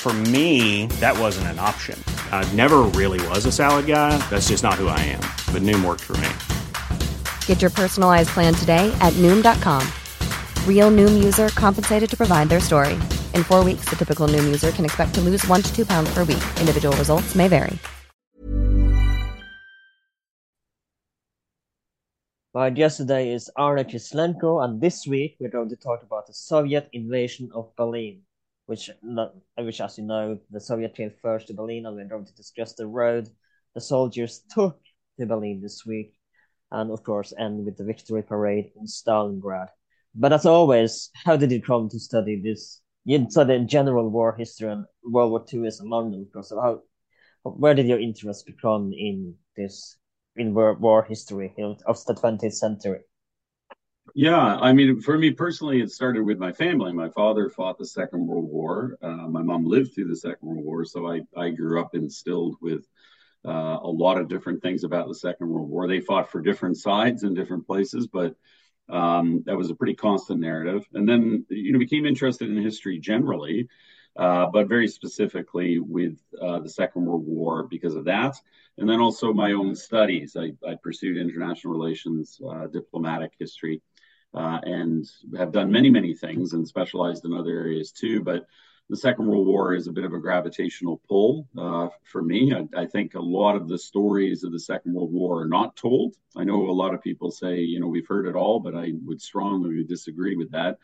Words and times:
For 0.00 0.12
me, 0.12 0.86
that 1.00 1.18
wasn't 1.18 1.48
an 1.48 1.58
option. 1.58 2.02
I 2.32 2.50
never 2.54 2.78
really 2.94 3.20
was 3.28 3.44
a 3.46 3.52
salad 3.52 3.86
guy. 3.86 4.16
That's 4.30 4.48
just 4.48 4.62
not 4.62 4.74
who 4.74 4.86
I 4.86 5.00
am. 5.00 5.20
But 5.52 5.62
Noom 5.62 5.84
worked 5.84 6.04
for 6.04 6.16
me. 6.18 6.30
Get 7.46 7.60
your 7.60 7.70
personalized 7.70 8.30
plan 8.30 8.54
today 8.54 8.90
at 9.00 9.12
Noom.com. 9.14 9.86
Real 10.66 10.90
Noom 10.90 11.22
user 11.22 11.48
compensated 11.48 12.08
to 12.10 12.16
provide 12.16 12.48
their 12.48 12.60
story. 12.60 12.94
In 13.34 13.42
four 13.42 13.64
weeks, 13.64 13.86
the 13.90 13.96
typical 13.96 14.28
Noom 14.28 14.46
user 14.46 14.70
can 14.70 14.86
expect 14.86 15.14
to 15.16 15.20
lose 15.20 15.46
one 15.46 15.62
to 15.62 15.74
two 15.74 15.84
pounds 15.84 16.08
per 16.14 16.20
week. 16.20 16.44
Individual 16.60 16.96
results 16.96 17.34
may 17.34 17.48
vary. 17.48 17.78
My 22.54 22.70
guest 22.70 22.96
today 22.96 23.32
is 23.32 23.50
Arne 23.56 23.84
Kislenko, 23.84 24.64
and 24.64 24.80
this 24.80 25.06
week 25.06 25.36
we're 25.38 25.50
going 25.50 25.68
to 25.68 25.76
talk 25.76 26.02
about 26.02 26.26
the 26.26 26.32
Soviet 26.32 26.88
invasion 26.92 27.50
of 27.54 27.74
Berlin, 27.76 28.22
which, 28.68 28.90
which 29.56 29.80
as 29.80 29.96
you 29.96 30.04
know, 30.04 30.38
the 30.50 30.60
Soviet 30.60 30.94
came 30.94 31.10
first 31.22 31.46
to 31.46 31.54
Berlin, 31.54 31.86
and 31.86 31.96
we're 31.96 32.04
going 32.04 32.26
to 32.26 32.34
discuss 32.34 32.74
the 32.74 32.86
road 32.86 33.28
the 33.74 33.80
soldiers 33.80 34.42
took 34.50 34.78
to 35.18 35.26
Berlin 35.26 35.60
this 35.62 35.86
week, 35.86 36.18
and 36.70 36.90
of 36.90 37.02
course 37.02 37.32
end 37.38 37.64
with 37.64 37.76
the 37.76 37.84
victory 37.84 38.22
parade 38.22 38.72
in 38.76 38.86
Stalingrad. 38.86 39.68
But 40.14 40.32
as 40.32 40.46
always, 40.46 41.10
how 41.24 41.36
did 41.36 41.50
you 41.50 41.62
come 41.62 41.88
to 41.90 41.98
study 41.98 42.40
this? 42.42 42.80
You 43.04 43.26
studied 43.30 43.68
general 43.68 44.10
war 44.10 44.34
history, 44.36 44.70
and 44.70 44.84
World 45.02 45.30
War 45.30 45.44
II 45.52 45.66
is 45.66 45.80
among 45.80 46.10
them. 46.10 46.24
Because 46.24 46.50
how, 46.50 46.82
where 47.42 47.74
did 47.74 47.86
your 47.86 48.00
interest 48.00 48.46
become 48.46 48.92
in 48.92 49.34
this 49.56 49.96
in 50.36 50.54
war, 50.54 50.74
war 50.74 51.04
history 51.04 51.54
of 51.86 52.04
the 52.04 52.14
20th 52.14 52.52
century? 52.52 53.00
Yeah, 54.14 54.56
I 54.56 54.72
mean, 54.72 55.00
for 55.00 55.16
me 55.18 55.30
personally, 55.30 55.80
it 55.80 55.90
started 55.90 56.22
with 56.24 56.38
my 56.38 56.52
family. 56.52 56.92
My 56.92 57.08
father 57.08 57.48
fought 57.48 57.78
the 57.78 57.86
Second 57.86 58.26
World 58.26 58.48
War. 58.48 58.96
Uh, 59.02 59.28
my 59.28 59.42
mom 59.42 59.64
lived 59.64 59.94
through 59.94 60.08
the 60.08 60.16
Second 60.16 60.48
World 60.48 60.64
War, 60.64 60.84
so 60.84 61.06
I, 61.10 61.20
I 61.36 61.50
grew 61.50 61.80
up 61.80 61.94
instilled 61.94 62.56
with 62.60 62.86
uh, 63.46 63.78
a 63.82 63.88
lot 63.88 64.18
of 64.18 64.28
different 64.28 64.62
things 64.62 64.84
about 64.84 65.08
the 65.08 65.14
Second 65.14 65.48
World 65.48 65.68
War. 65.68 65.86
They 65.86 66.00
fought 66.00 66.30
for 66.30 66.40
different 66.40 66.76
sides 66.78 67.22
in 67.22 67.34
different 67.34 67.66
places, 67.66 68.06
but 68.06 68.34
um, 68.88 69.42
that 69.46 69.56
was 69.56 69.70
a 69.70 69.74
pretty 69.74 69.94
constant 69.94 70.40
narrative. 70.40 70.86
And 70.94 71.08
then, 71.08 71.44
you 71.48 71.72
know, 71.72 71.78
became 71.78 72.06
interested 72.06 72.48
in 72.50 72.62
history 72.62 72.98
generally, 72.98 73.68
uh, 74.16 74.46
but 74.46 74.68
very 74.68 74.88
specifically 74.88 75.78
with 75.78 76.18
uh, 76.40 76.58
the 76.58 76.68
Second 76.68 77.06
World 77.06 77.24
War 77.26 77.64
because 77.64 77.94
of 77.94 78.04
that. 78.06 78.36
And 78.78 78.88
then 78.88 79.00
also 79.00 79.32
my 79.32 79.52
own 79.52 79.74
studies. 79.74 80.36
I, 80.36 80.52
I 80.66 80.74
pursued 80.82 81.16
international 81.16 81.72
relations, 81.72 82.40
uh, 82.48 82.66
diplomatic 82.66 83.32
history, 83.38 83.82
uh, 84.34 84.60
and 84.62 85.08
have 85.36 85.52
done 85.52 85.70
many, 85.70 85.90
many 85.90 86.14
things 86.14 86.52
and 86.52 86.66
specialized 86.66 87.24
in 87.24 87.32
other 87.32 87.50
areas 87.50 87.92
too. 87.92 88.22
But 88.22 88.46
the 88.90 88.96
Second 88.96 89.26
World 89.26 89.46
War 89.46 89.74
is 89.74 89.86
a 89.86 89.92
bit 89.92 90.04
of 90.04 90.14
a 90.14 90.18
gravitational 90.18 91.00
pull 91.08 91.46
uh, 91.58 91.88
for 92.04 92.22
me. 92.22 92.54
I, 92.54 92.82
I, 92.82 92.86
think 92.86 93.14
a 93.14 93.20
lot 93.20 93.54
of 93.54 93.68
the 93.68 93.76
stories 93.76 94.44
of 94.44 94.52
the 94.52 94.60
Second 94.60 94.94
World 94.94 95.12
War 95.12 95.42
are 95.42 95.48
not 95.48 95.76
told. 95.76 96.14
I 96.36 96.44
know 96.44 96.70
a 96.70 96.72
lot 96.72 96.94
of 96.94 97.02
people 97.02 97.30
say, 97.30 97.58
you 97.58 97.80
know, 97.80 97.86
we've 97.86 98.06
heard 98.06 98.26
it 98.26 98.34
all, 98.34 98.60
but 98.60 98.74
I 98.74 98.92
would 99.04 99.20
strongly 99.20 99.84
disagree 99.84 100.36
with 100.36 100.50
that. 100.52 100.78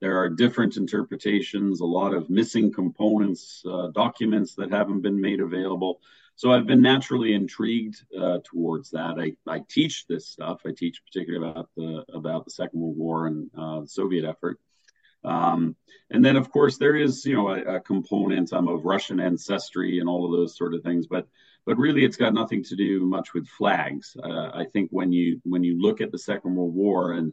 There 0.00 0.18
are 0.18 0.28
different 0.28 0.76
interpretations, 0.76 1.80
a 1.80 1.86
lot 1.86 2.14
of 2.14 2.30
missing 2.30 2.72
components, 2.72 3.62
uh, 3.68 3.88
documents 3.88 4.54
that 4.54 4.70
haven't 4.70 5.02
been 5.02 5.20
made 5.20 5.40
available. 5.40 6.00
So 6.36 6.52
I've 6.52 6.66
been 6.66 6.82
naturally 6.82 7.34
intrigued 7.34 8.04
uh, 8.16 8.38
towards 8.44 8.90
that. 8.90 9.18
I, 9.18 9.32
I 9.50 9.64
teach 9.68 10.06
this 10.06 10.28
stuff. 10.28 10.60
I 10.64 10.70
teach 10.70 11.02
particularly 11.04 11.50
about 11.50 11.68
the 11.76 12.04
about 12.14 12.44
the 12.44 12.52
Second 12.52 12.80
World 12.80 12.96
War 12.96 13.26
and 13.26 13.50
uh, 13.58 13.80
the 13.80 13.88
Soviet 13.88 14.24
effort. 14.24 14.60
Um, 15.24 15.74
and 16.10 16.24
then, 16.24 16.36
of 16.36 16.52
course, 16.52 16.78
there 16.78 16.94
is 16.94 17.24
you 17.24 17.34
know 17.34 17.48
a, 17.48 17.76
a 17.76 17.80
component 17.80 18.52
um, 18.52 18.68
of 18.68 18.84
Russian 18.84 19.18
ancestry 19.18 19.98
and 19.98 20.08
all 20.08 20.24
of 20.24 20.30
those 20.30 20.56
sort 20.56 20.74
of 20.74 20.82
things. 20.84 21.08
But 21.08 21.26
but 21.66 21.76
really, 21.76 22.04
it's 22.04 22.16
got 22.16 22.34
nothing 22.34 22.62
to 22.64 22.76
do 22.76 23.04
much 23.04 23.34
with 23.34 23.48
flags. 23.48 24.16
Uh, 24.22 24.50
I 24.54 24.64
think 24.72 24.90
when 24.92 25.12
you 25.12 25.40
when 25.42 25.64
you 25.64 25.80
look 25.80 26.00
at 26.00 26.12
the 26.12 26.18
Second 26.18 26.54
World 26.54 26.74
War 26.74 27.14
and 27.14 27.32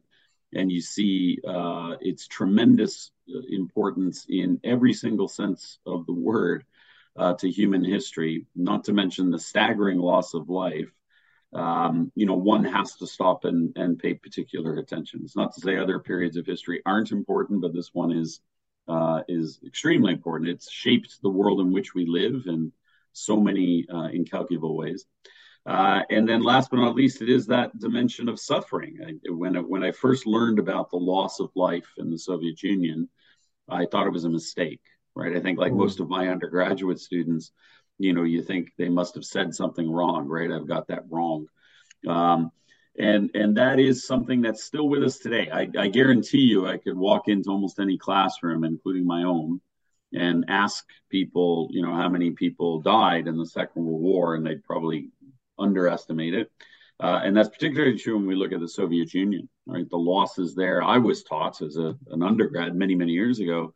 and 0.55 0.71
you 0.71 0.81
see 0.81 1.39
uh, 1.47 1.95
its 2.01 2.27
tremendous 2.27 3.11
uh, 3.29 3.39
importance 3.49 4.25
in 4.29 4.59
every 4.63 4.93
single 4.93 5.27
sense 5.27 5.79
of 5.85 6.05
the 6.05 6.13
word 6.13 6.65
uh, 7.17 7.33
to 7.35 7.49
human 7.49 7.83
history, 7.83 8.45
not 8.55 8.83
to 8.85 8.93
mention 8.93 9.31
the 9.31 9.39
staggering 9.39 9.99
loss 9.99 10.33
of 10.33 10.49
life, 10.49 10.91
um, 11.53 12.11
you 12.15 12.25
know, 12.25 12.35
one 12.35 12.65
has 12.65 12.95
to 12.95 13.07
stop 13.07 13.45
and, 13.45 13.71
and 13.77 13.97
pay 13.97 14.13
particular 14.13 14.75
attention. 14.77 15.21
It's 15.23 15.37
not 15.37 15.53
to 15.55 15.61
say 15.61 15.77
other 15.77 15.99
periods 15.99 16.35
of 16.35 16.45
history 16.45 16.81
aren't 16.85 17.11
important, 17.11 17.61
but 17.61 17.73
this 17.73 17.91
one 17.93 18.11
is 18.11 18.41
uh, 18.87 19.21
is 19.27 19.59
extremely 19.65 20.13
important. 20.13 20.49
It's 20.49 20.69
shaped 20.69 21.21
the 21.23 21.29
world 21.29 21.59
in 21.59 21.71
which 21.71 21.95
we 21.95 22.05
live 22.05 22.43
in 22.45 22.71
so 23.13 23.39
many 23.39 23.85
uh, 23.91 24.09
incalculable 24.13 24.77
ways. 24.77 25.05
Uh, 25.65 26.01
and 26.11 26.29
then 26.29 26.43
last 26.43 26.69
but 26.69 26.77
not 26.77 26.95
least, 26.95 27.21
it 27.21 27.29
is 27.29 27.47
that 27.47 27.77
dimension 27.79 28.29
of 28.29 28.39
suffering. 28.39 28.97
I, 29.05 29.31
when, 29.31 29.55
when 29.67 29.83
I 29.83 29.91
first 29.91 30.27
learned 30.27 30.59
about 30.59 30.91
the 30.91 30.97
loss 30.97 31.39
of 31.39 31.49
life 31.55 31.87
in 31.97 32.11
the 32.11 32.19
Soviet 32.19 32.61
Union, 32.61 33.09
I 33.67 33.85
thought 33.85 34.05
it 34.05 34.13
was 34.13 34.25
a 34.25 34.29
mistake, 34.29 34.81
right? 35.15 35.35
I 35.35 35.39
think 35.39 35.57
like 35.57 35.71
mm. 35.71 35.77
most 35.77 35.99
of 35.99 36.07
my 36.07 36.27
undergraduate 36.27 36.99
students, 36.99 37.51
you 37.97 38.13
know, 38.13 38.23
you 38.23 38.43
think 38.43 38.69
they 38.77 38.89
must 38.89 39.15
have 39.15 39.25
said 39.25 39.55
something 39.55 39.89
wrong, 39.89 40.27
right? 40.27 40.51
I've 40.51 40.67
got 40.67 40.87
that 40.89 41.03
wrong. 41.09 41.47
Um, 42.07 42.51
and 42.97 43.29
and 43.33 43.57
that 43.57 43.79
is 43.79 44.07
something 44.07 44.41
that's 44.41 44.63
still 44.63 44.87
with 44.87 45.03
us 45.03 45.17
today. 45.17 45.49
I, 45.51 45.67
I 45.77 45.87
guarantee 45.89 46.39
you, 46.39 46.67
I 46.67 46.77
could 46.77 46.97
walk 46.97 47.27
into 47.27 47.49
almost 47.49 47.79
any 47.79 47.97
classroom, 47.97 48.63
including 48.63 49.05
my 49.05 49.23
own, 49.23 49.59
and 50.13 50.45
ask 50.47 50.85
people, 51.09 51.67
you 51.71 51.81
know, 51.81 51.93
how 51.93 52.07
many 52.07 52.31
people 52.31 52.81
died 52.81 53.27
in 53.27 53.37
the 53.37 53.45
Second 53.45 53.83
World 53.83 54.01
War, 54.01 54.35
and 54.35 54.45
they'd 54.45 54.63
probably 54.63 55.09
underestimate 55.57 56.33
it. 56.33 56.51
Uh, 56.99 57.19
and 57.23 57.35
that's 57.35 57.49
particularly 57.49 57.97
true 57.97 58.15
when 58.15 58.27
we 58.27 58.35
look 58.35 58.53
at 58.53 58.61
the 58.61 58.67
Soviet 58.67 59.13
Union, 59.13 59.49
right? 59.65 59.89
The 59.89 59.97
losses 59.97 60.55
there. 60.55 60.81
I 60.81 60.97
was 60.97 61.23
taught 61.23 61.61
as 61.61 61.75
a, 61.75 61.95
an 62.09 62.23
undergrad 62.23 62.73
many, 62.73 62.95
many 62.95 63.11
years 63.11 63.39
ago, 63.39 63.73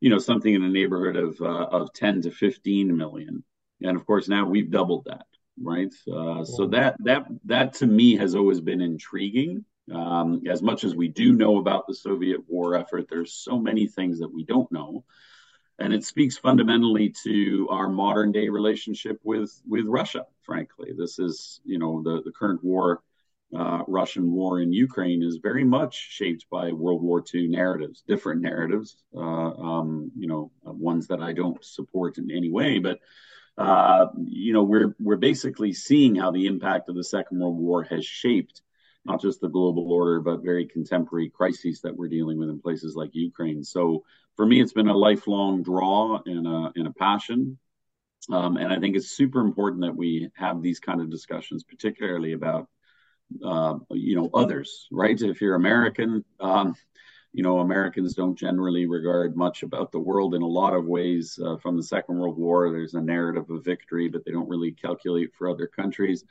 you 0.00 0.08
know, 0.08 0.18
something 0.18 0.54
in 0.54 0.62
the 0.62 0.68
neighborhood 0.68 1.16
of, 1.16 1.40
uh, 1.40 1.66
of 1.66 1.92
10 1.94 2.22
to 2.22 2.30
15 2.30 2.96
million. 2.96 3.42
And 3.82 3.96
of 3.96 4.06
course, 4.06 4.28
now 4.28 4.46
we've 4.46 4.70
doubled 4.70 5.06
that, 5.06 5.26
right? 5.60 5.92
Uh, 6.10 6.44
so 6.44 6.66
that, 6.68 6.96
that, 7.00 7.26
that 7.46 7.74
to 7.74 7.86
me 7.86 8.16
has 8.16 8.36
always 8.36 8.60
been 8.60 8.80
intriguing. 8.80 9.64
Um, 9.92 10.42
as 10.48 10.62
much 10.62 10.84
as 10.84 10.94
we 10.94 11.08
do 11.08 11.32
know 11.32 11.58
about 11.58 11.86
the 11.86 11.94
Soviet 11.94 12.40
war 12.48 12.76
effort, 12.76 13.06
there's 13.10 13.34
so 13.34 13.58
many 13.58 13.86
things 13.88 14.20
that 14.20 14.32
we 14.32 14.44
don't 14.44 14.70
know 14.70 15.04
and 15.78 15.92
it 15.92 16.04
speaks 16.04 16.36
fundamentally 16.38 17.14
to 17.24 17.68
our 17.70 17.88
modern 17.88 18.32
day 18.32 18.48
relationship 18.48 19.18
with 19.24 19.60
with 19.68 19.86
Russia. 19.86 20.26
Frankly, 20.42 20.92
this 20.96 21.18
is 21.18 21.60
you 21.64 21.78
know 21.78 22.02
the 22.02 22.22
the 22.24 22.32
current 22.32 22.62
war, 22.62 23.02
uh, 23.56 23.82
Russian 23.88 24.30
war 24.30 24.60
in 24.60 24.72
Ukraine 24.72 25.22
is 25.22 25.38
very 25.42 25.64
much 25.64 25.94
shaped 25.94 26.46
by 26.50 26.72
World 26.72 27.02
War 27.02 27.24
II 27.34 27.48
narratives, 27.48 28.02
different 28.06 28.42
narratives, 28.42 28.96
uh, 29.14 29.20
um, 29.20 30.12
you 30.16 30.28
know, 30.28 30.50
ones 30.62 31.08
that 31.08 31.20
I 31.20 31.32
don't 31.32 31.62
support 31.64 32.18
in 32.18 32.30
any 32.30 32.50
way, 32.50 32.78
but. 32.78 32.98
Uh, 33.56 34.08
you 34.24 34.52
know, 34.52 34.64
we're 34.64 34.96
we're 34.98 35.14
basically 35.14 35.72
seeing 35.72 36.16
how 36.16 36.32
the 36.32 36.46
impact 36.46 36.88
of 36.88 36.96
the 36.96 37.04
Second 37.04 37.38
World 37.38 37.56
War 37.56 37.84
has 37.84 38.04
shaped 38.04 38.62
not 39.04 39.20
just 39.20 39.40
the 39.40 39.48
global 39.48 39.92
order, 39.92 40.20
but 40.20 40.42
very 40.42 40.66
contemporary 40.66 41.28
crises 41.28 41.80
that 41.82 41.96
we're 41.96 42.08
dealing 42.08 42.38
with 42.38 42.48
in 42.48 42.60
places 42.60 42.96
like 42.96 43.10
Ukraine. 43.14 43.62
So 43.62 44.04
for 44.36 44.46
me, 44.46 44.60
it's 44.60 44.72
been 44.72 44.88
a 44.88 44.96
lifelong 44.96 45.62
draw 45.62 46.20
and 46.24 46.46
a, 46.46 46.72
and 46.74 46.86
a 46.86 46.92
passion. 46.92 47.58
Um, 48.30 48.56
and 48.56 48.72
I 48.72 48.80
think 48.80 48.96
it's 48.96 49.10
super 49.10 49.40
important 49.40 49.82
that 49.82 49.94
we 49.94 50.30
have 50.34 50.62
these 50.62 50.80
kind 50.80 51.00
of 51.00 51.10
discussions, 51.10 51.62
particularly 51.62 52.32
about, 52.32 52.68
uh, 53.44 53.74
you 53.90 54.16
know, 54.16 54.30
others, 54.32 54.88
right? 54.90 55.20
If 55.20 55.42
you're 55.42 55.54
American, 55.56 56.24
um, 56.40 56.74
you 57.34 57.42
know, 57.42 57.58
Americans 57.58 58.14
don't 58.14 58.38
generally 58.38 58.86
regard 58.86 59.36
much 59.36 59.62
about 59.62 59.92
the 59.92 59.98
world 59.98 60.34
in 60.34 60.42
a 60.42 60.46
lot 60.46 60.72
of 60.72 60.86
ways. 60.86 61.38
Uh, 61.44 61.56
from 61.58 61.76
the 61.76 61.82
Second 61.82 62.16
World 62.16 62.38
War, 62.38 62.70
there's 62.70 62.94
a 62.94 63.00
narrative 63.00 63.50
of 63.50 63.64
victory, 63.64 64.08
but 64.08 64.24
they 64.24 64.32
don't 64.32 64.48
really 64.48 64.72
calculate 64.72 65.34
for 65.34 65.50
other 65.50 65.66
countries. 65.66 66.24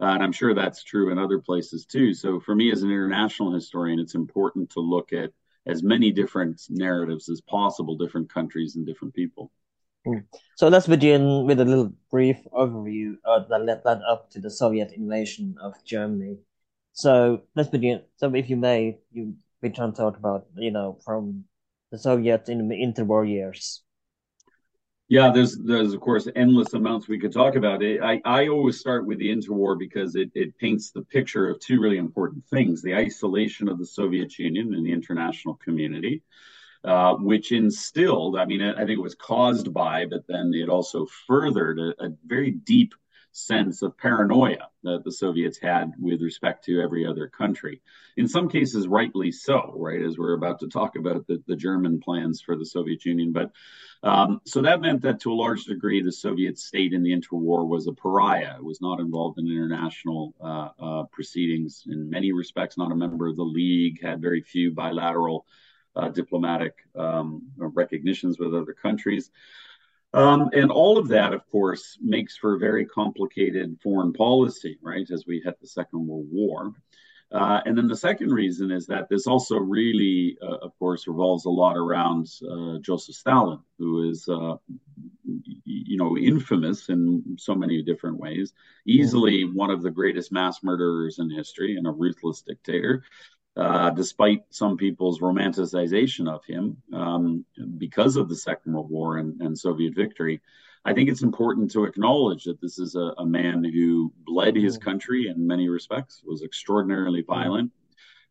Uh, 0.00 0.06
and 0.06 0.22
I'm 0.22 0.32
sure 0.32 0.54
that's 0.54 0.82
true 0.82 1.10
in 1.12 1.18
other 1.18 1.38
places 1.38 1.84
too. 1.84 2.14
So 2.14 2.40
for 2.40 2.54
me 2.54 2.72
as 2.72 2.82
an 2.82 2.90
international 2.90 3.52
historian, 3.52 3.98
it's 3.98 4.14
important 4.14 4.70
to 4.70 4.80
look 4.80 5.12
at 5.12 5.30
as 5.66 5.82
many 5.82 6.10
different 6.10 6.62
narratives 6.70 7.28
as 7.28 7.42
possible, 7.42 7.96
different 7.96 8.32
countries 8.32 8.76
and 8.76 8.86
different 8.86 9.14
people. 9.14 9.52
Mm. 10.06 10.24
So 10.56 10.68
let's 10.68 10.86
begin 10.86 11.44
with 11.44 11.60
a 11.60 11.64
little 11.64 11.92
brief 12.10 12.38
overview 12.52 13.16
uh, 13.26 13.40
that 13.50 13.64
led 13.64 13.82
that 13.84 14.00
up 14.08 14.30
to 14.30 14.40
the 14.40 14.50
Soviet 14.50 14.92
invasion 14.92 15.56
of 15.60 15.74
Germany. 15.84 16.38
So 16.92 17.42
let's 17.54 17.68
begin. 17.68 18.02
So 18.16 18.34
if 18.34 18.48
you 18.48 18.56
may, 18.56 18.98
you 19.12 19.34
we 19.62 19.68
can 19.68 19.92
talk 19.92 20.16
about 20.16 20.46
you 20.56 20.70
know 20.70 20.98
from 21.04 21.44
the 21.90 21.98
Soviet 21.98 22.48
in 22.48 22.68
the 22.68 22.74
interwar 22.74 23.28
years. 23.28 23.82
Yeah, 25.10 25.32
there's 25.32 25.58
there's 25.58 25.92
of 25.92 26.00
course 26.00 26.28
endless 26.36 26.72
amounts 26.72 27.08
we 27.08 27.18
could 27.18 27.32
talk 27.32 27.56
about. 27.56 27.82
It, 27.82 28.00
I 28.00 28.22
I 28.24 28.46
always 28.46 28.78
start 28.78 29.06
with 29.06 29.18
the 29.18 29.28
interwar 29.28 29.76
because 29.76 30.14
it 30.14 30.30
it 30.36 30.56
paints 30.56 30.92
the 30.92 31.02
picture 31.02 31.48
of 31.50 31.58
two 31.58 31.80
really 31.80 31.98
important 31.98 32.46
things: 32.46 32.80
the 32.80 32.94
isolation 32.94 33.68
of 33.68 33.78
the 33.78 33.86
Soviet 33.86 34.38
Union 34.38 34.72
and 34.72 34.86
the 34.86 34.92
international 34.92 35.56
community, 35.56 36.22
uh, 36.84 37.14
which 37.16 37.50
instilled. 37.50 38.38
I 38.38 38.44
mean, 38.44 38.62
I 38.62 38.76
think 38.86 38.98
it 39.00 39.02
was 39.02 39.16
caused 39.16 39.74
by, 39.74 40.06
but 40.06 40.28
then 40.28 40.52
it 40.54 40.68
also 40.68 41.06
furthered 41.26 41.80
a, 41.80 42.04
a 42.04 42.10
very 42.24 42.52
deep 42.52 42.94
sense 43.32 43.82
of 43.82 43.96
paranoia 43.96 44.68
that 44.82 45.04
the 45.04 45.12
Soviets 45.12 45.58
had 45.58 45.92
with 45.98 46.20
respect 46.20 46.64
to 46.64 46.80
every 46.80 47.06
other 47.06 47.28
country. 47.28 47.80
In 48.16 48.26
some 48.26 48.48
cases, 48.48 48.88
rightly 48.88 49.30
so, 49.30 49.74
right? 49.76 50.02
As 50.02 50.18
we're 50.18 50.34
about 50.34 50.58
to 50.60 50.68
talk 50.68 50.96
about 50.96 51.26
the, 51.26 51.42
the 51.46 51.56
German 51.56 52.00
plans 52.00 52.40
for 52.40 52.56
the 52.56 52.66
Soviet 52.66 53.04
Union. 53.04 53.32
But 53.32 53.52
um, 54.02 54.40
so 54.44 54.62
that 54.62 54.80
meant 54.80 55.02
that 55.02 55.20
to 55.20 55.32
a 55.32 55.34
large 55.34 55.64
degree, 55.64 56.02
the 56.02 56.10
Soviet 56.12 56.58
state 56.58 56.92
in 56.92 57.02
the 57.02 57.12
interwar 57.12 57.66
was 57.66 57.86
a 57.86 57.92
pariah. 57.92 58.56
It 58.56 58.64
was 58.64 58.80
not 58.80 59.00
involved 59.00 59.38
in 59.38 59.46
international 59.46 60.34
uh, 60.40 60.68
uh, 60.82 61.02
proceedings 61.04 61.84
in 61.86 62.10
many 62.10 62.32
respects, 62.32 62.78
not 62.78 62.92
a 62.92 62.96
member 62.96 63.28
of 63.28 63.36
the 63.36 63.42
League, 63.42 64.02
had 64.02 64.20
very 64.20 64.42
few 64.42 64.72
bilateral 64.72 65.46
uh, 65.96 66.08
diplomatic 66.08 66.74
um, 66.96 67.42
recognitions 67.56 68.38
with 68.38 68.54
other 68.54 68.72
countries. 68.72 69.30
Um, 70.12 70.50
and 70.52 70.70
all 70.70 70.98
of 70.98 71.08
that, 71.08 71.32
of 71.32 71.48
course, 71.50 71.96
makes 72.00 72.36
for 72.36 72.54
a 72.54 72.58
very 72.58 72.84
complicated 72.84 73.78
foreign 73.82 74.12
policy, 74.12 74.78
right, 74.82 75.08
as 75.10 75.24
we 75.26 75.40
hit 75.40 75.60
the 75.60 75.68
Second 75.68 76.06
World 76.06 76.26
War. 76.30 76.72
Uh, 77.32 77.60
and 77.64 77.78
then 77.78 77.86
the 77.86 77.96
second 77.96 78.32
reason 78.32 78.72
is 78.72 78.86
that 78.88 79.08
this 79.08 79.28
also 79.28 79.56
really, 79.56 80.36
uh, 80.42 80.56
of 80.62 80.76
course, 80.80 81.06
revolves 81.06 81.44
a 81.44 81.50
lot 81.50 81.76
around 81.76 82.26
uh, 82.50 82.78
Joseph 82.80 83.14
Stalin, 83.14 83.60
who 83.78 84.10
is, 84.10 84.28
uh, 84.28 84.56
you 85.64 85.96
know, 85.96 86.18
infamous 86.18 86.88
in 86.88 87.36
so 87.38 87.54
many 87.54 87.82
different 87.82 88.18
ways, 88.18 88.52
easily 88.84 89.44
one 89.44 89.70
of 89.70 89.80
the 89.80 89.92
greatest 89.92 90.32
mass 90.32 90.64
murderers 90.64 91.20
in 91.20 91.30
history 91.30 91.76
and 91.76 91.86
a 91.86 91.90
ruthless 91.92 92.42
dictator 92.42 93.04
uh, 93.56 93.90
despite 93.90 94.44
some 94.50 94.76
people's 94.76 95.20
romanticization 95.20 96.28
of 96.28 96.44
him 96.44 96.76
um, 96.92 97.44
because 97.78 98.16
of 98.16 98.28
the 98.28 98.36
Second 98.36 98.72
World 98.72 98.90
War 98.90 99.18
and, 99.18 99.40
and, 99.40 99.58
Soviet 99.58 99.94
victory. 99.94 100.40
I 100.84 100.94
think 100.94 101.10
it's 101.10 101.22
important 101.22 101.72
to 101.72 101.84
acknowledge 101.84 102.44
that 102.44 102.60
this 102.60 102.78
is 102.78 102.94
a, 102.94 103.12
a, 103.18 103.26
man 103.26 103.64
who 103.64 104.12
bled 104.24 104.56
his 104.56 104.78
mm. 104.78 104.82
country 104.82 105.28
in 105.28 105.46
many 105.46 105.68
respects, 105.68 106.22
was 106.24 106.42
extraordinarily 106.42 107.22
mm. 107.22 107.26
violent. 107.26 107.72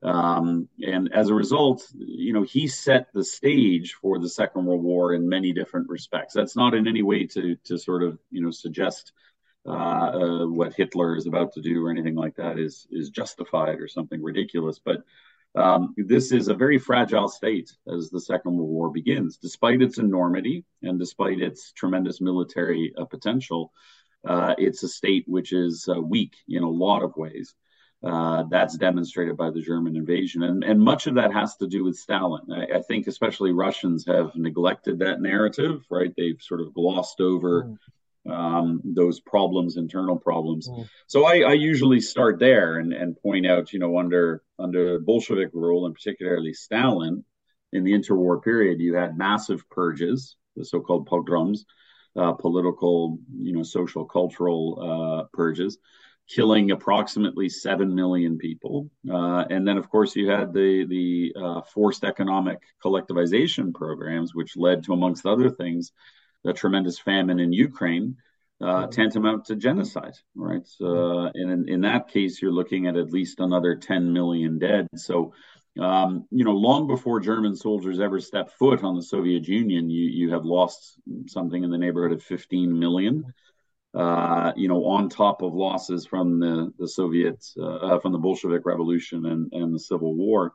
Um, 0.02 0.70
and 0.82 1.14
as 1.14 1.28
a 1.28 1.34
result, 1.34 1.86
you 1.94 2.32
know, 2.32 2.44
he 2.44 2.68
set 2.68 3.08
the 3.14 3.24
stage 3.24 3.96
for 4.02 4.18
the 4.18 4.30
Second 4.30 4.66
World 4.66 4.82
War 4.84 5.14
in 5.14 5.28
many 5.28 5.52
different 5.52 5.90
respects. 5.90 6.34
That's 6.34 6.56
not 6.56 6.74
in 6.74 6.88
any 6.88 7.04
way 7.04 7.26
to, 7.28 7.56
to 7.66 7.78
sort 7.78 8.04
of, 8.04 8.18
you 8.32 8.42
know, 8.42 8.52
suggest 8.52 9.12
uh, 9.70 9.74
uh, 9.74 10.48
what 10.48 10.74
Hitler 10.74 11.16
is 11.16 11.28
about 11.28 11.54
to 11.54 11.62
do 11.62 11.86
or 11.86 11.92
anything 11.92 12.16
like 12.16 12.36
that 12.36 12.58
is 12.58 12.88
is 12.92 13.10
justified 13.10 13.80
or 13.80 13.88
something 13.88 14.22
ridiculous. 14.24 14.80
But 14.84 15.04
um, 15.56 15.94
this 15.98 16.32
is 16.32 16.48
a 16.48 16.54
very 16.54 16.78
fragile 16.78 17.28
state 17.28 17.72
as 17.88 18.10
the 18.10 18.20
Second 18.20 18.56
World 18.56 18.70
War 18.70 18.90
begins, 18.90 19.38
despite 19.38 19.82
its 19.82 19.98
enormity 19.98 20.66
and 20.82 21.00
despite 21.00 21.40
its 21.40 21.72
tremendous 21.74 22.20
military 22.20 22.94
uh, 22.98 23.06
potential. 23.06 23.72
Uh, 24.28 24.56
it's 24.58 24.84
a 24.84 24.88
state 24.88 25.24
which 25.28 25.54
is 25.54 25.88
uh, 25.88 26.00
weak 26.00 26.36
in 26.48 26.64
a 26.64 26.70
lot 26.70 27.04
of 27.04 27.16
ways. 27.16 27.54
Uh, 28.02 28.44
that's 28.50 28.78
demonstrated 28.78 29.36
by 29.36 29.52
the 29.52 29.62
German 29.62 29.98
invasion. 29.98 30.44
And, 30.44 30.64
and 30.64 30.80
much 30.80 31.08
of 31.08 31.16
that 31.16 31.34
has 31.34 31.58
to 31.58 31.68
do 31.68 31.84
with 31.84 31.98
Stalin. 31.98 32.50
I, 32.50 32.78
I, 32.78 32.82
think, 32.82 33.08
especially 33.08 33.52
Russians, 33.52 34.06
have 34.08 34.34
neglected 34.36 35.00
that 35.00 35.22
narrative, 35.22 35.84
right? 35.92 36.14
They've 36.16 36.42
sort 36.42 36.62
of 36.62 36.74
glossed 36.74 37.20
over 37.20 37.64
mm 37.64 37.78
um, 38.30 38.82
those 38.84 39.20
problems, 39.20 39.78
internal 39.78 40.18
problems. 40.18 40.68
Mm. 40.68 40.88
So 41.08 41.26
I, 41.26 41.40
I, 41.42 41.54
usually 41.54 42.02
start 42.02 42.40
there 42.40 42.78
and, 42.78 42.94
and 42.94 43.18
point 43.18 43.48
out, 43.48 43.72
you 43.72 43.80
know, 43.80 43.98
under 43.98 44.44
under 44.58 45.00
Bolshevik 45.00 45.50
rule 45.54 45.86
and 45.86 45.96
particularly 45.96 46.54
Stalin, 46.54 47.24
in 47.72 47.84
the 47.84 47.94
interwar 47.94 48.44
period, 48.44 48.80
you 48.80 48.96
had 48.96 49.18
massive 49.18 49.68
purges, 49.70 50.36
the 50.56 50.66
so-called 50.66 51.06
pogroms, 51.06 51.66
uh, 52.16 52.34
political, 52.34 53.20
you 53.38 53.54
know, 53.54 53.64
social, 53.64 54.06
cultural 54.06 54.80
uh, 54.82 55.28
purges, 55.34 55.78
killing 56.28 56.72
approximately 56.72 57.50
seven 57.50 57.94
million 57.94 58.38
people. 58.38 58.90
Uh, 59.10 59.46
and 59.50 59.68
then, 59.68 59.78
of 59.78 59.90
course, 59.90 60.16
you 60.16 60.30
had 60.30 60.54
the 60.54 60.86
the 60.86 61.34
uh, 61.40 61.62
forced 61.62 62.04
economic 62.04 62.60
collectivization 62.84 63.74
programs, 63.74 64.34
which 64.34 64.58
led 64.58 64.84
to, 64.84 64.94
amongst 64.94 65.26
other 65.26 65.50
things, 65.50 65.92
a 66.46 66.54
tremendous 66.54 67.00
famine 67.00 67.40
in 67.40 67.54
Ukraine, 67.54 68.18
uh, 68.62 68.88
tantamount 68.88 69.46
to 69.46 69.56
genocide, 69.56 70.16
right? 70.36 70.68
Uh, 70.82 71.30
and 71.34 71.52
in, 71.52 71.70
in, 71.70 71.82
that 71.82 72.10
case, 72.10 72.42
you're 72.42 72.52
looking 72.52 72.88
at 72.88 72.98
at 72.98 73.12
least 73.12 73.40
another 73.40 73.76
10 73.76 74.12
million 74.12 74.60
dead. 74.60 74.88
So, 74.96 75.34
um, 75.80 76.26
you 76.30 76.44
know, 76.44 76.52
long 76.52 76.88
before 76.88 77.20
German 77.20 77.56
soldiers 77.56 78.00
ever 78.00 78.20
stepped 78.20 78.52
foot 78.52 78.84
on 78.84 78.96
the 78.96 79.04
Soviet 79.04 79.48
Union, 79.48 79.90
you, 79.90 80.10
you 80.10 80.34
have 80.34 80.46
lost 80.46 81.00
something 81.28 81.64
in 81.64 81.70
the 81.70 81.78
neighborhood 81.78 82.12
of 82.12 82.24
15 82.24 82.78
million. 82.78 83.34
Uh, 83.94 84.52
you 84.56 84.68
know, 84.68 84.86
on 84.86 85.10
top 85.10 85.42
of 85.42 85.56
losses 85.56 86.06
from 86.06 86.40
the 86.40 86.72
the 86.78 86.88
Soviets, 86.88 87.56
uh, 87.60 87.66
uh, 87.66 88.00
from 88.00 88.12
the 88.12 88.20
Bolshevik 88.20 88.64
Revolution 88.64 89.26
and, 89.26 89.52
and 89.52 89.74
the 89.74 89.80
Civil 89.80 90.14
War. 90.16 90.54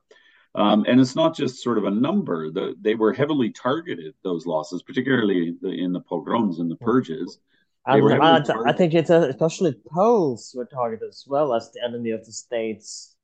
Um, 0.55 0.85
and 0.87 1.01
it's 1.01 1.17
not 1.17 1.37
just 1.37 1.63
sort 1.63 1.79
of 1.79 1.85
a 1.85 1.91
number. 1.91 2.51
The, 2.51 2.75
they 2.81 2.95
were 2.95 3.13
heavily 3.13 3.51
targeted, 3.51 4.15
those 4.23 4.47
losses, 4.47 4.83
particularly 4.83 5.57
the, 5.61 5.71
in 5.71 5.93
the 5.93 6.01
pogroms 6.01 6.61
and 6.61 6.71
the 6.71 6.77
purges. 6.77 7.39
And, 7.87 8.03
and 8.03 8.23
I 8.23 8.73
think 8.73 8.95
it's 8.95 9.11
a, 9.11 9.29
especially 9.29 9.75
Poles 9.93 10.55
were 10.57 10.65
targeted 10.65 11.09
as 11.09 11.25
well 11.27 11.55
as 11.55 11.71
the 11.73 11.83
enemy 11.85 12.11
of 12.11 12.25
the 12.25 12.33
states. 12.33 13.15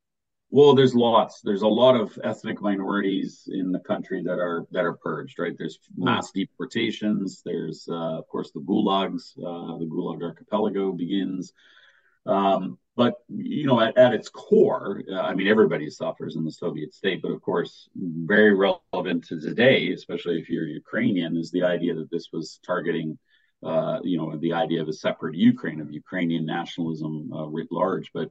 Well, 0.51 0.75
there's 0.75 0.95
lots. 0.95 1.41
There's 1.43 1.63
a 1.63 1.69
lot 1.69 1.95
of 1.95 2.19
ethnic 2.25 2.61
minorities 2.61 3.49
in 3.51 3.71
the 3.71 3.79
country 3.79 4.21
that 4.25 4.41
are 4.41 4.67
that 4.73 4.85
are 4.85 4.95
purged. 4.95 5.39
Right. 5.39 5.57
There's 5.57 5.79
mass 5.97 6.33
deportations. 6.33 7.41
There's, 7.45 7.87
uh, 7.89 8.19
of 8.19 8.27
course, 8.27 8.51
the 8.51 8.61
gulags. 8.61 9.33
Uh, 9.39 9.79
the 9.79 9.87
Gulag 9.87 10.23
Archipelago 10.23 10.91
begins. 10.91 11.53
Um, 12.27 12.79
but 13.01 13.15
you 13.29 13.67
know, 13.67 13.81
at, 13.81 13.97
at 13.97 14.13
its 14.13 14.29
core, 14.29 15.03
uh, 15.11 15.23
I 15.23 15.35
mean, 15.35 15.49
everybody 15.49 15.89
suffers 15.89 16.37
in 16.37 16.45
the 16.45 16.53
Soviet 16.53 16.93
state. 16.93 17.23
But 17.23 17.31
of 17.31 17.41
course, 17.41 17.89
very 17.97 18.55
relevant 18.55 19.25
to 19.29 19.41
today, 19.41 19.91
especially 19.93 20.39
if 20.39 20.51
you're 20.51 20.67
Ukrainian, 20.67 21.35
is 21.39 21.51
the 21.51 21.63
idea 21.63 21.95
that 21.95 22.11
this 22.11 22.27
was 22.31 22.61
targeting, 22.63 23.19
uh, 23.65 24.01
you 24.05 24.19
know, 24.19 24.37
the 24.37 24.53
idea 24.53 24.83
of 24.83 24.89
a 24.89 24.93
separate 24.93 25.35
Ukraine, 25.35 25.81
of 25.81 25.91
Ukrainian 25.91 26.45
nationalism 26.45 27.33
uh, 27.33 27.47
writ 27.47 27.69
large. 27.71 28.11
But 28.13 28.29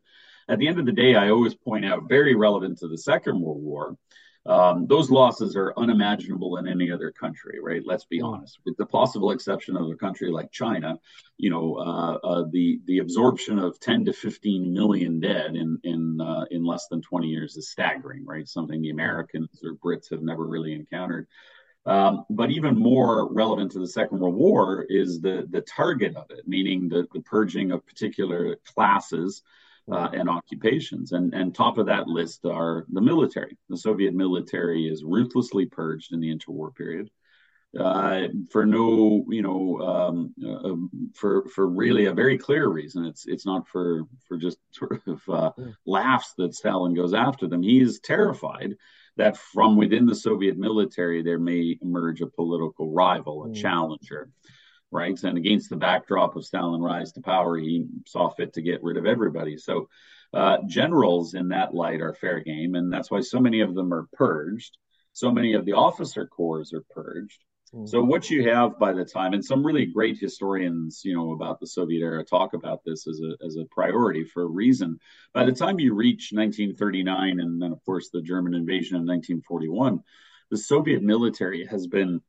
at 0.48 0.60
the 0.60 0.68
end 0.68 0.78
of 0.80 0.86
the 0.86 1.02
day, 1.04 1.16
I 1.16 1.32
always 1.32 1.56
point 1.56 1.84
out, 1.84 2.08
very 2.08 2.36
relevant 2.36 2.78
to 2.78 2.88
the 2.88 3.04
Second 3.12 3.42
World 3.42 3.64
War, 3.64 3.98
um, 4.46 4.88
those 4.88 5.12
losses 5.12 5.56
are 5.56 5.74
unimaginable 5.78 6.58
in 6.58 6.68
any 6.68 6.92
other 6.92 7.12
country, 7.12 7.60
right? 7.62 7.82
Let's 7.86 8.06
be 8.06 8.22
honest. 8.22 8.60
With 8.66 8.78
the 8.78 8.86
possible 8.86 9.32
exception 9.32 9.76
of 9.76 9.90
a 9.90 9.96
country 9.96 10.32
like 10.32 10.52
China, 10.52 10.98
you 11.38 11.50
know, 11.50 11.76
uh, 11.76 12.14
uh, 12.26 12.46
the 12.52 12.80
the 12.86 13.00
absorption 13.00 13.60
of 13.60 13.80
10 13.80 14.06
to 14.06 14.14
15 14.14 14.74
million 14.74 15.20
dead 15.20 15.56
in 15.56 15.78
in 15.84 16.22
uh, 16.22 16.46
in 16.52 16.66
less 16.66 16.88
than 16.88 17.02
20 17.02 17.28
years 17.28 17.58
is 17.58 17.70
staggering, 17.70 18.26
right? 18.26 18.48
Something 18.48 18.82
the 18.82 18.92
Americans 18.92 19.62
or 19.64 19.76
Brits 19.76 20.10
have 20.10 20.22
never 20.22 20.46
really 20.46 20.74
encountered. 20.74 21.28
Um, 21.86 22.26
but 22.30 22.52
even 22.52 22.78
more 22.78 23.32
relevant 23.32 23.72
to 23.72 23.80
the 23.80 23.88
Second 23.88 24.20
World 24.20 24.36
War 24.36 24.86
is 24.90 25.20
the 25.20 25.48
the 25.50 25.62
target 25.62 26.16
of 26.16 26.32
it, 26.32 26.48
meaning 26.48 26.88
the, 26.88 27.08
the 27.14 27.22
purging 27.22 27.72
of 27.72 27.86
particular 27.86 28.56
classes 28.74 29.44
uh, 29.92 30.10
and 30.14 30.30
occupations. 30.30 31.12
And, 31.12 31.34
and 31.34 31.54
top 31.54 31.78
of 31.78 31.88
that 31.88 32.08
list 32.08 32.46
are 32.46 32.86
the 32.92 33.02
military. 33.02 33.58
The 33.70 33.78
Soviet 33.78 34.14
military 34.14 34.88
is 34.88 35.04
ruthlessly 35.04 35.66
purged 35.66 36.14
in 36.14 36.20
the 36.20 36.36
interwar 36.36 36.74
period. 36.76 37.10
Uh, 37.80 38.30
for 38.50 38.66
no, 38.66 39.24
you 39.30 39.44
know, 39.44 39.80
um, 39.80 40.34
uh, 40.44 40.74
for 41.14 41.48
for 41.50 41.68
really 41.68 42.06
a 42.06 42.14
very 42.14 42.36
clear 42.36 42.68
reason. 42.68 43.06
It's 43.06 43.28
it's 43.28 43.46
not 43.46 43.68
for 43.68 44.06
for 44.28 44.38
just 44.38 44.58
sort 44.72 45.04
of 45.06 45.22
uh, 45.30 45.52
laughs 45.86 46.34
that 46.40 46.56
Stalin 46.56 46.96
goes 46.96 47.14
after 47.14 47.48
them. 47.48 47.62
He 47.62 47.80
is 47.80 48.00
terrified 48.00 48.76
that 49.18 49.38
from 49.38 49.76
within 49.76 50.08
the 50.08 50.16
Soviet 50.16 50.58
military 50.58 51.22
there 51.22 51.38
may 51.38 51.78
emerge 51.84 52.22
a 52.22 52.28
political 52.28 52.92
rival, 52.92 53.46
a 53.46 53.50
mm. 53.50 53.56
challenger 53.56 54.32
right? 54.92 55.22
And 55.24 55.38
against 55.38 55.70
the 55.70 55.76
backdrop 55.76 56.36
of 56.36 56.46
Stalin 56.46 56.82
rise 56.82 57.12
to 57.14 57.22
power, 57.22 57.58
he 57.58 57.86
saw 58.08 58.30
fit 58.30 58.54
to 58.54 58.62
get 58.62 58.84
rid 58.84 58.98
of 58.98 59.06
everybody. 59.06 59.58
So 59.58 59.90
uh, 60.34 60.58
generals 60.68 61.34
in 61.34 61.50
that 61.50 61.74
light 61.74 62.02
are 62.02 62.14
fair 62.14 62.40
game, 62.40 62.76
and 62.76 62.92
that's 62.92 63.10
why 63.10 63.22
so 63.22 63.40
many 63.40 63.62
of 63.62 63.76
them 63.76 63.94
are 63.94 64.08
purged. 64.14 64.78
So 65.14 65.32
many 65.32 65.54
of 65.54 65.66
the 65.66 65.74
officer 65.74 66.28
corps 66.28 66.72
are 66.74 66.84
purged. 66.92 67.44
Mm-hmm. 67.74 67.86
So 67.86 68.02
what 68.04 68.30
you 68.30 68.50
have 68.50 68.80
by 68.80 68.94
the 68.94 69.06
time, 69.06 69.34
and 69.34 69.46
some 69.46 69.66
really 69.66 69.86
great 69.86 70.18
historians, 70.18 71.02
you 71.04 71.16
know, 71.16 71.34
about 71.34 71.60
the 71.60 71.68
Soviet 71.68 72.02
era 72.02 72.24
talk 72.24 72.54
about 72.54 72.82
this 72.84 73.08
as 73.08 73.22
a 73.22 73.46
as 73.46 73.58
a 73.58 73.66
priority 73.66 74.24
for 74.24 74.44
a 74.44 74.48
reason. 74.48 75.00
By 75.34 75.46
the 75.46 75.52
time 75.52 75.80
you 75.80 75.94
reach 75.94 76.32
1939, 76.32 77.40
and 77.40 77.62
then 77.62 77.72
of 77.72 77.84
course 77.86 78.10
the 78.10 78.22
German 78.22 78.56
invasion 78.56 78.96
in 78.96 79.06
1941, 79.06 80.02
the 80.50 80.58
Soviet 80.58 81.04
military 81.04 81.66
has 81.66 81.86
been 81.86 82.22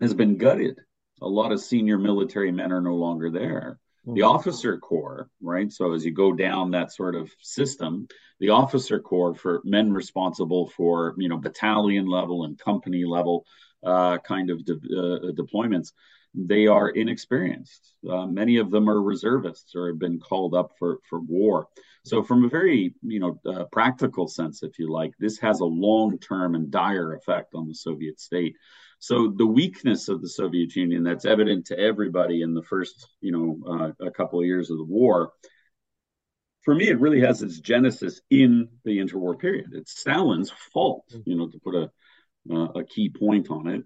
has 0.00 0.14
been 0.14 0.36
gutted. 0.36 0.80
A 1.22 1.28
lot 1.28 1.52
of 1.52 1.60
senior 1.60 1.98
military 1.98 2.50
men 2.52 2.72
are 2.72 2.80
no 2.80 2.94
longer 2.94 3.30
there. 3.30 3.78
The 4.06 4.12
mm-hmm. 4.12 4.30
officer 4.30 4.78
corps, 4.78 5.28
right? 5.42 5.70
So 5.70 5.92
as 5.92 6.04
you 6.04 6.12
go 6.12 6.32
down 6.32 6.70
that 6.70 6.92
sort 6.92 7.14
of 7.14 7.30
system, 7.42 8.08
the 8.38 8.48
officer 8.48 8.98
corps 8.98 9.34
for 9.34 9.60
men 9.64 9.92
responsible 9.92 10.68
for 10.68 11.14
you 11.18 11.28
know 11.28 11.36
battalion 11.36 12.06
level 12.06 12.44
and 12.44 12.58
company 12.58 13.04
level 13.04 13.44
uh, 13.84 14.18
kind 14.18 14.50
of 14.50 14.64
de- 14.64 14.72
uh, 14.72 15.32
deployments, 15.32 15.92
they 16.34 16.66
are 16.66 16.88
inexperienced. 16.88 17.94
Uh, 18.08 18.26
many 18.26 18.56
of 18.56 18.70
them 18.70 18.88
are 18.88 19.02
reservists 19.02 19.74
or 19.74 19.88
have 19.88 19.98
been 19.98 20.18
called 20.18 20.54
up 20.54 20.72
for 20.78 20.98
for 21.08 21.20
war. 21.20 21.68
So 22.04 22.22
from 22.22 22.44
a 22.44 22.48
very 22.48 22.94
you 23.02 23.20
know 23.20 23.40
uh, 23.44 23.64
practical 23.64 24.28
sense, 24.28 24.62
if 24.62 24.78
you 24.78 24.90
like, 24.90 25.12
this 25.18 25.38
has 25.40 25.60
a 25.60 25.64
long 25.64 26.18
term 26.18 26.54
and 26.54 26.70
dire 26.70 27.14
effect 27.14 27.54
on 27.54 27.68
the 27.68 27.74
Soviet 27.74 28.18
state. 28.18 28.56
So 29.00 29.32
the 29.34 29.46
weakness 29.46 30.08
of 30.08 30.20
the 30.20 30.28
Soviet 30.28 30.76
Union 30.76 31.02
that's 31.02 31.24
evident 31.24 31.66
to 31.66 31.78
everybody 31.78 32.42
in 32.42 32.54
the 32.54 32.62
first, 32.62 33.08
you 33.20 33.32
know, 33.32 33.92
uh, 34.00 34.06
a 34.06 34.10
couple 34.10 34.38
of 34.38 34.46
years 34.46 34.70
of 34.70 34.76
the 34.76 34.84
war, 34.84 35.32
for 36.62 36.74
me, 36.74 36.88
it 36.88 37.00
really 37.00 37.20
has 37.20 37.40
its 37.42 37.58
genesis 37.58 38.20
in 38.28 38.68
the 38.84 38.98
interwar 38.98 39.38
period. 39.38 39.70
It's 39.72 39.98
Stalin's 39.98 40.52
fault, 40.72 41.04
you 41.24 41.34
know, 41.34 41.48
to 41.48 41.58
put 41.58 41.74
a 41.74 41.90
uh, 42.50 42.68
a 42.80 42.84
key 42.84 43.10
point 43.10 43.50
on 43.50 43.68
it. 43.68 43.84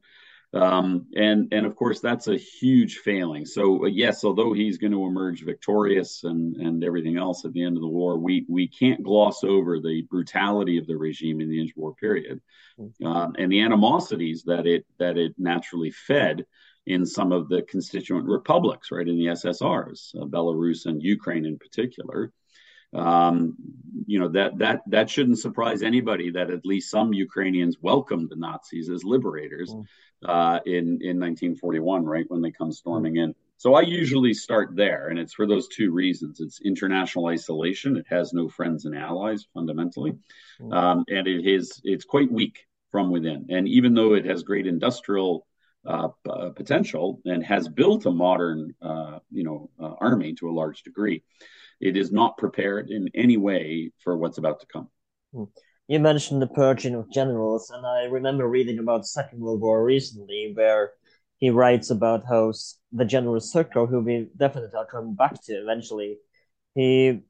Um, 0.55 1.07
and 1.17 1.53
and 1.53 1.67
of 1.67 1.75
course 1.75 2.01
that's 2.01 2.29
a 2.29 2.37
huge 2.37 2.99
failing. 2.99 3.45
So 3.45 3.85
uh, 3.85 3.89
yes, 3.89 4.25
although 4.25 4.53
he's 4.53 4.79
going 4.79 4.93
to 4.93 5.05
emerge 5.05 5.45
victorious 5.45 6.23
and 6.23 6.57
and 6.57 6.85
everything 6.85 7.19
else 7.19 7.45
at 7.45 7.53
the 7.53 7.65
end 7.65 7.77
of 7.77 7.83
the 7.83 7.89
war, 7.89 8.19
we 8.19 8.47
we 8.49 8.69
can't 8.69 9.03
gloss 9.03 9.43
over 9.43 9.81
the 9.81 10.03
brutality 10.11 10.79
of 10.79 10.87
the 10.87 10.97
regime 10.97 11.41
in 11.41 11.49
the 11.49 11.59
interwar 11.59 11.97
period, 11.97 12.41
um, 13.05 13.35
and 13.37 13.51
the 13.51 13.63
animosities 13.63 14.45
that 14.45 14.67
it 14.67 14.87
that 14.99 15.19
it 15.19 15.35
naturally 15.39 15.91
fed 15.91 16.47
in 16.87 17.05
some 17.05 17.33
of 17.33 17.49
the 17.49 17.63
constituent 17.63 18.27
republics, 18.27 18.91
right 18.93 19.09
in 19.09 19.19
the 19.19 19.27
SSRs, 19.27 20.15
uh, 20.15 20.27
Belarus 20.27 20.87
and 20.87 21.03
Ukraine 21.03 21.47
in 21.47 21.59
particular. 21.59 22.33
Um, 22.95 23.57
you 24.07 24.19
know 24.19 24.29
that 24.29 24.59
that 24.59 24.83
that 24.87 25.11
shouldn't 25.11 25.39
surprise 25.39 25.83
anybody 25.83 26.31
that 26.31 26.51
at 26.51 26.67
least 26.67 26.91
some 26.91 27.13
Ukrainians 27.13 27.77
welcomed 27.81 28.29
the 28.31 28.37
Nazis 28.37 28.91
as 28.91 29.05
liberators 29.05 29.73
mm. 29.73 29.85
uh, 30.25 30.61
in 30.67 30.99
in 31.01 31.19
1941, 31.21 32.05
right 32.05 32.25
when 32.29 32.43
they 32.43 32.51
come 32.51 32.73
storming 32.73 33.17
in. 33.17 33.35
So 33.57 33.75
I 33.75 33.83
usually 33.83 34.35
start 34.35 34.75
there, 34.75 35.09
and 35.09 35.19
it's 35.19 35.33
for 35.33 35.47
those 35.47 35.69
two 35.69 35.91
reasons: 35.93 36.41
it's 36.41 36.61
international 36.61 37.27
isolation; 37.27 37.97
it 37.97 38.07
has 38.09 38.33
no 38.33 38.49
friends 38.49 38.85
and 38.85 38.97
allies 38.97 39.47
fundamentally, 39.55 40.15
mm. 40.61 40.75
um, 40.75 41.05
and 41.09 41.27
it 41.27 41.47
is 41.47 41.81
it's 41.85 42.05
quite 42.05 42.31
weak 42.31 42.67
from 42.91 43.11
within. 43.11 43.47
And 43.51 43.69
even 43.69 43.95
though 43.95 44.15
it 44.15 44.27
has 44.27 44.43
great 44.43 44.67
industrial 44.67 45.47
uh, 45.87 46.09
uh, 46.29 46.51
potential 46.51 47.21
and 47.25 47.45
has 47.45 47.69
built 47.69 48.07
a 48.07 48.11
modern, 48.11 48.75
uh, 48.81 49.19
you 49.31 49.45
know, 49.45 49.71
uh, 49.81 49.95
army 50.01 50.35
to 50.35 50.49
a 50.49 50.53
large 50.53 50.83
degree 50.83 51.23
it 51.81 51.97
is 51.97 52.13
not 52.13 52.39
prepared 52.39 52.91
in 52.91 53.09
any 53.15 53.37
way 53.37 53.93
for 54.03 54.17
what's 54.17 54.39
about 54.39 54.61
to 54.61 54.67
come. 54.67 54.89
Hmm. 55.33 55.45
You 55.87 56.01
mentioned 56.01 56.41
the 56.41 56.47
purging 56.47 56.95
of 56.95 57.13
generals, 57.13 57.71
and 57.71 57.85
I 57.85 58.05
remember 58.05 58.49
reading 58.49 58.79
about 58.79 59.07
Second 59.07 59.41
World 59.41 59.61
War 59.61 59.85
recently, 59.85 60.53
where 60.55 60.93
he 61.39 61.51
writes 61.51 61.91
about 61.91 62.25
how 62.27 62.53
the 62.93 63.05
General 63.05 63.41
Zhukov, 63.41 63.91
who 63.91 64.01
we 64.01 64.29
definitely 64.37 64.79
are 64.79 64.87
coming 64.87 65.15
back 65.15 65.43
to 65.45 65.53
eventually, 65.53 66.17
he 66.75 67.21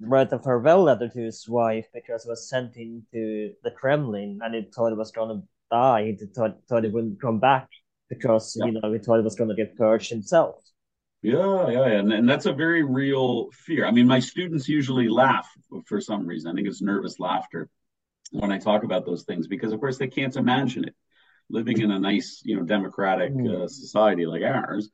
wrote 0.00 0.32
a 0.32 0.38
farewell 0.38 0.82
letter 0.82 1.08
to 1.08 1.20
his 1.20 1.48
wife 1.48 1.86
because 1.94 2.24
he 2.24 2.28
was 2.28 2.48
sent 2.48 2.76
into 2.76 3.52
the 3.64 3.70
Kremlin 3.70 4.40
and 4.42 4.54
he 4.54 4.62
thought 4.62 4.90
he 4.90 4.96
was 4.96 5.10
going 5.10 5.40
to 5.40 5.46
die. 5.70 6.14
He 6.18 6.26
thought, 6.26 6.58
thought 6.68 6.84
he 6.84 6.90
wouldn't 6.90 7.20
come 7.20 7.40
back 7.40 7.68
because, 8.08 8.56
yeah. 8.58 8.66
you 8.66 8.72
know, 8.72 8.92
he 8.92 8.98
thought 8.98 9.16
he 9.16 9.24
was 9.24 9.36
going 9.36 9.50
to 9.50 9.56
get 9.56 9.76
purged 9.76 10.10
himself. 10.10 10.56
Yeah, 11.22 11.68
yeah, 11.70 11.86
and, 11.86 12.12
and 12.12 12.28
that's 12.28 12.46
a 12.46 12.52
very 12.52 12.82
real 12.82 13.50
fear. 13.52 13.86
I 13.86 13.92
mean, 13.92 14.08
my 14.08 14.18
students 14.18 14.68
usually 14.68 15.08
laugh 15.08 15.48
for 15.86 16.00
some 16.00 16.26
reason. 16.26 16.50
I 16.50 16.54
think 16.54 16.66
it's 16.66 16.82
nervous 16.82 17.20
laughter 17.20 17.68
when 18.32 18.50
I 18.50 18.58
talk 18.58 18.82
about 18.82 19.06
those 19.06 19.22
things 19.22 19.46
because, 19.46 19.72
of 19.72 19.78
course, 19.78 19.98
they 19.98 20.08
can't 20.08 20.34
imagine 20.34 20.84
it. 20.84 20.96
Living 21.48 21.80
in 21.80 21.92
a 21.92 21.98
nice, 21.98 22.42
you 22.44 22.56
know, 22.56 22.62
democratic 22.62 23.32
mm. 23.32 23.62
uh, 23.62 23.68
society 23.68 24.26
like 24.26 24.42
ours, 24.42 24.90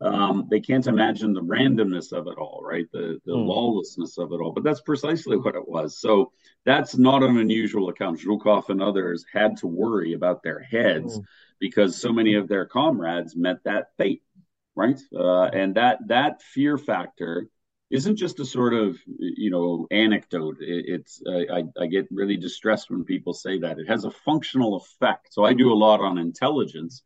um, 0.00 0.46
they 0.50 0.60
can't 0.60 0.86
imagine 0.86 1.32
the 1.32 1.42
randomness 1.42 2.12
of 2.12 2.26
it 2.26 2.38
all, 2.38 2.60
right? 2.62 2.86
The 2.92 3.20
the 3.24 3.34
mm. 3.34 3.46
lawlessness 3.46 4.16
of 4.18 4.32
it 4.32 4.36
all. 4.36 4.52
But 4.52 4.64
that's 4.64 4.80
precisely 4.80 5.36
what 5.36 5.54
it 5.54 5.68
was. 5.68 6.00
So 6.00 6.32
that's 6.64 6.96
not 6.96 7.22
an 7.22 7.36
unusual 7.36 7.88
account. 7.88 8.20
Zhukov 8.20 8.68
and 8.68 8.82
others 8.82 9.24
had 9.32 9.58
to 9.58 9.66
worry 9.66 10.14
about 10.14 10.42
their 10.42 10.60
heads 10.60 11.18
mm. 11.18 11.24
because 11.60 12.00
so 12.00 12.12
many 12.12 12.34
of 12.34 12.48
their 12.48 12.64
comrades 12.66 13.36
met 13.36 13.62
that 13.64 13.88
fate 13.96 14.22
right? 14.78 15.00
Uh, 15.12 15.46
and 15.46 15.74
that 15.74 15.98
that 16.06 16.40
fear 16.40 16.78
factor 16.78 17.48
isn't 17.90 18.16
just 18.16 18.38
a 18.38 18.44
sort 18.44 18.74
of 18.74 18.96
you 19.18 19.50
know 19.50 19.88
anecdote. 19.90 20.58
It, 20.60 20.84
it's 20.94 21.20
I, 21.26 21.64
I 21.82 21.86
get 21.86 22.06
really 22.12 22.36
distressed 22.36 22.88
when 22.88 23.04
people 23.04 23.34
say 23.34 23.58
that 23.58 23.80
it 23.80 23.88
has 23.88 24.04
a 24.04 24.12
functional 24.12 24.76
effect. 24.76 25.34
So 25.34 25.44
I 25.44 25.52
do 25.52 25.72
a 25.72 25.82
lot 25.86 26.00
on 26.00 26.16
intelligence. 26.16 27.02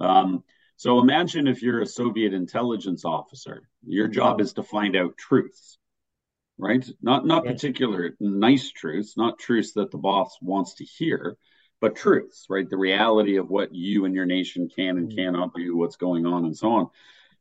Um, 0.00 0.42
so 0.76 0.98
imagine 0.98 1.46
if 1.46 1.62
you're 1.62 1.82
a 1.82 1.86
Soviet 1.86 2.34
intelligence 2.34 3.04
officer, 3.04 3.62
your 3.86 4.08
job 4.08 4.40
is 4.40 4.54
to 4.54 4.64
find 4.64 4.96
out 4.96 5.16
truths, 5.16 5.78
right? 6.58 6.84
Not 7.00 7.24
not 7.26 7.44
particular 7.44 8.16
nice 8.18 8.72
truths, 8.72 9.16
not 9.16 9.38
truths 9.38 9.74
that 9.74 9.92
the 9.92 9.98
boss 9.98 10.36
wants 10.42 10.74
to 10.74 10.84
hear, 10.84 11.36
but 11.80 11.96
truths, 11.96 12.46
right? 12.48 12.68
The 12.68 12.76
reality 12.76 13.36
of 13.36 13.50
what 13.50 13.74
you 13.74 14.04
and 14.04 14.14
your 14.14 14.26
nation 14.26 14.68
can 14.74 14.96
and 14.96 15.10
mm. 15.10 15.16
cannot 15.16 15.54
do, 15.54 15.76
what's 15.76 15.96
going 15.96 16.26
on, 16.26 16.44
and 16.44 16.56
so 16.56 16.72
on. 16.72 16.90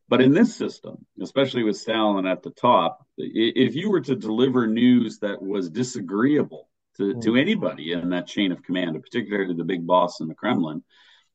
But 0.10 0.22
in 0.22 0.34
this 0.34 0.56
system, 0.56 1.06
especially 1.22 1.64
with 1.64 1.78
Stalin 1.78 2.28
at 2.28 2.44
the 2.44 2.52
top, 2.52 3.06
if 3.18 3.76
you 3.76 3.90
were 3.90 4.02
to 4.02 4.16
deliver 4.16 4.68
news 4.68 5.20
that 5.20 5.42
was 5.42 5.70
disagreeable 5.70 6.70
to, 6.98 7.14
to 7.22 7.32
mm. 7.32 7.42
anybody 7.42 7.94
in 7.94 8.10
that 8.10 8.28
chain 8.28 8.52
of 8.52 8.64
command, 8.64 9.02
particularly 9.02 9.54
the 9.54 9.64
big 9.64 9.88
boss 9.88 10.20
in 10.20 10.28
the 10.28 10.36
Kremlin, 10.36 10.84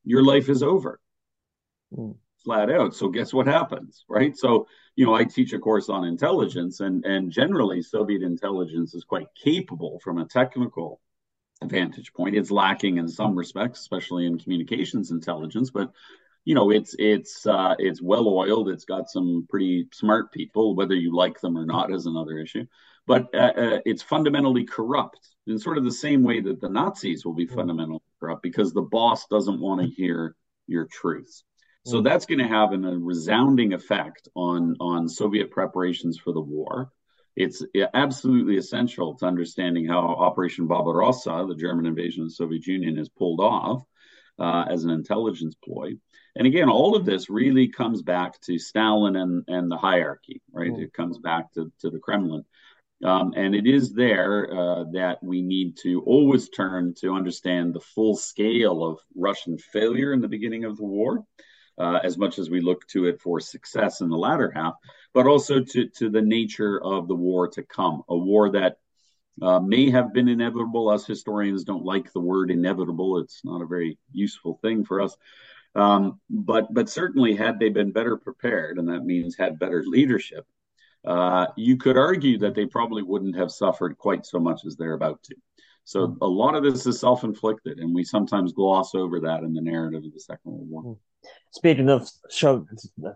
your 0.04 0.22
life 0.22 0.48
is 0.48 0.62
over. 0.62 1.00
Mm. 1.96 2.16
Flat 2.44 2.70
out. 2.70 2.94
So 2.94 3.08
guess 3.08 3.32
what 3.32 3.46
happens, 3.46 4.04
right? 4.08 4.36
So, 4.36 4.68
you 4.94 5.04
know, 5.04 5.14
I 5.14 5.24
teach 5.24 5.52
a 5.52 5.58
course 5.58 5.88
on 5.88 6.04
intelligence 6.04 6.80
and 6.80 7.04
and 7.04 7.32
generally 7.32 7.82
Soviet 7.82 8.22
intelligence 8.22 8.94
is 8.94 9.04
quite 9.04 9.26
capable 9.34 9.98
from 10.04 10.18
a 10.18 10.24
technical 10.24 11.00
vantage 11.66 12.12
point. 12.12 12.36
It's 12.36 12.50
lacking 12.50 12.98
in 12.98 13.08
some 13.08 13.36
respects, 13.36 13.80
especially 13.80 14.26
in 14.26 14.38
communications 14.38 15.10
intelligence, 15.10 15.70
but 15.70 15.92
you 16.44 16.54
know 16.54 16.70
it's 16.70 16.94
it's 16.98 17.46
uh, 17.46 17.74
it's 17.78 18.00
well 18.00 18.28
oiled. 18.28 18.68
It's 18.68 18.84
got 18.84 19.10
some 19.10 19.46
pretty 19.48 19.88
smart 19.92 20.32
people. 20.32 20.74
Whether 20.74 20.94
you 20.94 21.14
like 21.14 21.40
them 21.40 21.58
or 21.58 21.66
not 21.66 21.92
is 21.92 22.06
another 22.06 22.38
issue. 22.38 22.66
But 23.06 23.34
uh, 23.34 23.52
uh, 23.56 23.78
it's 23.86 24.02
fundamentally 24.02 24.64
corrupt 24.64 25.30
in 25.46 25.58
sort 25.58 25.78
of 25.78 25.84
the 25.84 25.90
same 25.90 26.22
way 26.22 26.40
that 26.40 26.60
the 26.60 26.68
Nazis 26.68 27.24
will 27.24 27.32
be 27.32 27.46
mm. 27.46 27.54
fundamentally 27.54 28.02
corrupt 28.20 28.42
because 28.42 28.72
the 28.72 28.82
boss 28.82 29.26
doesn't 29.28 29.60
want 29.60 29.80
to 29.80 29.88
hear 29.88 30.36
your 30.66 30.86
truths. 30.86 31.44
So 31.86 32.02
that's 32.02 32.26
going 32.26 32.40
to 32.40 32.46
have 32.46 32.72
an, 32.72 32.84
a 32.84 32.98
resounding 32.98 33.72
effect 33.72 34.28
on 34.34 34.76
on 34.78 35.08
Soviet 35.08 35.50
preparations 35.50 36.18
for 36.18 36.34
the 36.34 36.40
war 36.40 36.92
it's 37.36 37.62
absolutely 37.94 38.56
essential 38.56 39.14
to 39.16 39.26
understanding 39.26 39.86
how 39.86 39.98
Operation 39.98 40.66
Barbarossa, 40.66 41.46
the 41.48 41.54
German 41.54 41.86
invasion 41.86 42.22
of 42.22 42.28
the 42.28 42.34
Soviet 42.34 42.66
Union, 42.66 42.98
is 42.98 43.08
pulled 43.08 43.40
off 43.40 43.84
uh, 44.38 44.64
as 44.68 44.84
an 44.84 44.90
intelligence 44.90 45.54
ploy. 45.64 45.92
And 46.36 46.46
again, 46.46 46.68
all 46.68 46.94
of 46.94 47.04
this 47.04 47.30
really 47.30 47.68
comes 47.68 48.02
back 48.02 48.40
to 48.42 48.58
Stalin 48.58 49.16
and, 49.16 49.44
and 49.48 49.70
the 49.70 49.76
hierarchy, 49.76 50.40
right? 50.52 50.72
Mm. 50.72 50.82
It 50.82 50.92
comes 50.92 51.18
back 51.18 51.52
to, 51.54 51.72
to 51.80 51.90
the 51.90 51.98
Kremlin. 51.98 52.44
Um, 53.04 53.32
and 53.36 53.54
it 53.54 53.66
is 53.66 53.92
there 53.92 54.52
uh, 54.52 54.84
that 54.92 55.22
we 55.22 55.42
need 55.42 55.76
to 55.82 56.02
always 56.02 56.48
turn 56.48 56.94
to 56.98 57.14
understand 57.14 57.72
the 57.72 57.80
full 57.80 58.16
scale 58.16 58.84
of 58.84 58.98
Russian 59.14 59.58
failure 59.58 60.12
in 60.12 60.20
the 60.20 60.28
beginning 60.28 60.64
of 60.64 60.76
the 60.76 60.84
war 60.84 61.24
uh, 61.78 62.00
as 62.02 62.18
much 62.18 62.38
as 62.38 62.50
we 62.50 62.60
look 62.60 62.86
to 62.88 63.06
it 63.06 63.20
for 63.20 63.40
success 63.40 64.00
in 64.00 64.08
the 64.08 64.16
latter 64.16 64.50
half, 64.50 64.74
but 65.14 65.26
also 65.26 65.60
to, 65.60 65.88
to 65.88 66.10
the 66.10 66.22
nature 66.22 66.82
of 66.82 67.08
the 67.08 67.14
war 67.14 67.48
to 67.48 67.62
come, 67.62 68.02
a 68.08 68.16
war 68.16 68.50
that 68.50 68.78
uh, 69.40 69.60
may 69.60 69.90
have 69.90 70.12
been 70.12 70.28
inevitable. 70.28 70.88
Us 70.88 71.06
historians 71.06 71.64
don't 71.64 71.84
like 71.84 72.12
the 72.12 72.20
word 72.20 72.50
inevitable. 72.50 73.18
It's 73.18 73.44
not 73.44 73.62
a 73.62 73.66
very 73.66 73.98
useful 74.12 74.58
thing 74.62 74.84
for 74.84 75.00
us. 75.00 75.16
Um, 75.74 76.20
but 76.28 76.72
but 76.72 76.88
certainly, 76.88 77.36
had 77.36 77.60
they 77.60 77.68
been 77.68 77.92
better 77.92 78.16
prepared, 78.16 78.78
and 78.78 78.88
that 78.88 79.04
means 79.04 79.36
had 79.36 79.58
better 79.58 79.84
leadership, 79.86 80.44
uh, 81.06 81.46
you 81.56 81.76
could 81.76 81.96
argue 81.96 82.38
that 82.38 82.54
they 82.54 82.66
probably 82.66 83.02
wouldn't 83.02 83.36
have 83.36 83.52
suffered 83.52 83.96
quite 83.96 84.26
so 84.26 84.40
much 84.40 84.64
as 84.64 84.76
they're 84.76 84.94
about 84.94 85.22
to. 85.24 85.36
So 85.88 86.14
a 86.20 86.26
lot 86.26 86.54
of 86.54 86.62
this 86.62 86.86
is 86.86 87.00
self-inflicted, 87.00 87.78
and 87.78 87.94
we 87.94 88.04
sometimes 88.04 88.52
gloss 88.52 88.94
over 88.94 89.20
that 89.20 89.42
in 89.42 89.54
the 89.54 89.62
narrative 89.62 90.04
of 90.04 90.12
the 90.12 90.20
Second 90.20 90.52
World 90.52 90.68
War. 90.68 90.82
Hmm. 90.82 90.92
Speaking 91.52 91.88
of 91.88 92.06
show, 92.28 92.66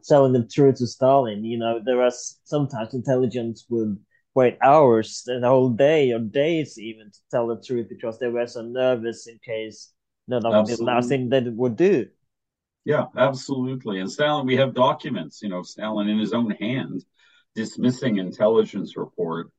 telling 0.08 0.32
the 0.32 0.48
truth 0.50 0.78
to 0.78 0.86
Stalin, 0.86 1.44
you 1.44 1.58
know, 1.58 1.82
there 1.84 1.98
was 1.98 2.40
sometimes 2.44 2.94
intelligence 2.94 3.66
would 3.68 3.98
wait 4.34 4.56
hours, 4.62 5.24
and 5.26 5.44
a 5.44 5.48
whole 5.48 5.68
day 5.68 6.12
or 6.12 6.18
days 6.18 6.78
even 6.78 7.10
to 7.10 7.18
tell 7.30 7.46
the 7.46 7.60
truth 7.60 7.88
because 7.90 8.18
they 8.18 8.28
were 8.28 8.46
so 8.46 8.62
nervous 8.62 9.26
in 9.26 9.38
case 9.44 9.92
no, 10.26 10.40
that 10.40 10.48
was 10.48 10.78
the 10.78 10.82
last 10.82 11.10
thing 11.10 11.28
they 11.28 11.40
would 11.40 11.76
do. 11.76 12.06
Yeah, 12.86 13.04
absolutely. 13.18 14.00
And 14.00 14.10
Stalin, 14.10 14.46
we 14.46 14.56
have 14.56 14.72
documents, 14.72 15.42
you 15.42 15.50
know, 15.50 15.60
Stalin 15.60 16.08
in 16.08 16.18
his 16.18 16.32
own 16.32 16.52
hand 16.52 17.04
dismissing 17.54 18.16
intelligence 18.16 18.96
report 18.96 19.50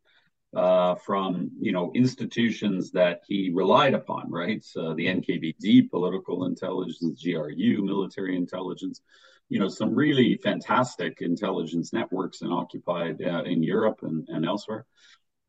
uh, 0.56 0.96
from, 0.96 1.52
you 1.60 1.72
know, 1.72 1.92
institutions 1.96 2.92
that 2.92 3.22
he 3.28 3.52
relied 3.54 3.94
upon, 3.94 4.30
right? 4.32 4.64
So 4.64 4.94
the 4.94 5.08
NKVD, 5.08 5.90
political 5.90 6.46
intelligence, 6.46 7.24
GRU, 7.24 7.84
military 7.84 8.36
intelligence, 8.36 9.02
you 9.50 9.60
know, 9.60 9.70
some 9.70 9.94
really 9.96 10.40
fantastic 10.44 11.22
intelligence 11.22 11.92
networks 11.92 12.42
and 12.42 12.54
occupied 12.54 13.22
uh, 13.22 13.44
in 13.44 13.64
Europe 13.64 14.00
and, 14.04 14.28
and 14.30 14.46
elsewhere 14.46 14.86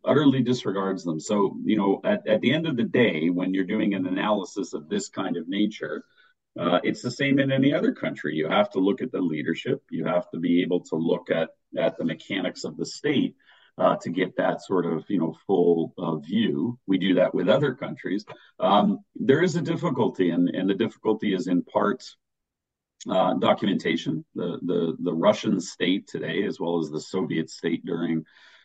utterly 0.04 0.42
disregards 0.42 1.04
them. 1.04 1.18
So, 1.18 1.56
you 1.64 1.76
know, 1.76 2.00
at, 2.04 2.26
at 2.26 2.40
the 2.40 2.52
end 2.52 2.66
of 2.66 2.76
the 2.76 2.84
day, 2.84 3.30
when 3.30 3.54
you're 3.54 3.64
doing 3.64 3.94
an 3.94 4.06
analysis 4.06 4.74
of 4.74 4.88
this 4.88 5.08
kind 5.08 5.36
of 5.36 5.48
nature, 5.48 6.04
uh, 6.58 6.78
it's 6.84 7.02
the 7.02 7.10
same 7.10 7.38
in 7.38 7.50
any 7.50 7.72
other 7.72 7.92
country. 7.92 8.34
You 8.34 8.48
have 8.48 8.70
to 8.70 8.78
look 8.78 9.02
at 9.02 9.10
the 9.10 9.20
leadership. 9.20 9.82
You 9.90 10.04
have 10.04 10.30
to 10.30 10.38
be 10.38 10.62
able 10.62 10.80
to 10.84 10.96
look 10.96 11.30
at 11.30 11.50
at 11.76 11.98
the 11.98 12.04
mechanics 12.04 12.62
of 12.62 12.76
the 12.76 12.86
state 12.86 13.34
uh, 13.78 13.96
to 13.96 14.10
get 14.10 14.36
that 14.36 14.62
sort 14.62 14.86
of 14.86 15.04
you 15.08 15.18
know 15.18 15.36
full 15.46 15.94
uh, 15.98 16.16
view. 16.16 16.78
We 16.86 16.98
do 16.98 17.14
that 17.14 17.34
with 17.34 17.48
other 17.48 17.74
countries. 17.74 18.24
Um, 18.60 19.00
there 19.14 19.42
is 19.42 19.56
a 19.56 19.62
difficulty, 19.62 20.30
and 20.30 20.48
and 20.50 20.68
the 20.68 20.74
difficulty 20.74 21.34
is 21.34 21.48
in 21.48 21.62
part 21.62 22.04
uh, 23.08 23.34
documentation. 23.34 24.24
The 24.34 24.58
the 24.62 24.96
the 25.00 25.14
Russian 25.14 25.60
state 25.60 26.06
today, 26.06 26.44
as 26.44 26.60
well 26.60 26.78
as 26.78 26.90
the 26.90 27.00
Soviet 27.00 27.50
state 27.50 27.84
during 27.84 28.24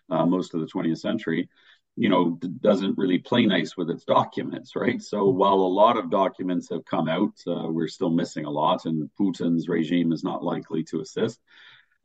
uh, 0.09 0.25
most 0.25 0.53
of 0.53 0.61
the 0.61 0.67
20th 0.67 0.99
century, 0.99 1.49
you 1.95 2.09
know, 2.09 2.39
doesn't 2.61 2.97
really 2.97 3.19
play 3.19 3.45
nice 3.45 3.75
with 3.75 3.89
its 3.89 4.05
documents, 4.05 4.75
right? 4.75 5.01
So 5.01 5.25
while 5.29 5.55
a 5.55 5.75
lot 5.83 5.97
of 5.97 6.09
documents 6.09 6.69
have 6.69 6.85
come 6.85 7.09
out, 7.09 7.33
uh, 7.45 7.67
we're 7.67 7.87
still 7.87 8.09
missing 8.09 8.45
a 8.45 8.49
lot, 8.49 8.85
and 8.85 9.09
Putin's 9.19 9.67
regime 9.67 10.13
is 10.13 10.23
not 10.23 10.43
likely 10.43 10.83
to 10.85 11.01
assist. 11.01 11.39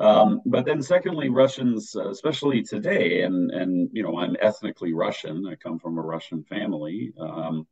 Um, 0.01 0.41
but 0.45 0.65
then, 0.67 0.83
secondly, 0.83 1.29
Russians, 1.29 1.95
uh, 1.97 2.11
especially 2.11 2.63
today, 2.63 3.23
and 3.23 3.51
and 3.51 3.89
you 3.93 4.03
know, 4.03 4.19
I'm 4.19 4.37
ethnically 4.41 4.93
Russian. 4.93 5.47
I 5.47 5.55
come 5.55 5.79
from 5.79 5.99
a 5.99 6.03
Russian 6.03 6.43
family. 6.45 7.13
Um, 7.19 7.67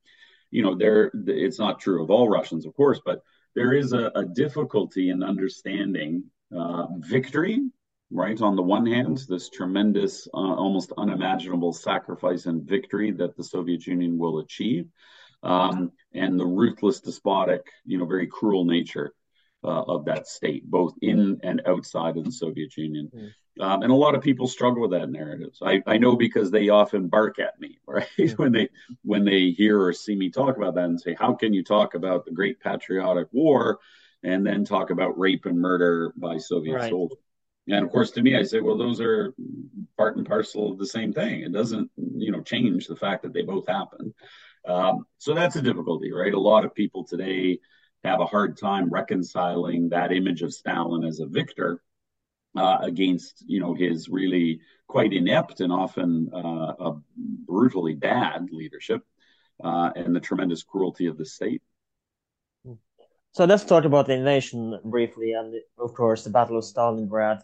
you 0.50 0.62
know, 0.62 0.76
there 0.76 1.10
it's 1.26 1.58
not 1.58 1.80
true 1.80 2.02
of 2.02 2.10
all 2.10 2.28
Russians, 2.28 2.66
of 2.66 2.74
course, 2.74 3.00
but 3.04 3.22
there 3.54 3.72
is 3.72 3.92
a, 3.92 4.12
a 4.14 4.24
difficulty 4.24 5.10
in 5.10 5.22
understanding 5.22 6.24
uh, 6.56 6.86
victory 6.98 7.60
right? 8.12 8.40
On 8.42 8.54
the 8.56 8.62
one 8.62 8.86
hand, 8.86 9.24
this 9.28 9.48
tremendous, 9.48 10.28
uh, 10.34 10.36
almost 10.36 10.92
unimaginable 10.98 11.72
sacrifice 11.72 12.46
and 12.46 12.62
victory 12.62 13.10
that 13.12 13.36
the 13.36 13.42
Soviet 13.42 13.86
Union 13.86 14.18
will 14.18 14.40
achieve, 14.40 14.86
um, 15.42 15.90
and 16.14 16.38
the 16.38 16.46
ruthless, 16.46 17.00
despotic, 17.00 17.62
you 17.84 17.98
know, 17.98 18.04
very 18.04 18.26
cruel 18.26 18.64
nature 18.64 19.12
uh, 19.64 19.83
of 19.83 20.04
that 20.07 20.26
state, 20.26 20.69
both 20.69 20.95
in 21.02 21.40
and 21.42 21.62
outside 21.66 22.16
of 22.16 22.25
the 22.25 22.33
Soviet 22.33 22.76
Union. 22.76 23.11
Mm. 23.14 23.31
Um, 23.61 23.83
and 23.83 23.92
a 23.92 23.97
lot 23.97 24.14
of 24.14 24.23
people 24.23 24.49
struggle 24.49 24.83
with 24.83 24.92
that 24.92 25.11
narrative. 25.11 25.54
I, 25.62 25.83
I 25.87 25.99
know 25.99 26.16
because 26.16 26.50
they 26.50 26.71
often 26.71 27.09
bark 27.09 27.38
at 27.38 27.61
me, 27.61 27.78
right? 27.87 28.07
Mm. 28.19 28.38
when 28.38 28.52
they 28.52 28.69
when 29.02 29.25
they 29.25 29.50
hear 29.50 29.81
or 29.81 29.92
see 29.92 30.16
me 30.16 30.31
talk 30.31 30.57
about 30.57 30.75
that 30.76 30.85
and 30.85 31.00
say, 31.00 31.14
"How 31.19 31.35
can 31.35 31.52
you 31.52 31.62
talk 31.62 31.95
about 31.95 32.25
the 32.25 32.33
Great 32.33 32.61
Patriotic 32.61 33.28
War?" 33.33 33.78
and 34.25 34.47
then 34.47 34.64
talk 34.64 34.90
about 34.90 35.19
rape 35.19 35.47
and 35.47 35.59
murder 35.59 36.12
by 36.16 36.38
Soviet 36.38 36.75
right. 36.75 36.90
soldiers? 36.90 37.19
And 37.69 37.85
of 37.85 37.92
course, 37.92 38.11
to 38.12 38.23
me, 38.23 38.37
I 38.37 38.42
say, 38.42 38.61
well, 38.61 38.76
those 38.76 39.00
are 39.00 39.35
part 39.97 40.16
and 40.16 40.26
parcel 40.26 40.73
of 40.73 40.78
the 40.78 40.87
same 40.87 41.12
thing. 41.12 41.42
It 41.42 41.52
doesn't, 41.52 41.90
you 41.97 42.33
know, 42.33 42.40
change 42.40 42.87
the 42.87 42.97
fact 42.97 43.23
that 43.23 43.33
they 43.33 43.42
both 43.42 43.66
happen. 43.68 44.14
Um, 44.66 45.07
so 45.18 45.35
that's 45.35 45.57
a 45.57 45.62
difficulty, 45.62 46.12
right? 46.12 46.35
A 46.35 46.40
lot 46.40 46.64
of 46.64 46.75
people 46.75 47.05
today 47.05 47.61
have 48.04 48.20
a 48.20 48.26
hard 48.26 48.58
time 48.58 48.90
reconciling 48.90 49.88
that 49.90 50.12
image 50.12 50.42
of 50.42 50.52
Stalin 50.52 51.04
as 51.04 51.20
a 51.20 51.26
victor 51.26 51.80
uh, 52.56 52.78
against, 52.82 53.44
you 53.46 53.60
know, 53.60 53.74
his 53.74 54.08
really 54.08 54.60
quite 54.88 55.12
inept 55.12 55.60
and 55.60 55.72
often 55.72 56.30
uh, 56.34 56.92
brutally 57.16 57.94
bad 57.94 58.48
leadership 58.50 59.02
uh, 59.62 59.90
and 59.96 60.14
the 60.14 60.20
tremendous 60.20 60.62
cruelty 60.62 61.06
of 61.06 61.16
the 61.16 61.24
state. 61.24 61.62
So 63.32 63.46
let's 63.46 63.64
talk 63.64 63.84
about 63.84 64.06
the 64.08 64.12
invasion 64.12 64.78
briefly, 64.84 65.32
and 65.32 65.54
of 65.78 65.94
course 65.94 66.24
the 66.24 66.30
Battle 66.30 66.58
of 66.58 66.64
Stalingrad 66.64 67.42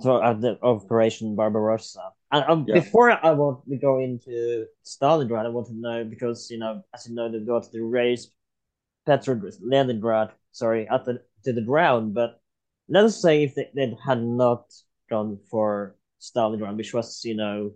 so 0.00 0.22
at 0.22 0.40
the 0.40 0.58
Operation 0.62 1.34
Barbarossa. 1.34 2.12
And 2.30 2.44
um, 2.48 2.64
yeah. 2.68 2.74
before 2.74 3.10
I 3.10 3.32
want 3.32 3.68
to 3.68 3.76
go 3.76 3.98
into 3.98 4.66
Stalingrad, 4.84 5.46
I 5.46 5.48
want 5.48 5.66
to 5.68 5.74
know 5.74 6.04
because 6.04 6.50
you 6.50 6.58
know, 6.58 6.82
as 6.94 7.08
you 7.08 7.14
know, 7.14 7.30
they've 7.30 7.46
got 7.46 7.70
the 7.72 7.82
raise 7.82 8.30
Petrograd, 9.08 9.54
Leningrad, 9.62 10.30
sorry, 10.52 10.86
at 10.88 11.04
the 11.06 11.22
to 11.44 11.52
the 11.52 11.62
ground. 11.62 12.14
But 12.14 12.40
let 12.88 13.04
us 13.04 13.22
say 13.22 13.42
if 13.44 13.54
they, 13.54 13.70
they 13.74 13.96
had 14.04 14.22
not 14.22 14.64
gone 15.08 15.38
for 15.50 15.96
Stalingrad, 16.20 16.76
which 16.76 16.92
was 16.92 17.24
you 17.24 17.34
know 17.34 17.72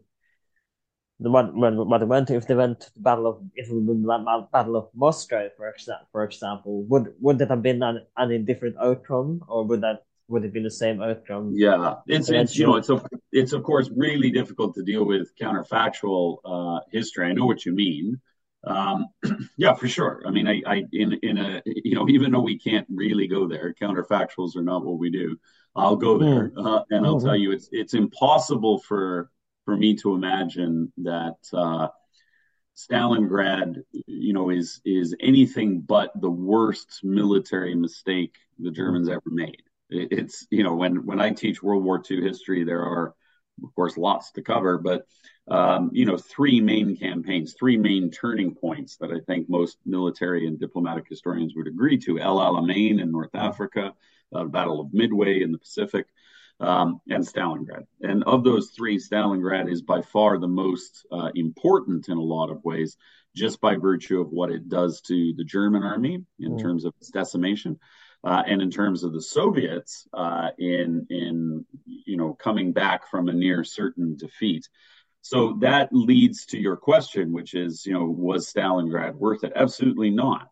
the 1.21 1.31
one 1.31 1.59
when 1.59 1.77
what 1.77 1.99
they 1.99 2.05
went 2.05 2.29
to, 2.29 2.37
if 2.37 2.47
they 2.47 2.55
went 2.55 2.81
to 2.81 2.95
the 2.95 3.01
battle 3.01 3.27
of 3.27 3.41
if 3.55 3.69
it 3.69 3.75
would 3.75 4.03
the 4.03 4.49
battle 4.53 4.77
of 4.77 4.89
Moscow, 4.95 5.49
for 5.57 5.69
example, 5.69 6.07
for 6.13 6.25
example, 6.25 6.83
would 6.85 7.15
would 7.21 7.39
that 7.39 7.49
have 7.49 7.63
been 7.63 7.83
an, 7.83 8.05
any 8.19 8.39
different 8.39 8.77
outcome, 8.79 9.43
or 9.49 9.65
would 9.65 9.81
that 9.81 10.05
would 10.29 10.45
have 10.45 10.53
been 10.53 10.65
the 10.65 10.71
same 10.71 11.01
outcome. 11.01 11.53
Yeah, 11.55 11.97
it's, 12.07 12.29
it's 12.29 12.57
you 12.57 12.67
know 12.67 12.77
it's 12.77 12.91
a, 12.91 13.03
it's 13.33 13.53
of 13.53 13.63
course 13.63 13.91
really 13.95 14.31
difficult 14.31 14.75
to 14.75 14.83
deal 14.83 15.05
with 15.05 15.35
counterfactual 15.41 16.39
uh, 16.45 16.81
history. 16.91 17.27
I 17.29 17.33
know 17.33 17.47
what 17.47 17.65
you 17.65 17.73
mean. 17.73 18.21
Um, 18.65 19.07
yeah, 19.57 19.75
for 19.75 19.89
sure. 19.89 20.23
I 20.27 20.31
mean, 20.31 20.47
I, 20.47 20.63
I 20.67 20.85
in 20.93 21.15
in 21.23 21.39
a 21.39 21.63
you 21.67 21.95
know 21.95 22.09
even 22.09 22.33
though 22.33 22.41
we 22.41 22.59
can't 22.59 22.87
really 22.91 23.27
go 23.27 23.47
there, 23.49 23.75
counterfactuals 23.81 24.57
are 24.57 24.63
not 24.63 24.85
what 24.85 24.99
we 24.99 25.11
do. 25.11 25.39
I'll 25.75 25.97
go 25.97 26.19
hmm. 26.19 26.25
there, 26.25 26.51
mm. 26.51 26.67
uh, 26.67 26.85
and 26.91 27.07
I'll 27.07 27.17
mm-hmm. 27.17 27.27
tell 27.27 27.37
you 27.37 27.53
it's 27.53 27.69
it's 27.73 27.95
impossible 27.95 28.79
for 28.81 29.31
for 29.65 29.77
me 29.77 29.97
to 29.97 30.15
imagine 30.15 30.93
that. 30.99 31.37
Uh, 31.53 31.89
Stalingrad, 32.75 33.83
you 33.93 34.33
know, 34.33 34.49
is 34.49 34.81
is 34.87 35.15
anything 35.21 35.83
but 35.83 36.11
the 36.19 36.31
worst 36.31 37.01
military 37.03 37.75
mistake 37.75 38.35
the 38.59 38.71
Germans 38.71 39.11
ever 39.11 39.21
made 39.27 39.63
it's 39.93 40.47
you 40.51 40.63
know 40.63 40.75
when 40.75 41.05
when 41.05 41.21
I 41.21 41.31
teach 41.31 41.63
World 41.63 41.85
War 41.85 42.03
II 42.09 42.23
history, 42.23 42.65
there 42.65 42.83
are 42.83 43.15
of 43.63 43.75
course 43.75 43.97
lots 43.97 44.33
to 44.33 44.43
cover, 44.43 44.79
but 44.79 45.07
um, 45.49 45.91
you 45.93 46.05
know 46.07 46.17
three 46.17 46.61
main 46.61 46.97
campaigns, 46.97 47.55
three 47.59 47.77
main 47.77 48.11
turning 48.11 48.55
points 48.55 48.97
that 48.97 49.11
I 49.11 49.21
think 49.27 49.49
most 49.49 49.79
military 49.85 50.47
and 50.47 50.59
diplomatic 50.59 51.09
historians 51.09 51.55
would 51.57 51.67
agree 51.67 51.99
to: 51.99 52.19
El 52.19 52.39
Alamein 52.39 53.01
in 53.01 53.11
North 53.11 53.35
Africa, 53.35 53.95
uh, 54.35 54.45
Battle 54.45 54.81
of 54.81 54.93
Midway 54.93 55.43
in 55.43 55.53
the 55.53 55.59
Pacific. 55.59 56.07
Um, 56.61 57.01
and 57.09 57.25
Stalingrad. 57.25 57.87
And 58.03 58.23
of 58.23 58.45
those 58.45 58.71
three, 58.71 58.97
Stalingrad 58.97 59.69
is 59.69 59.83
by 59.83 60.01
far 60.01 60.39
the 60.39 60.47
most 60.47 61.05
uh, 61.11 61.31
important 61.35 62.09
in 62.09 62.19
a 62.19 62.23
lot 62.23 62.51
of 62.51 62.63
ways, 62.63 62.97
just 63.35 63.61
by 63.61 63.75
virtue 63.75 64.21
of 64.21 64.31
what 64.31 64.53
it 64.53 64.69
does 64.69 65.01
to 65.03 65.33
the 65.37 65.43
German 65.43 65.83
army 65.83 66.25
in 66.39 66.53
mm. 66.53 66.63
terms 66.63 66.85
of 66.85 66.95
its 67.01 67.11
decimation. 67.11 67.81
Uh, 68.25 68.43
and 68.47 68.63
in 68.63 68.71
terms 68.71 69.03
of 69.03 69.13
the 69.13 69.23
Soviets, 69.23 70.07
uh, 70.15 70.51
in 70.59 71.07
in 71.11 71.67
you 71.85 72.17
know 72.17 72.35
coming 72.35 72.73
back 72.73 73.09
from 73.11 73.29
a 73.29 73.33
near 73.33 73.65
certain 73.65 74.17
defeat, 74.17 74.69
so 75.23 75.57
that 75.61 75.89
leads 75.93 76.47
to 76.47 76.59
your 76.59 76.77
question, 76.77 77.33
which 77.33 77.55
is 77.55 77.85
you 77.85 77.93
know 77.93 78.05
was 78.05 78.53
Stalingrad 78.53 79.15
worth 79.15 79.43
it? 79.43 79.53
Absolutely 79.57 80.11
not. 80.11 80.49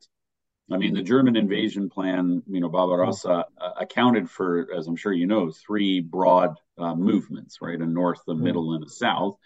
I 0.72 0.76
mean, 0.76 0.94
the 0.94 1.02
German 1.02 1.34
invasion 1.36 1.88
plan, 1.90 2.42
you 2.46 2.60
know, 2.60 2.68
Barbarossa 2.68 3.44
uh, 3.60 3.70
accounted 3.80 4.30
for, 4.30 4.68
as 4.72 4.86
I'm 4.86 4.94
sure 4.94 5.12
you 5.12 5.26
know, 5.26 5.50
three 5.50 5.98
broad 6.00 6.54
uh, 6.78 6.94
movements, 6.94 7.58
right? 7.60 7.80
A 7.80 7.86
north, 7.86 8.20
a 8.28 8.34
middle, 8.36 8.74
and 8.74 8.84
a 8.84 8.88
south. 8.88 9.36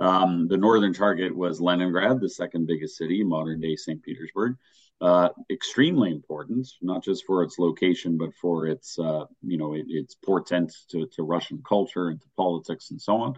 Um, 0.00 0.48
the 0.48 0.56
northern 0.56 0.92
target 0.92 1.36
was 1.36 1.60
Leningrad, 1.60 2.20
the 2.20 2.28
second 2.28 2.66
biggest 2.66 2.96
city, 2.96 3.22
modern 3.22 3.60
day 3.60 3.76
St. 3.76 4.02
Petersburg 4.02 4.56
uh, 5.00 5.28
extremely 5.50 6.10
important, 6.10 6.68
not 6.80 7.04
just 7.04 7.24
for 7.26 7.42
its 7.42 7.58
location, 7.58 8.16
but 8.16 8.34
for 8.34 8.66
its, 8.66 8.98
uh, 8.98 9.24
you 9.42 9.58
know, 9.58 9.74
it, 9.74 9.86
its 9.88 10.14
portent 10.14 10.72
to, 10.90 11.06
to 11.14 11.22
Russian 11.22 11.62
culture 11.66 12.08
and 12.08 12.20
to 12.20 12.26
politics 12.36 12.90
and 12.90 13.00
so 13.00 13.16
on. 13.16 13.34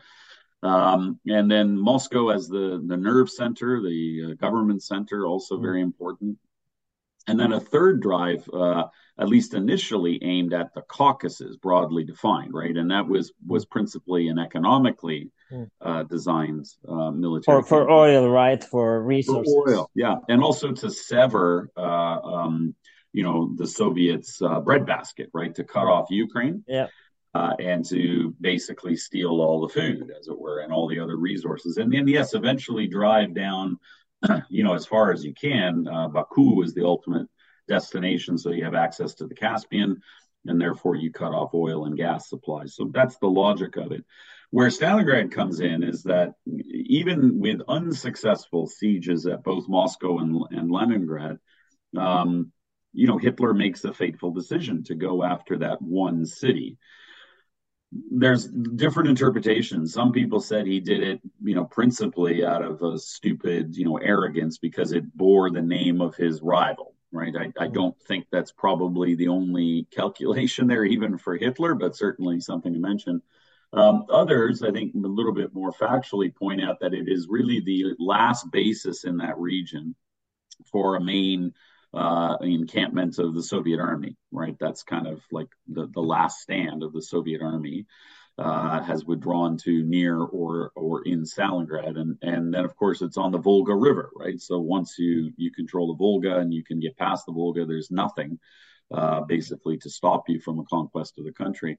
Um, 0.63 1.21
and 1.27 1.51
then 1.51 1.77
Moscow 1.77 2.31
as 2.31 2.49
the, 2.49 2.83
the 2.87 2.97
nerve 2.97 3.31
center, 3.31 3.81
the 3.81 4.31
uh, 4.31 4.35
government 4.35 4.83
center, 4.83 5.27
also 5.27 5.57
mm. 5.57 5.63
very 5.63 5.81
important. 5.81 6.39
And 7.29 7.39
then 7.39 7.53
a 7.53 7.61
third 7.61 8.01
drive, 8.01 8.49
uh, 8.53 8.85
at 9.19 9.29
least 9.29 9.53
initially 9.53 10.23
aimed 10.23 10.55
at 10.55 10.73
the 10.75 10.81
Caucasus, 10.83 11.57
broadly 11.57 12.03
defined, 12.03 12.55
right? 12.55 12.75
And 12.75 12.91
that 12.91 13.07
was 13.07 13.33
was 13.47 13.67
principally 13.67 14.29
and 14.29 14.41
economically. 14.41 15.31
Uh, 15.81 16.03
designed 16.05 16.67
uh, 16.89 17.11
military 17.11 17.63
for, 17.63 17.67
for 17.67 17.91
oil, 17.91 18.29
right? 18.29 18.63
For 18.63 19.03
resources, 19.03 19.53
for 19.53 19.73
oil, 19.73 19.91
yeah, 19.95 20.17
and 20.29 20.43
also 20.43 20.73
to 20.73 20.91
sever, 20.91 21.71
uh, 21.77 21.81
um, 21.81 22.75
you 23.13 23.23
know, 23.23 23.55
the 23.57 23.67
Soviets' 23.67 24.41
uh, 24.43 24.61
breadbasket, 24.61 25.31
right? 25.33 25.55
To 25.55 25.65
cut 25.65 25.87
off 25.87 26.09
Ukraine, 26.11 26.65
yeah. 26.67 26.89
Uh, 27.35 27.55
and 27.59 27.85
to 27.85 28.35
basically 28.41 28.97
steal 28.97 29.41
all 29.41 29.61
the 29.61 29.73
food, 29.73 30.11
as 30.19 30.29
it 30.29 30.39
were, 30.39 30.61
and 30.61 30.73
all 30.73 30.89
the 30.89 30.99
other 30.99 31.17
resources, 31.17 31.77
and 31.77 31.93
then 31.93 32.09
yes, 32.09 32.35
eventually 32.35 32.87
drive 32.87 33.35
down, 33.35 33.79
you 34.49 34.65
know, 34.65 34.75
as 34.75 34.87
far 34.87 35.13
as 35.13 35.25
you 35.25 35.35
can. 35.35 35.87
Uh, 35.87 36.09
Baku 36.09 36.63
is 36.63 36.75
the 36.75 36.85
ultimate 36.85 37.27
destination, 37.69 38.39
so 38.39 38.51
you 38.51 38.65
have 38.65 38.75
access 38.75 39.15
to 39.15 39.27
the 39.27 39.35
Caspian, 39.35 40.01
and 40.47 40.61
therefore 40.61 40.97
you 40.97 41.13
cut 41.13 41.33
off 41.33 41.55
oil 41.55 41.85
and 41.85 41.97
gas 41.97 42.29
supplies. 42.29 42.75
So 42.75 42.91
that's 42.93 43.19
the 43.19 43.29
logic 43.29 43.77
of 43.77 43.93
it. 43.93 44.05
Where 44.51 44.69
Stalingrad 44.69 45.31
comes 45.31 45.61
in 45.61 45.83
is 45.83 46.05
that 46.05 46.35
even 46.47 47.39
with 47.39 47.61
unsuccessful 47.69 48.67
sieges 48.67 49.27
at 49.27 49.45
both 49.45 49.69
Moscow 49.69 50.19
and, 50.19 50.43
and 50.51 50.71
Leningrad, 50.71 51.39
um, 51.97 52.51
you 52.95 53.07
know, 53.07 53.19
Hitler 53.19 53.53
makes 53.53 53.85
a 53.85 53.93
fateful 53.93 54.31
decision 54.31 54.85
to 54.85 54.95
go 54.95 55.23
after 55.23 55.59
that 55.59 55.83
one 55.83 56.25
city. 56.25 56.79
There's 58.11 58.47
different 58.47 59.11
interpretations. 59.11 59.93
Some 59.93 60.13
people 60.13 60.41
said 60.41 60.67
he 60.67 60.81
did 60.81 61.03
it, 61.03 61.21
you 61.43 61.55
know, 61.55 61.65
principally 61.65 62.45
out 62.45 62.63
of 62.63 62.83
a 62.83 62.99
stupid, 62.99 63.77
you 63.77 63.85
know, 63.85 63.99
arrogance 63.99 64.59
because 64.59 64.93
it 64.93 65.15
bore 65.17 65.51
the 65.51 65.63
name 65.63 66.01
of 66.01 66.17
his 66.17 66.41
rival 66.43 66.95
right? 67.11 67.35
I, 67.37 67.65
I, 67.65 67.69
don't 67.69 67.99
think 68.03 68.27
that's 68.31 68.53
probably 68.53 69.15
the 69.15 69.29
only 69.29 69.87
calculation 69.91 70.67
there, 70.67 70.85
even 70.85 71.17
for 71.17 71.37
Hitler, 71.37 71.75
but 71.75 71.97
certainly 71.97 72.41
something 72.41 72.73
to 72.73 72.79
mention. 72.79 73.23
Um, 73.73 74.07
others, 74.11 74.63
I 74.63 74.71
think, 74.71 74.95
a 74.95 74.99
little 74.99 75.35
bit 75.35 75.53
more 75.53 75.73
factually 75.73 76.35
point 76.35 76.63
out 76.63 76.81
that 76.81 76.95
it 76.95 77.09
is 77.09 77.27
really 77.29 77.61
the 77.61 77.95
last 77.99 78.51
basis 78.51 79.05
in 79.05 79.19
that 79.19 79.39
region 79.39 79.95
for 80.73 80.97
a 80.97 81.01
main 81.01 81.53
uh, 81.95 82.37
encampment 82.41 83.19
of 83.19 83.35
the 83.35 83.43
Soviet 83.43 83.81
army, 83.81 84.17
right? 84.33 84.57
That's 84.59 84.83
kind 84.83 85.07
of 85.07 85.21
like 85.31 85.49
the, 85.67 85.87
the 85.93 86.01
last 86.01 86.41
stand 86.41 86.83
of 86.83 86.93
the 86.93 87.03
Soviet 87.03 87.43
army 87.43 87.87
uh, 88.39 88.81
has 88.83 89.05
withdrawn 89.05 89.57
to 89.57 89.83
near 89.83 90.17
or 90.17 90.71
or 90.77 91.03
in 91.05 91.25
Stalingrad, 91.25 91.99
and 91.99 92.17
and 92.23 92.55
then 92.55 92.65
of 92.65 92.77
course 92.77 93.03
it's 93.03 93.17
on 93.17 93.33
the 93.33 93.39
Volga 93.39 93.75
River, 93.75 94.11
right? 94.15 94.41
So 94.41 94.61
once 94.61 94.95
you 94.97 95.33
you 95.37 95.51
control 95.51 95.89
the 95.89 95.99
Volga 95.99 96.39
and 96.39 96.55
you 96.55 96.63
can 96.63 96.79
get 96.79 96.97
past 96.97 97.27
the 97.27 97.33
Volga, 97.33 97.67
there's 97.67 97.91
nothing 97.91 98.39
uh, 98.93 99.23
basically 99.23 99.77
to 99.79 99.91
stop 99.91 100.29
you 100.29 100.41
from 100.41 100.61
a 100.61 100.65
conquest 100.65 101.19
of 101.19 101.25
the 101.25 101.33
country. 101.33 101.79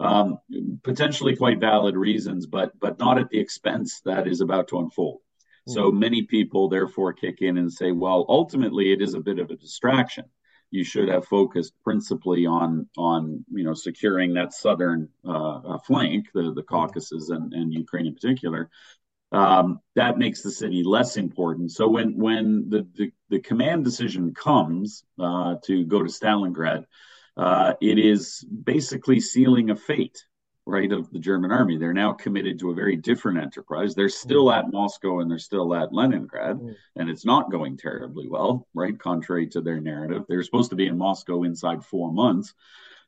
Um, 0.00 0.38
potentially 0.84 1.34
quite 1.34 1.58
valid 1.58 1.96
reasons, 1.96 2.46
but 2.46 2.78
but 2.78 2.98
not 2.98 3.18
at 3.18 3.30
the 3.30 3.40
expense 3.40 4.00
that 4.04 4.28
is 4.28 4.40
about 4.40 4.68
to 4.68 4.78
unfold. 4.78 5.20
So 5.66 5.90
hmm. 5.90 5.98
many 5.98 6.22
people 6.22 6.68
therefore 6.68 7.12
kick 7.12 7.42
in 7.42 7.58
and 7.58 7.72
say, 7.72 7.90
well, 7.90 8.24
ultimately 8.28 8.92
it 8.92 9.02
is 9.02 9.14
a 9.14 9.20
bit 9.20 9.38
of 9.38 9.50
a 9.50 9.56
distraction 9.56 10.24
you 10.70 10.84
should 10.84 11.08
have 11.08 11.26
focused 11.26 11.72
principally 11.82 12.46
on 12.46 12.88
on 12.96 13.44
you 13.50 13.64
know 13.64 13.74
securing 13.74 14.34
that 14.34 14.52
southern 14.52 15.08
uh, 15.26 15.56
uh, 15.56 15.78
flank, 15.78 16.26
the 16.34 16.52
the 16.54 16.62
Caucasus 16.62 17.30
and, 17.30 17.52
and 17.52 17.72
Ukraine 17.72 18.06
in 18.06 18.14
particular. 18.14 18.70
Um, 19.30 19.80
that 19.94 20.16
makes 20.16 20.42
the 20.42 20.50
city 20.50 20.82
less 20.82 21.16
important. 21.16 21.72
So 21.72 21.88
when 21.88 22.18
when 22.18 22.68
the 22.68 22.86
the, 22.94 23.12
the 23.30 23.40
command 23.40 23.84
decision 23.84 24.34
comes 24.34 25.04
uh, 25.18 25.56
to 25.64 25.84
go 25.84 26.02
to 26.02 26.10
Stalingrad, 26.10 26.84
uh, 27.38 27.74
it 27.80 27.98
is 27.98 28.44
basically 28.44 29.20
sealing 29.20 29.70
a 29.70 29.76
fate 29.76 30.24
right, 30.68 30.92
of 30.92 31.10
the 31.10 31.18
German 31.18 31.50
army. 31.50 31.78
They're 31.78 31.94
now 31.94 32.12
committed 32.12 32.58
to 32.58 32.70
a 32.70 32.74
very 32.74 32.94
different 32.94 33.38
enterprise. 33.38 33.94
They're 33.94 34.10
still 34.10 34.52
at 34.52 34.70
Moscow 34.70 35.20
and 35.20 35.30
they're 35.30 35.38
still 35.38 35.74
at 35.74 35.94
Leningrad, 35.94 36.58
mm. 36.58 36.74
and 36.94 37.08
it's 37.08 37.24
not 37.24 37.50
going 37.50 37.78
terribly 37.78 38.28
well, 38.28 38.68
right, 38.74 38.96
contrary 38.98 39.46
to 39.48 39.62
their 39.62 39.80
narrative. 39.80 40.24
They're 40.28 40.42
supposed 40.42 40.70
to 40.70 40.76
be 40.76 40.86
in 40.86 40.98
Moscow 40.98 41.44
inside 41.44 41.84
four 41.84 42.12
months, 42.12 42.52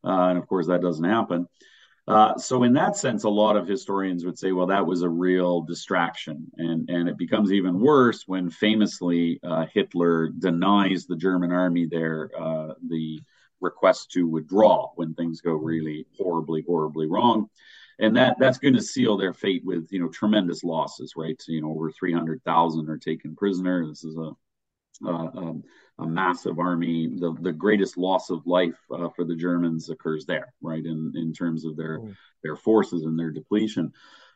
uh, 0.02 0.28
and 0.28 0.38
of 0.38 0.46
course, 0.46 0.68
that 0.68 0.80
doesn't 0.80 1.04
happen. 1.04 1.46
Uh, 2.08 2.36
so, 2.38 2.64
in 2.64 2.72
that 2.72 2.96
sense, 2.96 3.24
a 3.24 3.28
lot 3.28 3.56
of 3.56 3.68
historians 3.68 4.24
would 4.24 4.38
say, 4.38 4.52
well, 4.52 4.66
that 4.66 4.86
was 4.86 5.02
a 5.02 5.08
real 5.08 5.60
distraction. 5.60 6.50
And, 6.56 6.88
and 6.90 7.08
it 7.08 7.16
becomes 7.16 7.52
even 7.52 7.78
worse 7.78 8.26
when 8.26 8.50
famously 8.50 9.38
uh, 9.44 9.66
Hitler 9.72 10.30
denies 10.30 11.06
the 11.06 11.14
German 11.14 11.52
army 11.52 11.86
their, 11.86 12.30
uh, 12.36 12.72
the 12.88 13.20
request 13.60 14.10
to 14.12 14.26
withdraw 14.26 14.90
when 14.96 15.14
things 15.14 15.40
go 15.40 15.52
really 15.52 16.06
horribly, 16.18 16.64
horribly 16.66 17.06
wrong. 17.06 17.48
And 17.98 18.16
that 18.16 18.36
that's 18.38 18.58
going 18.58 18.74
to 18.74 18.82
seal 18.82 19.18
their 19.18 19.34
fate 19.34 19.62
with 19.64 19.88
you 19.90 20.00
know 20.00 20.08
tremendous 20.08 20.64
losses, 20.64 21.14
right? 21.16 21.40
So, 21.40 21.52
you 21.52 21.60
know, 21.60 21.70
over 21.70 21.90
three 21.90 22.14
hundred 22.14 22.42
thousand 22.44 22.88
are 22.88 22.96
taken 22.96 23.36
prisoner. 23.36 23.86
This 23.86 24.04
is 24.04 24.16
a 24.16 24.30
a, 25.04 25.10
um, 25.10 25.64
a 25.98 26.06
massive 26.06 26.58
army. 26.58 27.08
The 27.18 27.34
the 27.40 27.52
greatest 27.52 27.96
loss 27.96 28.30
of 28.30 28.46
life 28.46 28.78
uh, 28.90 29.08
for 29.10 29.24
the 29.24 29.36
Germans 29.36 29.90
occurs 29.90 30.24
there, 30.24 30.52
right? 30.62 30.84
In 30.84 31.12
in 31.14 31.32
terms 31.32 31.64
of 31.64 31.76
their 31.76 31.98
mm. 31.98 32.16
their 32.42 32.56
forces 32.56 33.04
and 33.04 33.18
their 33.18 33.30
depletion. 33.30 33.92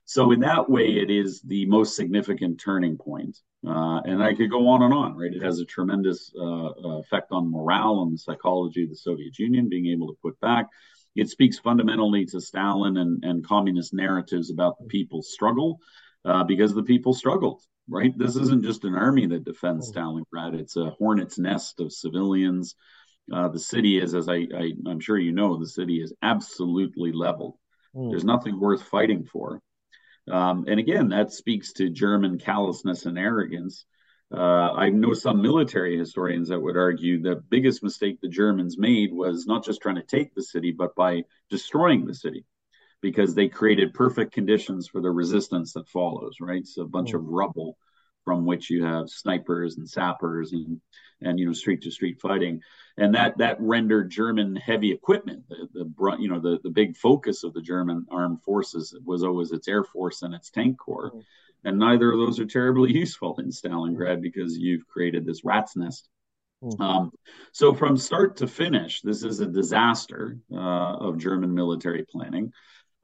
So 0.07 0.33
in 0.33 0.41
that 0.41 0.69
way, 0.69 0.87
it 0.87 1.11
is 1.11 1.41
the 1.41 1.65
most 1.67 1.97
significant 1.97 2.61
turning 2.61 2.97
point. 2.97 3.39
Uh, 3.67 4.01
and 4.05 4.23
I 4.23 4.35
could 4.35 4.51
go 4.51 4.69
on 4.69 4.83
and 4.83 4.93
on, 4.93 5.17
right? 5.17 5.33
It 5.33 5.43
has 5.43 5.59
a 5.59 5.65
tremendous 5.65 6.31
uh, 6.39 6.67
uh, 6.67 6.99
effect 6.99 7.33
on 7.33 7.51
morale 7.51 8.03
and 8.03 8.13
the 8.13 8.19
psychology 8.19 8.85
of 8.85 8.91
the 8.91 8.97
Soviet 8.97 9.39
Union, 9.39 9.71
being 9.71 9.87
able 9.87 10.09
to 10.09 10.19
put 10.21 10.39
back. 10.41 10.67
It 11.17 11.31
speaks 11.31 11.59
fundamentally 11.59 12.27
to 12.27 12.41
Stalin 12.41 12.99
and, 12.99 13.25
and 13.25 13.47
communist 13.47 13.95
narratives 13.95 14.51
about 14.51 14.79
the 14.79 14.87
people's 14.87 15.33
struggle, 15.33 15.79
uh, 16.25 16.45
because 16.45 16.75
the 16.75 16.83
people 16.83 17.15
struggled, 17.15 17.63
right? 17.89 18.13
This 18.19 18.37
isn't 18.37 18.65
just 18.65 18.85
an 18.85 18.95
army 18.95 19.27
that 19.27 19.45
defends 19.45 19.91
mm. 19.91 19.95
Stalingrad; 19.95 20.59
it's 20.59 20.77
a 20.77 20.91
hornet's 20.91 21.39
nest 21.39 21.81
of 21.81 21.93
civilians. 21.93 22.75
Uh, 23.33 23.49
the 23.49 23.59
city 23.59 23.99
is, 23.99 24.15
as 24.15 24.29
I, 24.29 24.47
I, 24.55 24.73
am 24.87 25.01
sure 25.01 25.19
you 25.19 25.33
know, 25.33 25.59
the 25.59 25.69
city 25.69 26.03
is 26.03 26.13
absolutely 26.21 27.13
leveled. 27.13 27.55
Mm. 27.95 28.11
There's 28.11 28.25
nothing 28.25 28.61
worth 28.61 28.83
fighting 28.83 29.25
for. 29.25 29.63
Um, 30.31 30.65
and 30.69 30.81
again, 30.81 31.09
that 31.09 31.33
speaks 31.33 31.73
to 31.75 31.91
German 31.91 32.39
callousness 32.39 33.07
and 33.07 33.19
arrogance. 33.19 33.85
Uh, 34.33 34.73
I 34.73 34.89
know 34.89 35.13
some 35.13 35.43
military 35.43 35.99
historians 35.99 36.49
that 36.49 36.61
would 36.61 36.77
argue 36.77 37.21
the 37.21 37.37
biggest 37.37 37.83
mistake 37.83 38.21
the 38.21 38.29
Germans 38.29 38.79
made 38.79 39.13
was 39.13 39.47
not 39.47 39.65
just 39.65 39.83
trying 39.83 39.97
to 39.97 40.03
take 40.03 40.35
the 40.35 40.43
city, 40.43 40.73
but 40.73 40.95
by 40.95 41.25
destroying 41.51 42.07
the 42.07 42.15
city, 42.15 42.47
because 43.01 43.35
they 43.35 43.49
created 43.49 43.95
perfect 43.95 44.33
conditions 44.33 44.89
for 44.89 45.01
the 45.01 45.11
resistance 45.11 45.75
that 45.75 45.89
follows. 45.89 46.37
Right, 46.41 46.67
so 46.67 46.83
a 46.83 46.89
bunch 46.89 47.13
mm. 47.13 47.17
of 47.17 47.27
rubble 47.27 47.77
from 48.25 48.45
which 48.45 48.71
you 48.71 48.85
have 48.85 49.09
snipers 49.09 49.77
and 49.77 49.89
sappers 49.89 50.53
and 50.53 50.81
and 51.21 51.39
you 51.39 51.47
know 51.47 51.53
street 51.53 51.83
to 51.83 51.91
street 51.91 52.21
fighting 52.21 52.61
and 52.97 53.15
that 53.15 53.37
that 53.39 53.61
rendered 53.61 54.11
german 54.11 54.57
heavy 54.57 54.93
equipment 54.93 55.43
the, 55.49 55.69
the 55.73 56.17
you 56.19 56.29
know 56.29 56.41
the 56.41 56.59
the 56.63 56.71
big 56.71 56.97
focus 56.97 57.45
of 57.45 57.53
the 57.55 57.63
german 57.63 58.07
armed 58.11 58.43
forces 58.43 58.97
was 59.05 59.23
always 59.23 59.53
its 59.53 59.69
air 59.69 59.85
force 59.85 60.23
and 60.23 60.35
its 60.35 60.51
tank 60.51 60.79
corps 60.79 61.11
mm-hmm. 61.11 61.69
and 61.69 61.79
neither 61.79 62.13
of 62.13 62.19
those 62.19 62.39
are 62.41 62.47
terribly 62.47 62.93
useful 62.99 63.37
in 63.39 63.49
stalingrad 63.51 64.21
because 64.21 64.57
you've 64.59 64.87
created 64.87 65.25
this 65.25 65.45
rat's 65.45 65.77
nest 65.77 66.09
mm-hmm. 66.63 66.81
um, 66.83 67.13
so 67.53 67.75
from 67.75 67.97
start 67.97 68.37
to 68.37 68.47
finish 68.47 69.01
this 69.03 69.23
is 69.23 69.41
a 69.41 69.47
disaster 69.47 70.39
uh, 70.53 70.97
of 70.97 71.19
german 71.19 71.55
military 71.55 72.05
planning 72.05 72.53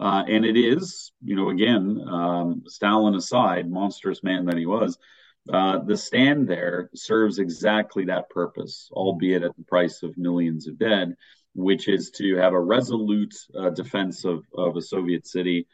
uh, 0.00 0.24
and 0.26 0.46
it 0.46 0.56
is, 0.56 1.12
you 1.22 1.36
know, 1.36 1.50
again, 1.50 2.02
um, 2.08 2.62
Stalin 2.66 3.14
aside, 3.14 3.70
monstrous 3.70 4.22
man 4.22 4.46
that 4.46 4.56
he 4.56 4.64
was, 4.64 4.98
uh, 5.52 5.78
the 5.78 5.96
stand 5.96 6.48
there 6.48 6.88
serves 6.94 7.38
exactly 7.38 8.06
that 8.06 8.30
purpose, 8.30 8.88
albeit 8.92 9.42
at 9.42 9.54
the 9.56 9.64
price 9.64 10.02
of 10.02 10.16
millions 10.16 10.66
of 10.66 10.78
dead, 10.78 11.14
which 11.54 11.86
is 11.86 12.10
to 12.12 12.36
have 12.36 12.54
a 12.54 12.60
resolute 12.60 13.34
uh, 13.58 13.68
defense 13.70 14.24
of, 14.24 14.44
of 14.54 14.76
a 14.76 14.82
Soviet 14.82 15.26
city, 15.26 15.66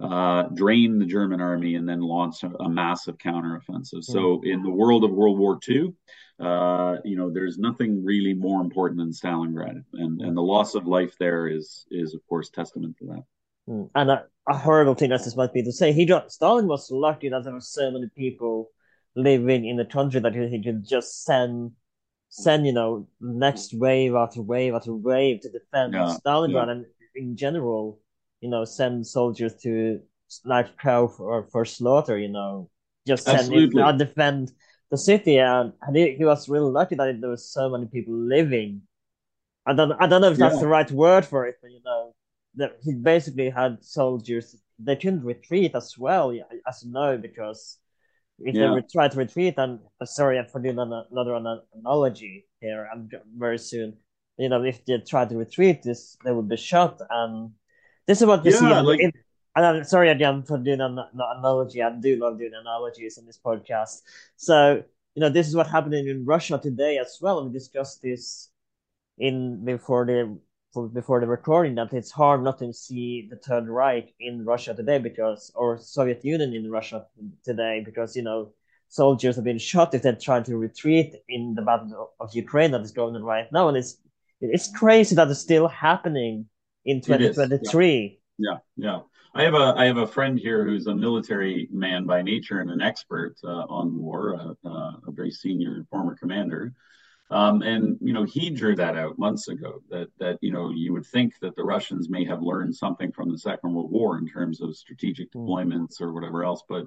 uh, 0.00 0.44
drain 0.54 0.98
the 0.98 1.06
German 1.06 1.40
army, 1.40 1.76
and 1.76 1.88
then 1.88 2.00
launch 2.00 2.42
a, 2.42 2.50
a 2.60 2.68
massive 2.68 3.18
counteroffensive. 3.18 4.02
So, 4.02 4.38
hmm. 4.38 4.46
in 4.46 4.62
the 4.62 4.70
world 4.70 5.04
of 5.04 5.10
World 5.10 5.38
War 5.38 5.58
II, 5.68 5.92
uh, 6.40 6.96
you 7.04 7.16
know, 7.16 7.30
there's 7.30 7.58
nothing 7.58 8.04
really 8.04 8.34
more 8.34 8.60
important 8.60 8.98
than 8.98 9.10
Stalingrad, 9.10 9.84
and, 9.92 10.20
and 10.20 10.36
the 10.36 10.42
loss 10.42 10.74
of 10.74 10.86
life 10.86 11.14
there 11.18 11.48
is 11.48 11.84
is 11.90 12.14
of 12.14 12.20
course 12.28 12.48
testament 12.48 12.96
to 12.98 13.06
that. 13.06 13.24
Mm. 13.68 13.90
And 13.94 14.10
a, 14.10 14.24
a, 14.48 14.56
horrible 14.56 14.94
thing 14.94 15.10
that 15.10 15.24
this 15.24 15.36
might 15.36 15.52
be 15.52 15.62
to 15.62 15.72
say, 15.72 15.92
he 15.92 16.06
just, 16.06 16.30
Stalin 16.36 16.66
was 16.66 16.90
lucky 16.90 17.28
that 17.28 17.44
there 17.44 17.52
were 17.52 17.60
so 17.60 17.90
many 17.90 18.08
people 18.16 18.70
living 19.14 19.66
in 19.66 19.76
the 19.76 19.84
country 19.84 20.20
that 20.20 20.34
he, 20.34 20.48
he 20.48 20.62
could 20.62 20.86
just 20.86 21.24
send 21.24 21.72
send 22.30 22.66
you 22.66 22.72
know 22.72 23.08
next 23.22 23.72
wave 23.72 24.14
after 24.14 24.42
wave 24.42 24.74
after 24.74 24.94
wave 24.94 25.40
to 25.40 25.50
defend 25.50 25.94
yeah, 25.94 26.14
Stalingrad 26.22 26.66
yeah. 26.66 26.72
and 26.72 26.86
in 27.14 27.36
general, 27.36 28.00
you 28.40 28.48
know, 28.48 28.64
send 28.64 29.06
soldiers 29.06 29.54
to 29.62 30.00
like 30.44 30.78
cow 30.78 31.08
for, 31.08 31.48
for 31.50 31.64
slaughter, 31.64 32.18
you 32.18 32.28
know, 32.28 32.70
just 33.06 33.24
send 33.24 33.50
defend 33.98 34.52
the 34.90 34.98
city. 34.98 35.38
And, 35.38 35.72
and 35.82 35.96
he, 35.96 36.14
he 36.14 36.24
was 36.24 36.48
really 36.48 36.70
lucky 36.70 36.94
that 36.94 37.20
there 37.20 37.30
was 37.30 37.50
so 37.50 37.68
many 37.68 37.86
people 37.86 38.14
living 38.14 38.82
I 39.66 39.74
don't 39.74 39.92
I 40.00 40.06
don't 40.06 40.22
know 40.22 40.30
if 40.30 40.38
that's 40.38 40.54
Yeah. 40.54 40.60
the 40.62 40.68
right 40.68 40.90
word 40.90 41.26
for 41.26 41.44
it, 41.46 41.56
but 41.60 41.70
you 41.70 41.80
know, 41.84 42.14
that 42.56 42.78
he 42.82 42.94
basically 42.94 43.50
had 43.50 43.82
soldiers. 43.84 44.56
They 44.78 44.96
couldn't 44.96 45.24
retreat 45.24 45.72
as 45.74 45.96
well, 45.98 46.32
as 46.66 46.82
you 46.84 46.92
know, 46.92 47.18
because 47.18 47.78
if 48.38 48.54
Yeah. 48.54 48.68
they 48.68 48.70
would 48.70 48.88
try 48.88 49.08
to 49.08 49.16
retreat, 49.16 49.54
and 49.58 49.80
uh, 50.00 50.04
sorry, 50.04 50.38
I'm 50.38 50.46
for 50.46 50.60
doing 50.60 50.78
another 50.78 51.34
analogy 51.74 52.46
here. 52.60 52.88
I'm 52.92 53.10
very 53.36 53.58
soon. 53.58 53.96
You 54.36 54.48
know, 54.48 54.62
if 54.62 54.84
they 54.84 54.98
try 54.98 55.24
to 55.24 55.36
retreat, 55.36 55.82
this 55.82 56.16
they 56.24 56.30
would 56.32 56.48
be 56.48 56.56
shot, 56.56 57.00
and 57.10 57.50
this 58.06 58.20
is 58.20 58.26
what 58.26 58.44
you 58.44 58.52
see. 58.52 58.68
Yeah, 58.68 58.80
in- 58.80 58.86
like- 58.86 59.00
in- 59.00 59.12
and 59.56 59.66
I'm 59.66 59.82
sorry 59.84 60.10
again 60.10 60.44
for 60.44 60.56
doing 60.56 60.80
an, 60.80 60.98
an 60.98 61.08
analogy. 61.18 61.82
I 61.82 61.90
do 61.90 62.14
love 62.16 62.38
doing 62.38 62.52
analogies 62.54 63.18
in 63.18 63.26
this 63.26 63.38
podcast. 63.38 64.02
So 64.36 64.84
you 65.16 65.20
know, 65.20 65.30
this 65.30 65.48
is 65.48 65.56
what 65.56 65.66
happening 65.66 66.06
in 66.06 66.24
Russia 66.24 66.60
today 66.62 66.98
as 66.98 67.18
well. 67.20 67.44
We 67.44 67.52
discussed 67.52 68.02
this 68.02 68.50
in 69.18 69.64
before 69.64 70.06
the 70.06 70.38
before 70.92 71.20
the 71.20 71.26
recording 71.26 71.74
that 71.76 71.92
it's 71.92 72.10
hard 72.10 72.42
not 72.42 72.58
to 72.58 72.72
see 72.72 73.26
the 73.30 73.36
Third 73.36 73.68
Reich 73.68 74.14
in 74.20 74.44
Russia 74.44 74.74
today 74.74 74.98
because 74.98 75.50
or 75.54 75.78
Soviet 75.78 76.24
Union 76.24 76.54
in 76.54 76.70
Russia 76.70 77.06
today 77.44 77.82
because 77.84 78.14
you 78.14 78.22
know 78.22 78.52
soldiers 78.88 79.36
have 79.36 79.44
been 79.44 79.58
shot 79.58 79.94
if 79.94 80.02
they're 80.02 80.16
trying 80.16 80.44
to 80.44 80.56
retreat 80.56 81.14
in 81.28 81.54
the 81.54 81.62
battle 81.62 82.12
of 82.20 82.34
Ukraine 82.34 82.70
that 82.72 82.82
is 82.82 82.92
going 82.92 83.16
on 83.16 83.22
right 83.22 83.50
now, 83.52 83.68
and 83.68 83.76
it's 83.76 83.96
it's 84.40 84.70
crazy 84.76 85.14
that 85.16 85.28
it's 85.28 85.40
still 85.40 85.68
happening 85.68 86.46
in 86.84 86.98
It 86.98 87.20
is, 87.20 87.36
yeah. 87.36 87.44
2023. 87.44 88.20
Yeah, 88.38 88.58
yeah. 88.76 89.00
I 89.34 89.42
have 89.42 89.54
a 89.54 89.74
I 89.76 89.84
have 89.86 89.98
a 89.98 90.06
friend 90.06 90.38
here 90.38 90.64
who's 90.64 90.86
a 90.86 90.94
military 90.94 91.68
man 91.70 92.06
by 92.06 92.22
nature 92.22 92.60
and 92.60 92.70
an 92.70 92.80
expert 92.80 93.36
uh, 93.44 93.64
on 93.68 93.98
war, 93.98 94.36
uh, 94.36 94.68
uh, 94.68 94.92
a 95.06 95.10
very 95.10 95.30
senior 95.30 95.86
former 95.90 96.16
commander. 96.16 96.74
Um, 97.30 97.60
and 97.62 97.98
you 98.00 98.14
know 98.14 98.24
he 98.24 98.48
drew 98.48 98.74
that 98.76 98.96
out 98.96 99.18
months 99.18 99.48
ago 99.48 99.82
that 99.90 100.08
that 100.18 100.38
you 100.40 100.50
know 100.50 100.70
you 100.70 100.92
would 100.94 101.04
think 101.06 101.34
that 101.40 101.56
the 101.56 101.64
Russians 101.64 102.08
may 102.08 102.24
have 102.24 102.42
learned 102.42 102.74
something 102.74 103.12
from 103.12 103.30
the 103.30 103.38
Second 103.38 103.74
World 103.74 103.90
War 103.90 104.16
in 104.18 104.26
terms 104.26 104.60
of 104.62 104.76
strategic 104.76 105.30
Mm. 105.32 105.46
deployments 105.46 106.00
or 106.00 106.12
whatever 106.14 106.42
else, 106.44 106.62
but 106.68 106.86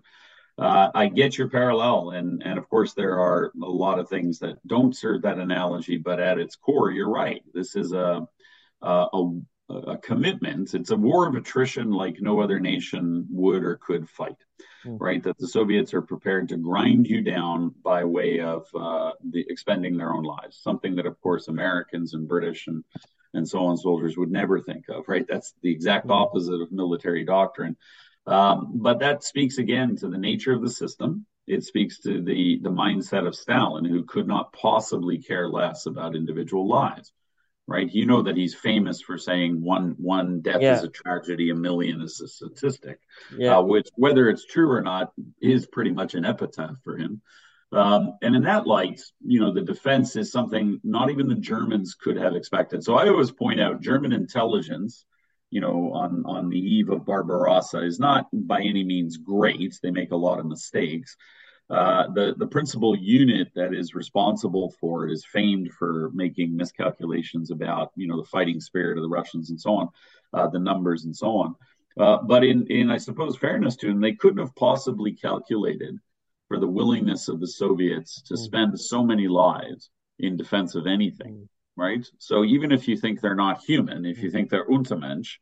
uh, 0.57 0.91
I 0.93 1.07
get 1.07 1.37
your 1.37 1.47
parallel, 1.49 2.11
and 2.11 2.41
and 2.43 2.57
of 2.57 2.67
course 2.69 2.93
there 2.93 3.19
are 3.19 3.51
a 3.61 3.65
lot 3.65 3.99
of 3.99 4.09
things 4.09 4.39
that 4.39 4.57
don't 4.67 4.95
serve 4.95 5.21
that 5.21 5.37
analogy, 5.37 5.97
but 5.97 6.19
at 6.19 6.39
its 6.39 6.55
core, 6.55 6.91
you're 6.91 7.09
right. 7.09 7.43
This 7.53 7.75
is 7.75 7.93
a 7.93 8.27
a, 8.81 9.07
a, 9.13 9.73
a 9.93 9.97
commitment. 9.99 10.73
It's 10.73 10.89
a 10.91 10.97
war 10.97 11.27
of 11.27 11.35
attrition 11.35 11.91
like 11.91 12.19
no 12.19 12.41
other 12.41 12.59
nation 12.59 13.27
would 13.29 13.63
or 13.63 13.75
could 13.77 14.09
fight, 14.09 14.35
Mm. 14.85 14.97
right? 14.99 15.21
That 15.23 15.37
the 15.37 15.47
Soviets 15.47 15.93
are 15.93 16.01
prepared 16.01 16.49
to 16.49 16.57
grind 16.57 17.07
you 17.07 17.21
down 17.21 17.73
by 17.83 18.03
way 18.03 18.39
of 18.39 18.65
uh, 18.73 19.11
the 19.29 19.45
expending 19.47 19.95
their 19.95 20.13
own 20.13 20.23
lives. 20.23 20.57
Something 20.57 20.95
that, 20.95 21.05
of 21.05 21.19
course, 21.21 21.47
Americans 21.47 22.13
and 22.13 22.27
British 22.27 22.67
and 22.67 22.83
and 23.33 23.47
so 23.47 23.59
on 23.65 23.77
soldiers 23.77 24.17
would 24.17 24.31
never 24.31 24.59
think 24.59 24.89
of, 24.89 25.07
right? 25.07 25.25
That's 25.27 25.53
the 25.61 25.71
exact 25.71 26.07
Mm. 26.07 26.15
opposite 26.15 26.61
of 26.61 26.71
military 26.71 27.23
doctrine. 27.23 27.77
Um, 28.27 28.71
but 28.75 28.99
that 28.99 29.23
speaks 29.23 29.57
again 29.57 29.95
to 29.97 30.09
the 30.09 30.17
nature 30.17 30.53
of 30.53 30.61
the 30.61 30.69
system. 30.69 31.25
It 31.47 31.63
speaks 31.63 31.99
to 32.01 32.21
the 32.21 32.59
the 32.61 32.69
mindset 32.69 33.25
of 33.27 33.35
Stalin, 33.35 33.85
who 33.85 34.03
could 34.03 34.27
not 34.27 34.51
possibly 34.53 35.17
care 35.17 35.47
less 35.47 35.85
about 35.85 36.15
individual 36.15 36.67
lives, 36.67 37.13
right? 37.71 37.89
You 37.91 38.05
know 38.05 38.21
that 38.23 38.37
he's 38.37 38.53
famous 38.53 39.01
for 39.01 39.17
saying 39.17 39.61
one 39.63 39.95
one 39.97 40.41
death 40.41 40.61
Yeah. 40.61 40.77
is 40.77 40.83
a 40.83 40.89
tragedy, 40.89 41.49
a 41.49 41.55
million 41.55 42.01
is 42.01 42.19
a 42.21 42.27
statistic, 42.27 42.99
Yeah, 43.37 43.57
uh, 43.57 43.61
which 43.61 43.89
whether 43.95 44.29
it's 44.29 44.45
true 44.45 44.69
or 44.69 44.81
not 44.81 45.13
is 45.41 45.65
pretty 45.65 45.91
much 45.91 46.13
an 46.15 46.25
epitaph 46.25 46.77
for 46.83 46.97
him. 46.97 47.21
Um, 47.71 48.17
and 48.21 48.35
in 48.35 48.43
that 48.43 48.67
light, 48.67 49.01
you 49.25 49.39
know, 49.39 49.53
the 49.53 49.61
defense 49.61 50.17
is 50.17 50.31
something 50.31 50.81
not 50.83 51.09
even 51.09 51.29
the 51.29 51.35
Germans 51.35 51.95
could 51.95 52.17
have 52.17 52.35
expected. 52.35 52.83
So 52.83 52.95
I 52.95 53.07
always 53.07 53.31
point 53.31 53.61
out 53.61 53.81
German 53.81 54.11
intelligence, 54.11 55.05
you 55.51 55.61
know, 55.61 55.93
on, 55.93 56.23
on 56.25 56.49
the 56.49 56.59
eve 56.59 56.89
of 56.89 57.05
Barbarossa 57.05 57.79
is 57.83 57.97
not 57.97 58.27
by 58.33 58.59
any 58.61 58.83
means 58.83 59.15
great. 59.17 59.79
They 59.81 59.91
make 59.91 60.11
a 60.11 60.17
lot 60.17 60.39
of 60.39 60.45
mistakes. 60.47 61.15
Uh, 61.71 62.11
the, 62.13 62.35
the 62.37 62.47
principal 62.47 62.97
unit 62.97 63.47
that 63.55 63.73
is 63.73 63.95
responsible 63.95 64.73
for 64.79 65.07
it 65.07 65.11
is 65.13 65.25
famed 65.25 65.71
for 65.71 66.11
making 66.13 66.55
miscalculations 66.55 67.49
about, 67.49 67.91
you 67.95 68.07
know, 68.07 68.17
the 68.17 68.27
fighting 68.27 68.59
spirit 68.59 68.97
of 68.97 69.03
the 69.03 69.09
Russians 69.09 69.51
and 69.51 69.61
so 69.61 69.75
on, 69.75 69.89
uh, 70.33 70.47
the 70.49 70.59
numbers 70.59 71.05
and 71.05 71.15
so 71.15 71.29
on. 71.37 71.55
Uh, 71.97 72.17
but 72.23 72.43
in, 72.43 72.67
in, 72.67 72.91
I 72.91 72.97
suppose, 72.97 73.37
fairness 73.37 73.77
to 73.77 73.87
them, 73.87 74.01
they 74.01 74.15
couldn't 74.15 74.39
have 74.39 74.55
possibly 74.55 75.13
calculated 75.13 75.95
for 76.49 76.59
the 76.59 76.67
willingness 76.67 77.29
of 77.29 77.39
the 77.39 77.47
Soviets 77.47 78.21
to 78.23 78.33
Mm. 78.33 78.37
spend 78.37 78.79
so 78.79 79.05
many 79.05 79.29
lives 79.29 79.89
in 80.19 80.35
defense 80.35 80.75
of 80.75 80.87
anything, 80.87 81.47
right? 81.77 82.05
So 82.17 82.43
even 82.43 82.73
if 82.73 82.89
you 82.89 82.97
think 82.97 83.21
they're 83.21 83.33
not 83.33 83.63
human, 83.63 84.05
if 84.05 84.21
you 84.21 84.29
think 84.29 84.49
they're 84.49 84.67
Untermensch, 84.67 85.37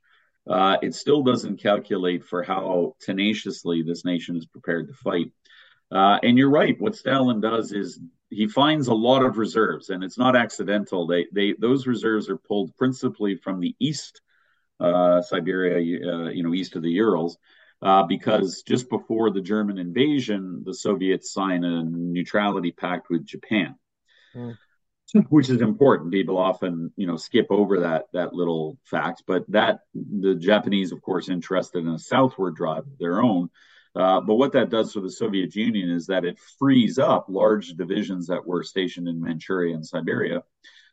uh, 0.47 0.77
it 0.83 0.93
still 0.93 1.23
doesn't 1.23 1.57
calculate 1.57 2.23
for 2.23 2.43
how 2.43 2.95
tenaciously 3.01 3.81
this 3.81 4.05
nation 4.05 4.37
is 4.37 4.45
prepared 4.45 4.87
to 4.87 4.93
fight. 4.93 5.31
Uh, 5.91 6.19
and 6.21 6.37
you're 6.37 6.49
right. 6.49 6.79
What 6.79 6.95
Stalin 6.95 7.41
does 7.41 7.71
is 7.71 7.99
he 8.29 8.47
finds 8.47 8.87
a 8.87 8.93
lot 8.93 9.23
of 9.23 9.37
reserves, 9.37 9.89
and 9.89 10.03
it's 10.03 10.17
not 10.17 10.35
accidental. 10.35 11.07
They, 11.07 11.25
they, 11.33 11.55
those 11.57 11.87
reserves 11.87 12.29
are 12.29 12.37
pulled 12.37 12.75
principally 12.77 13.35
from 13.35 13.59
the 13.59 13.75
east, 13.79 14.21
uh, 14.79 15.21
Siberia, 15.21 15.77
uh, 15.77 16.29
you 16.29 16.43
know, 16.43 16.53
east 16.53 16.75
of 16.75 16.83
the 16.83 16.91
Urals, 16.91 17.37
uh, 17.81 18.03
because 18.03 18.61
just 18.67 18.89
before 18.89 19.31
the 19.31 19.41
German 19.41 19.79
invasion, 19.79 20.63
the 20.65 20.73
Soviets 20.73 21.33
sign 21.33 21.63
a 21.63 21.83
neutrality 21.83 22.71
pact 22.71 23.09
with 23.09 23.25
Japan, 23.25 23.75
Mm. 24.35 24.57
which 25.29 25.49
is 25.49 25.61
important. 25.61 26.11
People 26.11 26.37
often, 26.37 26.93
you 26.95 27.07
know, 27.07 27.17
skip 27.17 27.47
over 27.49 27.79
that 27.79 28.05
that 28.13 28.33
little 28.33 28.77
fact, 28.83 29.23
but 29.25 29.43
that 29.49 29.79
the 29.95 30.35
Japanese, 30.35 30.91
of 30.91 31.01
course, 31.01 31.29
interested 31.29 31.79
in 31.79 31.89
a 31.89 31.97
southward 31.97 32.55
drive 32.55 32.85
of 32.85 32.97
their 32.99 33.23
own. 33.23 33.49
Uh, 33.95 34.21
but 34.21 34.35
what 34.35 34.51
that 34.53 34.69
does 34.69 34.93
for 34.93 35.01
the 35.01 35.11
Soviet 35.11 35.55
Union 35.55 35.89
is 35.89 36.05
that 36.07 36.25
it 36.25 36.39
frees 36.59 36.99
up 36.99 37.25
large 37.27 37.69
divisions 37.73 38.27
that 38.27 38.45
were 38.45 38.63
stationed 38.63 39.07
in 39.07 39.21
Manchuria 39.21 39.73
and 39.75 39.85
Siberia, 39.85 40.43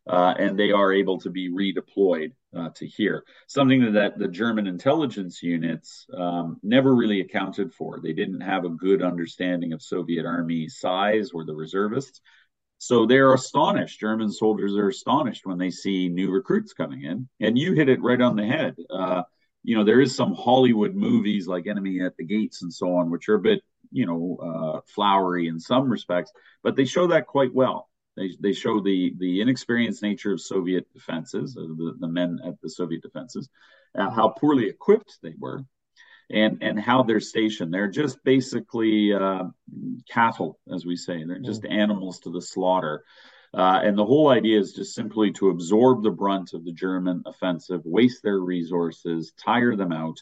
uh, 0.09 0.35
and 0.39 0.59
they 0.59 0.71
are 0.71 0.93
able 0.93 1.19
to 1.19 1.31
be 1.31 1.51
redeployed 1.51 2.33
uh, 2.57 2.71
to 2.75 2.87
here. 2.87 3.25
Something 3.49 3.93
that 3.93 4.19
the 4.19 4.29
German 4.29 4.67
intelligence 4.67 5.43
units 5.43 6.07
um, 6.17 6.59
never 6.63 6.95
really 6.95 7.21
accounted 7.21 7.75
for. 7.75 8.01
They 8.01 8.13
didn't 8.13 8.41
have 8.41 8.65
a 8.65 8.71
good 8.71 9.03
understanding 9.03 9.73
of 9.73 9.83
Soviet 9.83 10.25
army 10.25 10.69
size 10.69 11.31
or 11.33 11.45
the 11.45 11.55
reservists. 11.55 12.21
So 12.79 13.07
they're 13.07 13.33
astonished. 13.33 14.01
German 14.01 14.31
soldiers 14.31 14.77
are 14.77 14.89
astonished 14.89 15.47
when 15.47 15.59
they 15.59 15.71
see 15.71 16.09
new 16.09 16.31
recruits 16.31 16.73
coming 16.73 17.05
in. 17.05 17.29
And 17.41 17.59
you 17.59 17.73
hit 17.73 17.89
it 17.89 18.03
right 18.03 18.21
on 18.21 18.37
the 18.37 18.47
head. 18.47 18.77
Uh, 18.91 19.23
you 19.67 19.77
know, 19.77 19.83
there 19.83 20.01
is 20.01 20.15
some 20.15 20.33
Hollywood 20.33 20.95
movies 20.95 21.49
like 21.49 21.67
Enemy 21.67 22.01
at 22.01 22.17
the 22.17 22.25
Gates 22.25 22.63
and 22.63 22.73
so 22.73 22.95
on, 22.95 23.11
which 23.11 23.29
are 23.29 23.35
a 23.35 23.41
bit, 23.41 23.65
you 23.91 24.07
know, 24.07 24.39
uh, 24.41 24.81
flowery 24.87 25.49
in 25.49 25.59
some 25.59 25.91
respects, 25.91 26.33
but 26.63 26.77
they 26.77 26.85
show 26.85 27.09
that 27.09 27.27
quite 27.27 27.53
well. 27.53 27.91
They, 28.17 28.31
they 28.39 28.53
show 28.53 28.81
the, 28.81 29.13
the 29.19 29.41
inexperienced 29.41 30.05
nature 30.05 30.33
of 30.33 30.41
Soviet 30.41 30.87
defenses, 30.93 31.57
uh, 31.59 31.63
the, 31.63 31.97
the 31.99 32.07
men 32.07 32.39
at 32.47 32.61
the 32.63 32.71
Soviet 32.71 33.03
defenses, 33.03 33.49
uh, 33.99 34.09
how 34.09 34.29
poorly 34.29 34.69
equipped 34.69 35.19
they 35.21 35.35
were, 35.37 35.65
and 36.31 36.63
and 36.63 36.79
how 36.79 37.03
they're 37.03 37.19
stationed. 37.19 37.75
They're 37.75 37.91
just 37.91 38.23
basically 38.23 39.13
uh, 39.13 39.45
cattle, 40.09 40.61
as 40.73 40.87
we 40.87 40.95
say. 40.95 41.25
They're 41.25 41.41
just 41.41 41.65
animals 41.65 42.21
to 42.21 42.31
the 42.31 42.41
slaughter. 42.41 43.05
Uh, 43.57 43.81
and 43.83 43.97
the 43.97 44.05
whole 44.05 44.29
idea 44.29 44.61
is 44.61 44.75
just 44.75 44.95
simply 44.95 45.33
to 45.33 45.49
absorb 45.49 46.03
the 46.03 46.11
brunt 46.11 46.53
of 46.53 46.64
the 46.66 46.73
German 46.73 47.23
offensive, 47.25 47.81
waste 47.87 48.23
their 48.23 48.38
resources, 48.38 49.33
tire 49.42 49.75
them 49.75 49.92
out. 49.92 50.21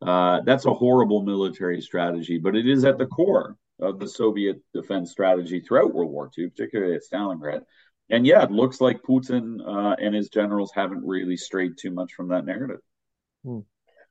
Uh, 0.00 0.40
that's 0.46 0.64
a 0.64 0.72
horrible 0.72 1.22
military 1.22 1.82
strategy, 1.82 2.38
but 2.38 2.56
it 2.56 2.66
is 2.66 2.86
at 2.86 2.96
the 2.96 3.04
core 3.04 3.58
of 3.80 3.98
the 3.98 4.08
Soviet 4.08 4.62
defense 4.72 5.10
strategy 5.10 5.60
throughout 5.60 5.92
World 5.92 6.10
War 6.10 6.30
II, 6.36 6.48
particularly 6.48 6.94
at 6.94 7.02
Stalingrad. 7.02 7.60
And 8.08 8.26
yeah, 8.26 8.42
it 8.44 8.50
looks 8.50 8.80
like 8.80 9.02
Putin 9.02 9.60
uh, 9.60 9.96
and 10.00 10.14
his 10.14 10.30
generals 10.30 10.72
haven't 10.74 11.04
really 11.04 11.36
strayed 11.36 11.72
too 11.78 11.90
much 11.90 12.14
from 12.14 12.28
that 12.28 12.46
narrative. 12.46 12.80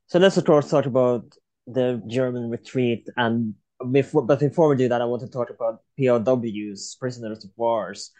So 0.06 0.18
let's 0.20 0.36
of 0.36 0.44
course 0.44 0.70
talk 0.70 0.86
about 0.86 1.24
the 1.66 2.02
German 2.06 2.50
retreat, 2.50 3.08
and 3.16 3.54
before, 3.90 4.22
but 4.22 4.40
before 4.40 4.68
we 4.68 4.76
do 4.76 4.88
that, 4.88 5.00
I 5.00 5.04
want 5.04 5.22
to 5.22 5.28
talk 5.28 5.50
about 5.50 5.82
POWs, 5.98 6.96
prisoners 6.98 7.44
of 7.44 7.50
wars, 7.56 8.10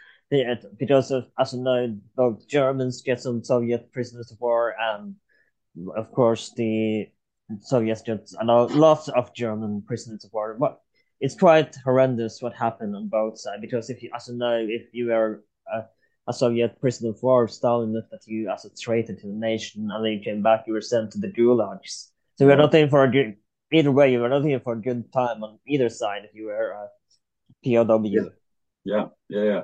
because 0.79 1.11
of, 1.11 1.27
as 1.39 1.53
you 1.53 1.61
know, 1.61 1.99
both 2.17 2.47
Germans 2.47 3.03
get 3.03 3.21
some 3.21 3.43
Soviet 3.43 3.93
prisoners 3.93 4.31
of 4.31 4.41
war, 4.41 4.75
and 4.79 5.17
of 5.97 6.13
course 6.13 6.53
the 6.57 7.09
Soviets 7.61 8.03
get 8.03 8.31
a 8.41 8.45
lot, 8.45 8.71
lots 8.71 9.09
of 9.09 9.35
German 9.35 9.83
prisoners 9.83 10.25
of 10.25 10.33
war. 10.33 10.57
But 10.59 10.81
it's 11.21 11.35
quite 11.35 11.75
horrendous 11.85 12.41
what 12.41 12.55
happened 12.55 12.95
on 12.95 13.09
both 13.09 13.39
sides, 13.39 13.61
because 13.61 13.91
if 13.91 14.03
you, 14.03 14.11
as 14.15 14.29
you 14.29 14.37
know, 14.37 14.57
if 14.69 14.83
you 14.93 15.09
were 15.09 15.43
a, 15.73 15.83
a 16.29 16.33
Soviet 16.33 16.81
prisoner 16.81 17.11
of 17.11 17.23
war, 17.23 17.49
Stalin 17.49 17.93
looked 17.93 18.13
at 18.13 18.27
you 18.27 18.49
as 18.51 18.65
a 18.65 18.71
traitor 18.75 19.15
to 19.17 19.27
the 19.27 19.33
nation, 19.33 19.91
and 19.91 20.05
then 20.05 20.13
you 20.13 20.21
came 20.21 20.43
back, 20.43 20.65
you 20.67 20.73
were 20.73 20.81
sent 20.81 21.11
to 21.13 21.19
the 21.19 21.29
gulags. 21.29 22.11
So 22.39 22.47
we're 22.47 22.57
not 22.57 22.75
in 22.75 22.89
for 22.89 23.05
a 23.05 23.11
good, 23.11 23.37
either 23.73 23.91
way, 23.91 24.13
you 24.13 24.21
were 24.21 24.29
not 24.29 24.47
in 24.47 24.61
for 24.61 24.75
a 24.75 24.81
good 24.81 25.13
time 25.13 25.43
on 25.43 25.59
either 25.67 25.89
side 25.89 26.23
if 26.25 26.35
you 26.35 26.47
were 26.47 26.71
a 26.71 26.89
POW. 27.65 28.05
Yeah. 28.05 28.21
Yeah, 28.83 29.07
yeah, 29.29 29.43
yeah. 29.43 29.63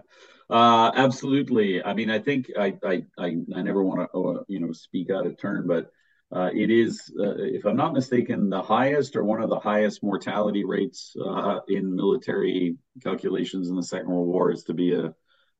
Uh, 0.48 0.92
absolutely. 0.94 1.82
I 1.82 1.94
mean, 1.94 2.10
I 2.10 2.18
think 2.20 2.50
I 2.58 2.74
I 2.84 3.02
I, 3.18 3.36
I 3.54 3.62
never 3.62 3.82
want 3.82 4.08
to 4.12 4.18
uh, 4.18 4.42
you 4.48 4.60
know 4.60 4.72
speak 4.72 5.10
out 5.10 5.26
of 5.26 5.36
turn, 5.38 5.66
but 5.66 5.90
uh, 6.34 6.50
it 6.52 6.70
is, 6.70 7.12
uh, 7.20 7.36
if 7.36 7.64
I'm 7.64 7.76
not 7.76 7.92
mistaken, 7.92 8.50
the 8.50 8.62
highest 8.62 9.14
or 9.14 9.22
one 9.22 9.40
of 9.40 9.48
the 9.48 9.60
highest 9.60 10.02
mortality 10.02 10.64
rates 10.64 11.14
uh, 11.24 11.60
in 11.68 11.94
military 11.94 12.76
calculations 13.02 13.68
in 13.68 13.76
the 13.76 13.82
Second 13.82 14.08
World 14.10 14.26
War 14.26 14.50
is 14.50 14.64
to 14.64 14.74
be 14.74 14.92
a, 14.92 15.14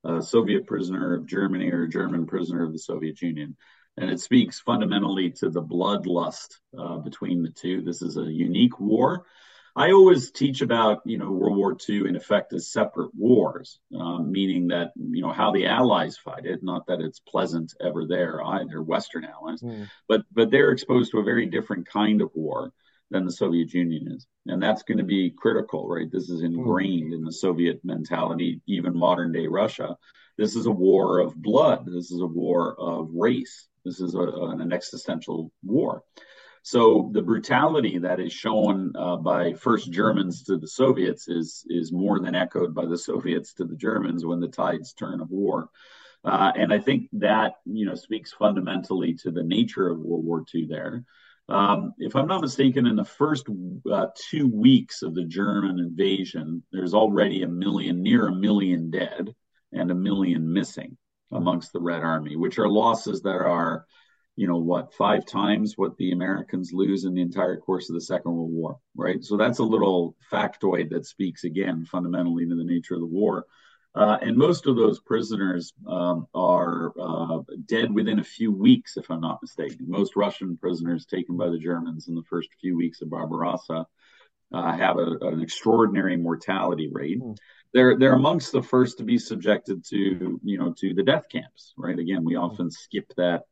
a, 0.05 0.21
Soviet 0.21 0.67
prisoner 0.67 1.15
of 1.15 1.27
Germany 1.27 1.71
or 1.71 1.85
a 1.85 1.89
German 1.89 2.27
prisoner 2.27 2.65
of 2.65 2.73
the 2.73 2.81
Soviet 2.81 3.23
Union. 3.23 3.57
And 3.97 4.11
it 4.11 4.21
speaks 4.21 4.61
fundamentally 4.61 5.31
to 5.39 5.51
the 5.51 5.63
bloodlust 5.63 6.57
between 7.05 7.43
the 7.43 7.51
two. 7.51 7.81
This 7.81 8.03
is 8.03 8.17
a 8.17 8.25
unique 8.25 8.79
war. 8.79 9.25
I 9.77 9.93
always 9.93 10.31
teach 10.31 10.63
about, 10.63 11.03
you 11.05 11.19
know, 11.19 11.31
World 11.31 11.59
War 11.59 11.77
II 11.89 12.09
in 12.09 12.17
effect 12.17 12.55
as 12.55 12.73
separate 12.73 13.15
wars, 13.15 13.79
um, 13.95 14.33
meaning 14.33 14.69
that, 14.69 14.93
you 14.97 15.21
know, 15.21 15.33
how 15.33 15.53
the 15.53 15.67
Allies 15.67 16.17
fight 16.17 16.47
it, 16.47 16.63
not 16.63 16.87
that 16.87 17.03
it's 17.03 17.21
pleasant 17.21 17.75
ever 17.79 18.07
there 18.07 18.43
either, 18.43 18.83
Western 18.83 19.27
Allies, 19.27 19.61
mm. 19.61 19.87
but 20.09 20.23
but 20.33 20.51
they're 20.51 20.73
exposed 20.73 21.11
to 21.11 21.19
a 21.19 21.25
very 21.25 21.45
different 21.45 21.87
kind 21.87 22.23
of 22.23 22.31
war 22.35 22.73
than 23.11 23.27
the 23.27 23.33
Soviet 23.33 23.75
Union 23.75 24.13
is. 24.13 24.27
And 24.47 24.63
that's 24.63 24.83
going 24.83 24.99
to 24.99 25.05
be 25.05 25.31
critical, 25.31 25.87
right? 25.87 26.11
This 26.11 26.31
is 26.31 26.41
ingrained 26.41 27.13
mm. 27.13 27.17
in 27.17 27.25
the 27.25 27.33
Soviet 27.33 27.85
mentality, 27.85 28.63
even 28.67 28.97
modern 28.97 29.31
day 29.31 29.47
Russia. 29.47 29.99
This 30.39 30.57
is 30.57 30.65
a 30.65 30.71
war 30.71 31.19
of 31.19 31.35
blood. 31.35 31.85
This 31.85 32.11
is 32.11 32.21
a 32.23 32.27
war 32.27 32.75
of 32.81 33.11
race. 33.13 33.69
This 33.85 34.01
is 34.01 34.15
a, 34.15 34.21
an 34.21 34.73
existential 34.73 35.53
war. 35.63 36.03
So 36.67 37.11
the 37.13 37.23
brutality 37.23 37.99
that 37.99 38.19
is 38.19 38.33
shown 38.33 38.93
uh, 38.97 39.19
by 39.19 39.53
first 39.53 39.93
Germans 39.93 40.43
to 40.43 40.59
the 40.59 40.67
Soviets 40.67 41.29
is 41.29 41.65
is 41.69 41.93
more 41.93 42.19
than 42.19 42.35
echoed 42.35 42.75
by 42.75 42.87
the 42.87 42.99
Soviets 42.99 43.55
to 43.55 43.65
the 43.65 43.77
Germans 43.77 44.27
when 44.27 44.41
the 44.41 44.49
tides 44.49 44.93
turn 44.93 45.21
of 45.21 45.31
war. 45.31 45.69
Uh, 46.25 46.51
and 46.57 46.73
I 46.73 46.81
think 46.81 47.09
that 47.13 47.59
you 47.67 47.87
know 47.87 47.95
speaks 47.95 48.33
fundamentally 48.33 49.15
to 49.19 49.31
the 49.31 49.45
nature 49.45 49.89
of 49.89 50.01
World 50.01 50.25
War 50.25 50.45
II. 50.53 50.67
There, 50.67 51.05
um, 51.49 51.95
if 51.99 52.17
I'm 52.17 52.27
not 52.27 52.41
mistaken, 52.41 52.89
in 52.89 52.97
the 52.97 53.05
first 53.05 53.47
uh, 53.89 54.07
two 54.29 54.49
weeks 54.49 55.03
of 55.03 55.15
the 55.15 55.25
German 55.25 55.79
invasion, 55.79 56.65
there's 56.73 56.95
already 56.95 57.45
a 57.45 57.49
million, 57.49 58.03
near 58.03 58.27
a 58.27 58.35
million 58.35 58.91
dead, 58.91 59.33
and 59.71 59.93
a 59.93 59.95
million 59.95 60.53
missing 60.53 60.97
amongst 61.31 61.73
the 61.73 61.81
Red 61.81 62.03
Army, 62.03 62.35
which 62.35 62.59
are 62.59 62.69
losses 62.69 63.23
that 63.23 63.41
are 63.41 63.87
you 64.37 64.47
know 64.47 64.59
what 64.59 64.95
five 64.95 65.25
times 65.27 65.75
what 65.77 65.97
the 65.97 66.13
Americans 66.13 66.71
lose 66.73 67.05
in 67.05 67.15
the 67.15 67.23
entire 67.23 67.57
course 67.57 67.89
of 67.89 67.95
the 67.95 68.01
Second 68.01 68.33
World 68.33 68.53
War, 68.53 68.79
right? 68.95 69.25
So 69.25 69.37
that's 69.37 69.59
a 69.59 69.65
little 69.65 70.15
factoid 70.31 70.91
that 70.91 71.07
speaks 71.07 71.45
again 71.45 71.87
fundamentally 71.87 72.47
to 72.47 72.55
the 72.55 72.65
nature 72.65 72.95
of 72.95 73.01
the 73.01 73.07
war. 73.07 73.47
Uh, 73.95 74.19
and 74.21 74.37
most 74.37 74.67
of 74.67 74.77
those 74.77 75.01
prisoners 75.01 75.73
um, 75.89 76.27
are 76.35 76.93
uh, 77.01 77.39
dead 77.65 77.91
within 77.91 78.19
a 78.19 78.25
few 78.25 78.53
weeks, 78.53 78.99
if 78.99 79.11
I'm 79.11 79.23
not 79.23 79.41
mistaken. 79.41 79.87
Most 79.89 80.17
Russian 80.17 80.59
prisoners 80.59 81.07
taken 81.07 81.39
by 81.39 81.49
the 81.49 81.59
Germans 81.59 82.09
in 82.09 82.15
the 82.15 82.23
first 82.29 82.51
few 82.61 82.77
weeks 82.77 83.01
of 83.01 83.09
Barbarossa 83.09 83.87
uh, 84.53 84.73
have 84.77 84.99
a, 84.99 85.17
an 85.23 85.41
extraordinary 85.41 86.19
mortality 86.19 86.91
rate. 86.93 87.21
Mm. 87.21 87.39
They're 87.73 87.99
they're 87.99 88.15
amongst 88.15 88.53
the 88.53 88.63
first 88.63 88.99
to 88.99 89.05
be 89.05 89.19
subjected 89.19 89.85
to 89.87 90.41
you 90.43 90.59
know 90.59 90.75
to 90.79 90.95
the 90.95 91.03
death 91.03 91.25
camps, 91.31 91.73
right? 91.77 91.99
Again, 91.99 92.25
we 92.25 92.37
often 92.37 92.71
skip 92.71 93.13
that 93.17 93.43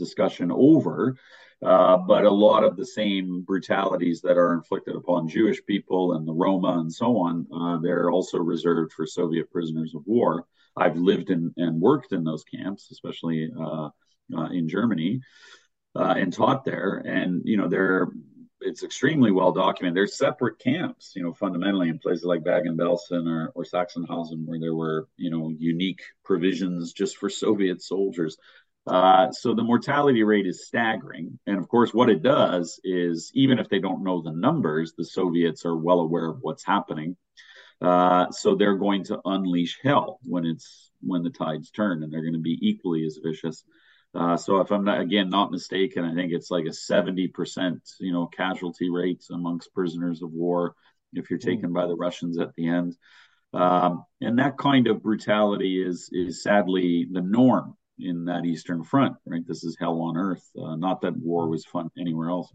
discussion 0.00 0.50
over. 0.50 1.16
Uh, 1.62 1.98
but 1.98 2.24
a 2.24 2.30
lot 2.30 2.64
of 2.64 2.76
the 2.76 2.86
same 2.86 3.42
brutalities 3.42 4.22
that 4.22 4.38
are 4.38 4.54
inflicted 4.54 4.96
upon 4.96 5.28
Jewish 5.28 5.64
people 5.66 6.14
and 6.14 6.26
the 6.26 6.32
Roma 6.32 6.78
and 6.80 6.90
so 6.92 7.18
on, 7.18 7.46
uh, 7.54 7.78
they're 7.82 8.10
also 8.10 8.38
reserved 8.38 8.92
for 8.92 9.06
Soviet 9.06 9.50
prisoners 9.52 9.94
of 9.94 10.02
war. 10.06 10.46
I've 10.74 10.96
lived 10.96 11.28
in 11.28 11.52
and 11.58 11.80
worked 11.80 12.12
in 12.12 12.24
those 12.24 12.44
camps, 12.44 12.90
especially 12.90 13.50
uh, 13.58 13.90
uh 14.34 14.48
in 14.50 14.68
Germany, 14.68 15.20
uh, 15.94 16.14
and 16.16 16.32
taught 16.32 16.64
there. 16.64 17.02
And 17.04 17.42
you 17.44 17.58
know, 17.58 17.68
they're 17.68 18.08
it's 18.60 18.82
extremely 18.82 19.30
well 19.30 19.52
documented. 19.52 19.96
They're 19.96 20.06
separate 20.06 20.58
camps, 20.58 21.12
you 21.14 21.22
know, 21.22 21.32
fundamentally 21.32 21.88
in 21.88 21.98
places 21.98 22.24
like 22.24 22.44
Bergen-Belsen 22.44 23.26
or, 23.26 23.52
or 23.54 23.64
Sachsenhausen, 23.64 24.44
where 24.44 24.60
there 24.60 24.74
were, 24.74 25.08
you 25.16 25.30
know, 25.30 25.52
unique 25.58 26.02
provisions 26.24 26.92
just 26.92 27.16
for 27.16 27.30
Soviet 27.30 27.82
soldiers. 27.82 28.36
Uh, 28.86 29.30
so 29.30 29.54
the 29.54 29.62
mortality 29.62 30.22
rate 30.22 30.46
is 30.46 30.66
staggering. 30.66 31.38
And 31.46 31.58
of 31.58 31.68
course, 31.68 31.92
what 31.92 32.10
it 32.10 32.22
does 32.22 32.80
is 32.82 33.30
even 33.34 33.58
if 33.58 33.68
they 33.68 33.78
don't 33.78 34.02
know 34.02 34.22
the 34.22 34.32
numbers, 34.32 34.94
the 34.96 35.04
Soviets 35.04 35.64
are 35.64 35.76
well 35.76 36.00
aware 36.00 36.26
of 36.26 36.38
what's 36.40 36.64
happening. 36.64 37.16
Uh, 37.80 38.30
so 38.30 38.54
they're 38.54 38.76
going 38.76 39.04
to 39.04 39.20
unleash 39.24 39.78
hell 39.82 40.18
when 40.22 40.44
it's 40.44 40.90
when 41.00 41.22
the 41.22 41.30
tides 41.30 41.70
turn, 41.70 42.02
and 42.02 42.12
they're 42.12 42.22
going 42.22 42.34
to 42.34 42.38
be 42.38 42.58
equally 42.60 43.04
as 43.06 43.18
vicious. 43.22 43.64
Uh, 44.14 44.36
so 44.36 44.60
if 44.60 44.70
I'm 44.70 44.84
not 44.84 45.00
again 45.00 45.30
not 45.30 45.52
mistaken, 45.52 46.04
I 46.04 46.14
think 46.14 46.32
it's 46.32 46.50
like 46.50 46.64
a 46.64 46.70
70% 46.70 47.78
you 48.00 48.12
know 48.12 48.26
casualty 48.26 48.90
rate 48.90 49.24
amongst 49.30 49.72
prisoners 49.72 50.22
of 50.22 50.32
war 50.32 50.74
if 51.12 51.30
you're 51.30 51.38
hmm. 51.38 51.48
taken 51.48 51.72
by 51.72 51.86
the 51.86 51.96
Russians 51.96 52.38
at 52.38 52.54
the 52.54 52.68
end. 52.68 52.96
Um, 53.52 54.04
and 54.20 54.38
that 54.38 54.58
kind 54.58 54.86
of 54.86 55.02
brutality 55.02 55.82
is 55.82 56.08
is 56.12 56.42
sadly 56.42 57.08
the 57.10 57.22
norm 57.22 57.76
in 58.02 58.24
that 58.26 58.44
Eastern 58.44 58.82
Front, 58.84 59.16
right? 59.26 59.46
This 59.46 59.64
is 59.64 59.76
hell 59.78 60.00
on 60.02 60.16
earth. 60.16 60.48
Uh, 60.60 60.76
not 60.76 61.00
that 61.02 61.16
war 61.16 61.48
was 61.48 61.64
fun 61.64 61.90
anywhere 61.98 62.30
else, 62.30 62.52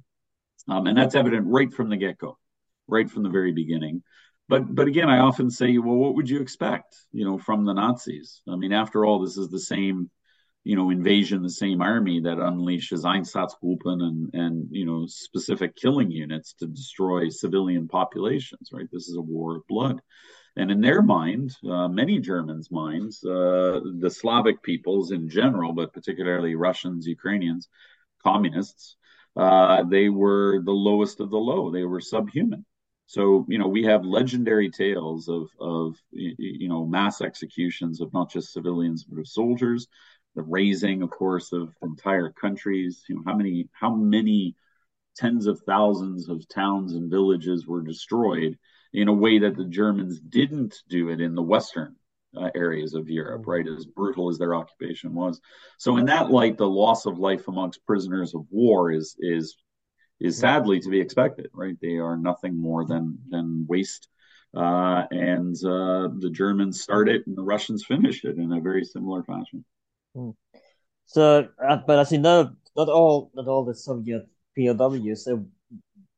um, 0.67 0.87
and 0.87 0.97
that's 0.97 1.15
evident 1.15 1.47
right 1.47 1.71
from 1.73 1.89
the 1.89 1.97
get 1.97 2.17
go, 2.17 2.37
right 2.87 3.09
from 3.09 3.23
the 3.23 3.29
very 3.29 3.51
beginning. 3.51 4.03
But 4.47 4.73
but 4.73 4.87
again, 4.87 5.09
I 5.09 5.19
often 5.19 5.49
say, 5.49 5.77
well, 5.77 5.95
what 5.95 6.15
would 6.15 6.29
you 6.29 6.39
expect, 6.39 6.95
you 7.11 7.25
know, 7.25 7.37
from 7.37 7.65
the 7.65 7.73
Nazis? 7.73 8.41
I 8.47 8.55
mean, 8.55 8.73
after 8.73 9.05
all, 9.05 9.19
this 9.19 9.37
is 9.37 9.49
the 9.49 9.59
same, 9.59 10.09
you 10.63 10.75
know, 10.75 10.91
invasion, 10.91 11.41
the 11.41 11.49
same 11.49 11.81
army 11.81 12.19
that 12.21 12.37
unleashes 12.37 13.03
Einsatzgruppen 13.03 14.01
and 14.03 14.33
and 14.33 14.67
you 14.71 14.85
know 14.85 15.05
specific 15.07 15.75
killing 15.75 16.11
units 16.11 16.53
to 16.59 16.67
destroy 16.67 17.29
civilian 17.29 17.87
populations, 17.87 18.69
right? 18.71 18.87
This 18.91 19.07
is 19.07 19.17
a 19.17 19.21
war 19.21 19.57
of 19.57 19.67
blood. 19.67 20.01
And 20.57 20.71
in 20.71 20.79
their 20.79 21.01
mind, 21.01 21.55
uh, 21.69 21.87
many 21.87 22.19
Germans' 22.19 22.71
minds, 22.71 23.23
uh, 23.25 23.81
the 23.99 24.09
Slavic 24.09 24.63
peoples 24.63 25.11
in 25.11 25.27
general, 25.27 25.73
but 25.73 25.93
particularly 25.93 26.55
Russians, 26.55 27.05
Ukrainians, 27.07 27.67
communists, 28.23 28.95
uh, 29.35 29.83
they 29.83 30.09
were 30.09 30.61
the 30.63 30.71
lowest 30.71 31.19
of 31.19 31.29
the 31.29 31.37
low. 31.37 31.71
They 31.71 31.83
were 31.83 31.99
subhuman. 31.99 32.65
So 33.07 33.45
you 33.47 33.57
know 33.59 33.67
we 33.67 33.83
have 33.83 34.03
legendary 34.03 34.71
tales 34.71 35.27
of 35.29 35.49
of 35.59 35.95
you 36.11 36.67
know 36.67 36.87
mass 36.87 37.21
executions 37.21 38.01
of 38.01 38.11
not 38.13 38.31
just 38.31 38.53
civilians 38.53 39.03
but 39.03 39.19
of 39.19 39.27
soldiers, 39.27 39.87
the 40.35 40.41
raising, 40.41 41.03
of 41.03 41.11
course, 41.11 41.51
of 41.51 41.73
entire 41.83 42.31
countries. 42.31 43.03
You 43.07 43.15
know 43.15 43.23
how 43.25 43.35
many 43.35 43.69
how 43.73 43.93
many 43.93 44.55
tens 45.15 45.47
of 45.47 45.61
thousands 45.61 46.29
of 46.29 46.47
towns 46.47 46.93
and 46.93 47.11
villages 47.11 47.67
were 47.67 47.81
destroyed 47.81 48.57
in 48.95 49.09
a 49.09 49.13
way 49.13 49.39
that 49.39 49.57
the 49.57 49.65
Germans 49.65 50.19
didn't 50.21 50.81
do 50.87 51.09
it 51.09 51.19
in 51.19 51.35
the 51.35 51.41
Western 51.41 51.97
uh, 52.35 52.49
areas 52.55 52.93
of 52.93 53.09
Europe, 53.09 53.43
mm. 53.43 53.47
right? 53.47 53.67
As 53.67 53.85
brutal 53.85 54.29
as 54.29 54.37
their 54.37 54.55
occupation 54.55 55.13
was. 55.13 55.41
So 55.77 55.97
in 55.97 56.05
that 56.05 56.31
light, 56.31 56.57
the 56.57 56.67
loss 56.67 57.05
of 57.05 57.19
life 57.19 57.47
amongst 57.49 57.85
prisoners 57.85 58.33
of 58.33 58.45
war 58.49 58.91
is 58.91 59.15
is 59.19 59.57
is 60.21 60.37
sadly 60.37 60.79
to 60.79 60.89
be 60.89 61.01
expected, 61.01 61.47
right? 61.53 61.75
They 61.81 61.97
are 61.97 62.15
nothing 62.15 62.59
more 62.59 62.85
than 62.85 63.19
than 63.29 63.65
waste. 63.67 64.07
Uh, 64.55 65.03
and 65.11 65.53
uh, 65.65 66.07
the 66.19 66.31
Germans 66.31 66.81
start 66.81 67.09
it, 67.09 67.27
and 67.27 67.37
the 67.37 67.43
Russians 67.43 67.83
finish 67.85 68.23
it 68.23 68.37
in 68.37 68.53
a 68.53 68.61
very 68.61 68.85
similar 68.85 69.21
fashion. 69.23 69.65
Mm. 70.15 70.33
So, 71.07 71.49
uh, 71.61 71.79
but 71.85 71.99
as 71.99 72.13
you 72.13 72.19
know, 72.19 72.51
not 72.77 72.87
all 72.87 73.31
not 73.35 73.47
all 73.47 73.65
the 73.65 73.75
Soviet 73.75 74.25
POWs 74.57 75.27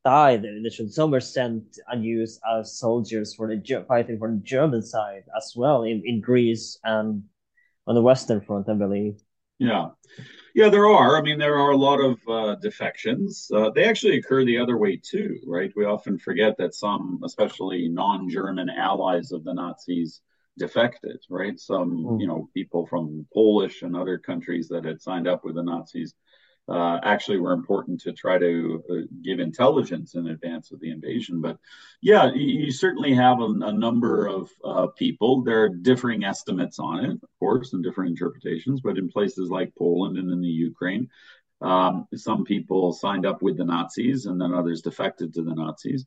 died 0.07 0.45
initially. 0.45 0.87
Some 0.89 1.11
were 1.11 1.19
sent 1.19 1.79
and 1.89 2.01
used 2.01 2.39
as 2.49 2.79
soldiers 2.79 3.35
for 3.35 3.45
the 3.49 3.85
fighting 3.89 4.17
for 4.17 4.31
the 4.31 4.41
German 4.55 4.81
side 4.81 5.25
as 5.35 5.53
well 5.53 5.83
in, 5.83 6.01
in 6.05 6.21
Greece 6.21 6.79
and 6.85 7.23
on 7.87 7.95
the 7.95 8.01
Western 8.01 8.39
Front, 8.39 8.69
I 8.69 8.75
believe. 8.75 9.15
Yeah, 9.59 9.89
yeah, 10.55 10.69
there 10.69 10.87
are. 10.87 11.17
I 11.17 11.21
mean, 11.21 11.39
there 11.39 11.57
are 11.57 11.71
a 11.71 11.83
lot 11.89 11.99
of 11.99 12.15
uh, 12.37 12.55
defections. 12.61 13.51
Uh, 13.53 13.69
they 13.69 13.83
actually 13.83 14.17
occur 14.17 14.45
the 14.45 14.59
other 14.59 14.77
way 14.77 14.95
too, 15.11 15.39
right? 15.45 15.73
We 15.75 15.83
often 15.83 16.17
forget 16.17 16.55
that 16.57 16.73
some, 16.73 17.19
especially 17.25 17.89
non-German 17.89 18.69
allies 18.69 19.33
of 19.33 19.43
the 19.43 19.53
Nazis, 19.53 20.21
defected, 20.57 21.19
right? 21.29 21.59
Some, 21.59 21.91
mm. 21.91 22.21
you 22.21 22.27
know, 22.27 22.49
people 22.53 22.85
from 22.85 23.27
Polish 23.33 23.81
and 23.81 23.95
other 23.95 24.17
countries 24.17 24.67
that 24.69 24.85
had 24.85 25.01
signed 25.01 25.27
up 25.27 25.43
with 25.43 25.55
the 25.55 25.63
Nazis 25.63 26.13
uh, 26.69 26.99
actually 27.03 27.37
were 27.37 27.53
important 27.53 28.01
to 28.01 28.11
try 28.11 28.37
to 28.37 28.83
uh, 28.89 28.93
give 29.23 29.39
intelligence 29.39 30.15
in 30.15 30.27
advance 30.27 30.71
of 30.71 30.79
the 30.79 30.91
invasion. 30.91 31.39
But 31.41 31.57
yeah, 32.01 32.31
you, 32.33 32.65
you 32.65 32.71
certainly 32.71 33.13
have 33.13 33.39
a, 33.39 33.45
a 33.45 33.71
number 33.71 34.27
of 34.27 34.49
uh, 34.63 34.87
people. 34.87 35.43
There 35.43 35.63
are 35.63 35.69
differing 35.69 36.23
estimates 36.23 36.77
on 36.79 37.05
it, 37.05 37.11
of 37.11 37.29
course, 37.39 37.73
and 37.73 37.83
different 37.83 38.11
interpretations. 38.11 38.81
But 38.81 38.97
in 38.97 39.07
places 39.09 39.49
like 39.49 39.75
Poland 39.75 40.17
and 40.17 40.31
in 40.31 40.41
the 40.41 40.47
Ukraine, 40.47 41.09
um, 41.61 42.07
some 42.13 42.43
people 42.43 42.93
signed 42.93 43.25
up 43.25 43.41
with 43.41 43.57
the 43.57 43.65
Nazis, 43.65 44.25
and 44.25 44.39
then 44.39 44.53
others 44.53 44.81
defected 44.81 45.33
to 45.33 45.43
the 45.43 45.55
Nazis. 45.55 46.05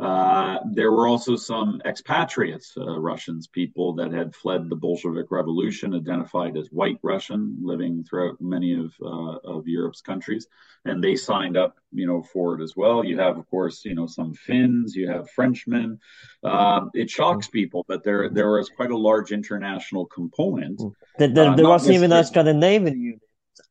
Uh, 0.00 0.60
there 0.70 0.92
were 0.92 1.08
also 1.08 1.34
some 1.34 1.82
expatriates, 1.84 2.72
uh, 2.76 3.00
Russians, 3.00 3.48
people 3.48 3.92
that 3.94 4.12
had 4.12 4.32
fled 4.32 4.68
the 4.68 4.76
Bolshevik 4.76 5.32
Revolution, 5.32 5.92
identified 5.92 6.56
as 6.56 6.68
white 6.68 7.00
Russian, 7.02 7.56
living 7.60 8.04
throughout 8.04 8.40
many 8.40 8.74
of 8.74 8.94
uh, 9.02 9.38
of 9.44 9.66
Europe's 9.66 10.00
countries, 10.00 10.46
and 10.84 11.02
they 11.02 11.16
signed 11.16 11.56
up, 11.56 11.78
you 11.92 12.06
know, 12.06 12.22
for 12.22 12.54
it 12.54 12.62
as 12.62 12.76
well. 12.76 13.04
You 13.04 13.18
have, 13.18 13.38
of 13.38 13.50
course, 13.50 13.84
you 13.84 13.96
know, 13.96 14.06
some 14.06 14.34
Finns, 14.34 14.94
you 14.94 15.10
have 15.10 15.28
Frenchmen. 15.30 15.98
Um, 16.44 16.90
it 16.94 17.10
shocks 17.10 17.48
people, 17.48 17.84
but 17.88 18.04
there 18.04 18.30
there 18.30 18.52
was 18.52 18.68
quite 18.68 18.92
a 18.92 18.96
large 18.96 19.32
international 19.32 20.06
component. 20.06 20.80
There, 21.18 21.26
there, 21.26 21.56
there 21.56 21.68
wasn't 21.68 21.96
even 21.96 22.12
a 22.12 22.22
Scandinavian 22.22 23.00
unit. 23.00 23.22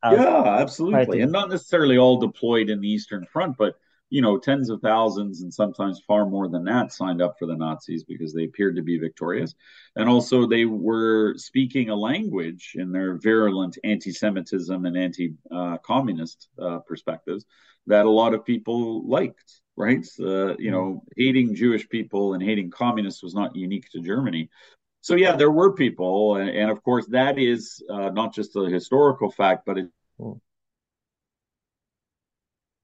Yeah, 0.04 0.58
absolutely, 0.60 1.22
and 1.22 1.32
not 1.32 1.50
necessarily 1.50 1.98
all 1.98 2.18
deployed 2.18 2.70
in 2.70 2.82
the 2.82 2.90
Eastern 2.90 3.26
Front, 3.26 3.56
but 3.58 3.76
you 4.10 4.22
know, 4.22 4.38
tens 4.38 4.70
of 4.70 4.82
thousands 4.82 5.42
and 5.42 5.54
sometimes 5.54 6.02
far 6.08 6.26
more 6.26 6.48
than 6.48 6.64
that 6.64 6.94
signed 6.94 7.22
up 7.22 7.36
for 7.38 7.46
the 7.46 7.56
Nazis 7.56 8.04
because 8.04 8.34
they 8.34 8.46
appeared 8.46 8.78
to 8.78 8.82
be 8.82 8.98
victorious. 8.98 9.54
And 9.96 10.08
also, 10.08 10.48
they 10.48 10.66
were 10.66 11.36
speaking 11.38 11.90
a 11.90 11.96
language 11.96 12.74
in 12.76 12.92
their 12.92 13.18
virulent 13.18 13.78
anti 13.84 14.12
Semitism 14.12 14.86
and 14.86 14.98
anti 14.98 15.34
communist 15.84 16.48
uh, 16.62 16.80
perspectives 16.80 17.46
that 17.88 18.06
a 18.06 18.10
lot 18.10 18.34
of 18.34 18.46
people 18.46 19.08
liked, 19.08 19.62
right? 19.76 20.06
Uh, 20.20 20.56
you 20.58 20.72
know, 20.72 21.04
hating 21.16 21.56
Jewish 21.56 21.88
people 21.90 22.34
and 22.34 22.44
hating 22.44 22.72
communists 22.72 23.24
was 23.24 23.34
not 23.34 23.56
unique 23.56 23.90
to 23.92 24.02
Germany. 24.02 24.50
So, 25.02 25.16
yeah, 25.16 25.36
there 25.36 25.52
were 25.52 25.74
people. 25.74 26.36
And, 26.36 26.50
and 26.50 26.70
of 26.70 26.84
course, 26.84 27.08
that 27.08 27.40
is 27.40 27.84
uh, 27.90 28.10
not 28.10 28.34
just 28.34 28.56
a 28.56 28.70
historical 28.70 29.32
fact, 29.32 29.64
but 29.66 29.78
it, 29.78 29.88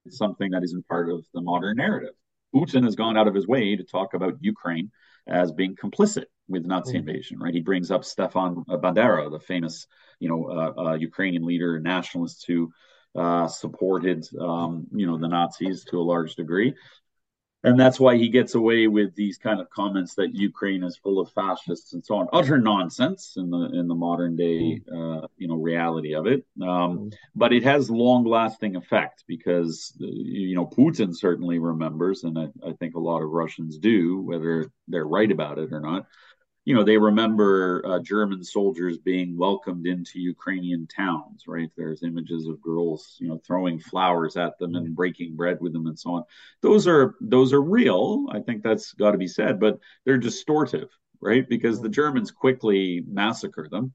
something 0.10 0.52
that 0.52 0.64
isn't 0.64 0.88
part 0.88 1.10
of 1.10 1.26
the 1.34 1.42
modern 1.42 1.78
narrative. 1.78 2.14
Putin 2.54 2.84
has 2.84 2.96
gone 2.96 3.18
out 3.18 3.28
of 3.28 3.34
his 3.34 3.48
way 3.48 3.76
to 3.76 3.84
talk 3.84 4.14
about 4.14 4.38
Ukraine 4.42 4.92
as 5.28 5.52
being 5.52 5.76
complicit 5.76 6.26
with 6.48 6.66
Nazi 6.66 6.94
mm. 6.94 7.00
invasion, 7.00 7.40
right? 7.40 7.54
He 7.54 7.62
brings 7.62 7.90
up 7.90 8.04
Stefan 8.04 8.64
Bandera, 8.68 9.32
the 9.32 9.40
famous, 9.40 9.88
you 10.20 10.30
know, 10.30 10.46
uh, 10.46 10.82
uh, 10.82 10.94
Ukrainian 10.96 11.46
leader, 11.46 11.80
nationalist 11.80 12.46
who 12.48 12.72
uh, 13.16 13.48
supported, 13.48 14.28
um, 14.40 14.88
you 14.94 15.08
know, 15.08 15.18
the 15.18 15.28
Nazis 15.28 15.86
to 15.86 16.00
a 16.00 16.04
large 16.04 16.36
degree 16.36 16.76
and 17.64 17.80
that's 17.80 18.00
why 18.00 18.18
he 18.18 18.28
gets 18.28 18.56
away 18.56 18.88
with 18.88 19.16
these 19.16 19.38
kind 19.38 19.62
of 19.62 19.70
comments 19.70 20.16
that 20.16 20.36
Ukraine 20.36 20.84
is 20.84 20.98
full 20.98 21.20
of 21.20 21.32
fascists 21.32 21.94
and 21.94 22.04
so 22.04 22.16
on. 22.16 22.28
Utter 22.34 22.58
nonsense 22.58 23.36
in 23.38 23.50
the 23.50 23.70
in 23.74 23.88
the 23.88 23.96
modern 23.96 24.36
day, 24.36 24.82
uh, 24.92 25.28
you 25.38 25.48
know, 25.48 25.56
reality 25.56 26.14
of 26.14 26.28
it. 26.28 26.46
Um, 26.62 27.12
but 27.36 27.54
it 27.54 27.64
has 27.64 27.90
long 27.90 28.26
lasting 28.26 28.76
effect 28.76 29.24
because 29.28 29.94
you 29.98 30.56
know 30.56 30.66
Putin 30.66 31.16
certainly 31.16 31.60
remembers, 31.60 32.24
and 32.24 32.38
I, 32.38 32.48
I 32.68 32.74
think 32.74 32.96
a 32.96 33.00
lot 33.00 33.22
of 33.22 33.30
Russians 33.30 33.78
do, 33.78 34.22
whether 34.22 34.70
they're 34.88 35.08
right 35.08 35.32
about 35.32 35.58
it 35.58 35.72
or 35.72 35.80
not 35.80 36.06
you 36.66 36.74
know, 36.74 36.84
they 36.84 36.98
remember 36.98 37.84
uh, 37.86 38.00
German 38.00 38.44
soldiers 38.44 38.98
being 38.98 39.38
welcomed 39.38 39.86
into 39.86 40.20
Ukrainian 40.20 40.88
towns, 40.88 41.44
right? 41.46 41.70
There's 41.76 42.04
images 42.04 42.48
of 42.48 42.62
girls, 42.62 43.18
you 43.20 43.28
know, 43.28 43.42
throwing 43.46 43.80
flowers 43.80 44.38
at 44.38 44.58
them 44.60 44.76
and 44.76 44.96
breaking 44.96 45.36
bread 45.36 45.58
with 45.60 45.74
them 45.74 45.88
and 45.88 46.00
so 46.00 46.16
on. 46.16 46.24
Those 46.62 46.88
are 46.88 47.16
those 47.20 47.52
are 47.52 47.62
real. 47.62 48.28
I 48.32 48.40
think 48.40 48.64
that's 48.64 48.94
got 48.94 49.12
to 49.12 49.18
be 49.18 49.28
said, 49.28 49.60
but 49.60 49.80
they're 50.06 50.20
distortive, 50.20 50.90
right? 51.20 51.48
Because 51.48 51.82
the 51.82 51.90
Germans 51.90 52.32
quickly 52.32 53.04
massacre 53.08 53.68
them. 53.70 53.94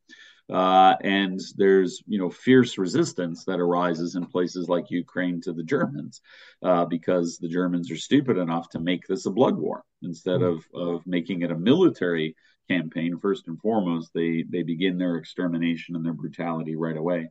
Uh, 0.51 0.97
and 1.03 1.41
there's 1.57 2.03
you 2.07 2.19
know 2.19 2.31
fierce 2.31 2.79
resistance 2.79 3.45
that 3.45 3.61
arises 3.61 4.14
in 4.14 4.25
places 4.27 4.69
like 4.69 4.91
Ukraine 4.91 5.41
to 5.43 5.53
the 5.53 5.62
Germans 5.62 6.23
uh, 6.62 6.87
because 6.87 7.39
the 7.39 7.49
Germans 7.49 7.91
are 7.91 7.97
stupid 7.97 8.39
enough 8.39 8.69
to 8.71 8.81
make 8.81 9.07
this 9.07 9.27
a 9.27 9.31
blood 9.31 9.57
war 9.57 9.85
instead 10.03 10.41
of 10.43 10.64
of 10.75 11.07
making 11.07 11.43
it 11.43 11.51
a 11.51 11.59
military 11.59 12.35
campaign, 12.69 13.19
first 13.19 13.49
and 13.49 13.61
foremost, 13.61 14.11
they 14.14 14.45
they 14.49 14.62
begin 14.62 14.99
their 14.99 15.16
extermination 15.16 15.97
and 15.97 16.05
their 16.05 16.12
brutality 16.12 16.77
right 16.77 16.97
away. 16.97 17.31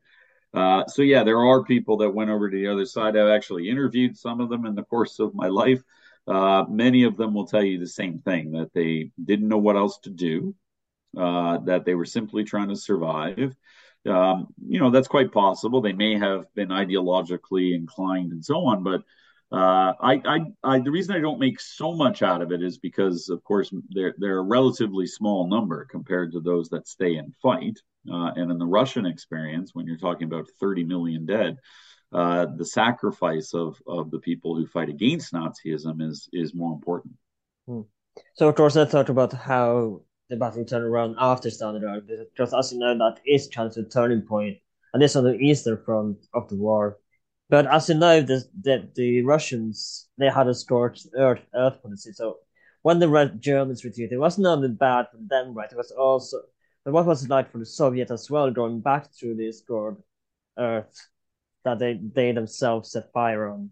Uh, 0.53 0.85
so 0.88 1.01
yeah, 1.01 1.23
there 1.23 1.39
are 1.45 1.63
people 1.63 1.97
that 1.97 2.09
went 2.09 2.29
over 2.29 2.49
to 2.49 2.57
the 2.57 2.67
other 2.67 2.85
side. 2.85 3.17
I've 3.17 3.29
actually 3.29 3.69
interviewed 3.69 4.17
some 4.17 4.41
of 4.41 4.49
them 4.49 4.65
in 4.65 4.75
the 4.75 4.83
course 4.83 5.19
of 5.19 5.35
my 5.35 5.47
life. 5.47 5.81
Uh, 6.27 6.65
many 6.69 7.03
of 7.03 7.15
them 7.15 7.33
will 7.33 7.47
tell 7.47 7.63
you 7.63 7.79
the 7.79 7.88
same 7.88 8.19
thing 8.19 8.51
that 8.51 8.73
they 8.73 9.11
didn't 9.23 9.47
know 9.47 9.57
what 9.57 9.77
else 9.77 9.99
to 9.99 10.09
do, 10.09 10.55
uh, 11.17 11.57
that 11.59 11.85
they 11.85 11.95
were 11.95 12.05
simply 12.05 12.43
trying 12.43 12.69
to 12.69 12.75
survive. 12.75 13.55
Um, 14.05 14.47
you 14.65 14.79
know, 14.79 14.89
that's 14.89 15.07
quite 15.07 15.31
possible. 15.31 15.81
They 15.81 15.93
may 15.93 16.17
have 16.17 16.53
been 16.53 16.69
ideologically 16.69 17.75
inclined 17.75 18.31
and 18.31 18.43
so 18.43 18.65
on, 18.65 18.83
but 18.83 19.01
uh, 19.51 19.93
I, 20.01 20.21
I, 20.25 20.39
I, 20.63 20.79
the 20.79 20.91
reason 20.91 21.15
I 21.15 21.19
don't 21.19 21.39
make 21.39 21.61
so 21.61 21.93
much 21.93 22.21
out 22.21 22.41
of 22.41 22.51
it 22.51 22.61
is 22.61 22.77
because, 22.77 23.29
of 23.29 23.41
course, 23.45 23.73
they're 23.89 24.13
they're 24.17 24.39
a 24.39 24.43
relatively 24.43 25.07
small 25.07 25.47
number 25.47 25.85
compared 25.85 26.33
to 26.33 26.41
those 26.41 26.67
that 26.69 26.87
stay 26.87 27.15
and 27.15 27.33
fight. 27.41 27.79
Uh, 28.11 28.31
and 28.35 28.51
in 28.51 28.57
the 28.57 28.65
Russian 28.65 29.05
experience, 29.05 29.71
when 29.73 29.85
you're 29.85 29.97
talking 29.97 30.25
about 30.25 30.49
30 30.59 30.83
million 30.83 31.25
dead, 31.25 31.57
uh, 32.11 32.47
the 32.57 32.65
sacrifice 32.65 33.53
of 33.53 33.81
of 33.87 34.11
the 34.11 34.19
people 34.19 34.55
who 34.55 34.67
fight 34.67 34.89
against 34.89 35.33
Nazism 35.33 36.01
is 36.01 36.27
is 36.33 36.53
more 36.53 36.73
important. 36.73 37.13
Hmm. 37.67 37.81
So, 38.33 38.49
of 38.49 38.55
course, 38.55 38.75
let's 38.75 38.91
talk 38.91 39.07
about 39.07 39.31
how 39.31 40.01
the 40.29 40.35
battle 40.35 40.65
turned 40.65 40.83
around 40.83 41.15
after 41.19 41.47
Stalingrad, 41.47 42.05
because 42.07 42.53
as 42.53 42.73
you 42.73 42.79
know, 42.79 42.97
that 42.97 43.21
is 43.25 43.47
kind 43.47 43.71
of 43.71 43.77
a 43.77 43.87
turning 43.87 44.23
point, 44.23 44.57
and 44.93 45.01
this 45.01 45.15
on 45.15 45.23
the 45.23 45.35
eastern 45.35 45.81
front 45.85 46.17
of 46.33 46.49
the 46.49 46.57
war 46.57 46.97
but 47.49 47.65
as 47.67 47.89
you 47.89 47.95
know, 47.95 48.21
the, 48.21 48.43
the, 48.61 48.89
the 48.95 49.21
Russians, 49.21 50.09
they 50.17 50.29
had 50.29 50.47
a 50.47 50.53
scorched 50.53 51.07
earth, 51.15 51.41
earth 51.55 51.81
policy. 51.81 52.11
So 52.13 52.37
when 52.81 52.99
the 52.99 53.09
Red 53.09 53.41
Germans 53.41 53.83
retreated, 53.83 54.13
it 54.13 54.19
wasn't 54.19 54.47
only 54.47 54.69
bad 54.69 55.07
for 55.11 55.17
them, 55.19 55.53
right? 55.53 55.71
It 55.71 55.77
was 55.77 55.91
also, 55.91 56.37
but 56.83 56.93
what 56.93 57.05
was 57.05 57.23
it 57.23 57.29
like 57.29 57.51
for 57.51 57.59
the 57.59 57.65
Soviets 57.65 58.11
as 58.11 58.29
well, 58.29 58.51
going 58.51 58.81
back 58.81 59.13
through 59.13 59.35
this 59.35 59.59
scorched 59.59 60.01
earth 60.57 61.09
that 61.63 61.79
they, 61.79 61.99
they 62.13 62.31
themselves 62.31 62.91
set 62.91 63.11
fire 63.13 63.49
on 63.49 63.71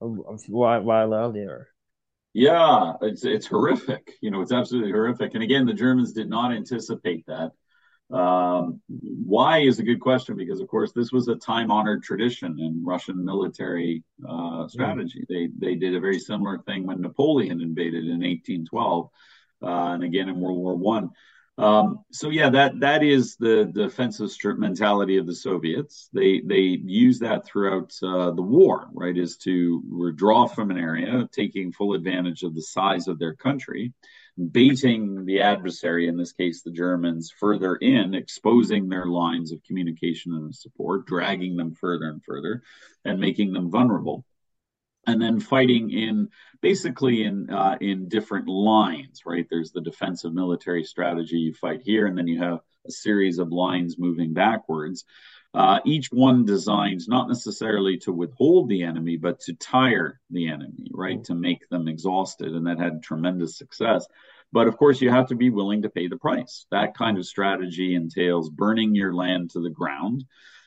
a 0.00 0.06
while, 0.06 0.82
while 0.82 1.14
earlier? 1.14 1.68
Yeah, 2.34 2.92
it's 3.00 3.24
it's 3.24 3.46
horrific. 3.46 4.12
You 4.20 4.30
know, 4.30 4.42
it's 4.42 4.52
absolutely 4.52 4.90
horrific. 4.90 5.32
And 5.32 5.42
again, 5.42 5.64
the 5.64 5.72
Germans 5.72 6.12
did 6.12 6.28
not 6.28 6.52
anticipate 6.52 7.24
that. 7.28 7.52
Um, 8.12 8.80
why 8.88 9.58
is 9.58 9.80
a 9.80 9.82
good 9.82 10.00
question 10.00 10.36
because, 10.36 10.60
of 10.60 10.68
course, 10.68 10.92
this 10.92 11.10
was 11.10 11.26
a 11.26 11.34
time-honored 11.34 12.04
tradition 12.04 12.58
in 12.60 12.84
Russian 12.84 13.24
military 13.24 14.04
uh, 14.28 14.68
strategy. 14.68 15.24
They 15.28 15.48
they 15.58 15.74
did 15.74 15.94
a 15.94 16.00
very 16.00 16.20
similar 16.20 16.58
thing 16.58 16.86
when 16.86 17.00
Napoleon 17.00 17.60
invaded 17.60 18.04
in 18.04 18.20
1812, 18.20 19.10
uh, 19.62 19.66
and 19.66 20.04
again 20.04 20.28
in 20.28 20.40
World 20.40 20.58
War 20.58 20.76
One. 20.76 21.10
Um, 21.58 22.04
so 22.12 22.28
yeah, 22.28 22.50
that 22.50 22.78
that 22.80 23.02
is 23.02 23.36
the 23.36 23.64
defensive 23.64 24.30
strip 24.30 24.58
mentality 24.58 25.16
of 25.16 25.26
the 25.26 25.34
Soviets. 25.34 26.08
They 26.12 26.42
they 26.44 26.78
use 26.84 27.18
that 27.20 27.46
throughout 27.46 27.92
uh, 28.02 28.30
the 28.32 28.42
war, 28.42 28.88
right? 28.92 29.16
Is 29.16 29.36
to 29.38 29.82
withdraw 29.90 30.46
from 30.46 30.70
an 30.70 30.78
area, 30.78 31.28
taking 31.32 31.72
full 31.72 31.94
advantage 31.94 32.42
of 32.42 32.54
the 32.54 32.62
size 32.62 33.08
of 33.08 33.18
their 33.18 33.34
country, 33.34 33.94
baiting 34.36 35.24
the 35.24 35.40
adversary, 35.40 36.08
in 36.08 36.16
this 36.16 36.32
case 36.32 36.62
the 36.62 36.70
Germans, 36.70 37.32
further 37.38 37.76
in, 37.76 38.14
exposing 38.14 38.88
their 38.88 39.06
lines 39.06 39.52
of 39.52 39.62
communication 39.64 40.34
and 40.34 40.54
support, 40.54 41.06
dragging 41.06 41.56
them 41.56 41.74
further 41.74 42.08
and 42.08 42.22
further, 42.22 42.62
and 43.04 43.20
making 43.20 43.52
them 43.52 43.70
vulnerable. 43.70 44.24
And 45.06 45.22
then 45.22 45.38
fighting 45.38 45.90
in 45.92 46.30
basically 46.60 47.22
in 47.22 47.48
uh, 47.48 47.78
in 47.80 48.08
different 48.08 48.48
lines, 48.48 49.22
right? 49.24 49.46
There's 49.48 49.70
the 49.70 49.80
defensive 49.80 50.34
military 50.34 50.82
strategy. 50.82 51.36
You 51.36 51.54
fight 51.54 51.82
here, 51.82 52.06
and 52.06 52.18
then 52.18 52.26
you 52.26 52.42
have 52.42 52.58
a 52.86 52.90
series 52.90 53.38
of 53.38 53.52
lines 53.52 53.98
moving 53.98 54.34
backwards. 54.34 55.04
Uh, 55.56 55.80
each 55.86 56.12
one 56.12 56.44
designed 56.44 57.00
not 57.08 57.28
necessarily 57.28 57.96
to 57.96 58.12
withhold 58.12 58.68
the 58.68 58.82
enemy, 58.82 59.16
but 59.16 59.40
to 59.40 59.54
tire 59.54 60.20
the 60.28 60.48
enemy, 60.48 60.90
right? 60.92 61.24
To 61.24 61.34
make 61.34 61.66
them 61.70 61.88
exhausted. 61.88 62.52
And 62.52 62.66
that 62.66 62.78
had 62.78 63.02
tremendous 63.02 63.56
success. 63.56 64.06
But 64.52 64.68
of 64.68 64.76
course, 64.76 65.00
you 65.00 65.08
have 65.08 65.28
to 65.28 65.34
be 65.34 65.48
willing 65.48 65.80
to 65.82 65.88
pay 65.88 66.08
the 66.08 66.18
price. 66.18 66.66
That 66.70 66.94
kind 66.94 67.16
of 67.16 67.24
strategy 67.24 67.94
entails 67.94 68.50
burning 68.50 68.94
your 68.94 69.14
land 69.14 69.50
to 69.52 69.62
the 69.62 69.70
ground. 69.70 70.26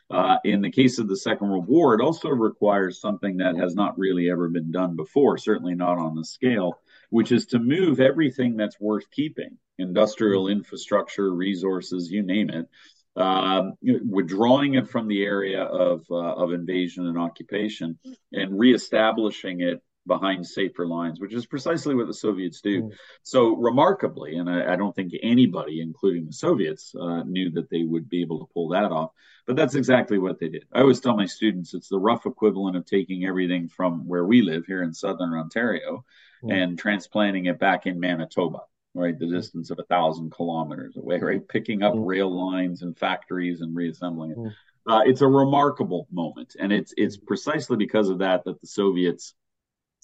Uh, 0.10 0.38
in 0.44 0.62
the 0.64 0.72
case 0.72 0.98
of 0.98 1.08
the 1.08 1.18
Second 1.18 1.50
World 1.50 1.68
War, 1.68 1.94
it 1.94 2.02
also 2.04 2.30
requires 2.30 3.00
something 3.00 3.38
that 3.38 3.58
has 3.58 3.76
not 3.76 3.96
really 4.00 4.32
ever 4.32 4.50
been 4.50 4.72
done 4.72 4.96
before, 4.96 5.38
certainly 5.38 5.76
not 5.76 6.00
on 6.00 6.16
the 6.16 6.26
scale, 6.26 6.80
which 7.12 7.32
is 7.32 7.46
to 7.46 7.60
move 7.60 8.00
everything 8.00 8.58
that's 8.58 8.80
worth 8.80 9.12
keeping 9.12 9.60
industrial 9.78 10.48
infrastructure, 10.48 11.32
resources, 11.32 12.10
you 12.10 12.24
name 12.24 12.50
it, 12.50 12.68
um, 13.16 13.74
withdrawing 13.82 14.76
it 14.76 14.88
from 14.88 15.08
the 15.08 15.24
area 15.24 15.64
of 15.64 16.02
uh, 16.10 16.16
of 16.16 16.54
invasion 16.54 17.08
and 17.08 17.18
occupation 17.18 17.98
and 18.32 18.58
reestablishing 18.58 19.62
it 19.62 19.82
behind 20.10 20.46
safer 20.46 20.86
lines, 20.86 21.20
which 21.20 21.34
is 21.34 21.46
precisely 21.46 21.96
what 21.96 22.08
the 22.08 22.14
Soviets 22.14 22.60
do. 22.62 22.84
Mm. 22.84 22.92
So 23.24 23.56
remarkably, 23.56 24.36
and 24.36 24.50
I, 24.50 24.74
I, 24.74 24.76
don't 24.76 24.94
think 24.94 25.14
anybody, 25.22 25.82
including 25.82 26.26
the 26.26 26.34
Soviets, 26.34 26.94
uh, 27.00 27.24
knew 27.24 27.52
that 27.52 27.70
they 27.70 27.84
would 27.84 28.10
be 28.10 28.22
able 28.22 28.40
to 28.40 28.54
pull 28.54 28.70
that 28.70 28.92
off. 28.92 29.12
But 29.46 29.56
that's 29.56 29.76
exactly 29.76 30.18
what 30.18 30.40
they 30.40 30.50
did. 30.50 30.66
I 30.74 30.82
always 30.82 31.00
tell 31.00 31.16
my 31.16 31.26
students 31.26 31.74
it's 31.74 31.90
the 31.90 32.00
rough 32.00 32.26
equivalent 32.26 32.76
of 32.76 32.86
taking 32.86 33.26
everything 33.26 33.70
from 33.70 34.08
where 34.08 34.26
we 34.26 34.42
live 34.42 34.66
here 34.66 34.84
in 34.84 34.94
southern 34.94 35.34
Ontario 35.34 36.04
mm. 36.44 36.54
and 36.54 36.78
transplanting 36.78 37.46
it 37.46 37.60
back 37.60 37.86
in 37.86 38.00
Manitoba, 38.00 38.60
right? 38.94 39.18
The 39.18 39.28
distance 39.28 39.70
of 39.70 39.80
a 39.80 39.84
thousand 39.84 40.32
kilometers 40.32 40.98
away, 40.98 41.20
right? 41.20 41.48
Picking 41.48 41.84
up 41.84 41.94
mm. 41.94 42.06
rail 42.06 42.30
lines 42.30 42.82
and 42.82 42.98
factories 42.98 43.62
and 43.62 43.76
reassembling 43.76 44.32
it. 44.32 44.38
Mm. 44.38 44.54
Uh, 44.88 45.02
it's 45.06 45.22
a 45.22 45.28
remarkable 45.28 46.08
moment, 46.12 46.56
and 46.60 46.72
it's 46.72 46.94
it's 46.98 47.18
precisely 47.18 47.78
because 47.78 48.10
of 48.10 48.20
that 48.20 48.44
that 48.46 48.60
the 48.60 48.68
Soviets 48.68 49.34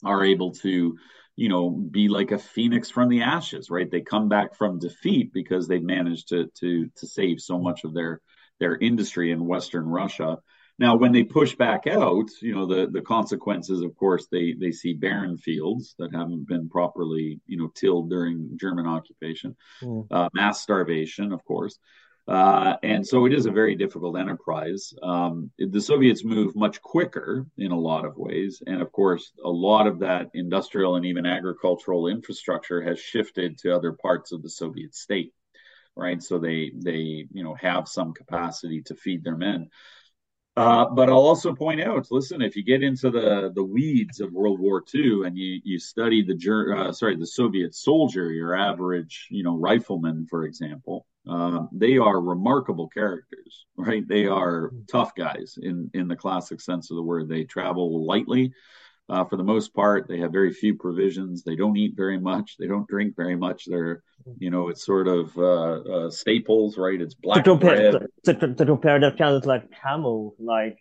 are 0.04 0.24
able 0.24 0.52
to 0.52 0.98
you 1.36 1.50
know 1.50 1.70
be 1.70 2.08
like 2.08 2.32
a 2.32 2.38
phoenix 2.38 2.90
from 2.90 3.10
the 3.10 3.22
ashes 3.22 3.70
right 3.70 3.92
they 3.92 4.02
come 4.02 4.30
back 4.30 4.56
from 4.56 4.80
defeat 4.80 5.34
because 5.34 5.68
they've 5.68 5.84
managed 5.84 6.30
to 6.30 6.50
to 6.56 6.90
to 6.96 7.08
save 7.08 7.40
so 7.40 7.58
much 7.60 7.84
of 7.84 7.94
their 7.94 8.22
their 8.60 8.76
industry 8.78 9.32
in 9.32 9.46
western 9.46 9.86
russia 9.86 10.38
now 10.78 10.96
when 10.96 11.12
they 11.12 11.24
push 11.24 11.56
back 11.56 11.88
out 11.88 12.30
you 12.42 12.54
know 12.54 12.66
the 12.66 12.88
the 12.92 13.02
consequences 13.02 13.82
of 13.82 13.96
course 13.96 14.28
they 14.32 14.54
they 14.60 14.72
see 14.72 14.94
barren 14.94 15.38
fields 15.38 15.96
that 16.00 16.14
haven't 16.14 16.48
been 16.48 16.70
properly 16.70 17.40
you 17.48 17.58
know 17.58 17.72
tilled 17.76 18.10
during 18.10 18.58
german 18.60 18.86
occupation 18.86 19.56
mm. 19.82 20.06
uh, 20.12 20.30
mass 20.34 20.62
starvation 20.62 21.32
of 21.32 21.44
course 21.46 21.80
uh, 22.28 22.76
and 22.82 23.06
so 23.06 23.26
it 23.26 23.34
is 23.34 23.46
a 23.46 23.52
very 23.52 23.76
difficult 23.76 24.18
enterprise. 24.18 24.94
Um, 25.04 25.52
the 25.60 25.82
Soviets 25.82 26.26
move 26.26 26.56
much 26.56 26.82
quicker 26.82 27.46
in 27.58 27.72
a 27.72 27.80
lot 27.80 28.04
of 28.06 28.18
ways. 28.18 28.64
And 28.66 28.82
of 28.82 28.92
course, 28.92 29.32
a 29.44 29.50
lot 29.50 29.86
of 29.86 30.00
that 30.00 30.32
industrial 30.34 30.96
and 30.96 31.06
even 31.06 31.28
agricultural 31.28 32.08
infrastructure 32.08 32.82
has 32.82 33.00
shifted 33.00 33.60
to 33.60 33.76
other 33.76 33.92
parts 33.92 34.32
of 34.32 34.42
the 34.42 34.50
Soviet 34.50 34.96
state. 34.96 35.34
Right. 35.96 36.22
So 36.22 36.40
they, 36.40 36.72
they, 36.76 37.28
you 37.32 37.44
know, 37.44 37.54
have 37.54 37.88
some 37.88 38.14
capacity 38.14 38.82
to 38.88 38.96
feed 38.96 39.24
their 39.24 39.38
men. 39.38 39.70
Uh, 40.58 40.86
but 40.86 41.10
I'll 41.10 41.18
also 41.18 41.54
point 41.54 41.82
out, 41.82 42.08
listen, 42.12 42.42
if 42.42 42.56
you 42.56 42.64
get 42.64 42.82
into 42.82 43.12
the, 43.12 43.52
the 43.54 43.64
weeds 43.64 44.22
of 44.22 44.32
World 44.32 44.60
War 44.60 44.84
II 44.94 45.24
and 45.26 45.38
you, 45.38 45.60
you 45.66 45.78
study 45.78 46.24
the 46.24 46.78
uh, 46.78 46.94
sorry 46.94 47.18
the 47.18 47.28
Soviet 47.28 47.76
soldier, 47.76 48.32
your 48.32 48.56
average 48.56 49.28
you 49.30 49.44
know 49.44 49.58
rifleman, 49.58 50.26
for 50.28 50.46
example, 50.46 51.06
uh, 51.30 51.64
they 51.74 51.98
are 51.98 52.22
remarkable 52.22 52.88
characters, 52.88 53.66
right? 53.76 54.08
They 54.08 54.28
are 54.28 54.72
tough 54.90 55.14
guys 55.14 55.58
in 55.62 55.92
in 55.94 56.08
the 56.08 56.16
classic 56.16 56.62
sense 56.62 56.90
of 56.90 56.96
the 56.96 57.04
word. 57.04 57.28
They 57.28 57.44
travel 57.44 58.06
lightly. 58.06 58.54
Uh, 59.08 59.24
for 59.24 59.38
the 59.38 59.44
most 59.44 59.74
part, 59.74 60.08
they 60.08 60.20
have 60.20 60.32
very 60.32 60.52
few 60.52 60.76
provisions. 60.76 61.44
They 61.44 61.56
don't 61.56 61.78
eat 61.78 61.94
very 61.96 62.20
much. 62.20 62.56
They 62.58 62.66
don't 62.66 62.88
drink 62.88 63.16
very 63.16 63.36
much. 63.36 63.66
They're, 63.68 64.02
you 64.40 64.50
know, 64.50 64.70
it's 64.70 64.84
sort 64.84 65.08
of 65.08 65.38
uh, 65.38 65.82
uh, 65.82 66.10
staples, 66.10 66.76
right? 66.78 67.00
It's 67.00 67.14
black 67.14 67.44
to 67.44 67.52
compare, 67.52 67.92
bread. 67.92 68.08
To, 68.26 68.34
to, 68.34 68.54
to 68.56 68.66
compare, 68.66 69.00
they're 69.00 69.16
kind 69.16 69.36
of 69.36 69.46
like 69.46 69.70
camel, 69.84 70.36
like 70.40 70.78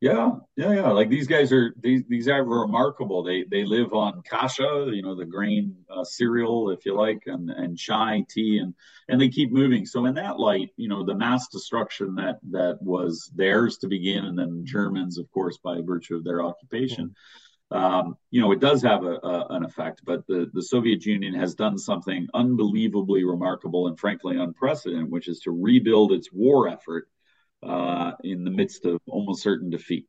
yeah, 0.00 0.30
yeah, 0.56 0.72
yeah. 0.74 0.90
Like 0.90 1.08
these 1.08 1.26
guys 1.26 1.52
are 1.52 1.74
these 1.80 2.04
these 2.08 2.28
are 2.28 2.44
remarkable. 2.44 3.24
They 3.24 3.44
they 3.50 3.64
live 3.64 3.92
on 3.92 4.22
kasha, 4.22 4.90
you 4.92 5.02
know, 5.02 5.16
the 5.16 5.24
grain 5.24 5.74
uh, 5.90 6.04
cereal, 6.04 6.70
if 6.70 6.86
you 6.86 6.94
like, 6.94 7.24
and 7.26 7.50
and 7.50 7.76
chai 7.76 8.24
tea, 8.28 8.58
and 8.58 8.74
and 9.08 9.20
they 9.20 9.28
keep 9.28 9.50
moving. 9.50 9.86
So 9.86 10.06
in 10.06 10.14
that 10.14 10.38
light, 10.38 10.70
you 10.76 10.88
know, 10.88 11.04
the 11.04 11.16
mass 11.16 11.48
destruction 11.48 12.14
that 12.14 12.38
that 12.50 12.78
was 12.80 13.28
theirs 13.34 13.78
to 13.78 13.88
begin, 13.88 14.24
and 14.24 14.38
then 14.38 14.64
Germans, 14.64 15.18
of 15.18 15.28
course, 15.32 15.58
by 15.58 15.80
virtue 15.80 16.14
of 16.14 16.22
their 16.22 16.42
occupation. 16.44 17.16
Um, 17.70 18.16
you 18.30 18.40
know, 18.40 18.52
it 18.52 18.60
does 18.60 18.82
have 18.82 19.02
a, 19.02 19.16
a, 19.16 19.46
an 19.50 19.64
effect, 19.64 20.02
but 20.04 20.26
the, 20.26 20.48
the 20.54 20.62
Soviet 20.62 21.04
Union 21.04 21.34
has 21.34 21.54
done 21.54 21.76
something 21.76 22.26
unbelievably 22.32 23.24
remarkable 23.24 23.88
and 23.88 23.98
frankly 23.98 24.38
unprecedented, 24.38 25.10
which 25.10 25.28
is 25.28 25.40
to 25.40 25.50
rebuild 25.50 26.12
its 26.12 26.32
war 26.32 26.68
effort 26.68 27.08
uh, 27.62 28.12
in 28.22 28.44
the 28.44 28.50
midst 28.50 28.84
of 28.84 29.00
almost 29.06 29.42
certain 29.42 29.70
defeat 29.70 30.06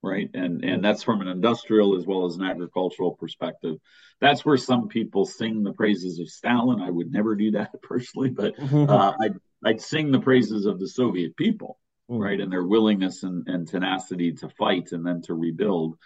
right? 0.00 0.30
And 0.32 0.64
and 0.64 0.84
that's 0.84 1.02
from 1.02 1.20
an 1.22 1.26
industrial 1.26 1.96
as 1.98 2.06
well 2.06 2.24
as 2.24 2.36
an 2.36 2.44
agricultural 2.44 3.16
perspective. 3.16 3.78
That's 4.20 4.44
where 4.44 4.56
some 4.56 4.86
people 4.86 5.26
sing 5.26 5.64
the 5.64 5.72
praises 5.72 6.20
of 6.20 6.28
stalin. 6.28 6.80
I 6.80 6.88
would 6.88 7.10
never 7.10 7.34
do 7.34 7.50
that 7.52 7.70
personally 7.82 8.30
but 8.30 8.56
mm-hmm. 8.56 8.88
uh, 8.88 9.14
I'd, 9.20 9.34
I'd 9.64 9.80
sing 9.80 10.12
the 10.12 10.20
praises 10.20 10.66
of 10.66 10.78
the 10.78 10.88
soviet 10.88 11.36
people 11.36 11.78
mm-hmm. 12.10 12.22
right? 12.22 12.40
And 12.40 12.50
their 12.50 12.64
willingness 12.64 13.22
and, 13.22 13.46
and 13.48 13.66
tenacity 13.66 14.32
to 14.34 14.48
fight 14.50 14.92
and 14.92 15.06
then 15.06 15.22
to 15.22 15.34
rebuild. 15.34 15.96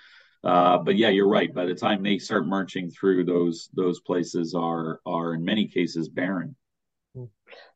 Uh, 0.45 0.79
but 0.79 0.97
yeah 0.97 1.09
you're 1.09 1.29
right. 1.29 1.55
By 1.55 1.67
the 1.67 1.75
time 1.75 2.03
they 2.03 2.19
start 2.19 2.47
marching 2.47 2.91
through 2.91 3.25
those 3.25 3.69
those 3.75 4.01
places 4.01 4.55
are 4.55 5.01
are 5.07 5.35
in 5.35 5.45
many 5.45 5.69
cases 5.69 6.09
barren. 6.09 6.57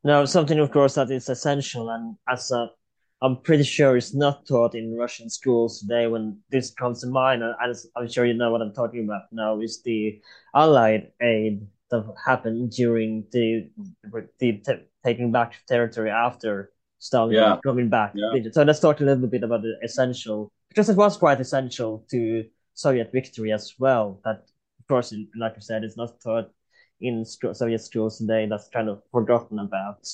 Now 0.03 0.25
something 0.25 0.59
of 0.59 0.71
course 0.71 0.95
that 0.95 1.11
is 1.11 1.29
essential 1.29 1.89
and 1.89 2.17
as 2.27 2.51
a 2.51 2.69
I'm 3.21 3.37
pretty 3.37 3.63
sure 3.63 3.97
it's 3.97 4.13
not 4.13 4.45
taught 4.45 4.75
in 4.75 4.95
Russian 4.95 5.29
schools 5.29 5.79
today 5.79 6.05
when 6.07 6.37
this 6.51 6.71
comes 6.71 7.01
to 7.01 7.07
mind. 7.07 7.41
And 7.41 7.55
I'm 7.95 8.07
sure 8.07 8.25
you 8.25 8.35
know 8.35 8.51
what 8.51 8.61
I'm 8.61 8.73
talking 8.73 9.05
about 9.05 9.23
now 9.31 9.59
is 9.59 9.81
the 9.81 10.21
Allied 10.53 11.11
aid 11.21 11.65
that 11.89 12.05
happened 12.23 12.71
during 12.71 13.25
the, 13.31 13.69
the 14.39 14.53
t- 14.53 14.85
taking 15.03 15.31
back 15.31 15.53
territory 15.67 16.11
after 16.11 16.71
Stalin 16.99 17.33
yeah. 17.33 17.57
coming 17.63 17.89
back. 17.89 18.13
Yeah. 18.13 18.33
So 18.51 18.63
let's 18.63 18.79
talk 18.79 18.99
a 18.99 19.03
little 19.03 19.27
bit 19.27 19.43
about 19.43 19.61
the 19.61 19.79
essential, 19.83 20.51
because 20.69 20.89
it 20.89 20.97
was 20.97 21.17
quite 21.17 21.39
essential 21.39 22.05
to 22.11 22.45
Soviet 22.73 23.11
victory 23.11 23.51
as 23.51 23.73
well. 23.79 24.19
That, 24.25 24.45
of 24.79 24.87
course, 24.87 25.13
like 25.35 25.53
I 25.55 25.59
said, 25.59 25.83
it's 25.83 25.97
not 25.97 26.21
taught 26.21 26.51
in 27.01 27.25
Soviet 27.25 27.81
schools 27.81 28.19
today. 28.19 28.45
That's 28.47 28.67
kind 28.69 28.89
of 28.89 29.01
forgotten 29.11 29.57
about. 29.57 30.07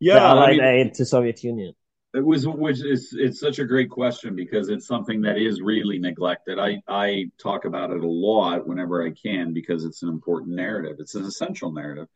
Yeah, 0.00 0.14
the 0.14 0.20
Allied 0.20 0.48
I 0.48 0.52
mean, 0.52 0.64
aid 0.64 0.94
to 0.94 1.04
Soviet 1.04 1.42
Union. 1.44 1.74
It 2.18 2.24
was, 2.24 2.48
which 2.48 2.82
is, 2.82 3.14
it's 3.16 3.38
such 3.38 3.60
a 3.60 3.64
great 3.64 3.90
question 3.90 4.34
because 4.34 4.70
it's 4.70 4.88
something 4.88 5.20
that 5.22 5.38
is 5.38 5.60
really 5.60 6.00
neglected. 6.00 6.58
I, 6.58 6.82
I 6.88 7.30
talk 7.38 7.64
about 7.64 7.92
it 7.92 8.02
a 8.02 8.08
lot 8.08 8.66
whenever 8.66 9.06
I 9.06 9.12
can 9.12 9.52
because 9.52 9.84
it's 9.84 10.02
an 10.02 10.08
important 10.08 10.56
narrative. 10.56 10.96
It's 10.98 11.14
an 11.14 11.24
essential 11.24 11.70
narrative. 11.70 12.08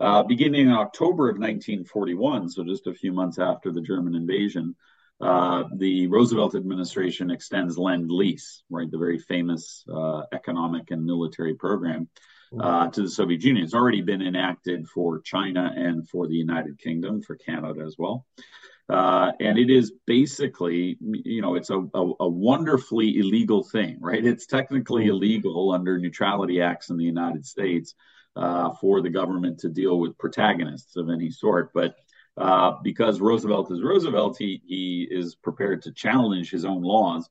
Uh, 0.00 0.22
beginning 0.22 0.62
in 0.62 0.72
October 0.72 1.28
of 1.28 1.36
1941, 1.36 2.48
so 2.48 2.64
just 2.64 2.86
a 2.86 2.94
few 2.94 3.12
months 3.12 3.38
after 3.38 3.70
the 3.70 3.82
German 3.82 4.14
invasion, 4.14 4.74
uh, 5.20 5.64
the 5.76 6.06
Roosevelt 6.06 6.54
administration 6.54 7.30
extends 7.30 7.76
Lend 7.76 8.10
Lease, 8.10 8.62
right, 8.70 8.90
the 8.90 8.96
very 8.96 9.18
famous 9.18 9.84
uh, 9.92 10.22
economic 10.32 10.90
and 10.90 11.04
military 11.04 11.54
program, 11.54 12.08
uh, 12.58 12.88
to 12.88 13.02
the 13.02 13.10
Soviet 13.10 13.44
Union. 13.44 13.62
It's 13.62 13.74
already 13.74 14.00
been 14.00 14.22
enacted 14.22 14.88
for 14.88 15.20
China 15.20 15.70
and 15.76 16.08
for 16.08 16.26
the 16.26 16.34
United 16.34 16.78
Kingdom, 16.78 17.20
for 17.20 17.36
Canada 17.36 17.82
as 17.86 17.96
well. 17.98 18.24
Uh, 18.90 19.30
and 19.38 19.56
it 19.56 19.70
is 19.70 19.92
basically, 20.06 20.96
you 21.00 21.40
know, 21.40 21.54
it's 21.54 21.70
a, 21.70 21.78
a, 21.78 22.12
a, 22.20 22.28
wonderfully 22.28 23.18
illegal 23.18 23.62
thing, 23.62 23.96
right? 24.00 24.24
It's 24.24 24.46
technically 24.46 25.02
mm-hmm. 25.02 25.10
illegal 25.10 25.70
under 25.70 25.96
neutrality 25.96 26.60
acts 26.60 26.90
in 26.90 26.96
the 26.96 27.04
United 27.04 27.46
States 27.46 27.94
uh, 28.34 28.70
for 28.80 29.00
the 29.00 29.10
government 29.10 29.60
to 29.60 29.68
deal 29.68 30.00
with 30.00 30.18
protagonists 30.18 30.96
of 30.96 31.08
any 31.08 31.30
sort. 31.30 31.72
But 31.72 31.94
uh, 32.36 32.78
because 32.82 33.20
Roosevelt 33.20 33.70
is 33.70 33.82
Roosevelt, 33.82 34.36
he, 34.38 34.60
he 34.66 35.06
is 35.08 35.36
prepared 35.36 35.82
to 35.82 35.92
challenge 35.92 36.50
his 36.50 36.64
own 36.64 36.82
laws. 36.82 37.28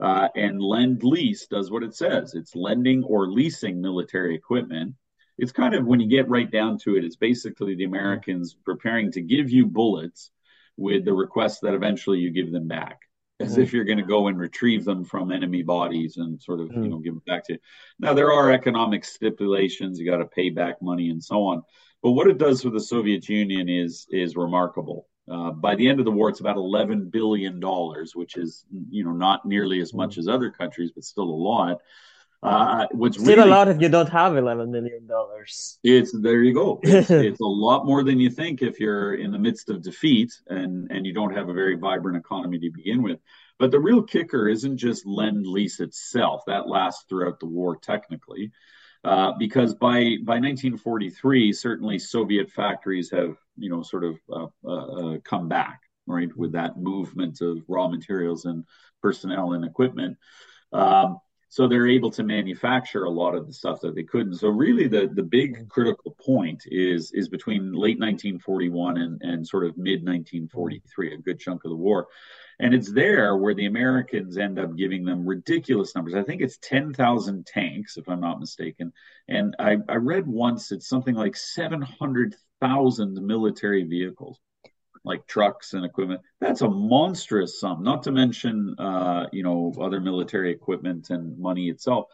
Uh, 0.00 0.28
and 0.34 0.62
Lend 0.62 1.04
Lease 1.04 1.46
does 1.46 1.70
what 1.70 1.82
it 1.82 1.94
says 1.94 2.34
it's 2.34 2.56
lending 2.56 3.04
or 3.04 3.30
leasing 3.30 3.82
military 3.82 4.34
equipment. 4.34 4.94
It's 5.36 5.52
kind 5.52 5.74
of, 5.74 5.84
when 5.84 6.00
you 6.00 6.08
get 6.08 6.28
right 6.28 6.50
down 6.50 6.78
to 6.84 6.96
it, 6.96 7.04
it's 7.04 7.16
basically 7.16 7.74
the 7.74 7.84
Americans 7.84 8.56
preparing 8.64 9.12
to 9.12 9.20
give 9.20 9.50
you 9.50 9.66
bullets 9.66 10.30
with 10.76 11.04
the 11.04 11.12
request 11.12 11.60
that 11.62 11.74
eventually 11.74 12.18
you 12.18 12.30
give 12.30 12.52
them 12.52 12.68
back 12.68 13.00
as 13.42 13.56
mm. 13.56 13.62
if 13.62 13.72
you're 13.72 13.84
going 13.84 13.98
to 13.98 14.04
go 14.04 14.28
and 14.28 14.38
retrieve 14.38 14.84
them 14.84 15.04
from 15.04 15.32
enemy 15.32 15.62
bodies 15.62 16.16
and 16.16 16.40
sort 16.40 16.60
of 16.60 16.68
mm. 16.68 16.84
you 16.84 16.88
know 16.88 16.98
give 16.98 17.14
them 17.14 17.22
back 17.26 17.44
to 17.46 17.54
you. 17.54 17.58
Now 17.98 18.14
there 18.14 18.32
are 18.32 18.52
economic 18.52 19.04
stipulations; 19.04 19.98
you 19.98 20.10
got 20.10 20.18
to 20.18 20.26
pay 20.26 20.50
back 20.50 20.80
money 20.82 21.10
and 21.10 21.22
so 21.22 21.44
on. 21.44 21.62
But 22.02 22.12
what 22.12 22.28
it 22.28 22.38
does 22.38 22.62
for 22.62 22.70
the 22.70 22.80
Soviet 22.80 23.28
Union 23.28 23.68
is 23.68 24.06
is 24.10 24.36
remarkable. 24.36 25.08
Uh, 25.30 25.52
by 25.52 25.76
the 25.76 25.88
end 25.88 26.00
of 26.00 26.04
the 26.04 26.10
war, 26.10 26.28
it's 26.28 26.40
about 26.40 26.56
11 26.56 27.08
billion 27.10 27.60
dollars, 27.60 28.14
which 28.14 28.36
is 28.36 28.64
you 28.90 29.04
know 29.04 29.12
not 29.12 29.44
nearly 29.44 29.80
as 29.80 29.94
much 29.94 30.16
mm. 30.16 30.18
as 30.18 30.28
other 30.28 30.50
countries, 30.50 30.92
but 30.94 31.04
still 31.04 31.24
a 31.24 31.42
lot. 31.42 31.78
Uh, 32.42 32.88
what's 32.90 33.16
still 33.16 33.36
really, 33.36 33.48
a 33.48 33.54
lot 33.54 33.68
if 33.68 33.80
you 33.80 33.88
don't 33.88 34.08
have 34.08 34.36
eleven 34.36 34.72
million 34.72 35.06
dollars. 35.06 35.78
It's 35.84 36.10
there 36.12 36.42
you 36.42 36.52
go. 36.52 36.80
It's, 36.82 37.08
it's, 37.10 37.40
a 37.40 37.44
lot 37.44 37.86
more 37.86 38.02
than 38.02 38.18
you 38.18 38.30
think 38.30 38.62
if 38.62 38.80
you're 38.80 39.14
in 39.14 39.30
the 39.30 39.38
midst 39.38 39.70
of 39.70 39.80
defeat 39.80 40.32
and 40.48 40.90
and 40.90 41.06
you 41.06 41.12
don't 41.12 41.34
have 41.36 41.48
a 41.48 41.52
very 41.52 41.76
vibrant 41.76 42.16
economy 42.16 42.58
to 42.58 42.70
begin 42.70 43.02
with. 43.02 43.20
But 43.60 43.70
the 43.70 43.78
real 43.78 44.02
kicker 44.02 44.48
isn't 44.48 44.78
just 44.78 45.06
lend 45.06 45.46
lease 45.46 45.78
itself. 45.78 46.42
That 46.48 46.68
lasts 46.68 47.04
throughout 47.08 47.38
the 47.38 47.46
war 47.46 47.76
technically, 47.76 48.50
uh, 49.04 49.34
because 49.38 49.74
by 49.74 50.16
by 50.24 50.40
1943, 50.40 51.52
certainly 51.52 52.00
Soviet 52.00 52.50
factories 52.50 53.08
have 53.12 53.36
you 53.56 53.70
know 53.70 53.82
sort 53.82 54.02
of 54.02 54.18
uh, 54.28 54.46
uh, 54.64 55.14
uh 55.14 55.18
come 55.22 55.48
back 55.48 55.82
right 56.08 56.36
with 56.36 56.52
that 56.52 56.76
movement 56.76 57.40
of 57.40 57.62
raw 57.68 57.86
materials 57.86 58.46
and 58.46 58.64
personnel 59.00 59.52
and 59.52 59.64
equipment. 59.64 60.18
Um, 60.72 61.20
so 61.52 61.68
they're 61.68 61.86
able 61.86 62.10
to 62.10 62.22
manufacture 62.22 63.04
a 63.04 63.10
lot 63.10 63.34
of 63.34 63.46
the 63.46 63.52
stuff 63.52 63.82
that 63.82 63.94
they 63.94 64.04
couldn't. 64.04 64.36
So 64.36 64.48
really, 64.48 64.88
the 64.88 65.10
the 65.12 65.22
big 65.22 65.68
critical 65.68 66.16
point 66.18 66.62
is 66.64 67.12
is 67.12 67.28
between 67.28 67.74
late 67.74 68.00
1941 68.00 68.96
and 68.96 69.20
and 69.20 69.46
sort 69.46 69.66
of 69.66 69.76
mid 69.76 70.02
1943, 70.02 71.12
a 71.12 71.18
good 71.18 71.38
chunk 71.38 71.64
of 71.64 71.70
the 71.70 71.76
war. 71.76 72.06
And 72.58 72.72
it's 72.72 72.90
there 72.90 73.36
where 73.36 73.52
the 73.52 73.66
Americans 73.66 74.38
end 74.38 74.58
up 74.58 74.76
giving 74.78 75.04
them 75.04 75.26
ridiculous 75.26 75.94
numbers. 75.94 76.14
I 76.14 76.22
think 76.22 76.40
it's 76.40 76.56
10,000 76.62 77.44
tanks, 77.44 77.98
if 77.98 78.08
I'm 78.08 78.20
not 78.20 78.40
mistaken. 78.40 78.90
And 79.28 79.54
I, 79.58 79.76
I 79.90 79.96
read 79.96 80.26
once 80.26 80.72
it's 80.72 80.88
something 80.88 81.14
like 81.14 81.36
700,000 81.36 83.26
military 83.26 83.84
vehicles, 83.84 84.38
like 85.04 85.26
trucks 85.26 85.72
and 85.72 85.84
equipment. 85.84 86.20
That's 86.40 86.62
a 86.62 86.68
monstrous 86.68 87.58
sum, 87.60 87.82
not 87.82 88.02
to 88.04 88.12
mention, 88.12 88.74
uh, 88.78 89.26
you 89.32 89.42
know, 89.42 89.72
other 89.80 90.00
military 90.00 90.52
equipment 90.52 91.10
and 91.10 91.38
money 91.38 91.68
itself. 91.68 92.06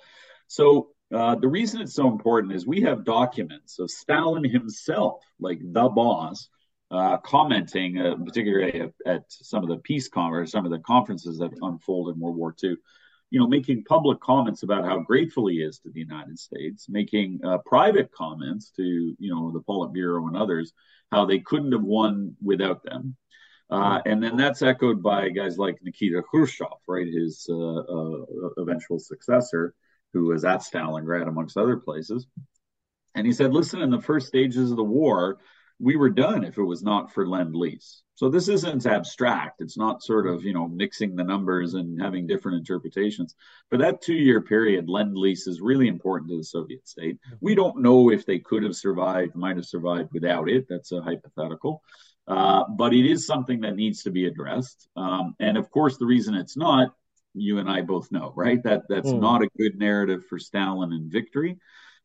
So 0.46 0.88
uh, 1.14 1.34
the 1.36 1.48
reason 1.48 1.80
it's 1.80 1.94
so 1.94 2.08
important 2.08 2.52
is 2.52 2.66
we 2.66 2.82
have 2.82 3.04
documents 3.04 3.78
of 3.78 3.90
Stalin 3.90 4.44
himself, 4.44 5.22
like 5.40 5.60
the 5.62 5.88
boss, 5.88 6.48
uh, 6.90 7.18
commenting, 7.18 7.98
uh, 7.98 8.16
particularly 8.16 8.80
at, 8.80 8.92
at, 9.06 9.22
some 9.28 9.62
of 9.62 9.68
the 9.68 9.76
peace 9.76 10.08
conferences, 10.08 10.52
some 10.52 10.64
of 10.64 10.70
the 10.70 10.78
conferences 10.78 11.38
that 11.38 11.52
unfolded 11.60 12.14
in 12.14 12.20
World 12.20 12.36
War 12.36 12.54
II, 12.62 12.76
you 13.30 13.38
know, 13.38 13.46
making 13.46 13.84
public 13.84 14.20
comments 14.20 14.62
about 14.62 14.84
how 14.84 14.98
grateful 15.00 15.48
he 15.48 15.56
is 15.56 15.78
to 15.80 15.90
the 15.90 16.00
United 16.00 16.38
States, 16.38 16.86
making 16.88 17.40
uh, 17.44 17.58
private 17.58 18.10
comments 18.12 18.70
to, 18.76 18.82
you 18.82 19.34
know, 19.34 19.50
the 19.52 19.60
Politburo 19.60 20.26
and 20.28 20.36
others, 20.36 20.72
how 21.12 21.26
they 21.26 21.38
couldn't 21.38 21.72
have 21.72 21.82
won 21.82 22.36
without 22.42 22.82
them. 22.82 23.16
Uh, 23.70 24.00
and 24.06 24.22
then 24.22 24.36
that's 24.36 24.62
echoed 24.62 25.02
by 25.02 25.28
guys 25.28 25.58
like 25.58 25.78
Nikita 25.82 26.22
Khrushchev, 26.22 26.68
right, 26.86 27.06
his 27.06 27.46
uh, 27.50 27.78
uh, 27.80 28.24
eventual 28.56 28.98
successor, 28.98 29.74
who 30.14 30.24
was 30.24 30.44
at 30.44 30.60
Stalingrad, 30.60 31.28
amongst 31.28 31.58
other 31.58 31.76
places. 31.76 32.26
And 33.14 33.26
he 33.26 33.32
said, 33.32 33.52
listen, 33.52 33.82
in 33.82 33.90
the 33.90 34.00
first 34.00 34.26
stages 34.26 34.70
of 34.70 34.78
the 34.78 34.84
war, 34.84 35.38
we 35.78 35.96
were 35.96 36.10
done 36.10 36.44
if 36.44 36.58
it 36.58 36.62
was 36.62 36.82
not 36.82 37.12
for 37.12 37.26
lend 37.26 37.54
lease. 37.54 38.02
So 38.14 38.28
this 38.28 38.48
isn't 38.48 38.84
abstract. 38.84 39.60
It's 39.60 39.78
not 39.78 40.02
sort 40.02 40.26
of, 40.26 40.42
you 40.42 40.52
know, 40.52 40.66
mixing 40.66 41.14
the 41.14 41.22
numbers 41.22 41.74
and 41.74 42.02
having 42.02 42.26
different 42.26 42.58
interpretations. 42.58 43.36
But 43.70 43.78
that 43.78 44.02
two 44.02 44.14
year 44.14 44.40
period, 44.40 44.88
lend 44.88 45.16
lease 45.16 45.46
is 45.46 45.60
really 45.60 45.86
important 45.86 46.30
to 46.30 46.36
the 46.36 46.42
Soviet 46.42 46.88
state. 46.88 47.18
We 47.40 47.54
don't 47.54 47.80
know 47.80 48.10
if 48.10 48.26
they 48.26 48.40
could 48.40 48.64
have 48.64 48.74
survived, 48.74 49.36
might 49.36 49.56
have 49.56 49.66
survived 49.66 50.10
without 50.12 50.48
it. 50.48 50.66
That's 50.68 50.90
a 50.90 51.00
hypothetical. 51.00 51.82
Uh, 52.26 52.64
but 52.76 52.92
it 52.92 53.08
is 53.08 53.24
something 53.24 53.60
that 53.60 53.76
needs 53.76 54.02
to 54.02 54.10
be 54.10 54.26
addressed. 54.26 54.88
Um, 54.96 55.36
and 55.38 55.56
of 55.56 55.70
course, 55.70 55.96
the 55.96 56.06
reason 56.06 56.34
it's 56.34 56.56
not, 56.56 56.92
you 57.34 57.58
and 57.58 57.70
I 57.70 57.82
both 57.82 58.10
know, 58.10 58.32
right? 58.34 58.60
That 58.64 58.82
that's 58.88 59.10
mm. 59.10 59.20
not 59.20 59.42
a 59.42 59.48
good 59.56 59.78
narrative 59.78 60.26
for 60.28 60.40
Stalin 60.40 60.92
and 60.92 61.10
victory. 61.10 61.56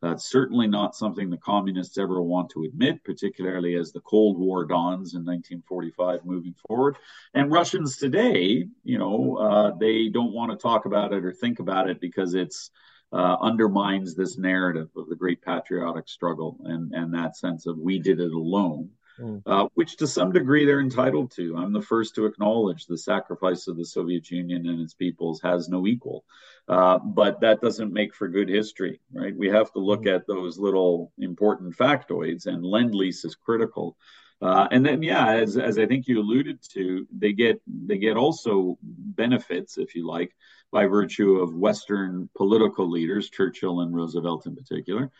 That's 0.03 0.29
certainly 0.29 0.67
not 0.67 0.97
something 0.97 1.29
the 1.29 1.37
communists 1.37 1.97
ever 1.97 2.21
want 2.21 2.49
to 2.49 2.65
admit, 2.65 3.05
particularly 3.05 3.75
as 3.75 3.93
the 3.93 4.01
Cold 4.01 4.37
War 4.37 4.65
dawns 4.65 5.13
in 5.13 5.23
1945 5.23 6.25
moving 6.25 6.53
forward. 6.67 6.97
And 7.33 7.49
Russians 7.49 7.95
today, 7.95 8.67
you 8.83 8.97
know, 8.97 9.37
uh, 9.37 9.71
they 9.79 10.09
don't 10.09 10.33
want 10.33 10.51
to 10.51 10.57
talk 10.57 10.83
about 10.83 11.13
it 11.13 11.23
or 11.23 11.31
think 11.31 11.59
about 11.59 11.89
it 11.89 12.01
because 12.01 12.33
it's 12.33 12.69
uh, 13.13 13.37
undermines 13.39 14.13
this 14.13 14.37
narrative 14.37 14.89
of 14.97 15.07
the 15.07 15.15
great 15.15 15.41
patriotic 15.41 16.09
struggle 16.09 16.57
and, 16.65 16.91
and 16.93 17.13
that 17.13 17.37
sense 17.37 17.65
of 17.65 17.77
we 17.77 17.97
did 17.97 18.19
it 18.19 18.33
alone 18.33 18.89
mm. 19.19 19.41
uh, 19.45 19.67
which 19.73 19.97
to 19.97 20.07
some 20.07 20.31
degree 20.31 20.65
they're 20.65 20.79
entitled 20.79 21.31
to. 21.31 21.55
I'm 21.57 21.73
the 21.73 21.81
first 21.81 22.15
to 22.15 22.25
acknowledge 22.25 22.85
the 22.85 22.97
sacrifice 22.97 23.67
of 23.67 23.77
the 23.77 23.85
Soviet 23.85 24.29
Union 24.31 24.67
and 24.67 24.81
its 24.81 24.93
peoples 24.93 25.41
has 25.41 25.69
no 25.69 25.87
equal. 25.87 26.23
Uh, 26.67 26.99
but 26.99 27.41
that 27.41 27.61
doesn't 27.61 27.93
make 27.93 28.15
for 28.15 28.27
good 28.27 28.49
history, 28.49 28.99
right? 29.13 29.35
We 29.35 29.49
have 29.49 29.71
to 29.73 29.79
look 29.79 30.03
mm. 30.03 30.15
at 30.15 30.27
those 30.27 30.57
little 30.57 31.11
important 31.17 31.77
factoids, 31.77 32.45
and 32.45 32.65
lend 32.65 32.95
lease 32.95 33.25
is 33.25 33.35
critical. 33.35 33.97
Uh, 34.41 34.67
and 34.71 34.85
then, 34.85 35.01
yeah, 35.01 35.35
as, 35.35 35.57
as 35.57 35.79
I 35.79 35.85
think 35.85 36.07
you 36.07 36.19
alluded 36.19 36.59
to, 36.73 37.07
they 37.17 37.31
get 37.31 37.61
they 37.65 37.97
get 37.97 38.17
also 38.17 38.77
benefits, 38.81 39.77
if 39.77 39.95
you 39.95 40.05
like, 40.05 40.35
by 40.69 40.85
virtue 40.85 41.37
of 41.37 41.55
Western 41.55 42.29
political 42.35 42.89
leaders, 42.89 43.29
Churchill 43.29 43.81
and 43.81 43.95
Roosevelt 43.95 44.45
in 44.45 44.55
particular, 44.55 45.11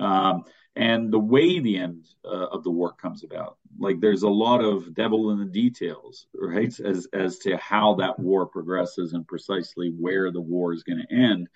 um, 0.00 0.44
and 0.74 1.12
the 1.12 1.18
way 1.18 1.58
the 1.58 1.76
end 1.76 2.06
uh, 2.24 2.46
of 2.46 2.64
the 2.64 2.70
war 2.70 2.92
comes 2.92 3.24
about. 3.24 3.58
Like 3.78 4.00
there's 4.00 4.22
a 4.22 4.28
lot 4.28 4.62
of 4.62 4.94
devil 4.94 5.30
in 5.30 5.38
the 5.38 5.44
details, 5.44 6.26
right? 6.34 6.72
As 6.80 7.06
as 7.12 7.38
to 7.40 7.56
how 7.58 7.94
that 7.96 8.18
war 8.18 8.46
progresses 8.46 9.12
and 9.12 9.26
precisely 9.26 9.90
where 9.98 10.30
the 10.30 10.40
war 10.40 10.72
is 10.72 10.82
going 10.82 11.04
to 11.06 11.14
end. 11.14 11.48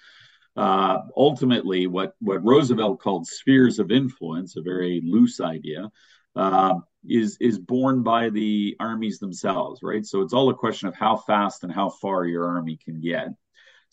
Uh, 0.57 1.03
ultimately, 1.17 1.87
what 1.87 2.15
what 2.21 2.45
Roosevelt 2.45 3.01
called 3.01 3.27
spheres 3.27 3.79
of 3.79 3.91
influence, 3.91 4.57
a 4.57 4.63
very 4.63 5.03
loose 5.05 5.41
idea, 5.41 5.91
uh, 6.35 6.75
is 7.09 7.37
is 7.41 7.59
borne 7.59 8.03
by 8.03 8.31
the 8.31 8.77
armies 8.81 9.19
themselves, 9.19 9.83
right? 9.83 10.05
So 10.05 10.23
it's 10.23 10.33
all 10.33 10.51
a 10.51 10.55
question 10.55 10.89
of 10.89 10.95
how 10.95 11.17
fast 11.17 11.63
and 11.63 11.73
how 11.73 11.89
far 11.89 12.27
your 12.27 12.47
army 12.47 12.79
can 12.83 13.01
get. 13.01 13.29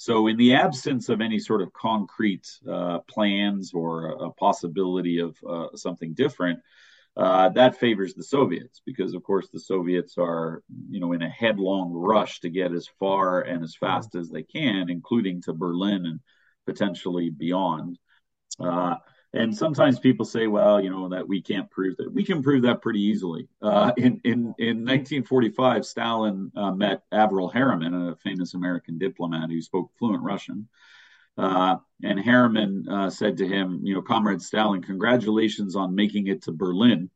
So, 0.04 0.28
in 0.28 0.36
the 0.36 0.56
absence 0.56 1.08
of 1.08 1.22
any 1.22 1.40
sort 1.40 1.62
of 1.62 1.72
concrete 1.72 2.46
uh, 2.70 3.00
plans 3.08 3.72
or 3.74 4.08
a, 4.08 4.32
possibility 4.32 5.20
of 5.20 5.38
uh, 5.50 5.78
something 5.78 6.14
different, 6.14 6.60
uh, 7.16 7.48
that 7.50 7.80
favors 7.80 8.14
the 8.14 8.22
Soviets 8.22 8.82
because, 8.86 9.14
of 9.14 9.24
course, 9.24 9.48
the 9.48 9.62
Soviets 9.62 10.16
are, 10.18 10.62
you 10.90 11.00
know, 11.00 11.14
in 11.14 11.22
a 11.22 11.30
headlong 11.30 11.94
rush 11.94 12.42
to 12.42 12.50
get 12.50 12.74
as 12.74 12.90
far 13.00 13.44
and 13.44 13.64
as 13.64 13.78
fast 13.78 14.16
as 14.16 14.30
they 14.30 14.44
can, 14.44 14.90
including 14.90 15.42
to 15.44 15.54
Berlin 15.54 16.06
and 16.06 16.20
potentially 16.66 17.30
beyond. 17.30 17.98
And 19.36 19.56
sometimes 19.56 19.98
people 19.98 20.26
say, 20.26 20.46
well, 20.46 20.80
you 20.80 20.92
know, 20.92 21.10
that 21.10 21.28
we 21.28 21.42
can't 21.42 21.70
prove 21.72 21.98
that. 21.98 22.14
We 22.14 22.24
can 22.24 22.44
prove 22.44 22.62
that 22.64 22.84
pretty 22.84 23.02
easily. 23.02 23.48
Uh, 23.64 23.92
in, 23.98 24.22
in, 24.24 24.54
in 24.60 24.86
1945, 24.86 25.86
Stalin 25.86 26.52
uh, 26.56 26.72
met 26.72 27.02
Averell 27.12 27.50
Harriman, 27.50 28.10
a 28.10 28.16
famous 28.18 28.54
American 28.54 29.00
diplomat 29.00 29.50
who 29.50 29.60
spoke 29.60 29.92
fluent 29.98 30.22
Russian. 30.22 30.68
Uh, 31.36 31.78
and 32.04 32.20
Harriman 32.20 32.88
uh, 32.88 33.10
said 33.10 33.38
to 33.38 33.48
him, 33.48 33.80
you 33.84 33.96
know, 33.96 34.04
Comrade 34.04 34.42
Stalin, 34.42 34.84
congratulations 34.84 35.76
on 35.76 35.96
making 35.96 36.28
it 36.28 36.44
to 36.44 36.52
Berlin. 36.52 37.10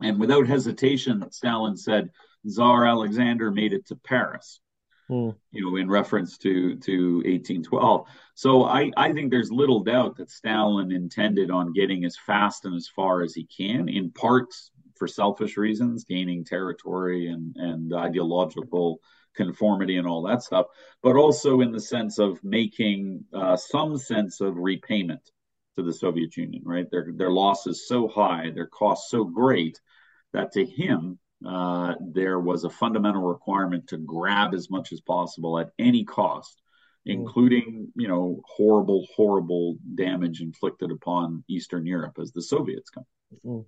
And 0.00 0.20
without 0.20 0.46
hesitation, 0.46 1.28
Stalin 1.32 1.76
said, 1.76 2.10
Tsar 2.46 2.86
Alexander 2.86 3.50
made 3.50 3.72
it 3.72 3.86
to 3.86 3.96
Paris. 3.96 4.60
Hmm. 5.08 5.30
you 5.50 5.70
know, 5.70 5.76
in 5.76 5.90
reference 5.90 6.38
to 6.38 6.76
to 6.76 7.16
1812. 7.16 8.06
So 8.34 8.64
I 8.64 8.90
I 8.96 9.12
think 9.12 9.30
there's 9.30 9.52
little 9.52 9.80
doubt 9.80 10.16
that 10.16 10.30
Stalin 10.30 10.92
intended 10.92 11.50
on 11.50 11.74
getting 11.74 12.06
as 12.06 12.16
fast 12.16 12.64
and 12.64 12.74
as 12.74 12.88
far 12.88 13.20
as 13.22 13.34
he 13.34 13.44
can, 13.44 13.90
in 13.90 14.10
part 14.10 14.46
for 14.96 15.06
selfish 15.06 15.58
reasons, 15.58 16.04
gaining 16.04 16.42
territory 16.42 17.26
and 17.28 17.54
and 17.56 17.92
ideological 17.92 19.00
conformity 19.34 19.98
and 19.98 20.08
all 20.08 20.22
that 20.22 20.42
stuff, 20.42 20.66
but 21.02 21.16
also 21.16 21.60
in 21.60 21.70
the 21.70 21.80
sense 21.80 22.18
of 22.18 22.42
making 22.42 23.24
uh, 23.34 23.56
some 23.56 23.98
sense 23.98 24.40
of 24.40 24.56
repayment 24.56 25.20
to 25.76 25.82
the 25.82 25.92
Soviet 25.92 26.34
Union. 26.38 26.62
Right, 26.64 26.90
their 26.90 27.08
their 27.14 27.30
loss 27.30 27.66
is 27.66 27.86
so 27.86 28.08
high, 28.08 28.52
their 28.54 28.68
costs 28.68 29.10
so 29.10 29.24
great 29.24 29.78
that 30.32 30.52
to 30.52 30.64
him 30.64 31.18
uh, 31.46 31.94
there 32.00 32.40
was 32.40 32.64
a 32.64 32.70
fundamental 32.70 33.22
requirement 33.22 33.88
to 33.88 33.98
grab 33.98 34.54
as 34.54 34.70
much 34.70 34.92
as 34.92 35.00
possible 35.00 35.58
at 35.58 35.70
any 35.78 36.04
cost, 36.04 36.62
mm. 37.06 37.12
including 37.12 37.88
you 37.96 38.08
know 38.08 38.40
horrible, 38.46 39.06
horrible 39.14 39.76
damage 39.94 40.40
inflicted 40.40 40.90
upon 40.90 41.44
Eastern 41.48 41.86
Europe 41.86 42.16
as 42.20 42.32
the 42.32 42.42
Soviets 42.42 42.90
come. 42.90 43.06
Mm. 43.44 43.64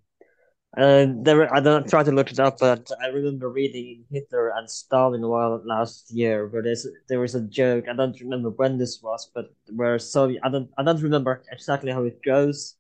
Uh, 0.77 1.07
there, 1.23 1.55
I 1.55 1.61
don't 1.61 1.89
try 1.89 2.03
to 2.03 2.13
look 2.13 2.31
it 2.31 2.39
up, 2.39 2.59
but 2.59 2.91
I 3.03 3.07
remember 3.07 3.49
reading 3.49 4.05
Hitler 4.11 4.53
and 4.55 4.69
Stalin 4.69 5.27
while 5.27 5.63
last 5.65 6.11
year, 6.11 6.49
where 6.49 6.63
there's 6.63 6.87
there 7.09 7.21
was 7.21 7.35
a 7.35 7.41
joke. 7.41 7.87
I 7.89 7.95
don't 7.95 8.21
remember 8.21 8.51
when 8.51 8.77
this 8.77 9.01
was, 9.03 9.31
but 9.35 9.55
where 9.75 9.99
Soviet, 9.99 10.41
I 10.45 10.51
don't, 10.51 10.69
I 10.77 10.83
don't 10.83 11.01
remember 11.01 11.43
exactly 11.51 11.93
how 11.93 12.05
it 12.05 12.23
goes, 12.23 12.75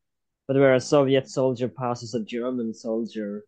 but 0.46 0.56
where 0.56 0.74
a 0.74 0.80
Soviet 0.80 1.30
soldier 1.30 1.68
passes 1.68 2.12
a 2.12 2.22
German 2.22 2.74
soldier, 2.74 3.44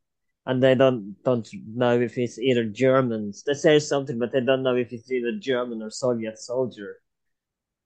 and 0.48 0.62
they 0.62 0.74
don't 0.74 1.14
don't 1.24 1.46
know 1.74 2.00
if 2.00 2.16
it's 2.16 2.38
either 2.38 2.64
Germans. 2.64 3.44
They 3.46 3.52
say 3.52 3.78
something, 3.78 4.18
but 4.18 4.32
they 4.32 4.40
don't 4.40 4.62
know 4.62 4.76
if 4.76 4.92
it's 4.92 5.12
either 5.12 5.32
German 5.38 5.82
or 5.82 5.90
Soviet 5.90 6.38
soldier. 6.38 6.96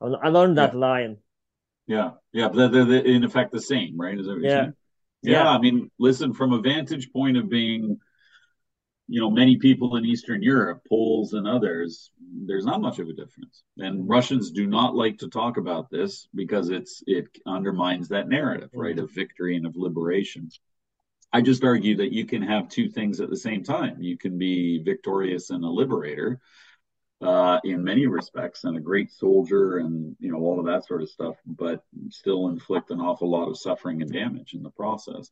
I 0.00 0.28
learned 0.28 0.58
that 0.58 0.72
yeah. 0.72 0.78
line. 0.78 1.16
Yeah, 1.86 2.10
yeah, 2.32 2.48
but 2.48 2.72
they're, 2.72 2.84
they're, 2.84 3.04
in 3.04 3.24
effect 3.24 3.52
the 3.52 3.60
same, 3.60 4.00
right? 4.00 4.18
Is 4.18 4.26
that 4.26 4.34
what 4.34 4.42
yeah. 4.42 4.66
yeah, 5.22 5.32
yeah. 5.32 5.48
I 5.48 5.58
mean, 5.58 5.90
listen, 5.98 6.32
from 6.32 6.52
a 6.52 6.60
vantage 6.60 7.12
point 7.12 7.36
of 7.36 7.50
being, 7.50 7.98
you 9.08 9.20
know, 9.20 9.30
many 9.30 9.58
people 9.58 9.96
in 9.96 10.04
Eastern 10.04 10.40
Europe, 10.42 10.82
Poles 10.88 11.32
and 11.32 11.46
others, 11.46 12.12
there's 12.46 12.64
not 12.64 12.80
much 12.80 13.00
of 13.00 13.08
a 13.08 13.12
difference. 13.12 13.64
And 13.78 14.08
Russians 14.08 14.52
do 14.52 14.68
not 14.68 14.94
like 14.94 15.18
to 15.18 15.28
talk 15.28 15.56
about 15.56 15.90
this 15.90 16.28
because 16.34 16.70
it's 16.70 17.02
it 17.08 17.26
undermines 17.44 18.08
that 18.08 18.28
narrative, 18.28 18.70
right, 18.72 18.94
mm-hmm. 18.94 19.04
of 19.04 19.10
victory 19.10 19.56
and 19.56 19.66
of 19.66 19.74
liberation. 19.76 20.48
I 21.32 21.40
just 21.40 21.64
argue 21.64 21.96
that 21.96 22.12
you 22.12 22.26
can 22.26 22.42
have 22.42 22.68
two 22.68 22.88
things 22.88 23.20
at 23.20 23.30
the 23.30 23.36
same 23.36 23.64
time. 23.64 24.02
You 24.02 24.18
can 24.18 24.38
be 24.38 24.82
victorious 24.82 25.50
and 25.50 25.64
a 25.64 25.68
liberator 25.68 26.40
uh, 27.22 27.60
in 27.64 27.84
many 27.84 28.06
respects, 28.06 28.64
and 28.64 28.76
a 28.76 28.80
great 28.80 29.10
soldier, 29.10 29.78
and 29.78 30.16
you 30.18 30.32
know 30.32 30.38
all 30.38 30.58
of 30.58 30.66
that 30.66 30.84
sort 30.84 31.02
of 31.02 31.08
stuff, 31.08 31.36
but 31.46 31.84
still 32.10 32.48
inflict 32.48 32.90
an 32.90 33.00
awful 33.00 33.30
lot 33.30 33.48
of 33.48 33.58
suffering 33.58 34.02
and 34.02 34.12
damage 34.12 34.54
in 34.54 34.62
the 34.62 34.70
process. 34.70 35.30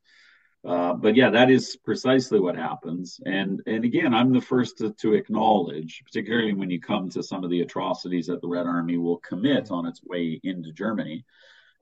Uh, 0.65 0.93
but 0.93 1.17
yeah, 1.17 1.31
that 1.31 1.51
is 1.51 1.77
precisely 1.85 2.39
what 2.39 2.55
happens. 2.55 3.19
And 3.25 3.63
and 3.67 3.85
again, 3.85 4.15
I'm 4.15 4.33
the 4.33 4.41
first 4.41 4.79
to, 4.79 4.93
to, 5.01 5.15
acknowledge, 5.15 6.03
particularly 6.05 6.53
when 6.53 6.71
you 6.71 6.81
come 6.81 7.09
to 7.11 7.23
some 7.23 7.45
of 7.45 7.51
the 7.51 7.63
atrocities 7.63 8.27
that 8.27 8.41
the 8.41 8.49
Red 8.49 8.67
Army 8.67 8.99
will 8.99 9.19
commit 9.19 9.71
on 9.71 9.87
its 9.87 10.03
way 10.05 10.39
into 10.45 10.73
Germany. 10.73 11.25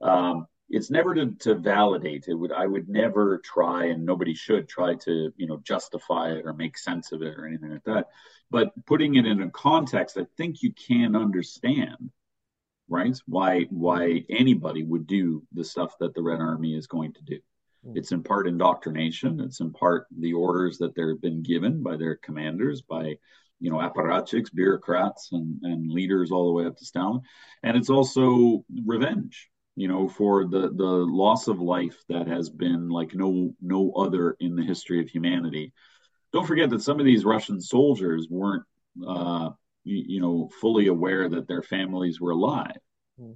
Um, 0.01 0.47
it's 0.69 0.91
never 0.91 1.15
to, 1.15 1.31
to 1.39 1.55
validate 1.55 2.27
it. 2.27 2.33
Would 2.33 2.51
i 2.51 2.65
would 2.65 2.89
never 2.89 3.39
try 3.39 3.85
and 3.85 4.05
nobody 4.05 4.33
should 4.33 4.69
try 4.69 4.95
to 4.95 5.33
you 5.35 5.47
know 5.47 5.57
justify 5.63 6.31
it 6.31 6.45
or 6.45 6.53
make 6.53 6.77
sense 6.77 7.11
of 7.11 7.21
it 7.21 7.37
or 7.37 7.45
anything 7.45 7.71
like 7.71 7.83
that. 7.85 8.07
But 8.51 8.73
putting 8.85 9.15
it 9.15 9.25
in 9.25 9.41
a 9.41 9.49
context 9.51 10.17
i 10.17 10.25
think 10.37 10.61
you 10.61 10.73
can 10.73 11.15
understand 11.15 12.11
right 12.87 13.17
why 13.27 13.63
why 13.69 14.23
anybody 14.29 14.83
would 14.83 15.07
do 15.07 15.43
the 15.53 15.63
stuff 15.63 15.97
that 15.99 16.13
the 16.13 16.21
red 16.21 16.39
army 16.39 16.75
is 16.75 16.87
going 16.87 17.13
to 17.13 17.23
do. 17.23 17.39
Hmm. 17.85 17.97
it's 17.97 18.11
in 18.11 18.23
part 18.23 18.47
indoctrination. 18.47 19.39
It's 19.39 19.61
in 19.61 19.71
part 19.71 20.07
the 20.17 20.33
orders 20.33 20.77
that 20.79 20.95
they've 20.95 21.21
been 21.21 21.43
given 21.43 21.81
by 21.83 21.97
their 21.97 22.15
commanders 22.15 22.81
by 22.81 23.17
you 23.59 23.71
know 23.71 23.77
apparatchiks 23.77 24.53
bureaucrats 24.53 25.29
and, 25.31 25.59
and 25.63 25.91
leaders 25.91 26.31
all 26.31 26.47
the 26.47 26.53
way 26.53 26.65
up 26.65 26.77
to 26.77 26.85
stalin. 26.85 27.21
And 27.63 27.77
it's 27.77 27.89
also 27.89 28.65
revenge 28.85 29.49
you 29.75 29.87
know, 29.87 30.07
for 30.09 30.45
the 30.45 30.69
the 30.69 30.83
loss 30.83 31.47
of 31.47 31.59
life 31.59 31.97
that 32.09 32.27
has 32.27 32.49
been 32.49 32.89
like 32.89 33.13
no 33.13 33.53
no 33.61 33.91
other 33.91 34.35
in 34.39 34.55
the 34.55 34.63
history 34.63 35.01
of 35.01 35.09
humanity. 35.09 35.73
Don't 36.33 36.45
forget 36.45 36.69
that 36.69 36.81
some 36.81 36.99
of 36.99 37.05
these 37.05 37.25
Russian 37.25 37.59
soldiers 37.59 38.27
weren't, 38.29 38.63
uh, 39.07 39.49
you, 39.83 40.03
you 40.07 40.21
know, 40.21 40.49
fully 40.61 40.87
aware 40.87 41.27
that 41.27 41.47
their 41.47 41.63
families 41.63 42.21
were 42.21 42.31
alive, 42.31 42.77
mm. 43.19 43.35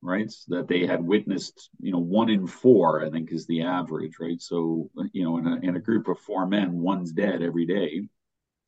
right? 0.00 0.32
That 0.46 0.68
they 0.68 0.86
had 0.86 1.02
witnessed, 1.04 1.70
you 1.80 1.90
know, 1.90 1.98
one 1.98 2.30
in 2.30 2.46
four, 2.46 3.04
I 3.04 3.10
think, 3.10 3.32
is 3.32 3.46
the 3.46 3.62
average, 3.62 4.20
right? 4.20 4.40
So, 4.40 4.88
you 5.12 5.24
know, 5.24 5.38
in 5.38 5.46
a 5.46 5.56
in 5.56 5.76
a 5.76 5.80
group 5.80 6.06
of 6.06 6.18
four 6.20 6.46
men, 6.46 6.78
one's 6.78 7.12
dead 7.12 7.42
every 7.42 7.66
day. 7.66 8.08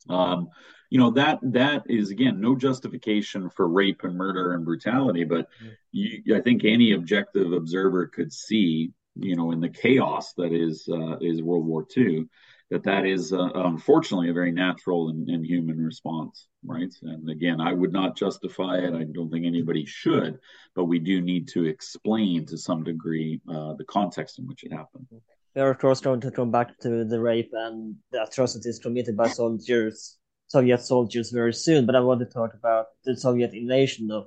Um, 0.08 0.48
you 0.90 0.98
know 0.98 1.10
that 1.10 1.38
that 1.42 1.84
is 1.88 2.10
again 2.10 2.40
no 2.40 2.54
justification 2.54 3.48
for 3.48 3.68
rape 3.68 4.02
and 4.02 4.16
murder 4.16 4.52
and 4.52 4.64
brutality 4.64 5.24
but 5.24 5.48
you, 5.92 6.36
i 6.36 6.40
think 6.40 6.64
any 6.64 6.92
objective 6.92 7.52
observer 7.52 8.06
could 8.06 8.32
see 8.32 8.92
you 9.14 9.36
know 9.36 9.52
in 9.52 9.60
the 9.60 9.68
chaos 9.68 10.34
that 10.34 10.52
is 10.52 10.88
uh, 10.92 11.16
is 11.20 11.42
world 11.42 11.66
war 11.66 11.86
ii 11.96 12.26
that 12.70 12.84
that 12.84 13.04
is 13.04 13.32
uh, 13.32 13.50
unfortunately 13.54 14.30
a 14.30 14.32
very 14.32 14.52
natural 14.52 15.08
and, 15.08 15.28
and, 15.28 15.44
human 15.44 15.76
response 15.78 16.46
right? 16.64 16.92
And 17.02 17.28
again 17.30 17.60
i 17.60 17.72
would 17.72 17.92
not 17.92 18.16
justify 18.16 18.78
it. 18.78 18.92
I 18.94 19.04
don't 19.04 19.30
think 19.30 19.46
anybody 19.46 19.86
should 19.86 20.38
but 20.74 20.84
we 20.84 20.98
do 20.98 21.20
need 21.20 21.48
to 21.48 21.64
explain 21.64 22.46
to 22.46 22.58
some 22.58 22.84
degree 22.84 23.40
uh, 23.48 23.74
the 23.74 23.84
context 23.84 24.38
in 24.38 24.46
which 24.46 24.64
it 24.64 24.72
happened. 24.72 25.06
We 25.54 25.62
are 25.62 25.70
of 25.70 25.78
course 25.78 26.00
going 26.00 26.20
to 26.20 26.30
come 26.30 26.52
back 26.52 26.78
to 26.80 27.04
the 27.04 27.20
rape 27.20 27.50
and 27.52 27.96
the 28.12 28.22
atrocities 28.22 28.78
committed 28.78 29.16
by 29.16 29.28
soldiers 29.28 30.19
Soviet 30.50 30.80
soldiers 30.82 31.30
very 31.30 31.54
soon, 31.54 31.86
but 31.86 31.94
I 31.94 32.00
want 32.00 32.18
to 32.20 32.26
talk 32.26 32.54
about 32.54 32.86
the 33.04 33.16
Soviet 33.16 33.54
invasion 33.54 34.10
of 34.10 34.26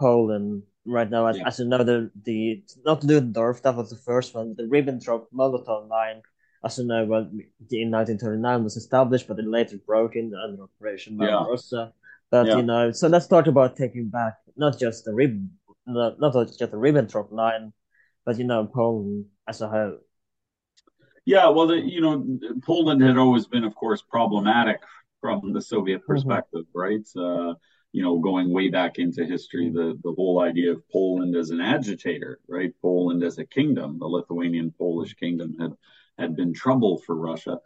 Poland 0.00 0.64
right 0.84 1.08
now. 1.08 1.26
As, 1.26 1.38
yeah. 1.38 1.46
as 1.46 1.60
you 1.60 1.66
know, 1.66 1.84
the, 1.84 2.10
the 2.24 2.64
not 2.84 3.04
Ludendorff, 3.04 3.62
that 3.62 3.76
was 3.76 3.90
the 3.90 3.96
first 3.96 4.34
one, 4.34 4.56
the 4.56 4.64
Ribbentrop-Molotov 4.64 5.88
line, 5.88 6.22
as 6.64 6.78
you 6.78 6.84
know, 6.84 7.04
well, 7.04 7.30
in 7.70 7.90
1939 7.92 8.64
was 8.64 8.76
established, 8.76 9.28
but 9.28 9.38
it 9.38 9.46
later 9.46 9.76
broke 9.86 10.16
in 10.16 10.34
under 10.34 10.64
Operation 10.64 11.16
Barbarossa. 11.16 11.76
Yeah. 11.76 11.88
But, 12.32 12.46
yeah. 12.48 12.56
you 12.56 12.62
know, 12.62 12.90
so 12.90 13.06
let's 13.06 13.28
talk 13.28 13.46
about 13.46 13.76
taking 13.76 14.08
back 14.08 14.34
not 14.56 14.80
just 14.80 15.04
the 15.04 15.14
Rib, 15.14 15.48
not, 15.86 16.18
not 16.18 16.32
just 16.32 16.58
the 16.72 16.76
Ribbentrop 16.76 17.30
line, 17.30 17.72
but, 18.26 18.36
you 18.36 18.44
know, 18.44 18.66
Poland 18.66 19.26
as 19.46 19.60
a 19.60 19.68
whole. 19.68 19.98
Yeah, 21.24 21.50
well, 21.50 21.68
the, 21.68 21.76
you 21.76 22.00
know, 22.00 22.40
Poland 22.66 23.00
had 23.00 23.16
always 23.16 23.46
been, 23.46 23.62
of 23.62 23.76
course, 23.76 24.02
problematic 24.02 24.80
from 25.22 25.54
the 25.54 25.62
Soviet 25.62 26.00
mm-hmm. 26.00 26.12
perspective, 26.12 26.66
mm-hmm. 26.76 26.78
right? 26.78 27.06
Uh, 27.16 27.54
you 27.92 28.02
know, 28.02 28.18
going 28.18 28.52
way 28.52 28.68
back 28.68 28.98
into 28.98 29.24
history, 29.24 29.70
the, 29.70 29.98
the 30.02 30.12
whole 30.12 30.40
idea 30.40 30.72
of 30.72 30.88
Poland 30.90 31.36
as 31.36 31.50
an 31.50 31.60
agitator, 31.60 32.40
right? 32.48 32.72
Poland 32.82 33.22
as 33.22 33.38
a 33.38 33.44
kingdom, 33.44 33.98
the 33.98 34.06
Lithuanian 34.06 34.74
Polish 34.76 35.14
kingdom 35.14 35.56
had, 35.60 35.72
had 36.18 36.34
been 36.34 36.54
trouble 36.54 36.98
for 36.98 37.16
Russia. 37.16 37.58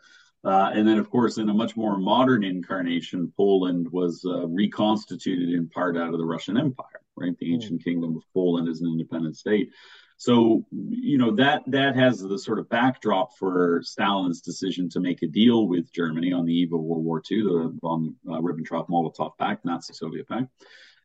Uh, 0.44 0.70
and 0.74 0.86
then, 0.86 0.98
of 0.98 1.10
course, 1.10 1.38
in 1.38 1.48
a 1.48 1.54
much 1.54 1.76
more 1.76 1.96
modern 1.96 2.44
incarnation, 2.44 3.32
Poland 3.36 3.90
was 3.90 4.24
uh, 4.24 4.46
reconstituted 4.46 5.50
in 5.50 5.68
part 5.68 5.96
out 5.96 6.12
of 6.12 6.18
the 6.18 6.24
Russian 6.24 6.56
Empire, 6.56 7.00
right? 7.16 7.36
The 7.38 7.50
mm. 7.50 7.54
ancient 7.54 7.80
mm-hmm. 7.80 7.90
kingdom 7.90 8.16
of 8.16 8.22
Poland 8.34 8.68
as 8.68 8.80
an 8.80 8.88
independent 8.88 9.36
state. 9.36 9.70
So, 10.18 10.64
you 10.70 11.18
know, 11.18 11.34
that 11.36 11.62
that 11.66 11.94
has 11.94 12.20
the 12.20 12.38
sort 12.38 12.58
of 12.58 12.68
backdrop 12.70 13.36
for 13.36 13.82
Stalin's 13.82 14.40
decision 14.40 14.88
to 14.90 15.00
make 15.00 15.22
a 15.22 15.26
deal 15.26 15.68
with 15.68 15.92
Germany 15.92 16.32
on 16.32 16.46
the 16.46 16.54
eve 16.54 16.72
of 16.72 16.80
World 16.80 17.04
War 17.04 17.22
II, 17.30 17.42
the 17.42 17.78
von 17.82 18.16
uh, 18.28 18.40
Ribbentrop-Molotov 18.40 19.36
Pact, 19.38 19.64
Nazi-Soviet 19.64 20.26
Pact. 20.26 20.48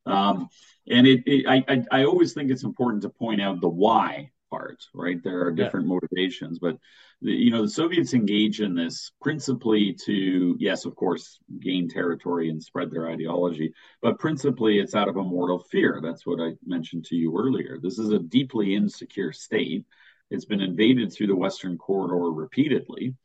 Um, 0.05 0.47
and 0.89 1.05
it, 1.05 1.23
it 1.25 1.45
I, 1.47 1.63
I, 1.67 1.83
I 1.91 2.05
always 2.05 2.33
think 2.33 2.51
it's 2.51 2.63
important 2.63 3.03
to 3.03 3.09
point 3.09 3.41
out 3.41 3.59
the 3.59 3.69
why 3.69 4.31
part, 4.51 4.85
right? 4.93 5.23
There 5.23 5.41
are 5.45 5.51
different 5.51 5.87
yeah. 5.87 5.93
motivations, 5.95 6.59
but 6.59 6.77
the, 7.23 7.31
you 7.31 7.49
know 7.49 7.63
the 7.63 7.69
Soviets 7.69 8.13
engage 8.13 8.61
in 8.61 8.75
this 8.75 9.11
principally 9.21 9.95
to, 10.05 10.55
yes, 10.59 10.85
of 10.85 10.95
course, 10.95 11.39
gain 11.59 11.89
territory 11.89 12.49
and 12.49 12.61
spread 12.61 12.91
their 12.91 13.09
ideology, 13.09 13.73
but 14.01 14.19
principally 14.19 14.79
it's 14.79 14.93
out 14.93 15.09
of 15.09 15.17
a 15.17 15.23
mortal 15.23 15.59
fear. 15.71 15.99
That's 16.03 16.25
what 16.25 16.39
I 16.39 16.51
mentioned 16.65 17.05
to 17.05 17.15
you 17.15 17.35
earlier. 17.35 17.79
This 17.81 17.97
is 17.97 18.11
a 18.11 18.19
deeply 18.19 18.75
insecure 18.75 19.31
state. 19.31 19.85
It's 20.29 20.45
been 20.45 20.61
invaded 20.61 21.11
through 21.11 21.27
the 21.27 21.35
Western 21.35 21.77
corridor 21.77 22.31
repeatedly. 22.31 23.15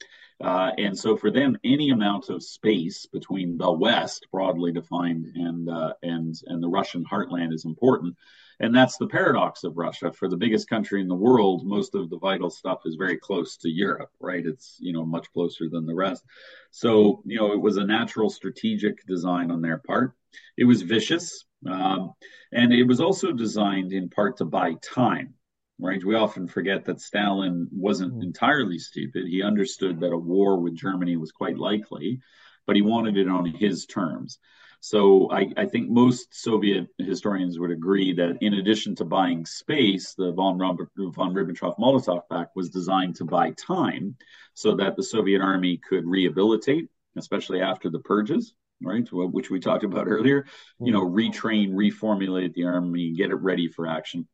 Uh, 0.43 0.71
and 0.77 0.99
so 0.99 1.17
for 1.17 1.31
them, 1.31 1.57
any 1.65 1.91
amount 1.91 2.29
of 2.29 2.43
space 2.43 3.07
between 3.07 3.57
the 3.57 3.73
West, 3.73 4.27
broadly 4.31 4.71
defined, 4.71 5.27
and 5.35 5.69
uh, 5.69 5.95
and 6.03 6.35
and 6.47 6.63
the 6.63 6.69
Russian 6.69 7.05
heartland 7.05 7.55
is 7.55 7.65
important. 7.65 8.15
And 8.59 8.75
that's 8.75 8.97
the 8.97 9.07
paradox 9.07 9.65
of 9.65 9.77
Russia. 9.77 10.13
For 10.13 10.29
the 10.29 10.37
biggest 10.37 10.69
country 10.69 11.01
in 11.03 11.09
the 11.09 11.15
world, 11.15 11.67
most 11.67 11.95
of 11.95 12.09
the 12.09 12.19
vital 12.19 12.49
stuff 12.49 12.81
is 12.87 12.95
very 12.95 13.19
close 13.19 13.57
to 13.59 13.69
Europe, 13.69 14.11
right? 14.19 14.45
It's, 14.45 14.77
you 14.79 14.93
know, 14.93 15.05
much 15.05 15.31
closer 15.33 15.69
than 15.71 15.85
the 15.85 15.95
rest. 15.95 16.25
So, 16.71 17.23
you 17.27 17.39
know, 17.39 17.53
it 17.53 17.61
was 17.61 17.77
a 17.77 17.85
natural 17.85 18.31
strategic 18.31 19.05
design 19.07 19.51
on 19.51 19.61
their 19.61 19.79
part. 19.79 20.13
It 20.57 20.65
was 20.65 20.83
vicious. 20.83 21.45
Um, 21.71 22.13
and 22.53 22.73
it 22.73 22.85
was 22.85 23.01
also 23.01 23.33
designed 23.33 23.93
in 23.93 24.09
part 24.09 24.39
to 24.39 24.45
buy 24.45 24.75
time, 24.83 25.35
right? 25.79 26.03
We 26.03 26.15
often 26.15 26.49
forget 26.49 26.85
that 26.87 27.01
Stalin 27.01 27.69
wasn't 27.73 28.15
mm. 28.15 28.23
entirely 28.23 28.79
stupid. 28.79 29.27
He 29.27 29.43
understood 29.43 30.01
that 30.01 30.13
a 30.13 30.19
war 30.19 30.61
with 30.61 30.77
Germany 30.77 31.17
was 31.17 31.33
quite 31.33 31.59
likely, 31.59 32.21
but 32.67 32.77
he 32.77 32.83
wanted 32.83 33.17
it 33.17 33.29
on 33.29 33.47
his 33.47 33.85
terms. 33.87 34.39
So 34.81 35.31
I, 35.31 35.49
I, 35.57 35.67
think 35.67 35.89
most 35.89 36.29
Soviet 36.33 36.87
historians 36.99 37.59
would 37.59 37.71
agree 37.71 38.13
that 38.15 38.39
in 38.41 38.55
addition 38.55 38.95
to 38.97 39.05
buying 39.05 39.45
space, 39.47 40.15
the 40.15 40.33
von, 40.33 40.59
von 40.59 41.35
Ribbentrop-Molotov 41.35 42.23
Pact 42.31 42.55
was 42.55 42.71
designed 42.71 43.17
to 43.17 43.25
buy 43.25 43.51
time 43.53 44.17
so 44.55 44.77
that 44.77 44.97
the 44.97 45.03
Soviet 45.03 45.41
army 45.41 45.81
could 45.89 46.07
rehabilitate, 46.07 46.89
especially 47.17 47.61
after 47.61 47.91
the 47.91 47.99
purges, 48.01 48.55
right, 48.83 49.09
which 49.11 49.51
we 49.51 49.61
talked 49.61 49.85
about 49.85 50.09
earlier, 50.09 50.47
you 50.81 50.93
know, 50.93 51.05
mm-hmm. 51.05 51.17
retrain, 51.17 51.73
reformulate 51.73 52.55
the 52.55 52.65
army, 52.65 53.13
get 53.13 53.31
it 53.31 53.37
ready 53.37 53.69
for 53.69 53.87
action. 53.87 54.29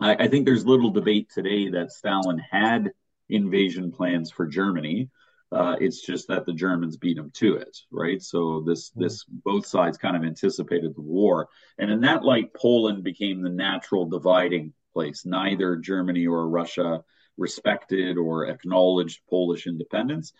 I, 0.00 0.24
I 0.24 0.28
think 0.28 0.44
there's 0.44 0.66
little 0.66 0.90
debate 0.90 1.30
today 1.32 1.70
that 1.70 1.92
Stalin 1.92 2.38
had 2.38 2.92
invasion 3.28 3.92
plans 3.92 4.30
for 4.30 4.46
Germany. 4.46 5.10
Uh, 5.52 5.76
it's 5.80 6.00
just 6.00 6.28
that 6.28 6.46
the 6.46 6.52
Germans 6.52 6.96
beat 6.96 7.16
them 7.16 7.30
to 7.34 7.56
it, 7.56 7.76
right? 7.90 8.22
So 8.22 8.62
this 8.66 8.90
this 8.90 9.24
both 9.24 9.66
sides 9.66 9.98
kind 9.98 10.16
of 10.16 10.24
anticipated 10.24 10.94
the 10.94 11.02
war, 11.02 11.48
and 11.78 11.90
in 11.90 12.00
that 12.00 12.24
light, 12.24 12.54
Poland 12.54 13.04
became 13.04 13.42
the 13.42 13.50
natural 13.50 14.06
dividing 14.06 14.72
place. 14.94 15.26
Neither 15.26 15.76
Germany 15.76 16.26
or 16.26 16.48
Russia 16.48 17.04
respected 17.36 18.16
or 18.16 18.46
acknowledged 18.46 19.20
Polish 19.28 19.66
independence. 19.66 20.32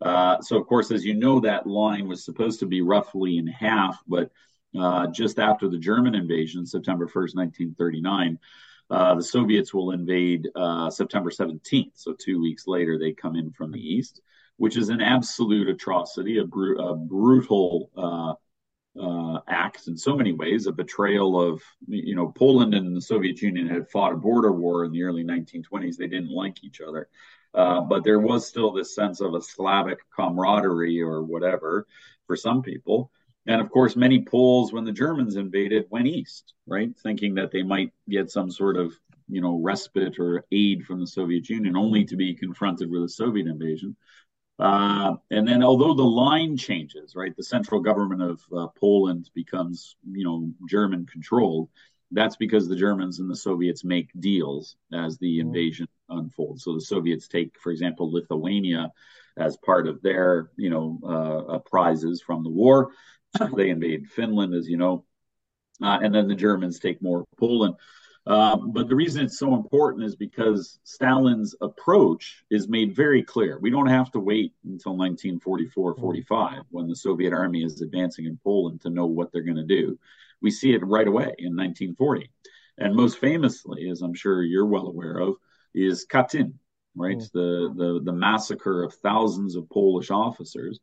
Uh, 0.00 0.40
so, 0.40 0.58
of 0.58 0.66
course, 0.66 0.90
as 0.90 1.04
you 1.04 1.14
know, 1.14 1.40
that 1.40 1.66
line 1.66 2.06
was 2.06 2.24
supposed 2.24 2.60
to 2.60 2.66
be 2.66 2.82
roughly 2.82 3.38
in 3.38 3.46
half, 3.46 3.98
but 4.06 4.30
uh, 4.78 5.06
just 5.08 5.38
after 5.38 5.68
the 5.68 5.78
German 5.78 6.14
invasion, 6.14 6.66
September 6.66 7.06
1st, 7.06 7.34
1939, 7.34 8.38
uh, 8.90 9.14
the 9.14 9.22
Soviets 9.22 9.74
will 9.74 9.90
invade 9.90 10.48
uh, 10.54 10.88
September 10.88 11.30
17th. 11.30 11.92
So, 11.94 12.12
two 12.12 12.40
weeks 12.40 12.66
later, 12.66 12.98
they 12.98 13.12
come 13.12 13.34
in 13.34 13.50
from 13.50 13.72
the 13.72 13.80
east 13.80 14.20
which 14.58 14.76
is 14.76 14.90
an 14.90 15.00
absolute 15.00 15.68
atrocity, 15.68 16.38
a, 16.38 16.42
a 16.42 16.94
brutal 16.94 17.90
uh, 17.96 18.34
uh, 19.00 19.40
act 19.48 19.86
in 19.86 19.96
so 19.96 20.16
many 20.16 20.32
ways, 20.32 20.66
a 20.66 20.72
betrayal 20.72 21.40
of, 21.40 21.62
you 21.86 22.16
know, 22.16 22.32
Poland 22.36 22.74
and 22.74 22.94
the 22.94 23.00
Soviet 23.00 23.40
Union 23.40 23.68
had 23.68 23.88
fought 23.88 24.12
a 24.12 24.16
border 24.16 24.52
war 24.52 24.84
in 24.84 24.90
the 24.90 25.04
early 25.04 25.24
1920s. 25.24 25.96
They 25.96 26.08
didn't 26.08 26.30
like 26.30 26.64
each 26.64 26.80
other. 26.80 27.08
Uh, 27.54 27.80
but 27.80 28.02
there 28.02 28.18
was 28.18 28.46
still 28.46 28.72
this 28.72 28.94
sense 28.94 29.20
of 29.20 29.34
a 29.34 29.40
Slavic 29.40 30.00
camaraderie 30.14 31.00
or 31.00 31.22
whatever 31.22 31.86
for 32.26 32.36
some 32.36 32.60
people. 32.60 33.12
And 33.46 33.60
of 33.60 33.70
course, 33.70 33.94
many 33.96 34.24
Poles, 34.24 34.72
when 34.72 34.84
the 34.84 34.92
Germans 34.92 35.36
invaded, 35.36 35.86
went 35.88 36.08
east, 36.08 36.54
right? 36.66 36.90
Thinking 36.98 37.34
that 37.36 37.52
they 37.52 37.62
might 37.62 37.92
get 38.08 38.30
some 38.30 38.50
sort 38.50 38.76
of 38.76 38.92
you 39.28 39.40
know, 39.40 39.60
respite 39.62 40.18
or 40.18 40.44
aid 40.52 40.84
from 40.84 41.00
the 41.00 41.06
Soviet 41.06 41.48
Union, 41.48 41.76
only 41.76 42.04
to 42.04 42.16
be 42.16 42.34
confronted 42.34 42.90
with 42.90 43.04
a 43.04 43.08
Soviet 43.08 43.46
invasion. 43.46 43.94
Uh, 44.58 45.14
and 45.30 45.46
then, 45.46 45.62
although 45.62 45.94
the 45.94 46.02
line 46.02 46.56
changes, 46.56 47.14
right, 47.14 47.36
the 47.36 47.44
central 47.44 47.80
government 47.80 48.22
of 48.22 48.42
uh, 48.56 48.66
Poland 48.78 49.30
becomes, 49.34 49.96
you 50.10 50.24
know, 50.24 50.50
German 50.68 51.06
controlled. 51.06 51.68
That's 52.10 52.36
because 52.36 52.66
the 52.66 52.76
Germans 52.76 53.20
and 53.20 53.30
the 53.30 53.36
Soviets 53.36 53.84
make 53.84 54.10
deals 54.18 54.76
as 54.92 55.18
the 55.18 55.38
mm-hmm. 55.38 55.48
invasion 55.48 55.88
unfolds. 56.08 56.64
So 56.64 56.74
the 56.74 56.80
Soviets 56.80 57.28
take, 57.28 57.58
for 57.60 57.70
example, 57.70 58.10
Lithuania 58.10 58.90
as 59.36 59.56
part 59.58 59.86
of 59.86 60.02
their, 60.02 60.50
you 60.56 60.70
know, 60.70 60.98
uh, 61.04 61.54
uh 61.54 61.58
prizes 61.58 62.20
from 62.20 62.42
the 62.42 62.50
war. 62.50 62.90
they 63.56 63.70
invade 63.70 64.08
Finland, 64.08 64.54
as 64.54 64.68
you 64.68 64.78
know, 64.78 65.04
uh, 65.82 65.98
and 66.02 66.14
then 66.14 66.26
the 66.26 66.34
Germans 66.34 66.80
take 66.80 67.02
more 67.02 67.24
Poland. 67.36 67.74
Um, 68.28 68.72
but 68.72 68.88
the 68.88 68.94
reason 68.94 69.24
it's 69.24 69.38
so 69.38 69.54
important 69.54 70.04
is 70.04 70.14
because 70.14 70.80
Stalin's 70.84 71.54
approach 71.62 72.44
is 72.50 72.68
made 72.68 72.94
very 72.94 73.22
clear. 73.22 73.58
We 73.58 73.70
don't 73.70 73.86
have 73.86 74.10
to 74.12 74.20
wait 74.20 74.52
until 74.64 74.96
1944 74.96 75.94
45 75.96 76.62
when 76.70 76.88
the 76.88 76.94
Soviet 76.94 77.32
army 77.32 77.64
is 77.64 77.80
advancing 77.80 78.26
in 78.26 78.38
Poland 78.44 78.82
to 78.82 78.90
know 78.90 79.06
what 79.06 79.32
they're 79.32 79.40
going 79.40 79.56
to 79.56 79.62
do. 79.62 79.98
We 80.42 80.50
see 80.50 80.74
it 80.74 80.84
right 80.84 81.08
away 81.08 81.34
in 81.38 81.56
1940. 81.56 82.30
And 82.76 82.94
most 82.94 83.18
famously, 83.18 83.88
as 83.88 84.02
I'm 84.02 84.14
sure 84.14 84.42
you're 84.42 84.66
well 84.66 84.88
aware 84.88 85.18
of, 85.18 85.36
is 85.74 86.06
Katyn, 86.06 86.52
right? 86.94 87.16
Mm. 87.16 87.32
The, 87.32 87.74
the, 87.74 88.00
the 88.04 88.12
massacre 88.12 88.82
of 88.84 88.92
thousands 88.92 89.56
of 89.56 89.70
Polish 89.70 90.10
officers 90.10 90.80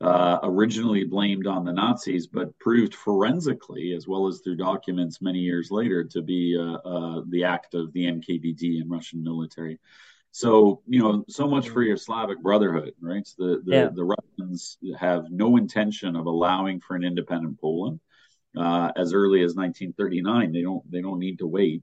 uh, 0.00 0.38
originally 0.42 1.04
blamed 1.04 1.46
on 1.46 1.64
the 1.64 1.72
Nazis, 1.72 2.26
but 2.26 2.58
proved 2.58 2.94
forensically, 2.94 3.92
as 3.92 4.08
well 4.08 4.26
as 4.26 4.40
through 4.40 4.56
documents 4.56 5.20
many 5.20 5.40
years 5.40 5.70
later, 5.70 6.04
to 6.04 6.22
be 6.22 6.56
uh, 6.58 6.88
uh, 6.88 7.22
the 7.28 7.44
act 7.44 7.74
of 7.74 7.92
the 7.92 8.06
NKVD 8.06 8.80
and 8.80 8.90
Russian 8.90 9.22
military. 9.22 9.78
So 10.32 10.80
you 10.86 11.00
know, 11.00 11.24
so 11.28 11.48
much 11.48 11.68
for 11.68 11.82
your 11.82 11.96
Slavic 11.96 12.40
brotherhood, 12.40 12.94
right? 13.00 13.26
So 13.26 13.34
the 13.38 13.62
the, 13.64 13.72
yeah. 13.72 13.88
the 13.92 14.04
Russians 14.04 14.78
have 14.98 15.30
no 15.30 15.56
intention 15.56 16.16
of 16.16 16.26
allowing 16.26 16.80
for 16.80 16.96
an 16.96 17.04
independent 17.04 17.60
Poland 17.60 18.00
uh, 18.56 18.92
as 18.96 19.12
early 19.12 19.42
as 19.42 19.54
1939. 19.54 20.52
They 20.52 20.62
don't 20.62 20.90
they 20.90 21.02
don't 21.02 21.18
need 21.18 21.40
to 21.40 21.46
wait. 21.46 21.82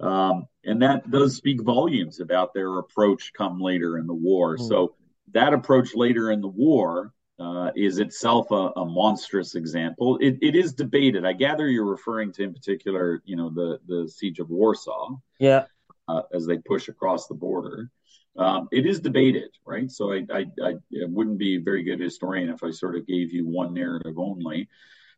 Um, 0.00 0.46
and 0.64 0.82
that 0.82 1.08
does 1.10 1.36
speak 1.36 1.62
volumes 1.62 2.18
about 2.18 2.54
their 2.54 2.78
approach 2.78 3.32
come 3.36 3.60
later 3.60 3.98
in 3.98 4.06
the 4.08 4.14
war. 4.14 4.56
Mm. 4.56 4.68
So 4.68 4.96
that 5.32 5.54
approach 5.54 5.94
later 5.94 6.30
in 6.32 6.40
the 6.40 6.48
war 6.48 7.12
uh, 7.42 7.70
is 7.74 7.98
itself 7.98 8.50
a, 8.52 8.70
a 8.76 8.84
monstrous 8.84 9.56
example. 9.56 10.16
It, 10.20 10.38
it 10.40 10.54
is 10.54 10.72
debated. 10.72 11.24
I 11.24 11.32
gather 11.32 11.68
you're 11.68 11.84
referring 11.84 12.32
to, 12.34 12.42
in 12.44 12.54
particular, 12.54 13.20
you 13.24 13.36
know, 13.36 13.50
the 13.50 13.80
the 13.86 14.08
siege 14.08 14.38
of 14.38 14.48
Warsaw. 14.48 15.16
Yeah. 15.38 15.64
Uh, 16.08 16.22
as 16.32 16.46
they 16.46 16.58
push 16.58 16.88
across 16.88 17.26
the 17.26 17.34
border, 17.34 17.90
um, 18.36 18.68
it 18.72 18.86
is 18.86 19.00
debated, 19.00 19.50
right? 19.64 19.88
So 19.90 20.12
I, 20.12 20.26
I, 20.32 20.46
I 20.62 20.74
wouldn't 21.16 21.38
be 21.38 21.56
a 21.56 21.60
very 21.60 21.84
good 21.84 22.00
historian 22.00 22.50
if 22.50 22.64
I 22.64 22.70
sort 22.70 22.96
of 22.96 23.06
gave 23.06 23.32
you 23.32 23.46
one 23.46 23.72
narrative 23.72 24.18
only. 24.18 24.68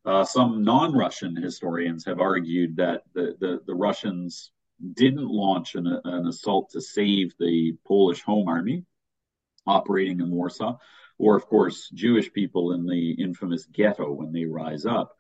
Uh, 0.05 0.25
some 0.25 0.63
non-Russian 0.63 1.35
historians 1.35 2.05
have 2.05 2.21
argued 2.21 2.77
that 2.77 3.03
the 3.15 3.35
the, 3.41 3.61
the 3.67 3.75
Russians 3.75 4.53
didn't 4.95 5.29
launch 5.29 5.75
an, 5.75 5.87
an 6.05 6.27
assault 6.27 6.71
to 6.71 6.81
save 6.81 7.35
the 7.39 7.77
Polish 7.87 8.23
Home 8.23 8.49
Army 8.49 8.85
operating 9.67 10.21
in 10.21 10.31
Warsaw 10.31 10.77
or 11.19 11.37
of 11.37 11.47
course 11.47 11.89
Jewish 11.91 12.33
people 12.33 12.73
in 12.73 12.87
the 12.87 13.13
infamous 13.13 13.67
ghetto 13.67 14.13
when 14.13 14.33
they 14.33 14.45
rise 14.45 14.87
up. 14.87 15.17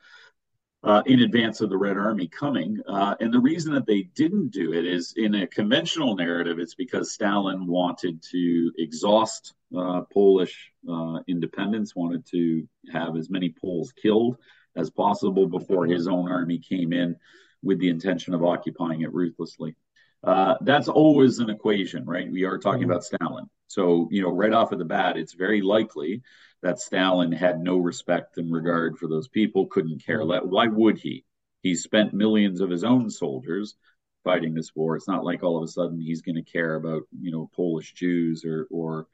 Uh, 0.82 1.02
in 1.06 1.20
advance 1.20 1.62
of 1.62 1.70
the 1.70 1.76
Red 1.78 1.96
Army 1.96 2.28
coming. 2.28 2.78
Uh, 2.86 3.14
and 3.18 3.32
the 3.32 3.40
reason 3.40 3.72
that 3.72 3.86
they 3.86 4.02
didn't 4.02 4.50
do 4.50 4.74
it 4.74 4.84
is 4.84 5.14
in 5.16 5.34
a 5.34 5.46
conventional 5.46 6.14
narrative, 6.14 6.58
it's 6.58 6.74
because 6.74 7.10
Stalin 7.10 7.66
wanted 7.66 8.22
to 8.32 8.70
exhaust 8.76 9.54
uh, 9.74 10.02
Polish 10.12 10.70
uh, 10.86 11.20
independence, 11.26 11.96
wanted 11.96 12.26
to 12.26 12.68
have 12.92 13.16
as 13.16 13.30
many 13.30 13.48
Poles 13.58 13.92
killed 13.92 14.36
as 14.76 14.90
possible 14.90 15.46
before 15.46 15.86
his 15.86 16.06
own 16.06 16.30
army 16.30 16.58
came 16.58 16.92
in 16.92 17.16
with 17.62 17.78
the 17.78 17.88
intention 17.88 18.34
of 18.34 18.44
occupying 18.44 19.00
it 19.00 19.12
ruthlessly. 19.14 19.74
Uh, 20.22 20.56
that's 20.62 20.88
always 20.88 21.38
an 21.38 21.50
equation, 21.50 22.04
right? 22.04 22.30
We 22.30 22.44
are 22.44 22.58
talking 22.58 22.82
mm-hmm. 22.82 22.90
about 22.90 23.04
Stalin. 23.04 23.48
So, 23.74 24.08
you 24.12 24.22
know, 24.22 24.30
right 24.30 24.52
off 24.52 24.70
of 24.70 24.78
the 24.78 24.84
bat, 24.84 25.16
it's 25.16 25.32
very 25.32 25.60
likely 25.60 26.22
that 26.62 26.78
Stalin 26.78 27.32
had 27.32 27.58
no 27.58 27.76
respect 27.76 28.38
and 28.38 28.52
regard 28.52 28.96
for 28.96 29.08
those 29.08 29.26
people, 29.26 29.66
couldn't 29.66 30.04
care. 30.04 30.24
less. 30.24 30.42
why 30.44 30.68
would 30.68 30.96
he? 30.96 31.24
He 31.60 31.74
spent 31.74 32.14
millions 32.14 32.60
of 32.60 32.70
his 32.70 32.84
own 32.84 33.10
soldiers 33.10 33.74
fighting 34.22 34.54
this 34.54 34.76
war. 34.76 34.94
It's 34.94 35.08
not 35.08 35.24
like 35.24 35.42
all 35.42 35.56
of 35.56 35.64
a 35.64 35.68
sudden 35.68 36.00
he's 36.00 36.22
going 36.22 36.36
to 36.36 36.42
care 36.42 36.76
about, 36.76 37.02
you 37.20 37.32
know, 37.32 37.50
Polish 37.56 37.94
Jews 37.94 38.44
or, 38.44 38.68
or, 38.70 39.08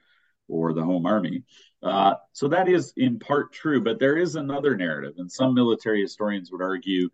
or 0.46 0.74
the 0.74 0.84
home 0.84 1.06
army. 1.06 1.44
Uh, 1.82 2.14
so 2.32 2.48
that 2.48 2.68
is 2.68 2.92
in 2.98 3.18
part 3.18 3.54
true, 3.54 3.82
but 3.82 3.98
there 3.98 4.18
is 4.18 4.34
another 4.34 4.76
narrative, 4.76 5.14
and 5.16 5.32
some 5.32 5.54
military 5.54 6.02
historians 6.02 6.52
would 6.52 6.60
argue 6.62 7.08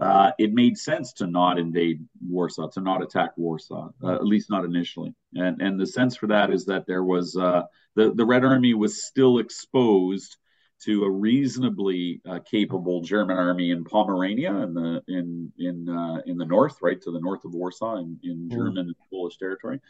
uh, 0.00 0.32
it 0.38 0.52
made 0.52 0.76
sense 0.76 1.12
to 1.14 1.26
not 1.26 1.58
invade 1.58 2.04
Warsaw, 2.26 2.68
to 2.70 2.80
not 2.80 3.02
attack 3.02 3.30
Warsaw, 3.36 3.90
uh, 4.02 4.14
at 4.14 4.26
least 4.26 4.50
not 4.50 4.64
initially. 4.64 5.14
And 5.34 5.60
and 5.62 5.78
the 5.78 5.86
sense 5.86 6.16
for 6.16 6.26
that 6.28 6.52
is 6.52 6.66
that 6.66 6.86
there 6.86 7.04
was 7.04 7.36
uh, 7.36 7.62
the 7.94 8.12
the 8.12 8.24
Red 8.24 8.44
Army 8.44 8.74
was 8.74 9.04
still 9.04 9.38
exposed 9.38 10.36
to 10.82 11.04
a 11.04 11.10
reasonably 11.10 12.20
uh, 12.28 12.40
capable 12.40 13.00
German 13.02 13.38
army 13.38 13.70
in 13.70 13.84
Pomerania 13.84 14.54
in 14.56 14.74
the 14.74 15.02
in 15.06 15.52
in 15.58 15.88
uh, 15.88 16.20
in 16.26 16.38
the 16.38 16.44
north, 16.44 16.78
right 16.82 17.00
to 17.02 17.12
the 17.12 17.20
north 17.20 17.44
of 17.44 17.54
Warsaw 17.54 17.96
in, 17.96 18.18
in 18.24 18.48
mm. 18.48 18.50
German 18.50 18.78
and 18.78 18.94
Polish 19.10 19.38
territory, 19.38 19.80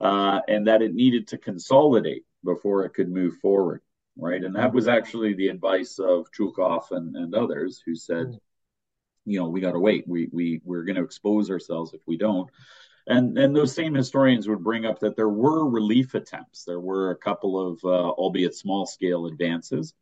uh, 0.00 0.40
and 0.48 0.66
that 0.66 0.82
it 0.82 0.94
needed 0.94 1.28
to 1.28 1.38
consolidate 1.38 2.24
before 2.44 2.84
it 2.84 2.90
could 2.90 3.08
move 3.08 3.36
forward, 3.40 3.82
right? 4.18 4.42
And 4.42 4.56
that 4.56 4.74
was 4.74 4.88
actually 4.88 5.34
the 5.34 5.48
advice 5.48 6.00
of 6.00 6.26
Zhukov 6.36 6.90
and, 6.90 7.14
and 7.14 7.34
others 7.34 7.80
who 7.84 7.94
said. 7.94 8.38
Mm 9.26 9.32
you 9.32 9.40
know 9.40 9.48
we 9.48 9.60
got 9.60 9.72
to 9.72 9.78
wait. 9.78 10.04
We 10.06 10.28
we 10.32 10.60
we're 10.64 10.84
going 10.84 10.96
to 10.96 11.02
expose 11.04 11.50
ourselves 11.50 11.94
if 11.94 12.00
we 12.06 12.16
don't. 12.16 12.48
And 13.06 13.36
and 13.38 13.54
those 13.54 13.74
same 13.74 13.94
historians 13.94 14.48
would 14.48 14.64
bring 14.64 14.86
up 14.86 15.00
that 15.00 15.16
there 15.16 15.28
were 15.28 15.68
relief 15.68 16.14
attempts. 16.14 16.64
There 16.64 16.80
were 16.80 17.10
a 17.10 17.16
couple 17.16 17.58
of 17.58 17.80
uh, 17.84 18.10
albeit 18.10 18.54
small 18.54 18.86
scale 18.86 19.26
advances 19.26 19.94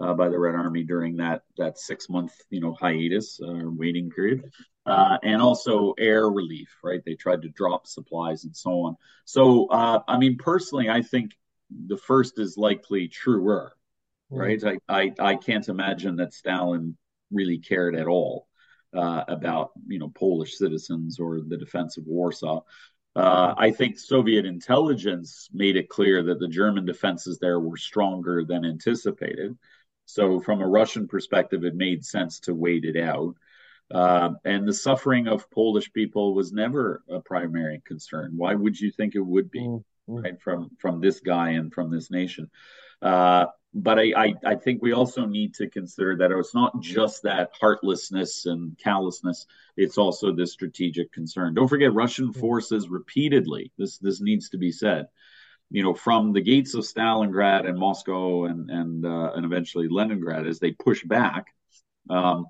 uh, 0.00 0.14
by 0.14 0.28
the 0.28 0.38
red 0.38 0.54
army 0.54 0.84
during 0.84 1.16
that 1.16 1.42
that 1.58 1.78
six 1.78 2.08
month 2.08 2.32
you 2.50 2.60
know 2.60 2.74
hiatus 2.80 3.40
uh, 3.42 3.62
waiting 3.64 4.10
period. 4.10 4.50
Uh, 4.86 5.18
and 5.24 5.42
also 5.42 5.94
air 5.98 6.28
relief 6.30 6.68
right? 6.84 7.02
They 7.04 7.14
tried 7.14 7.42
to 7.42 7.48
drop 7.48 7.86
supplies 7.86 8.44
and 8.44 8.56
so 8.56 8.70
on. 8.82 8.96
So 9.24 9.66
uh, 9.66 10.00
i 10.08 10.18
mean 10.18 10.36
personally 10.36 10.88
i 10.88 11.02
think 11.02 11.32
the 11.88 11.96
first 11.96 12.38
is 12.38 12.56
likely 12.56 13.08
truer 13.08 13.72
right? 14.30 14.60
Mm. 14.60 14.78
I, 14.88 15.00
I 15.00 15.12
i 15.18 15.34
can't 15.36 15.68
imagine 15.68 16.16
that 16.16 16.32
stalin 16.32 16.96
really 17.30 17.58
cared 17.58 17.96
at 17.96 18.06
all 18.06 18.45
uh, 18.96 19.24
about 19.28 19.72
you 19.86 19.98
know 19.98 20.08
Polish 20.08 20.56
citizens 20.56 21.20
or 21.20 21.40
the 21.40 21.56
defense 21.56 21.96
of 21.96 22.06
Warsaw. 22.06 22.62
Uh, 23.14 23.54
I 23.56 23.70
think 23.70 23.98
Soviet 23.98 24.44
intelligence 24.44 25.48
made 25.52 25.76
it 25.76 25.88
clear 25.88 26.22
that 26.24 26.38
the 26.38 26.48
German 26.48 26.84
defenses 26.84 27.38
there 27.38 27.58
were 27.58 27.78
stronger 27.78 28.44
than 28.44 28.66
anticipated. 28.66 29.56
So, 30.04 30.38
from 30.40 30.60
a 30.60 30.68
Russian 30.68 31.08
perspective, 31.08 31.64
it 31.64 31.74
made 31.74 32.04
sense 32.04 32.40
to 32.40 32.54
wait 32.54 32.84
it 32.84 32.96
out. 32.96 33.34
Uh, 33.90 34.30
and 34.44 34.66
the 34.66 34.74
suffering 34.74 35.28
of 35.28 35.50
Polish 35.50 35.92
people 35.92 36.34
was 36.34 36.52
never 36.52 37.02
a 37.08 37.20
primary 37.20 37.80
concern. 37.84 38.32
Why 38.36 38.54
would 38.54 38.78
you 38.78 38.90
think 38.90 39.14
it 39.14 39.20
would 39.20 39.50
be, 39.50 39.60
mm-hmm. 39.60 40.16
right? 40.16 40.40
From 40.40 40.70
from 40.78 41.00
this 41.00 41.20
guy 41.20 41.50
and 41.50 41.72
from 41.72 41.90
this 41.90 42.10
nation. 42.10 42.50
Uh, 43.00 43.46
but 43.76 43.98
I, 43.98 44.12
I, 44.16 44.34
I, 44.46 44.54
think 44.54 44.80
we 44.80 44.92
also 44.92 45.26
need 45.26 45.54
to 45.56 45.68
consider 45.68 46.16
that 46.16 46.30
it's 46.30 46.54
not 46.54 46.80
just 46.80 47.22
that 47.24 47.50
heartlessness 47.60 48.46
and 48.46 48.76
callousness; 48.78 49.46
it's 49.76 49.98
also 49.98 50.32
this 50.32 50.52
strategic 50.52 51.12
concern. 51.12 51.52
Don't 51.52 51.68
forget, 51.68 51.92
Russian 51.92 52.32
forces 52.32 52.88
repeatedly. 52.88 53.70
This 53.76 53.98
this 53.98 54.18
needs 54.22 54.48
to 54.50 54.58
be 54.58 54.72
said. 54.72 55.08
You 55.70 55.82
know, 55.82 55.92
from 55.92 56.32
the 56.32 56.40
gates 56.40 56.72
of 56.72 56.84
Stalingrad 56.84 57.68
and 57.68 57.78
Moscow 57.78 58.46
and 58.46 58.70
and 58.70 59.04
uh, 59.04 59.32
and 59.34 59.44
eventually 59.44 59.88
Leningrad, 59.88 60.46
as 60.46 60.58
they 60.58 60.72
push 60.72 61.04
back, 61.04 61.54
um, 62.08 62.46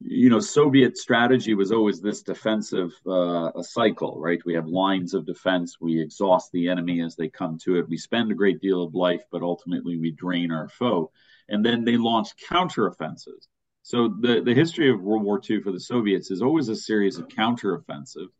you 0.00 0.28
know, 0.28 0.40
Soviet 0.40 0.98
strategy 0.98 1.54
was 1.54 1.72
always 1.72 2.00
this 2.00 2.22
defensive 2.22 2.92
uh, 3.06 3.62
cycle, 3.62 4.20
right? 4.20 4.44
We 4.44 4.54
have 4.54 4.66
lines 4.66 5.14
of 5.14 5.24
defense. 5.24 5.78
We 5.80 6.00
exhaust 6.00 6.52
the 6.52 6.68
enemy 6.68 7.00
as 7.00 7.16
they 7.16 7.28
come 7.28 7.58
to 7.64 7.76
it. 7.78 7.88
We 7.88 7.96
spend 7.96 8.30
a 8.30 8.34
great 8.34 8.60
deal 8.60 8.82
of 8.82 8.94
life, 8.94 9.22
but 9.32 9.42
ultimately 9.42 9.96
we 9.98 10.10
drain 10.10 10.52
our 10.52 10.68
foe. 10.68 11.10
And 11.48 11.64
then 11.64 11.84
they 11.84 11.96
launch 11.96 12.28
counteroffensives. 12.50 13.48
So 13.82 14.08
the, 14.20 14.42
the 14.42 14.52
history 14.52 14.90
of 14.90 15.00
World 15.00 15.22
War 15.22 15.40
II 15.48 15.60
for 15.60 15.72
the 15.72 15.80
Soviets 15.80 16.30
is 16.30 16.42
always 16.42 16.68
a 16.68 16.76
series 16.76 17.18
of 17.18 17.28
counteroffensives, 17.28 18.32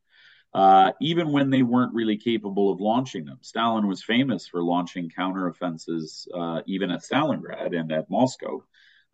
uh, 0.53 0.93
even 1.01 1.33
when 1.33 1.51
they 1.51 1.63
weren't 1.63 1.95
really 1.95 2.19
capable 2.19 2.71
of 2.71 2.81
launching 2.81 3.25
them. 3.25 3.39
Stalin 3.41 3.87
was 3.87 4.03
famous 4.03 4.47
for 4.47 4.61
launching 4.61 5.09
counteroffensives, 5.09 6.27
uh, 6.35 6.63
even 6.67 6.91
at 6.91 7.03
Stalingrad 7.03 7.79
and 7.79 7.93
at 7.93 8.11
Moscow. 8.11 8.63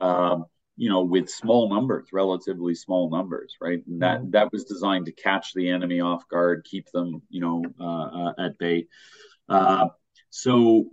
Um, 0.01 0.47
you 0.76 0.88
know, 0.88 1.02
with 1.02 1.28
small 1.28 1.68
numbers, 1.68 2.08
relatively 2.12 2.74
small 2.74 3.10
numbers, 3.10 3.56
right? 3.60 3.82
And 3.86 4.02
that 4.02 4.20
mm-hmm. 4.20 4.30
that 4.30 4.52
was 4.52 4.64
designed 4.64 5.06
to 5.06 5.12
catch 5.12 5.52
the 5.54 5.68
enemy 5.68 6.00
off 6.00 6.28
guard, 6.28 6.66
keep 6.68 6.90
them, 6.90 7.22
you 7.28 7.40
know, 7.40 7.62
uh, 7.80 8.30
uh, 8.30 8.32
at 8.46 8.58
bay. 8.58 8.86
Uh, 9.48 9.88
so 10.34 10.86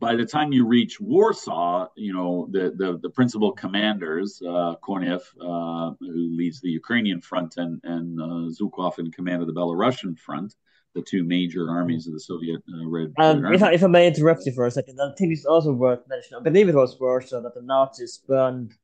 by 0.00 0.16
the 0.16 0.26
time 0.26 0.52
you 0.52 0.66
reach 0.66 1.00
Warsaw, 1.00 1.86
you 1.96 2.12
know 2.12 2.48
the 2.50 2.74
the, 2.76 2.98
the 3.00 3.10
principal 3.10 3.52
commanders, 3.52 4.42
uh, 4.44 4.72
uh, 4.72 4.74
who 4.80 6.36
leads 6.36 6.60
the 6.60 6.70
Ukrainian 6.70 7.20
front, 7.20 7.56
and 7.56 7.80
and 7.84 8.20
uh, 8.20 8.50
Zhukov 8.50 8.98
in 8.98 9.12
command 9.12 9.42
of 9.42 9.46
the 9.46 9.54
Belarusian 9.54 10.18
front, 10.18 10.56
the 10.96 11.02
two 11.02 11.22
major 11.22 11.70
armies 11.70 12.08
of 12.08 12.14
the 12.14 12.20
Soviet 12.20 12.62
uh, 12.68 12.88
Red. 12.88 13.12
Um, 13.18 13.44
if, 13.46 13.62
I, 13.62 13.74
if 13.74 13.84
I 13.84 13.86
may 13.86 14.08
interrupt 14.08 14.44
you 14.44 14.52
for 14.52 14.66
a 14.66 14.72
second, 14.72 14.98
I 15.00 15.14
think 15.16 15.32
it's 15.32 15.44
also 15.44 15.72
worth 15.72 16.00
mentioning. 16.08 16.40
I 16.40 16.42
believe 16.42 16.68
it 16.68 16.74
was 16.74 16.98
Warsaw 16.98 17.42
that 17.42 17.54
the 17.54 17.62
Nazis 17.62 18.20
burned 18.26 18.74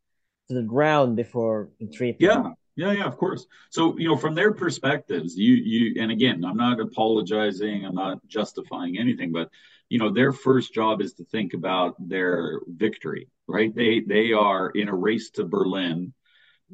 to 0.51 0.55
the 0.55 0.63
ground 0.63 1.17
before 1.17 1.71
retreating. 1.81 2.27
Yeah, 2.29 2.53
yeah, 2.77 2.93
yeah, 2.93 3.05
of 3.05 3.17
course. 3.17 3.47
So, 3.71 3.97
you 3.99 4.09
know, 4.09 4.17
from 4.17 4.35
their 4.35 4.53
perspectives, 4.53 5.37
you 5.37 5.55
you 5.55 6.03
and 6.03 6.11
again, 6.11 6.45
I'm 6.45 6.57
not 6.57 6.81
apologizing, 6.81 7.85
I'm 7.85 7.95
not 7.95 8.27
justifying 8.27 8.99
anything, 8.99 9.33
but 9.33 9.51
you 9.89 9.99
know, 9.99 10.11
their 10.13 10.33
first 10.33 10.75
job 10.75 11.01
is 11.01 11.15
to 11.15 11.25
think 11.25 11.55
about 11.55 11.97
their 11.99 12.61
victory, 12.67 13.29
right? 13.47 13.75
They 13.75 14.01
they 14.01 14.33
are 14.33 14.71
in 14.71 14.89
a 14.89 14.95
race 14.95 15.31
to 15.31 15.45
Berlin 15.45 16.13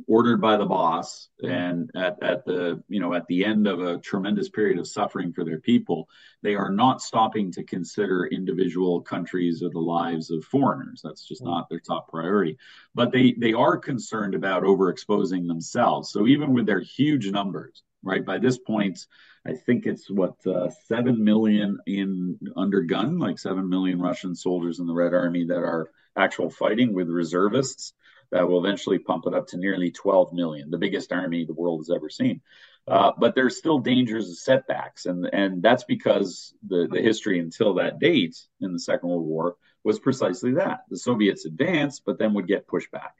ordered 0.07 0.40
by 0.40 0.57
the 0.57 0.64
boss 0.64 1.28
and 1.42 1.90
at, 1.94 2.22
at 2.22 2.44
the 2.44 2.82
you 2.88 3.01
know 3.01 3.14
at 3.14 3.26
the 3.28 3.44
end 3.44 3.66
of 3.66 3.80
a 3.80 3.99
tremendous 3.99 4.49
period 4.49 4.78
of 4.78 4.86
suffering 4.86 5.32
for 5.32 5.44
their 5.44 5.61
people 5.61 6.09
they 6.42 6.55
are 6.55 6.70
not 6.70 7.03
stopping 7.03 7.51
to 7.51 7.64
consider 7.64 8.26
individual 8.26 9.01
countries 9.01 9.62
or 9.62 9.70
the 9.70 9.78
lives 9.78 10.30
of 10.30 10.44
foreigners. 10.44 11.01
That's 11.03 11.26
just 11.26 11.42
not 11.42 11.68
their 11.68 11.80
top 11.80 12.09
priority. 12.09 12.59
But 12.94 13.11
they 13.11 13.34
they 13.38 13.53
are 13.53 13.76
concerned 13.76 14.34
about 14.34 14.62
overexposing 14.62 15.47
themselves. 15.47 16.11
So 16.11 16.26
even 16.26 16.53
with 16.53 16.66
their 16.66 16.80
huge 16.80 17.30
numbers 17.30 17.82
right 18.03 18.24
by 18.24 18.38
this 18.38 18.59
point 18.59 19.07
i 19.47 19.53
think 19.53 19.86
it's 19.86 20.11
what 20.11 20.34
uh, 20.47 20.68
7 20.84 21.22
million 21.22 21.78
in 21.86 22.38
under 22.57 22.82
gun 22.82 23.18
like 23.18 23.38
7 23.38 23.68
million 23.68 24.01
russian 24.01 24.34
soldiers 24.34 24.78
in 24.78 24.86
the 24.86 24.94
red 24.94 25.14
army 25.14 25.44
that 25.47 25.57
are 25.57 25.90
actual 26.14 26.51
fighting 26.51 26.92
with 26.92 27.09
reservists 27.09 27.94
that 28.31 28.49
will 28.49 28.64
eventually 28.64 28.99
pump 28.99 29.24
it 29.27 29.35
up 29.35 29.47
to 29.49 29.57
nearly 29.57 29.91
12 29.91 30.33
million, 30.33 30.70
the 30.70 30.79
biggest 30.79 31.12
army 31.12 31.45
the 31.45 31.55
world 31.55 31.81
has 31.81 31.91
ever 31.91 32.09
seen. 32.09 32.41
Uh, 32.89 33.12
but 33.18 33.35
there's 33.35 33.57
still 33.57 33.79
dangers 33.79 34.29
and 34.29 34.37
setbacks, 34.37 35.07
and 35.07 35.29
and 35.33 35.61
that's 35.61 35.85
because 35.85 36.55
the 36.66 36.87
the 36.91 37.01
history 37.01 37.41
until 37.41 37.74
that 37.74 37.99
date 37.99 38.37
in 38.61 38.72
the 38.72 38.79
Second 38.79 39.09
World 39.09 39.27
War 39.27 39.57
was 39.83 39.99
precisely 39.99 40.55
that 40.55 40.81
the 40.89 40.97
Soviets 40.97 41.47
advanced, 41.47 42.03
but 42.07 42.18
then 42.18 42.35
would 42.35 42.47
get 42.47 42.68
pushed 42.68 42.91
back, 42.93 43.14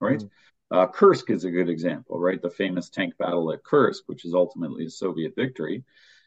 right? 0.00 0.20
Mm. 0.20 0.30
Uh, 0.70 0.86
Kursk 0.86 1.30
is 1.30 1.44
a 1.44 1.50
good 1.50 1.68
example, 1.68 2.18
right? 2.18 2.40
The 2.40 2.48
famous 2.48 2.88
tank 2.88 3.18
battle 3.18 3.52
at 3.52 3.64
Kursk, 3.64 4.04
which 4.06 4.24
is 4.24 4.34
ultimately 4.34 4.86
a 4.86 4.90
Soviet 4.90 5.34
victory. 5.36 5.84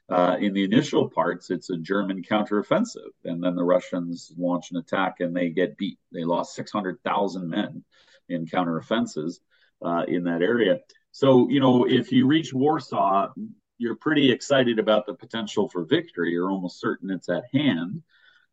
Uh, 0.09 0.35
in 0.39 0.53
the 0.53 0.63
initial 0.63 1.09
parts, 1.09 1.49
it's 1.49 1.69
a 1.69 1.77
German 1.77 2.21
counteroffensive, 2.23 3.11
and 3.23 3.41
then 3.41 3.55
the 3.55 3.63
Russians 3.63 4.33
launch 4.37 4.69
an 4.69 4.77
attack 4.77 5.21
and 5.21 5.35
they 5.35 5.49
get 5.49 5.77
beat. 5.77 5.97
They 6.11 6.25
lost 6.25 6.55
600,000 6.55 7.49
men 7.49 7.83
in 8.29 8.45
counteroffenses 8.45 9.39
uh, 9.83 10.03
in 10.07 10.23
that 10.23 10.41
area. 10.41 10.79
So, 11.11 11.49
you 11.49 11.59
know, 11.59 11.85
if 11.87 12.11
you 12.11 12.25
reach 12.25 12.53
Warsaw, 12.53 13.29
you're 13.77 13.95
pretty 13.95 14.31
excited 14.31 14.79
about 14.79 15.05
the 15.05 15.13
potential 15.13 15.69
for 15.69 15.85
victory. 15.85 16.31
You're 16.31 16.49
almost 16.49 16.79
certain 16.79 17.11
it's 17.11 17.29
at 17.29 17.43
hand, 17.53 18.01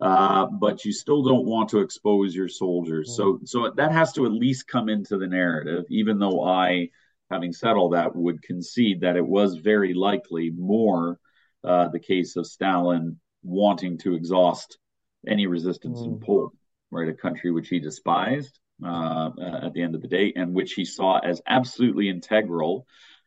uh, 0.00 0.46
but 0.46 0.84
you 0.84 0.92
still 0.92 1.22
don't 1.22 1.46
want 1.46 1.70
to 1.70 1.80
expose 1.80 2.34
your 2.34 2.48
soldiers. 2.48 3.16
So, 3.16 3.40
so 3.44 3.70
that 3.76 3.92
has 3.92 4.12
to 4.14 4.26
at 4.26 4.32
least 4.32 4.66
come 4.66 4.88
into 4.88 5.16
the 5.16 5.26
narrative. 5.26 5.84
Even 5.88 6.18
though 6.18 6.44
I, 6.44 6.90
having 7.30 7.52
said 7.52 7.76
all 7.76 7.90
that, 7.90 8.14
would 8.14 8.42
concede 8.42 9.00
that 9.00 9.16
it 9.16 9.26
was 9.26 9.56
very 9.56 9.94
likely 9.94 10.50
more 10.50 11.18
uh, 11.64 11.88
the 11.88 12.00
case 12.00 12.36
of 12.36 12.46
Stalin 12.46 13.20
wanting 13.42 13.98
to 13.98 14.14
exhaust 14.14 14.78
any 15.26 15.46
resistance 15.46 16.00
mm. 16.00 16.06
in 16.06 16.20
Poland, 16.20 16.56
right? 16.90 17.08
A 17.08 17.14
country 17.14 17.50
which 17.50 17.68
he 17.68 17.78
despised 17.78 18.58
uh, 18.84 19.30
at 19.62 19.72
the 19.72 19.82
end 19.82 19.94
of 19.94 20.02
the 20.02 20.08
day, 20.08 20.32
and 20.36 20.54
which 20.54 20.74
he 20.74 20.84
saw 20.84 21.18
as 21.18 21.40
absolutely 21.46 22.08
integral 22.08 22.86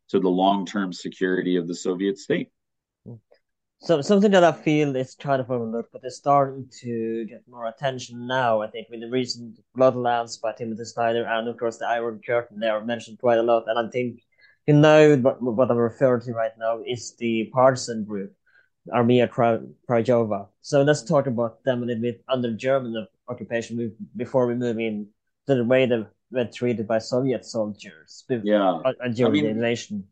to 0.10 0.20
the 0.20 0.30
long 0.30 0.66
term 0.66 0.94
security 0.94 1.56
of 1.58 1.68
the 1.68 1.76
Soviet 1.76 2.18
state. 2.18 2.50
So 3.80 4.00
something 4.00 4.32
that 4.32 4.46
I 4.46 4.54
feel 4.54 4.96
is 4.96 5.14
kind 5.14 5.42
of 5.42 5.52
overlooked, 5.52 5.92
but 5.92 6.06
is 6.06 6.16
starting 6.16 6.70
to 6.80 7.26
get 7.26 7.44
more 7.50 7.68
attention 7.68 8.28
now. 8.28 8.62
I 8.62 8.68
think 8.68 8.88
with 8.90 9.02
the 9.02 9.10
recent 9.10 9.60
Bloodlands 9.78 10.40
by 10.40 10.54
Timothy 10.54 10.86
Snyder 10.86 11.26
and 11.26 11.50
of 11.50 11.58
course 11.58 11.80
the 11.80 11.88
Iron 11.88 12.22
Curtain, 12.26 12.62
they 12.62 12.70
are 12.70 12.86
mentioned 12.86 13.20
quite 13.20 13.40
a 13.40 13.44
lot. 13.44 13.66
And 13.68 13.78
I 13.78 13.92
think 13.92 14.22
you 14.68 14.76
know 14.76 15.18
what, 15.18 15.42
what 15.42 15.70
I'm 15.70 15.76
referring 15.76 16.22
to 16.22 16.32
right 16.32 16.54
now 16.58 16.80
is 16.88 17.16
the 17.18 17.50
partisan 17.52 18.06
group, 18.06 18.34
Armia 18.88 19.28
Krajowa. 19.28 20.48
So 20.62 20.84
let's 20.84 21.04
talk 21.04 21.28
about 21.28 21.62
them 21.66 21.84
a 21.84 21.86
little 21.86 22.02
bit 22.02 22.24
under 22.30 22.54
German 22.54 23.06
occupation 23.28 23.94
before 24.16 24.48
we 24.48 24.56
move 24.56 24.80
in 24.80 25.08
the 25.46 25.64
way 25.64 25.86
they 25.86 26.06
were 26.32 26.46
treated 26.46 26.88
by 26.88 27.00
Soviet 27.00 27.46
soldiers 27.46 28.24
yeah. 28.30 28.80
during 29.14 29.26
I 29.26 29.30
mean, 29.30 29.44
the 29.44 29.50
invasion. 29.50 30.08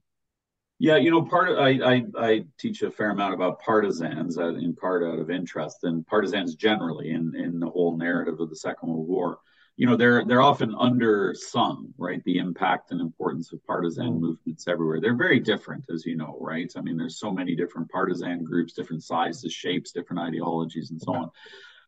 Yeah, 0.80 0.98
you 0.98 1.12
know, 1.12 1.22
part 1.22 1.50
of, 1.50 1.60
I, 1.60 1.70
I, 1.84 2.04
I 2.18 2.46
teach 2.58 2.82
a 2.82 2.90
fair 2.90 3.12
amount 3.12 3.36
about 3.36 3.60
partisans, 3.62 4.40
uh, 4.40 4.56
in 4.56 4.76
part 4.76 5.04
out 5.04 5.20
of 5.20 5.30
interest, 5.30 5.84
and 5.84 6.06
partisans 6.08 6.56
generally 6.56 7.12
in, 7.12 7.36
in 7.36 7.60
the 7.60 7.70
whole 7.70 7.96
narrative 7.96 8.40
of 8.40 8.50
the 8.50 8.56
Second 8.56 8.90
World 8.90 9.08
War. 9.08 9.38
You 9.78 9.86
know, 9.88 9.96
they're 9.96 10.26
they're 10.26 10.42
often 10.42 10.74
undersung, 10.74 11.94
right? 11.98 12.22
The 12.24 12.40
impact 12.40 12.92
and 12.92 13.00
importance 13.00 13.54
of 13.54 13.64
partisan 13.66 14.08
mm. 14.08 14.20
movements 14.20 14.68
everywhere. 14.68 15.00
They're 15.00 15.16
very 15.16 15.40
different, 15.40 15.86
as 15.94 16.06
you 16.06 16.18
know, 16.18 16.38
right? 16.42 16.72
I 16.76 16.82
mean, 16.82 16.98
there's 16.98 17.20
so 17.20 17.32
many 17.32 17.56
different 17.56 17.90
partisan 17.90 18.44
groups, 18.44 18.74
different 18.74 19.04
sizes, 19.04 19.54
shapes, 19.54 19.92
different 19.92 20.22
ideologies, 20.22 20.90
and 20.92 21.00
so 21.00 21.14
on. 21.14 21.30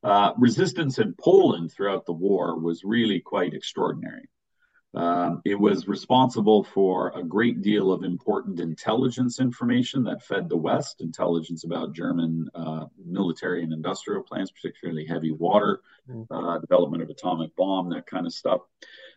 Uh, 0.03 0.33
resistance 0.37 0.99
in 0.99 1.13
Poland 1.19 1.71
throughout 1.71 2.05
the 2.05 2.13
war 2.13 2.59
was 2.59 2.83
really 2.83 3.19
quite 3.19 3.53
extraordinary. 3.53 4.27
Um, 4.95 5.41
it 5.43 5.59
was 5.59 5.87
responsible 5.87 6.63
for 6.63 7.11
a 7.17 7.23
great 7.23 7.63
deal 7.63 7.91
of 7.91 8.03
important 8.03 8.59
intelligence 8.59 9.39
information 9.39 10.03
that 10.03 10.21
fed 10.21 10.49
the 10.49 10.57
West, 10.57 11.01
intelligence 11.01 11.63
about 11.63 11.93
German 11.93 12.47
uh, 12.53 12.85
military 13.03 13.63
and 13.63 13.73
industrial 13.73 14.21
plans, 14.21 14.51
particularly 14.51 15.03
heavy 15.03 15.31
water, 15.31 15.81
mm. 16.07 16.27
uh, 16.29 16.59
development 16.59 17.01
of 17.01 17.09
atomic 17.09 17.55
bomb, 17.55 17.89
that 17.89 18.05
kind 18.05 18.27
of 18.27 18.33
stuff. 18.33 18.61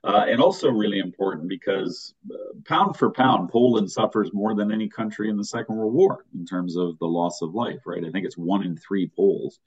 Uh, 0.03 0.25
and 0.27 0.41
also 0.41 0.71
really 0.71 0.99
important 0.99 1.47
because 1.47 2.15
uh, 2.33 2.37
pound 2.65 2.97
for 2.97 3.11
pound, 3.11 3.51
Poland 3.51 3.91
suffers 3.91 4.33
more 4.33 4.55
than 4.55 4.73
any 4.73 4.89
country 4.89 5.29
in 5.29 5.37
the 5.37 5.45
Second 5.45 5.77
World 5.77 5.93
War 5.93 6.25
in 6.35 6.47
terms 6.47 6.77
of 6.77 6.99
the 7.01 7.07
loss 7.07 7.43
of 7.43 7.55
life, 7.55 7.81
right? 7.85 8.05
I 8.05 8.11
think 8.11 8.25
it's 8.25 8.39
one 8.39 8.63
in 8.63 8.79
three 8.79 9.11
Poles 9.15 9.61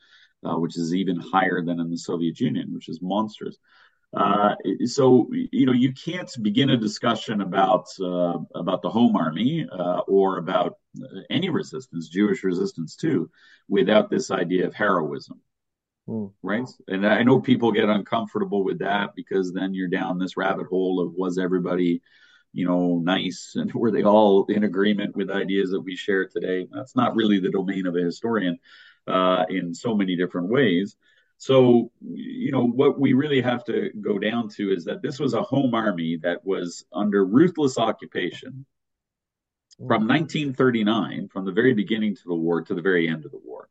uh, 0.45 0.57
which 0.57 0.77
is 0.77 0.93
even 0.93 1.19
higher 1.19 1.61
than 1.63 1.79
in 1.79 1.89
the 1.89 1.97
Soviet 1.97 2.39
Union, 2.39 2.73
which 2.73 2.89
is 2.89 3.01
monstrous. 3.01 3.57
Uh, 4.11 4.55
so 4.85 5.27
you 5.31 5.67
know 5.67 5.71
you 5.71 5.93
can't 5.93 6.31
begin 6.41 6.71
a 6.71 6.77
discussion 6.77 7.41
about 7.41 7.85
uh, 8.01 8.39
about 8.55 8.81
the 8.81 8.89
Home 8.89 9.15
Army 9.15 9.67
uh, 9.71 9.99
or 10.07 10.37
about 10.37 10.77
any 11.29 11.49
resistance, 11.49 12.09
Jewish 12.09 12.43
resistance 12.43 12.95
too, 12.95 13.29
without 13.67 14.09
this 14.09 14.31
idea 14.31 14.65
of 14.65 14.73
heroism, 14.73 15.39
mm. 16.07 16.31
right? 16.41 16.67
And 16.87 17.05
I 17.05 17.21
know 17.21 17.39
people 17.39 17.71
get 17.71 17.87
uncomfortable 17.87 18.63
with 18.63 18.79
that 18.79 19.11
because 19.15 19.53
then 19.53 19.75
you're 19.75 19.87
down 19.87 20.17
this 20.17 20.37
rabbit 20.37 20.65
hole 20.65 20.99
of 20.99 21.13
was 21.13 21.37
everybody 21.37 22.01
you 22.51 22.65
know, 22.65 22.99
nice 22.99 23.53
and 23.55 23.73
were 23.73 23.91
they 23.91 24.03
all 24.03 24.45
in 24.47 24.63
agreement 24.63 25.15
with 25.15 25.29
ideas 25.29 25.71
that 25.71 25.81
we 25.81 25.95
share 25.95 26.27
today? 26.27 26.67
That's 26.71 26.95
not 26.95 27.15
really 27.15 27.39
the 27.39 27.51
domain 27.51 27.85
of 27.85 27.95
a 27.95 28.01
historian 28.01 28.57
uh, 29.09 29.45
in 29.49 29.73
so 29.73 29.95
many 29.95 30.15
different 30.15 30.49
ways. 30.49 30.95
So, 31.37 31.89
you 32.01 32.51
know, 32.51 32.65
what 32.65 32.99
we 32.99 33.13
really 33.13 33.41
have 33.41 33.63
to 33.65 33.91
go 34.01 34.19
down 34.19 34.49
to 34.49 34.73
is 34.73 34.83
that 34.85 35.01
this 35.01 35.19
was 35.19 35.33
a 35.33 35.41
home 35.41 35.73
army 35.73 36.17
that 36.17 36.45
was 36.45 36.83
under 36.91 37.25
ruthless 37.25 37.77
occupation 37.77 38.65
from 39.77 40.05
1939, 40.05 41.29
from 41.29 41.45
the 41.45 41.53
very 41.53 41.73
beginning 41.73 42.13
to 42.15 42.23
the 42.25 42.35
war 42.35 42.61
to 42.61 42.73
the 42.75 42.81
very 42.81 43.07
end 43.07 43.23
of 43.23 43.31
the 43.31 43.39
war. 43.41 43.69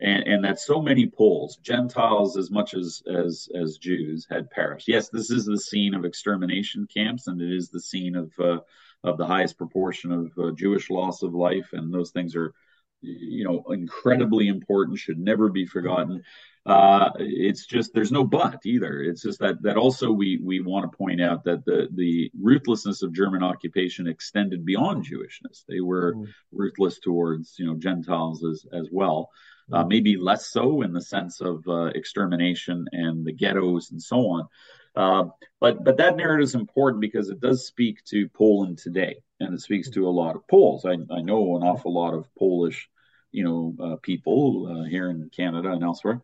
And, 0.00 0.26
and 0.26 0.44
that 0.44 0.58
so 0.58 0.80
many 0.80 1.06
Poles, 1.06 1.58
Gentiles 1.58 2.38
as 2.38 2.50
much 2.50 2.72
as, 2.72 3.02
as, 3.06 3.46
as 3.54 3.76
Jews, 3.76 4.26
had 4.30 4.50
perished. 4.50 4.88
Yes, 4.88 5.10
this 5.10 5.30
is 5.30 5.44
the 5.44 5.58
scene 5.58 5.94
of 5.94 6.06
extermination 6.06 6.88
camps, 6.92 7.26
and 7.26 7.40
it 7.42 7.54
is 7.54 7.68
the 7.68 7.80
scene 7.80 8.16
of, 8.16 8.32
uh, 8.40 8.60
of 9.04 9.18
the 9.18 9.26
highest 9.26 9.58
proportion 9.58 10.10
of 10.10 10.32
uh, 10.38 10.50
Jewish 10.52 10.88
loss 10.88 11.22
of 11.22 11.34
life, 11.34 11.68
and 11.74 11.92
those 11.92 12.10
things 12.10 12.34
are 12.34 12.54
you 13.02 13.44
know 13.44 13.64
incredibly 13.72 14.48
important 14.48 14.98
should 14.98 15.18
never 15.18 15.48
be 15.48 15.66
forgotten. 15.66 16.22
Uh, 16.64 17.10
it's 17.18 17.66
just 17.66 17.92
there's 17.92 18.12
no 18.12 18.22
but 18.22 18.60
either. 18.64 19.00
It's 19.02 19.22
just 19.22 19.40
that 19.40 19.62
that 19.62 19.76
also 19.76 20.12
we 20.12 20.40
we 20.42 20.60
want 20.60 20.90
to 20.90 20.96
point 20.96 21.20
out 21.20 21.44
that 21.44 21.64
the 21.64 21.88
the 21.92 22.30
ruthlessness 22.40 23.02
of 23.02 23.12
german 23.12 23.42
occupation 23.42 24.06
extended 24.06 24.64
beyond 24.64 25.04
jewishness. 25.04 25.64
They 25.68 25.80
were 25.80 26.14
mm. 26.14 26.28
ruthless 26.52 27.00
towards 27.00 27.56
you 27.58 27.66
know 27.66 27.74
gentiles 27.74 28.44
as 28.44 28.64
as 28.72 28.88
well. 28.92 29.30
Uh, 29.72 29.84
mm. 29.84 29.88
maybe 29.88 30.16
less 30.16 30.50
so 30.50 30.82
in 30.82 30.92
the 30.92 31.02
sense 31.02 31.40
of 31.40 31.66
uh, 31.66 31.86
extermination 31.86 32.86
and 32.92 33.24
the 33.24 33.32
ghettos 33.32 33.90
and 33.90 34.00
so 34.00 34.18
on. 34.18 34.48
Uh, 34.94 35.24
but 35.58 35.82
but 35.82 35.96
that 35.96 36.16
narrative 36.16 36.44
is 36.44 36.54
important 36.54 37.00
because 37.00 37.28
it 37.28 37.40
does 37.40 37.66
speak 37.66 38.04
to 38.04 38.28
Poland 38.28 38.78
today, 38.78 39.16
and 39.40 39.54
it 39.54 39.60
speaks 39.60 39.90
to 39.90 40.06
a 40.06 40.10
lot 40.10 40.36
of 40.36 40.46
Poles. 40.46 40.84
I, 40.84 40.92
I 41.12 41.22
know 41.22 41.56
an 41.56 41.62
awful 41.62 41.94
lot 41.94 42.14
of 42.14 42.32
Polish, 42.38 42.88
you 43.32 43.44
know, 43.44 43.74
uh, 43.84 43.96
people 44.02 44.68
uh, 44.70 44.84
here 44.88 45.10
in 45.10 45.30
Canada 45.34 45.70
and 45.72 45.82
elsewhere, 45.82 46.22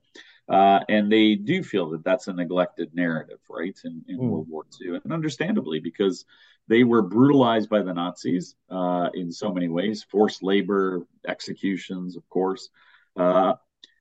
uh, 0.49 0.81
and 0.89 1.11
they 1.11 1.35
do 1.35 1.63
feel 1.63 1.91
that 1.91 2.05
that's 2.05 2.29
a 2.29 2.33
neglected 2.33 2.95
narrative, 2.95 3.39
right, 3.51 3.79
in, 3.85 4.05
in 4.09 4.19
mm. 4.19 4.29
World 4.29 4.49
War 4.49 4.65
II, 4.81 5.01
and 5.03 5.13
understandably 5.13 5.81
because 5.81 6.25
they 6.69 6.85
were 6.85 7.03
brutalized 7.03 7.69
by 7.69 7.83
the 7.83 7.93
Nazis 7.93 8.55
uh, 8.71 9.09
in 9.15 9.33
so 9.33 9.53
many 9.53 9.69
ways, 9.69 10.05
forced 10.11 10.43
labor, 10.43 11.07
executions, 11.27 12.17
of 12.17 12.29
course, 12.29 12.69
uh, 13.17 13.55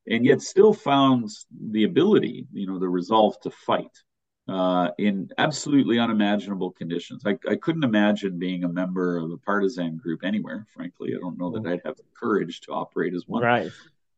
and 0.10 0.26
yet 0.26 0.42
still 0.42 0.74
found 0.74 1.30
the 1.72 1.84
ability, 1.84 2.48
you 2.54 2.68
know, 2.68 2.80
the 2.80 2.90
resolve 2.90 3.40
to 3.42 3.50
fight 3.50 4.04
uh, 4.48 4.90
in 4.98 5.30
absolutely 5.38 6.00
unimaginable 6.00 6.72
conditions. 6.72 7.24
I, 7.26 7.38
I, 7.50 7.56
couldn't 7.56 7.84
imagine 7.84 8.40
being 8.40 8.64
a 8.64 8.70
member 8.70 9.18
of 9.18 9.30
a 9.32 9.38
partisan 9.38 9.98
group 9.98 10.24
anywhere, 10.24 10.66
frankly. 10.74 11.14
I 11.14 11.20
don't 11.20 11.38
know 11.38 11.52
that. 11.52 11.68
I'd 11.68 11.82
have 11.84 11.98
the 11.98 12.04
courage 12.18 12.62
to 12.62 12.72
operate 12.72 13.14
as 13.14 13.28
one. 13.28 13.44
Right. 13.44 13.72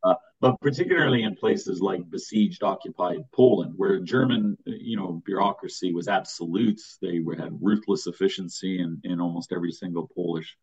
Uh, 0.03 0.13
but 0.39 0.59
particularly 0.61 1.23
in 1.23 1.35
places 1.35 1.81
like 1.81 2.09
besieged, 2.09 2.63
occupied 2.63 3.25
Poland, 3.33 3.73
where 3.75 3.99
German, 3.99 4.57
you 4.65 4.95
know, 4.95 5.21
bureaucracy 5.25 5.93
was 5.93 6.07
absolute. 6.07 6.79
They 7.01 7.21
had 7.37 7.57
ruthless 7.59 8.07
efficiency 8.07 8.79
in, 8.79 9.01
in 9.03 9.19
almost 9.19 9.51
every 9.51 9.71
single 9.71 10.07
Polish 10.15 10.55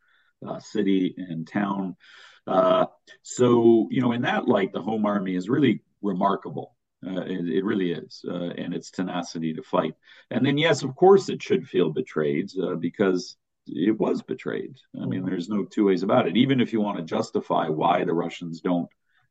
uh, 0.47 0.61
city 0.61 1.15
and 1.19 1.47
town. 1.47 1.97
Uh, 2.47 2.87
so, 3.23 3.89
you 3.91 4.01
know, 4.01 4.13
in 4.13 4.23
that 4.23 4.47
light, 4.47 4.73
the 4.73 4.81
Home 4.81 5.05
Army 5.05 5.35
is 5.35 5.49
really 5.49 5.83
remarkable. 6.03 6.76
Uh, 7.07 7.21
it, 7.21 7.49
it, 7.49 7.65
really 7.65 7.93
is, 7.93 8.25
uh, 8.29 8.51
and 8.59 8.75
its 8.75 8.91
tenacity 8.91 9.55
to 9.55 9.63
fight. 9.63 9.95
And 10.31 10.45
then, 10.45 10.59
yes, 10.59 10.83
of 10.83 10.97
course, 10.97 11.29
it 11.29 11.43
should 11.43 11.69
feel 11.69 11.91
betrayed 11.91 12.51
uh, 12.61 12.75
because 12.75 13.37
it 13.67 13.97
was 13.99 14.23
betrayed. 14.23 14.77
I 14.95 15.07
mean, 15.07 15.21
mm-hmm. 15.21 15.29
there's 15.29 15.49
no 15.49 15.65
two 15.65 15.87
ways 15.87 16.03
about 16.03 16.27
it. 16.27 16.37
Even 16.37 16.61
if 16.61 16.73
you 16.73 16.81
want 16.81 16.99
to 16.99 17.05
justify 17.05 17.69
why 17.69 18.05
the 18.05 18.13
Russians 18.13 18.61
don't 18.61 18.89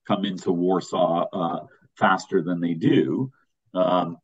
come 0.07 0.25
into 0.25 0.51
Warsaw 0.51 1.25
uh, 1.33 1.65
faster 1.97 2.41
than 2.41 2.61
they 2.61 2.73
do. 2.73 3.31
Um, 3.73 4.17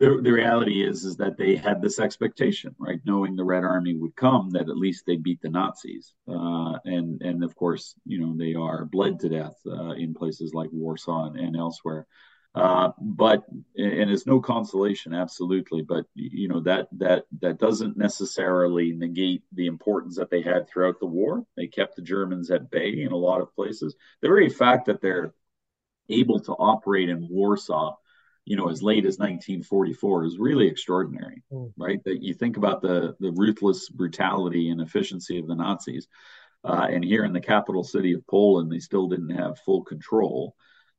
the, 0.00 0.20
the 0.20 0.32
reality 0.32 0.84
is 0.84 1.04
is 1.04 1.16
that 1.18 1.36
they 1.36 1.54
had 1.54 1.80
this 1.80 2.00
expectation, 2.00 2.74
right, 2.76 2.98
knowing 3.04 3.36
the 3.36 3.44
Red 3.44 3.62
Army 3.62 3.94
would 3.94 4.16
come, 4.16 4.50
that 4.50 4.68
at 4.68 4.76
least 4.76 5.04
they 5.06 5.16
beat 5.16 5.40
the 5.42 5.48
Nazis, 5.48 6.12
uh, 6.28 6.76
and 6.84 7.22
and 7.22 7.44
of 7.44 7.54
course, 7.54 7.94
you 8.04 8.18
know, 8.18 8.34
they 8.36 8.54
are 8.54 8.84
bled 8.84 9.20
to 9.20 9.28
death 9.28 9.54
uh, 9.64 9.92
in 9.92 10.12
places 10.12 10.54
like 10.54 10.70
Warsaw 10.72 11.26
and, 11.26 11.38
and 11.38 11.56
elsewhere. 11.56 12.08
Uh, 12.54 12.90
but 13.00 13.44
and 13.76 14.10
it's 14.10 14.26
no 14.26 14.38
consolation, 14.38 15.14
absolutely. 15.14 15.80
But 15.80 16.04
you 16.14 16.48
know 16.48 16.60
that 16.60 16.88
that 16.92 17.24
that 17.40 17.58
doesn't 17.58 17.96
necessarily 17.96 18.92
negate 18.92 19.42
the 19.52 19.66
importance 19.66 20.16
that 20.16 20.28
they 20.28 20.42
had 20.42 20.68
throughout 20.68 21.00
the 21.00 21.06
war. 21.06 21.46
They 21.56 21.66
kept 21.66 21.96
the 21.96 22.02
Germans 22.02 22.50
at 22.50 22.70
bay 22.70 23.00
in 23.00 23.12
a 23.12 23.16
lot 23.16 23.40
of 23.40 23.54
places. 23.54 23.96
The 24.20 24.28
very 24.28 24.50
fact 24.50 24.86
that 24.86 25.00
they're 25.00 25.32
able 26.10 26.40
to 26.40 26.52
operate 26.52 27.08
in 27.08 27.26
Warsaw, 27.30 27.96
you 28.44 28.56
know, 28.56 28.68
as 28.68 28.82
late 28.82 29.06
as 29.06 29.18
1944 29.18 30.26
is 30.26 30.38
really 30.38 30.66
extraordinary, 30.66 31.42
mm. 31.50 31.72
right? 31.78 32.04
That 32.04 32.22
you 32.22 32.34
think 32.34 32.58
about 32.58 32.82
the 32.82 33.16
the 33.18 33.32
ruthless 33.32 33.88
brutality 33.88 34.68
and 34.68 34.82
efficiency 34.82 35.38
of 35.38 35.46
the 35.46 35.54
Nazis, 35.54 36.06
uh, 36.64 36.86
and 36.90 37.02
here 37.02 37.24
in 37.24 37.32
the 37.32 37.40
capital 37.40 37.82
city 37.82 38.12
of 38.12 38.26
Poland, 38.26 38.70
they 38.70 38.78
still 38.78 39.08
didn't 39.08 39.30
have 39.30 39.58
full 39.60 39.84
control 39.84 40.54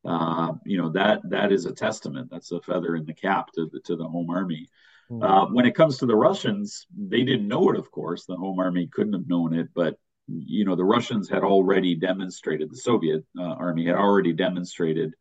uh, 0.05 0.53
you 0.65 0.77
know 0.77 0.89
that 0.89 1.21
that 1.29 1.51
is 1.51 1.65
a 1.65 1.73
testament. 1.73 2.29
That's 2.31 2.51
a 2.51 2.61
feather 2.61 2.95
in 2.95 3.05
the 3.05 3.13
cap 3.13 3.51
to 3.53 3.69
the 3.71 3.79
to 3.81 3.95
the 3.95 4.07
Home 4.07 4.29
Army. 4.29 4.69
Mm-hmm. 5.11 5.23
Uh, 5.23 5.45
when 5.53 5.65
it 5.65 5.75
comes 5.75 5.97
to 5.97 6.05
the 6.05 6.15
Russians, 6.15 6.87
they 6.97 7.23
didn't 7.23 7.47
know 7.47 7.69
it. 7.69 7.77
Of 7.77 7.91
course, 7.91 8.25
the 8.25 8.35
Home 8.35 8.59
Army 8.59 8.87
couldn't 8.87 9.13
have 9.13 9.27
known 9.27 9.53
it, 9.53 9.69
but 9.73 9.97
you 10.27 10.65
know 10.65 10.75
the 10.75 10.83
Russians 10.83 11.29
had 11.29 11.43
already 11.43 11.95
demonstrated. 11.95 12.71
The 12.71 12.77
Soviet 12.77 13.23
uh, 13.37 13.43
army 13.43 13.85
had 13.85 13.95
already 13.95 14.33
demonstrated 14.33 15.13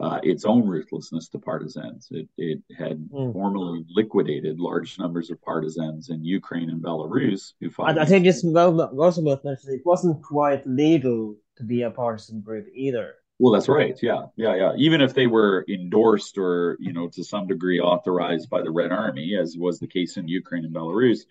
uh, 0.00 0.18
its 0.22 0.44
own 0.44 0.66
ruthlessness 0.66 1.28
to 1.28 1.38
partisans. 1.38 2.08
It, 2.10 2.28
it 2.36 2.60
had 2.76 2.98
mm. 2.98 3.32
formally 3.32 3.84
liquidated 3.88 4.58
large 4.58 4.98
numbers 4.98 5.30
of 5.30 5.40
partisans 5.42 6.10
in 6.10 6.24
Ukraine 6.24 6.70
and 6.70 6.82
Belarus 6.82 7.52
who 7.60 7.70
fought. 7.70 7.98
I, 7.98 8.02
I 8.02 8.04
think 8.04 8.26
it's 8.26 8.44
also 8.44 9.20
worth 9.22 9.44
mentioning 9.44 9.76
it 9.76 9.86
wasn't 9.86 10.22
quite 10.22 10.66
legal 10.66 11.36
to 11.56 11.64
be 11.64 11.82
a 11.82 11.90
partisan 11.90 12.40
group 12.40 12.66
either. 12.74 13.14
Well, 13.42 13.52
that's 13.52 13.68
right. 13.68 13.98
Yeah, 14.00 14.26
yeah, 14.36 14.54
yeah. 14.54 14.72
Even 14.76 15.00
if 15.00 15.14
they 15.14 15.26
were 15.26 15.64
endorsed 15.68 16.38
or, 16.38 16.76
you 16.78 16.92
know, 16.92 17.08
to 17.08 17.24
some 17.24 17.48
degree 17.48 17.80
authorized 17.80 18.48
by 18.48 18.62
the 18.62 18.70
Red 18.70 18.92
Army, 18.92 19.36
as 19.36 19.56
was 19.58 19.80
the 19.80 19.88
case 19.88 20.16
in 20.16 20.28
Ukraine 20.28 20.64
and 20.64 20.72
Belarus, 20.72 21.22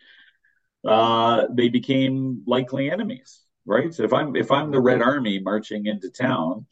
uh, 0.86 1.45
they 1.49 1.70
became 1.70 2.43
likely 2.45 2.91
enemies, 2.91 3.39
right? 3.66 3.93
So 3.93 4.03
if 4.03 4.12
I'm 4.12 4.36
if 4.36 4.51
I'm 4.51 4.72
the 4.72 4.82
Red 4.82 5.01
Army 5.01 5.39
marching 5.39 5.86
into 5.86 6.09
town, 6.09 6.66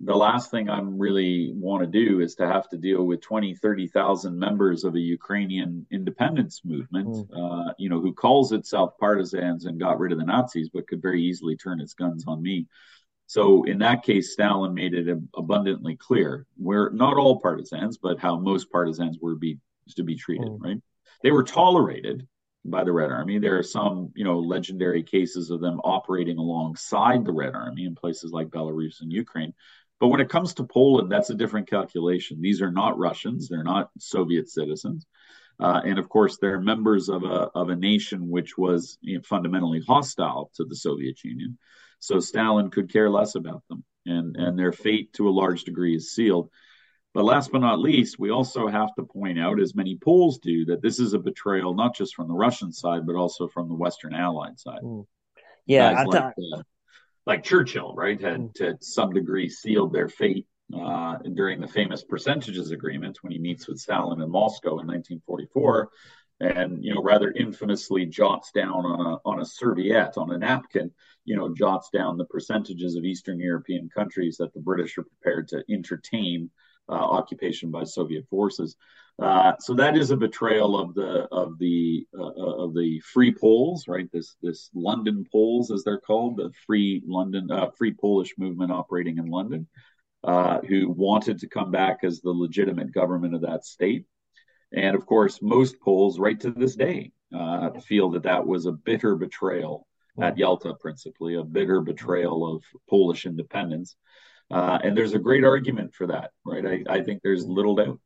the 0.00 0.16
last 0.16 0.50
thing 0.50 0.70
I'm 0.70 0.98
really 0.98 1.52
want 1.54 1.82
to 1.82 1.86
do 1.86 2.20
is 2.20 2.34
to 2.36 2.46
have 2.46 2.66
to 2.70 2.78
deal 2.78 3.04
with 3.04 3.20
20, 3.20 3.54
30,000 3.54 4.38
members 4.38 4.84
of 4.84 4.94
a 4.94 4.98
Ukrainian 4.98 5.86
independence 5.90 6.62
movement, 6.64 7.08
mm. 7.08 7.68
uh, 7.68 7.74
you 7.78 7.90
know, 7.90 8.00
who 8.00 8.14
calls 8.14 8.52
itself 8.52 8.96
partisans 8.98 9.66
and 9.66 9.78
got 9.78 9.98
rid 9.98 10.12
of 10.12 10.18
the 10.18 10.24
Nazis, 10.24 10.70
but 10.72 10.88
could 10.88 11.02
very 11.02 11.22
easily 11.22 11.54
turn 11.54 11.82
its 11.82 11.92
guns 11.92 12.24
on 12.26 12.42
me. 12.42 12.66
So 13.26 13.64
in 13.64 13.78
that 13.78 14.04
case, 14.04 14.32
Stalin 14.32 14.72
made 14.74 14.94
it 14.94 15.08
abundantly 15.36 15.96
clear 15.96 16.46
where 16.56 16.90
not 16.90 17.16
all 17.16 17.40
partisans, 17.40 17.98
but 17.98 18.20
how 18.20 18.38
most 18.38 18.70
partisans 18.70 19.18
were 19.20 19.34
be 19.34 19.58
to 19.96 20.04
be 20.04 20.16
treated. 20.16 20.48
Mm. 20.48 20.58
Right? 20.60 20.82
They 21.22 21.32
were 21.32 21.44
tolerated 21.44 22.26
by 22.64 22.84
the 22.84 22.92
Red 22.92 23.10
Army. 23.10 23.38
There 23.38 23.58
are 23.58 23.62
some, 23.62 24.12
you 24.14 24.24
know, 24.24 24.38
legendary 24.38 25.02
cases 25.02 25.50
of 25.50 25.60
them 25.60 25.80
operating 25.84 26.38
alongside 26.38 27.24
the 27.24 27.32
Red 27.32 27.54
Army 27.54 27.84
in 27.84 27.94
places 27.94 28.32
like 28.32 28.48
Belarus 28.48 29.00
and 29.00 29.12
Ukraine. 29.12 29.54
But 29.98 30.08
when 30.08 30.20
it 30.20 30.28
comes 30.28 30.54
to 30.54 30.64
Poland, 30.64 31.10
that's 31.10 31.30
a 31.30 31.34
different 31.34 31.70
calculation. 31.70 32.40
These 32.40 32.60
are 32.60 32.70
not 32.70 32.98
Russians; 32.98 33.48
they're 33.48 33.64
not 33.64 33.90
Soviet 33.98 34.48
citizens, 34.48 35.06
uh, 35.58 35.80
and 35.84 35.98
of 35.98 36.08
course, 36.08 36.36
they're 36.36 36.60
members 36.60 37.08
of 37.08 37.24
a 37.24 37.48
of 37.54 37.70
a 37.70 37.76
nation 37.76 38.28
which 38.28 38.58
was 38.58 38.98
you 39.00 39.16
know, 39.16 39.22
fundamentally 39.22 39.80
hostile 39.86 40.50
to 40.56 40.64
the 40.64 40.76
Soviet 40.76 41.24
Union. 41.24 41.56
So 41.98 42.20
Stalin 42.20 42.70
could 42.70 42.92
care 42.92 43.10
less 43.10 43.34
about 43.34 43.62
them, 43.68 43.84
and 44.04 44.36
and 44.36 44.58
their 44.58 44.72
fate 44.72 45.12
to 45.14 45.28
a 45.28 45.30
large 45.30 45.64
degree 45.64 45.96
is 45.96 46.12
sealed. 46.12 46.50
But 47.16 47.24
last 47.24 47.50
but 47.50 47.60
not 47.60 47.78
least, 47.78 48.18
we 48.18 48.28
also 48.30 48.68
have 48.68 48.94
to 48.96 49.04
point 49.04 49.40
out, 49.40 49.58
as 49.58 49.74
many 49.74 49.96
Poles 49.96 50.38
do, 50.38 50.66
that 50.66 50.82
this 50.82 51.00
is 51.00 51.14
a 51.14 51.18
betrayal 51.18 51.72
not 51.72 51.96
just 51.96 52.14
from 52.14 52.28
the 52.28 52.34
Russian 52.34 52.70
side, 52.72 53.06
but 53.06 53.16
also 53.16 53.48
from 53.48 53.68
the 53.68 53.74
Western 53.74 54.14
Allied 54.14 54.60
side. 54.60 54.82
Mm. 54.82 55.06
Yeah, 55.64 56.04
like, 56.04 56.34
uh, 56.36 56.62
like, 57.24 57.42
Churchill, 57.42 57.94
right, 57.94 58.20
had 58.20 58.40
mm. 58.40 58.54
to 58.56 58.76
some 58.82 59.14
degree 59.14 59.48
sealed 59.48 59.94
their 59.94 60.10
fate 60.10 60.46
uh, 60.78 61.16
during 61.32 61.58
the 61.58 61.68
famous 61.68 62.04
percentages 62.04 62.70
agreement 62.70 63.22
when 63.22 63.32
he 63.32 63.38
meets 63.38 63.66
with 63.66 63.78
Stalin 63.78 64.20
in 64.20 64.30
Moscow 64.30 64.78
in 64.80 64.86
1944, 64.86 65.88
and 66.40 66.84
you 66.84 66.94
know 66.94 67.02
rather 67.02 67.30
infamously 67.30 68.04
jots 68.06 68.50
down 68.52 68.84
on 68.84 69.06
a 69.06 69.18
on 69.24 69.40
a 69.40 69.44
serviette 69.44 70.18
on 70.18 70.32
a 70.32 70.38
napkin 70.38 70.90
you 71.26 71.36
know, 71.36 71.52
jots 71.52 71.90
down 71.90 72.16
the 72.16 72.24
percentages 72.24 72.94
of 72.94 73.04
Eastern 73.04 73.38
European 73.38 73.90
countries 73.90 74.36
that 74.38 74.54
the 74.54 74.60
British 74.60 74.96
are 74.96 75.02
prepared 75.02 75.48
to 75.48 75.62
entertain 75.68 76.50
uh, 76.88 76.92
occupation 76.92 77.70
by 77.70 77.82
Soviet 77.82 78.24
forces. 78.30 78.76
Uh, 79.18 79.54
so 79.58 79.74
that 79.74 79.96
is 79.96 80.10
a 80.10 80.16
betrayal 80.16 80.78
of 80.78 80.94
the 80.94 81.26
of 81.32 81.58
the 81.58 82.06
uh, 82.16 82.32
of 82.32 82.74
the 82.74 83.00
free 83.00 83.34
Poles, 83.34 83.88
right? 83.88 84.08
This 84.12 84.36
this 84.40 84.70
London 84.72 85.26
Poles, 85.32 85.70
as 85.70 85.82
they're 85.82 86.00
called, 86.00 86.36
the 86.36 86.52
free 86.66 87.02
London 87.06 87.50
uh, 87.50 87.70
free 87.76 87.92
Polish 87.92 88.34
movement 88.38 88.70
operating 88.70 89.18
in 89.18 89.26
London, 89.26 89.66
uh, 90.22 90.60
who 90.60 90.90
wanted 90.90 91.40
to 91.40 91.48
come 91.48 91.70
back 91.72 92.00
as 92.04 92.20
the 92.20 92.30
legitimate 92.30 92.92
government 92.92 93.34
of 93.34 93.40
that 93.40 93.64
state. 93.64 94.04
And 94.72 94.96
of 94.96 95.06
course, 95.06 95.40
most 95.42 95.80
Poles, 95.80 96.18
right 96.18 96.38
to 96.40 96.50
this 96.50 96.76
day, 96.76 97.12
feel 97.86 98.10
that 98.10 98.24
that 98.24 98.46
was 98.46 98.66
a 98.66 98.72
bitter 98.72 99.16
betrayal 99.16 99.86
at 100.20 100.38
Yalta, 100.38 100.74
principally, 100.80 101.34
a 101.34 101.42
bitter 101.42 101.80
betrayal 101.80 102.56
of 102.56 102.64
Polish 102.88 103.26
independence. 103.26 103.96
Uh, 104.50 104.78
and 104.82 104.96
there's 104.96 105.14
a 105.14 105.18
great 105.18 105.44
argument 105.44 105.94
for 105.94 106.06
that, 106.06 106.30
right? 106.44 106.64
I, 106.66 106.94
I 106.98 107.02
think 107.02 107.20
there's 107.22 107.44
little 107.44 107.74
doubt. 107.74 107.98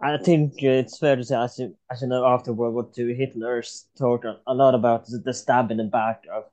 I 0.00 0.16
think 0.18 0.62
it's 0.62 0.98
fair 0.98 1.16
to 1.16 1.24
say, 1.24 1.36
as 1.36 1.58
you, 1.58 1.76
as 1.90 2.02
you 2.02 2.08
know, 2.08 2.26
after 2.26 2.52
World 2.52 2.74
War 2.74 2.90
II, 2.98 3.14
Hitler 3.14 3.62
talked 3.96 4.24
a 4.24 4.54
lot 4.54 4.74
about 4.74 5.06
the 5.06 5.32
stab 5.32 5.70
in 5.70 5.76
the 5.76 5.84
back 5.84 6.24
of 6.32 6.44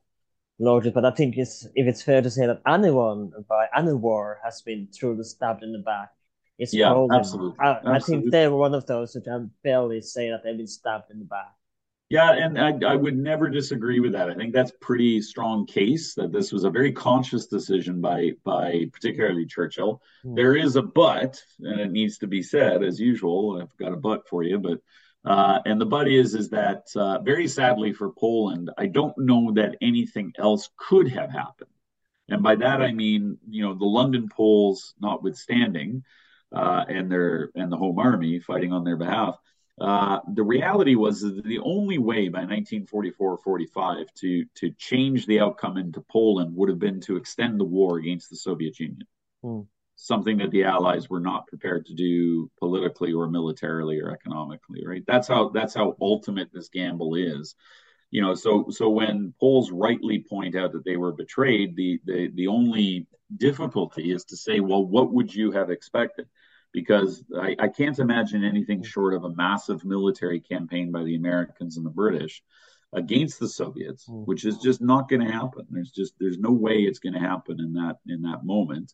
logic, 0.58 0.94
but 0.94 1.04
I 1.04 1.10
think 1.10 1.36
it's 1.36 1.66
if 1.74 1.86
it's 1.86 2.02
fair 2.02 2.22
to 2.22 2.30
say 2.30 2.46
that 2.46 2.62
anyone 2.66 3.32
by 3.48 3.66
any 3.76 3.94
war 3.94 4.38
has 4.44 4.62
been 4.62 4.88
truly 4.96 5.24
stabbed 5.24 5.64
in 5.64 5.72
the 5.72 5.78
back. 5.78 6.12
It's 6.58 6.74
yeah, 6.74 6.92
absolutely. 7.12 7.58
I, 7.58 7.70
absolutely. 7.70 7.92
I 7.92 7.98
think 8.00 8.30
they 8.30 8.48
were 8.48 8.56
one 8.56 8.74
of 8.74 8.86
those 8.86 9.14
who 9.14 9.20
can 9.20 9.50
barely 9.64 10.00
say 10.00 10.30
that 10.30 10.42
they've 10.44 10.56
been 10.56 10.66
stabbed 10.66 11.10
in 11.10 11.18
the 11.18 11.24
back. 11.24 11.54
Yeah, 12.12 12.32
and 12.32 12.60
I, 12.60 12.92
I, 12.92 12.94
would 12.94 13.16
never 13.16 13.48
disagree 13.48 13.98
with 13.98 14.12
that. 14.12 14.28
I 14.28 14.34
think 14.34 14.52
that's 14.52 14.70
pretty 14.82 15.22
strong 15.22 15.64
case 15.64 16.14
that 16.16 16.30
this 16.30 16.52
was 16.52 16.64
a 16.64 16.70
very 16.70 16.92
conscious 16.92 17.46
decision 17.46 18.02
by 18.02 18.32
by 18.44 18.84
particularly 18.92 19.46
Churchill. 19.46 20.02
Mm. 20.22 20.36
There 20.36 20.54
is 20.54 20.76
a 20.76 20.82
but, 20.82 21.42
and 21.60 21.80
it 21.80 21.90
needs 21.90 22.18
to 22.18 22.26
be 22.26 22.42
said 22.42 22.84
as 22.84 23.00
usual. 23.00 23.58
I've 23.62 23.74
got 23.78 23.94
a 23.94 23.96
but 23.96 24.28
for 24.28 24.42
you, 24.42 24.58
but 24.58 24.80
uh, 25.24 25.60
and 25.64 25.80
the 25.80 25.86
but 25.86 26.06
is 26.06 26.34
is 26.34 26.50
that 26.50 26.88
uh, 26.96 27.20
very 27.20 27.48
sadly 27.48 27.94
for 27.94 28.12
Poland, 28.12 28.70
I 28.76 28.88
don't 28.88 29.16
know 29.16 29.52
that 29.52 29.76
anything 29.80 30.34
else 30.38 30.68
could 30.76 31.08
have 31.08 31.30
happened. 31.30 31.70
And 32.28 32.42
by 32.42 32.56
that 32.56 32.82
I 32.82 32.92
mean, 32.92 33.38
you 33.48 33.62
know, 33.62 33.74
the 33.74 33.86
London 33.86 34.28
Poles 34.28 34.92
notwithstanding, 35.00 36.04
uh, 36.54 36.84
and 36.88 37.10
their 37.10 37.50
and 37.54 37.70
the 37.72 37.76
Home 37.76 37.98
Army 37.98 38.40
fighting 38.40 38.72
on 38.72 38.84
their 38.84 38.96
behalf 38.96 39.36
uh, 39.80 40.20
the 40.34 40.42
reality 40.42 40.94
was 40.94 41.22
that 41.22 41.42
the 41.44 41.58
only 41.60 41.98
way 41.98 42.28
by 42.28 42.40
1944 42.40 43.38
45 43.38 44.06
to, 44.14 44.44
to 44.54 44.70
change 44.78 45.26
the 45.26 45.40
outcome 45.40 45.78
into 45.78 46.00
Poland 46.02 46.54
would 46.54 46.68
have 46.68 46.78
been 46.78 47.00
to 47.00 47.16
extend 47.16 47.58
the 47.58 47.64
war 47.64 47.98
against 47.98 48.28
the 48.28 48.36
Soviet 48.36 48.78
Union. 48.78 49.06
Mm. 49.42 49.66
Something 49.96 50.38
that 50.38 50.50
the 50.50 50.64
Allies 50.64 51.08
were 51.08 51.20
not 51.20 51.46
prepared 51.46 51.86
to 51.86 51.94
do 51.94 52.50
politically 52.58 53.12
or 53.12 53.28
militarily 53.28 54.00
or 54.00 54.10
economically, 54.10 54.84
right? 54.86 55.04
That's 55.06 55.28
how 55.28 55.50
that's 55.50 55.74
how 55.74 55.96
ultimate 56.00 56.50
this 56.52 56.68
gamble 56.68 57.14
is. 57.14 57.54
You 58.10 58.20
know, 58.20 58.34
so 58.34 58.66
so 58.70 58.90
when 58.90 59.32
Poles 59.40 59.70
rightly 59.70 60.24
point 60.28 60.54
out 60.54 60.72
that 60.72 60.84
they 60.84 60.96
were 60.96 61.12
betrayed, 61.12 61.76
the 61.76 62.00
the 62.04 62.30
the 62.34 62.48
only 62.48 63.06
difficulty 63.36 64.12
is 64.12 64.24
to 64.26 64.36
say, 64.36 64.60
well, 64.60 64.84
what 64.84 65.12
would 65.12 65.34
you 65.34 65.52
have 65.52 65.70
expected? 65.70 66.26
Because 66.72 67.22
I, 67.38 67.54
I, 67.58 67.68
can't 67.68 67.98
imagine 67.98 68.44
anything 68.44 68.80
mm. 68.80 68.86
short 68.86 69.14
of 69.14 69.24
a 69.24 69.34
massive 69.34 69.84
military 69.84 70.40
campaign 70.40 70.90
by 70.90 71.04
the 71.04 71.16
Americans 71.16 71.76
and 71.76 71.84
the 71.84 71.90
British 71.90 72.42
against 72.92 73.40
the 73.40 73.48
Soviets, 73.48 74.06
mm. 74.08 74.26
which 74.26 74.44
is 74.44 74.58
just 74.58 74.80
not 74.80 75.08
going 75.08 75.24
to 75.24 75.32
happen. 75.32 75.66
There's 75.70 75.90
just 75.90 76.14
there's 76.18 76.38
no 76.38 76.52
way 76.52 76.80
it's 76.80 76.98
going 76.98 77.14
to 77.14 77.18
happen 77.18 77.60
in 77.60 77.74
that 77.74 77.98
in 78.06 78.22
that 78.22 78.44
moment. 78.44 78.92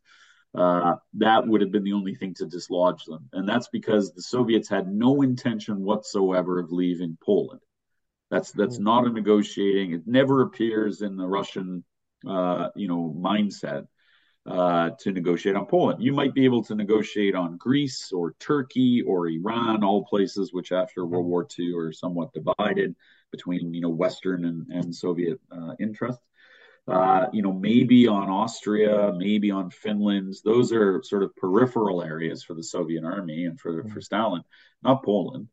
Uh, 0.57 0.95
that 1.15 1.47
would 1.47 1.61
have 1.61 1.71
been 1.71 1.85
the 1.85 1.93
only 1.93 2.15
thing 2.15 2.35
to 2.35 2.47
dislodge 2.47 3.05
them, 3.05 3.29
and 3.33 3.49
that's 3.49 3.69
because 3.69 4.13
the 4.13 4.23
Soviets 4.23 4.69
had 4.69 4.89
no 4.89 5.23
intention 5.23 5.85
whatsoever 5.85 6.59
of 6.59 6.73
leaving 6.73 7.19
Poland. 7.23 7.61
That's 8.31 8.53
that's 8.53 8.79
mm. 8.79 8.85
not 8.85 9.07
a 9.07 9.11
negotiating. 9.11 9.93
It 9.93 10.07
never 10.07 10.43
appears 10.43 11.03
in 11.03 11.17
the 11.17 11.27
Russian, 11.27 11.85
uh, 12.27 12.69
you 12.75 12.89
know, 12.89 13.15
mindset 13.17 13.87
uh, 14.49 14.91
to 14.99 15.12
negotiate 15.12 15.57
on 15.57 15.66
Poland. 15.66 16.03
You 16.03 16.12
might 16.12 16.33
be 16.33 16.45
able 16.45 16.65
to 16.65 16.75
negotiate 16.75 17.35
on 17.35 17.59
Greece 17.59 18.11
or 18.12 18.35
Turkey 18.41 19.03
or 19.03 19.29
Iran, 19.29 19.85
all 19.85 20.07
places 20.07 20.53
which 20.53 20.73
after 20.73 21.05
World 21.05 21.27
War 21.27 21.47
II 21.59 21.75
are 21.75 21.93
somewhat 21.93 22.33
divided 22.33 22.97
between 23.31 23.75
you 23.75 23.83
know 23.83 23.91
Western 23.91 24.47
and, 24.47 24.66
and 24.70 24.95
Soviet 24.95 25.39
uh, 25.53 25.75
interests. 25.79 26.23
Uh, 26.87 27.27
you 27.35 27.43
know, 27.43 27.53
maybe 27.53 28.09
on 28.09 28.31
Austria, 28.31 29.12
maybe 29.15 29.51
on 29.51 29.69
Finland. 29.69 30.35
Those 30.43 30.73
are 30.73 31.03
sort 31.03 31.23
of 31.23 31.37
peripheral 31.37 32.03
areas 32.03 32.43
for 32.43 32.55
the 32.55 32.62
Soviet 32.62 33.05
army 33.05 33.45
and 33.45 33.61
for, 33.61 33.85
for 33.89 34.01
Stalin, 34.01 34.43
not 34.83 35.05
Poland. 35.05 35.49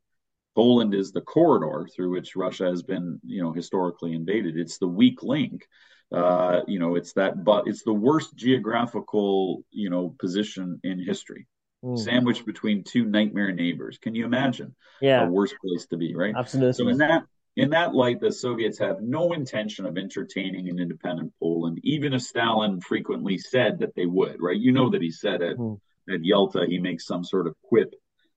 Poland 0.56 0.94
is 0.94 1.12
the 1.12 1.20
corridor 1.20 1.90
through 1.94 2.12
which 2.12 2.38
Russia 2.38 2.64
has 2.68 2.84
been, 2.84 3.20
you 3.26 3.42
know, 3.42 3.52
historically 3.52 4.14
invaded. 4.14 4.56
It's 4.56 4.78
the 4.78 4.88
weak 4.88 5.24
link 5.24 5.68
uh, 6.16 6.62
you 6.68 6.80
know, 6.80 6.96
it's 6.96 7.14
that, 7.14 7.44
but 7.44 7.68
it's 7.68 7.84
the 7.84 7.94
worst 7.94 8.36
geographical, 8.36 9.64
you 9.72 9.90
know, 9.90 10.16
position 10.18 10.80
in 10.84 11.04
history, 11.04 11.48
mm. 11.84 12.00
sandwiched 12.00 12.46
between 12.46 12.84
two 12.84 13.06
nightmare 13.06 13.52
neighbors. 13.52 13.98
Can 13.98 14.16
you 14.16 14.26
imagine? 14.26 14.76
Yeah, 15.02 15.26
a 15.26 15.30
worse 15.30 15.54
place 15.62 15.86
to 15.88 15.98
be, 15.98 16.16
right? 16.16 16.34
Absolutely. 16.36 16.74
So 16.74 16.88
in 16.88 16.98
that 17.00 17.24
in 17.58 17.70
that 17.72 17.94
light, 17.94 18.20
the 18.22 18.32
Soviets 18.32 18.80
have 18.80 19.02
no 19.02 19.34
intention 19.34 19.86
of 19.86 19.98
entertaining 19.98 20.70
an 20.70 20.80
independent 20.80 21.34
Poland, 21.40 21.80
even 21.84 22.14
if 22.14 22.22
Stalin 22.22 22.82
frequently 22.82 23.38
said 23.38 23.80
that 23.80 23.96
they 23.96 24.06
would, 24.06 24.38
right? 24.40 24.58
You 24.58 24.72
know 24.72 24.90
that 24.90 25.02
he 25.02 25.12
said 25.12 25.42
at, 25.42 25.58
mm. 25.58 25.80
at 26.10 26.24
Yalta, 26.24 26.66
he 26.68 26.80
makes 26.80 27.06
some 27.06 27.24
sort 27.24 27.48
of 27.48 27.56
quip, 27.64 27.94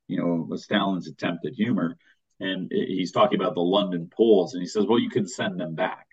you 0.06 0.18
know, 0.18 0.56
Stalin's 0.56 1.08
attempt 1.08 1.46
at 1.46 1.54
humor. 1.54 1.96
And 2.40 2.70
he's 2.70 3.10
talking 3.10 3.40
about 3.40 3.54
the 3.56 3.60
London 3.60 4.08
Poles, 4.16 4.54
and 4.54 4.62
he 4.62 4.68
says, 4.68 4.86
well, 4.86 5.00
you 5.00 5.10
can 5.10 5.26
send 5.26 5.58
them 5.58 5.74
back 5.74 6.07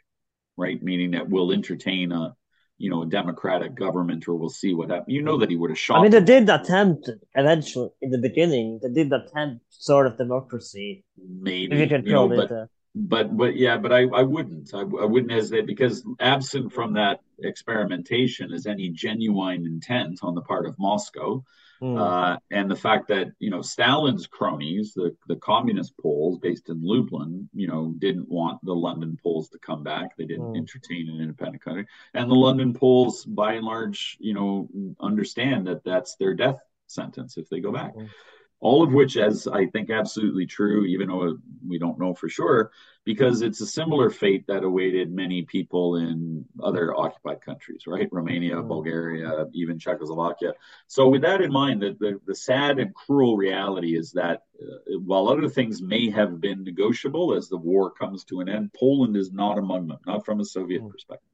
right? 0.57 0.81
Meaning 0.81 1.11
that 1.11 1.29
we'll 1.29 1.51
entertain 1.51 2.11
a, 2.11 2.35
you 2.77 2.89
know, 2.89 3.03
a 3.03 3.05
democratic 3.05 3.75
government, 3.75 4.27
or 4.27 4.35
we'll 4.35 4.49
see 4.49 4.73
what 4.73 4.89
happens. 4.89 5.13
You 5.13 5.21
know 5.21 5.37
that 5.37 5.49
he 5.49 5.55
would 5.55 5.69
have 5.69 5.79
shot. 5.79 5.99
I 5.99 6.01
mean, 6.01 6.11
they 6.11 6.21
did 6.21 6.49
attempt 6.49 7.09
eventually 7.33 7.89
in 8.01 8.11
the 8.11 8.17
beginning. 8.17 8.79
They 8.81 8.89
did 8.89 9.13
attempt 9.13 9.65
sort 9.69 10.07
of 10.07 10.17
democracy. 10.17 11.05
Maybe 11.17 11.77
you 11.77 11.87
can 11.87 12.03
call 12.05 12.31
it. 12.39 12.49
But, 12.49 12.69
but 12.95 13.37
but 13.37 13.55
yeah, 13.57 13.77
but 13.77 13.91
I 13.91 14.03
I 14.03 14.23
wouldn't 14.23 14.73
I, 14.73 14.79
I 14.79 15.05
wouldn't 15.05 15.31
as 15.31 15.49
hesitate 15.49 15.67
because 15.67 16.03
absent 16.19 16.71
from 16.73 16.93
that 16.93 17.19
experimentation 17.43 18.53
is 18.53 18.65
any 18.65 18.89
genuine 18.89 19.65
intent 19.65 20.19
on 20.21 20.35
the 20.35 20.41
part 20.41 20.65
of 20.65 20.79
Moscow 20.79 21.43
Mm. 21.81 21.99
Uh, 21.99 22.37
and 22.51 22.69
the 22.69 22.75
fact 22.75 23.07
that 23.09 23.31
you 23.39 23.49
know 23.49 23.61
Stalin's 23.61 24.27
cronies, 24.27 24.93
the 24.93 25.15
the 25.27 25.35
communist 25.35 25.97
Poles 25.97 26.39
based 26.39 26.69
in 26.69 26.79
Lublin, 26.81 27.49
you 27.53 27.67
know, 27.67 27.93
didn't 27.97 28.29
want 28.29 28.63
the 28.63 28.75
London 28.75 29.17
Poles 29.21 29.49
to 29.49 29.59
come 29.59 29.83
back. 29.83 30.15
They 30.17 30.25
didn't 30.25 30.53
mm. 30.53 30.57
entertain 30.57 31.09
an 31.09 31.21
independent 31.21 31.63
country, 31.63 31.87
and 32.13 32.29
the 32.29 32.35
London 32.35 32.73
Poles, 32.73 33.25
by 33.25 33.53
and 33.53 33.65
large, 33.65 34.17
you 34.19 34.33
know, 34.33 34.69
understand 34.99 35.67
that 35.67 35.83
that's 35.83 36.15
their 36.15 36.33
death 36.33 36.59
sentence 36.87 37.37
if 37.37 37.49
they 37.49 37.59
go 37.59 37.71
back. 37.71 37.95
Mm 37.95 38.09
all 38.65 38.81
of 38.81 38.91
which 38.91 39.15
as 39.15 39.47
I 39.47 39.67
think 39.67 39.91
absolutely 39.91 40.47
true, 40.47 40.85
even 40.85 41.09
though 41.09 41.37
we 41.67 41.77
don't 41.77 41.99
know 41.99 42.15
for 42.15 42.27
sure, 42.27 42.71
because 43.03 43.43
it's 43.43 43.61
a 43.61 43.67
similar 43.67 44.09
fate 44.09 44.47
that 44.47 44.63
awaited 44.63 45.13
many 45.13 45.43
people 45.43 45.97
in 45.97 46.43
other 46.63 46.85
occupied 46.97 47.41
countries, 47.41 47.83
right? 47.85 48.09
Romania, 48.11 48.55
mm. 48.55 48.67
Bulgaria, 48.67 49.45
even 49.53 49.77
Czechoslovakia. 49.77 50.53
So, 50.87 51.07
with 51.07 51.21
that 51.21 51.41
in 51.41 51.51
mind, 51.51 51.83
the, 51.83 51.95
the, 51.99 52.19
the 52.25 52.33
sad 52.33 52.79
and 52.79 52.91
cruel 52.95 53.37
reality 53.37 53.95
is 53.95 54.11
that 54.13 54.45
uh, 54.59 54.97
while 54.97 55.29
other 55.29 55.47
things 55.47 55.83
may 55.83 56.09
have 56.09 56.41
been 56.41 56.63
negotiable 56.63 57.35
as 57.35 57.47
the 57.47 57.57
war 57.57 57.91
comes 57.91 58.23
to 58.25 58.39
an 58.39 58.49
end, 58.49 58.73
Poland 58.73 59.15
is 59.15 59.31
not 59.31 59.59
among 59.59 59.89
them, 59.89 59.99
not 60.07 60.25
from 60.25 60.39
a 60.39 60.45
Soviet 60.45 60.81
mm. 60.81 60.89
perspective. 60.89 61.29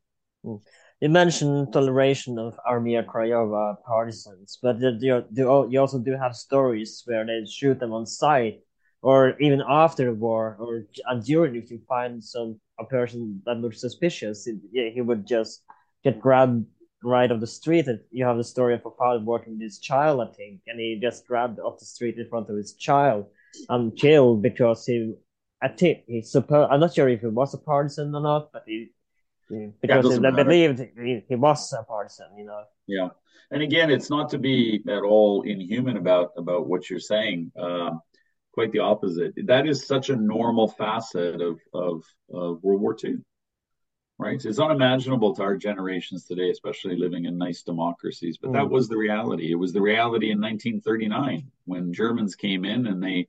You 1.02 1.10
mentioned 1.10 1.74
toleration 1.74 2.38
of 2.38 2.60
Armia 2.70 3.04
Krajowa 3.04 3.82
partisans, 3.84 4.60
but 4.62 4.78
you, 4.80 5.80
also 5.80 5.98
do 5.98 6.16
have 6.16 6.36
stories 6.36 7.02
where 7.06 7.26
they 7.26 7.44
shoot 7.50 7.80
them 7.80 7.92
on 7.92 8.06
sight, 8.06 8.60
or 9.02 9.36
even 9.40 9.64
after 9.68 10.06
the 10.06 10.14
war, 10.14 10.56
or 10.60 10.86
during. 11.24 11.56
If 11.56 11.72
you 11.72 11.82
find 11.90 12.24
some 12.24 12.62
a 12.80 12.86
person 12.86 13.42
that 13.48 13.58
looks 13.58 13.82
suspicious, 13.82 14.46
he, 14.46 14.92
he 14.94 15.02
would 15.02 15.26
just 15.26 15.64
get 16.04 16.20
grabbed 16.20 16.68
right 17.04 17.32
off 17.32 17.40
the 17.40 17.48
street. 17.48 17.88
And 17.88 18.00
you 18.12 18.24
have 18.26 18.38
the 18.38 18.44
story 18.44 18.76
of 18.76 18.86
a 18.86 18.92
father 18.92 19.26
working 19.26 19.54
with 19.54 19.64
his 19.64 19.80
child, 19.80 20.22
I 20.22 20.32
think, 20.32 20.62
and 20.68 20.80
he 20.80 21.00
just 21.02 21.26
grabbed 21.26 21.60
off 21.60 21.80
the 21.80 21.86
street 21.86 22.20
in 22.20 22.30
front 22.30 22.48
of 22.52 22.58
his 22.58 22.74
child 22.74 23.26
and 23.70 23.98
killed 23.98 24.44
because 24.44 24.86
he. 24.86 25.16
I 25.64 25.70
think 25.70 26.04
he 26.06 26.22
supposed. 26.22 26.72
I'm 26.72 26.80
not 26.80 26.94
sure 26.94 27.10
if 27.10 27.22
he 27.22 27.28
was 27.28 27.56
a 27.56 27.58
partisan 27.58 28.14
or 28.14 28.22
not, 28.22 28.52
but 28.52 28.64
he 28.68 28.92
because 29.82 30.06
yeah, 30.06 30.32
they 30.32 30.44
believed 30.44 30.80
he, 30.98 31.24
he 31.28 31.36
was 31.36 31.74
a 31.74 31.84
partisan, 31.84 32.28
you 32.38 32.46
know. 32.46 32.64
Yeah, 32.88 33.10
and 33.52 33.62
again, 33.62 33.90
it's 33.90 34.10
not 34.10 34.30
to 34.30 34.38
be 34.38 34.84
at 34.88 35.04
all 35.04 35.44
inhuman 35.44 35.98
about 35.98 36.32
about 36.38 36.68
what 36.68 36.90
you're 36.90 37.00
saying. 37.00 37.52
Uh, 37.60 37.92
quite 38.54 38.72
the 38.72 38.80
opposite. 38.80 39.34
That 39.46 39.68
is 39.68 39.88
such 39.88 40.10
a 40.10 40.16
normal 40.16 40.68
facet 40.68 41.42
of 41.42 41.60
of, 41.74 42.04
of 42.34 42.64
World 42.64 42.82
War 42.82 42.96
II. 43.04 43.18
Right, 44.18 44.44
it's 44.46 44.60
unimaginable 44.60 45.34
to 45.36 45.42
our 45.42 45.58
generations 45.58 46.26
today, 46.26 46.52
especially 46.52 46.96
living 46.96 47.26
in 47.26 47.40
nice 47.40 47.64
democracies. 47.64 48.38
But 48.40 48.52
mm. 48.52 48.54
that 48.54 48.70
was 48.70 48.88
the 48.88 48.98
reality. 48.98 49.52
It 49.52 49.56
was 49.56 49.74
the 49.74 49.82
reality 49.82 50.30
in 50.30 50.40
1939 50.40 51.50
when 51.66 51.92
Germans 51.92 52.36
came 52.36 52.64
in 52.64 52.86
and 52.86 53.02
they 53.02 53.28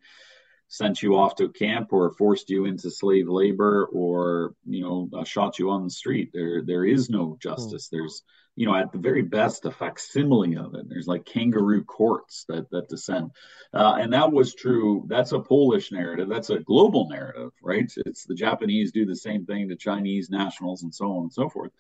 sent 0.73 1.03
you 1.03 1.17
off 1.17 1.35
to 1.35 1.51
camp 1.51 1.93
or 1.93 2.11
forced 2.13 2.49
you 2.49 2.65
into 2.65 2.91
slave 2.91 3.29
labor 3.29 3.85
or 3.93 4.55
you 4.65 4.81
know 4.81 5.07
uh, 5.13 5.23
shot 5.23 5.59
you 5.59 5.71
on 5.71 5.85
the 5.85 5.91
street. 5.91 6.31
There 6.33 6.63
there 6.63 6.87
is 6.87 7.11
no 7.11 7.37
justice. 7.43 7.89
Mm. 7.89 7.91
there's 7.91 8.23
you 8.57 8.67
know 8.67 8.75
at 8.75 8.91
the 8.91 8.99
very 8.99 9.21
best 9.21 9.67
a 9.67 9.71
facsimile 9.71 10.57
of 10.57 10.75
it. 10.75 10.89
There's 10.89 11.07
like 11.07 11.27
kangaroo 11.27 11.85
courts 11.85 12.47
that 12.49 12.71
that 12.71 12.89
descend. 12.89 13.33
Uh, 13.75 13.99
and 14.01 14.15
that 14.15 14.33
was 14.33 14.55
true. 14.55 15.05
That's 15.09 15.33
a 15.33 15.41
polish 15.41 15.93
narrative. 15.93 16.31
That's 16.31 16.49
a 16.49 16.61
global 16.61 17.07
narrative 17.11 17.51
right? 17.63 17.93
It's 18.07 18.25
the 18.25 18.35
japanese 18.35 18.93
do 18.93 19.05
the 19.05 19.15
same 19.15 19.45
thing 19.45 19.69
to 19.69 19.77
chinese 19.77 20.31
nationals 20.31 20.85
and 20.85 20.95
so 20.95 21.17
on 21.17 21.23
and 21.25 21.33
so 21.33 21.51
forth. 21.51 21.73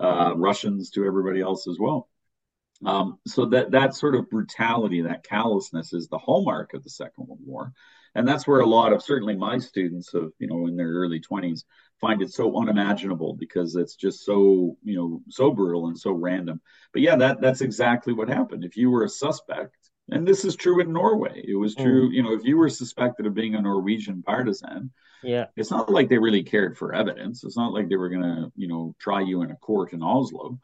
Uh, 0.00 0.32
russians 0.34 0.90
to 0.90 1.04
everybody 1.04 1.40
else 1.40 1.68
as 1.68 1.78
well. 1.78 2.08
Um, 2.84 3.18
so 3.28 3.46
that 3.46 3.70
that 3.72 3.94
sort 3.94 4.16
of 4.16 4.28
brutality 4.28 5.02
that 5.02 5.22
callousness 5.22 5.92
is 5.92 6.08
the 6.08 6.18
hallmark 6.18 6.74
of 6.74 6.82
the 6.82 6.90
second 6.90 7.28
world 7.28 7.40
war 7.44 7.72
and 8.14 8.26
that's 8.26 8.46
where 8.46 8.60
a 8.60 8.66
lot 8.66 8.92
of 8.92 9.02
certainly 9.02 9.36
my 9.36 9.58
students 9.58 10.14
of 10.14 10.32
you 10.38 10.46
know 10.46 10.66
in 10.66 10.76
their 10.76 10.88
early 10.88 11.20
20s 11.20 11.64
find 12.00 12.22
it 12.22 12.32
so 12.32 12.58
unimaginable 12.58 13.34
because 13.34 13.76
it's 13.76 13.94
just 13.94 14.24
so 14.24 14.76
you 14.82 14.96
know 14.96 15.22
so 15.28 15.50
brutal 15.50 15.88
and 15.88 15.98
so 15.98 16.10
random 16.12 16.60
but 16.92 17.02
yeah 17.02 17.16
that 17.16 17.40
that's 17.40 17.60
exactly 17.60 18.12
what 18.12 18.28
happened 18.28 18.64
if 18.64 18.76
you 18.76 18.90
were 18.90 19.04
a 19.04 19.08
suspect 19.08 19.76
And 20.12 20.26
this 20.26 20.44
is 20.44 20.56
true 20.56 20.80
in 20.80 20.92
Norway. 20.92 21.42
It 21.46 21.54
was 21.54 21.74
true, 21.74 22.08
mm. 22.08 22.12
you 22.12 22.22
know, 22.22 22.32
if 22.32 22.44
you 22.44 22.56
were 22.56 22.68
suspected 22.68 23.26
of 23.26 23.34
being 23.34 23.54
a 23.54 23.60
Norwegian 23.60 24.22
partisan, 24.22 24.90
yeah, 25.22 25.46
it's 25.56 25.70
not 25.70 25.90
like 25.90 26.08
they 26.08 26.18
really 26.18 26.42
cared 26.42 26.76
for 26.76 26.94
evidence. 26.94 27.44
It's 27.44 27.56
not 27.56 27.72
like 27.72 27.88
they 27.88 27.96
were 27.96 28.08
going 28.08 28.22
to, 28.22 28.52
you 28.56 28.68
know, 28.68 28.94
try 28.98 29.20
you 29.20 29.42
in 29.42 29.50
a 29.50 29.56
court 29.56 29.92
in 29.92 30.02
Oslo. 30.02 30.58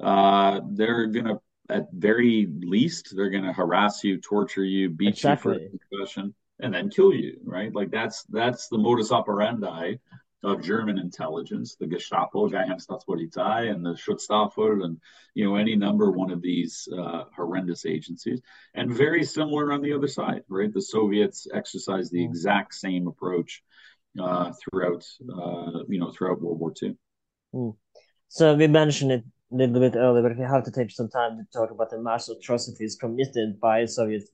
Uh, 0.00 0.60
they're 0.70 1.06
going 1.06 1.26
to, 1.26 1.40
at 1.68 1.88
very 1.92 2.46
least, 2.60 3.14
they're 3.16 3.30
going 3.30 3.44
to 3.44 3.52
harass 3.52 4.04
you, 4.04 4.20
torture 4.20 4.64
you, 4.64 4.90
beat 4.90 5.08
exactly. 5.08 5.54
you 5.54 5.70
for 5.70 5.96
confession, 5.98 6.34
and 6.60 6.72
then 6.72 6.90
kill 6.90 7.12
you. 7.12 7.38
Right? 7.44 7.74
Like 7.74 7.90
that's 7.90 8.24
that's 8.24 8.68
the 8.68 8.78
modus 8.78 9.12
operandi 9.12 9.96
of 10.42 10.62
German 10.62 10.98
intelligence, 10.98 11.76
the 11.76 11.86
Gestapo, 11.86 12.48
Geheimstaatspolizei, 12.48 13.70
and 13.70 13.84
the 13.84 13.94
Schutzstaffel, 13.94 14.84
and 14.84 14.98
you 15.34 15.44
know 15.44 15.56
any 15.56 15.74
number 15.74 16.10
one 16.10 16.30
of 16.30 16.40
these 16.42 16.88
uh, 16.96 17.24
horrendous 17.34 17.84
agencies, 17.84 18.40
and 18.74 18.90
very 18.90 19.24
similar 19.24 19.72
on 19.72 19.82
the 19.82 19.92
other 19.92 20.08
side, 20.08 20.42
right? 20.48 20.72
The 20.72 20.82
Soviets 20.82 21.46
exercised 21.52 22.12
the 22.12 22.24
exact 22.24 22.74
same 22.74 23.08
approach 23.08 23.62
uh, 24.20 24.52
throughout, 24.52 25.04
uh, 25.22 25.84
you 25.88 25.98
know, 25.98 26.12
throughout 26.12 26.40
World 26.40 26.60
War 26.60 26.72
II. 26.82 26.96
Mm. 27.54 27.76
So 28.28 28.54
we 28.54 28.66
mentioned 28.66 29.12
it 29.12 29.24
a 29.52 29.56
little 29.56 29.80
bit 29.80 29.96
earlier, 29.96 30.22
but 30.22 30.38
we 30.38 30.44
have 30.44 30.64
to 30.64 30.70
take 30.70 30.90
some 30.90 31.08
time 31.08 31.38
to 31.38 31.58
talk 31.58 31.70
about 31.70 31.90
the 31.90 32.00
mass 32.00 32.28
atrocities 32.28 32.96
committed 32.96 33.60
by 33.60 33.84
Soviet 33.84 34.24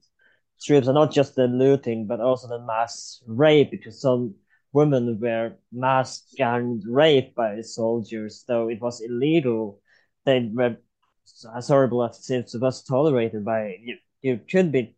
troops, 0.60 0.86
and 0.86 0.94
not 0.94 1.12
just 1.12 1.34
the 1.34 1.46
looting, 1.46 2.06
but 2.06 2.20
also 2.20 2.48
the 2.48 2.64
mass 2.64 3.22
rape, 3.26 3.70
because 3.70 4.00
some 4.00 4.34
women 4.72 5.18
were 5.20 5.54
mass 5.72 6.22
gang 6.36 6.82
raped 6.86 7.34
by 7.34 7.60
soldiers, 7.60 8.44
though 8.48 8.68
it 8.68 8.80
was 8.80 9.00
illegal. 9.00 9.80
They 10.24 10.50
were 10.52 10.76
as 11.56 11.68
horrible 11.68 12.04
as 12.04 12.30
it 12.30 12.50
was 12.54 12.82
tolerated 12.82 13.44
by 13.44 13.76
you. 13.80 13.96
You 14.22 14.40
could 14.48 14.70
be 14.70 14.96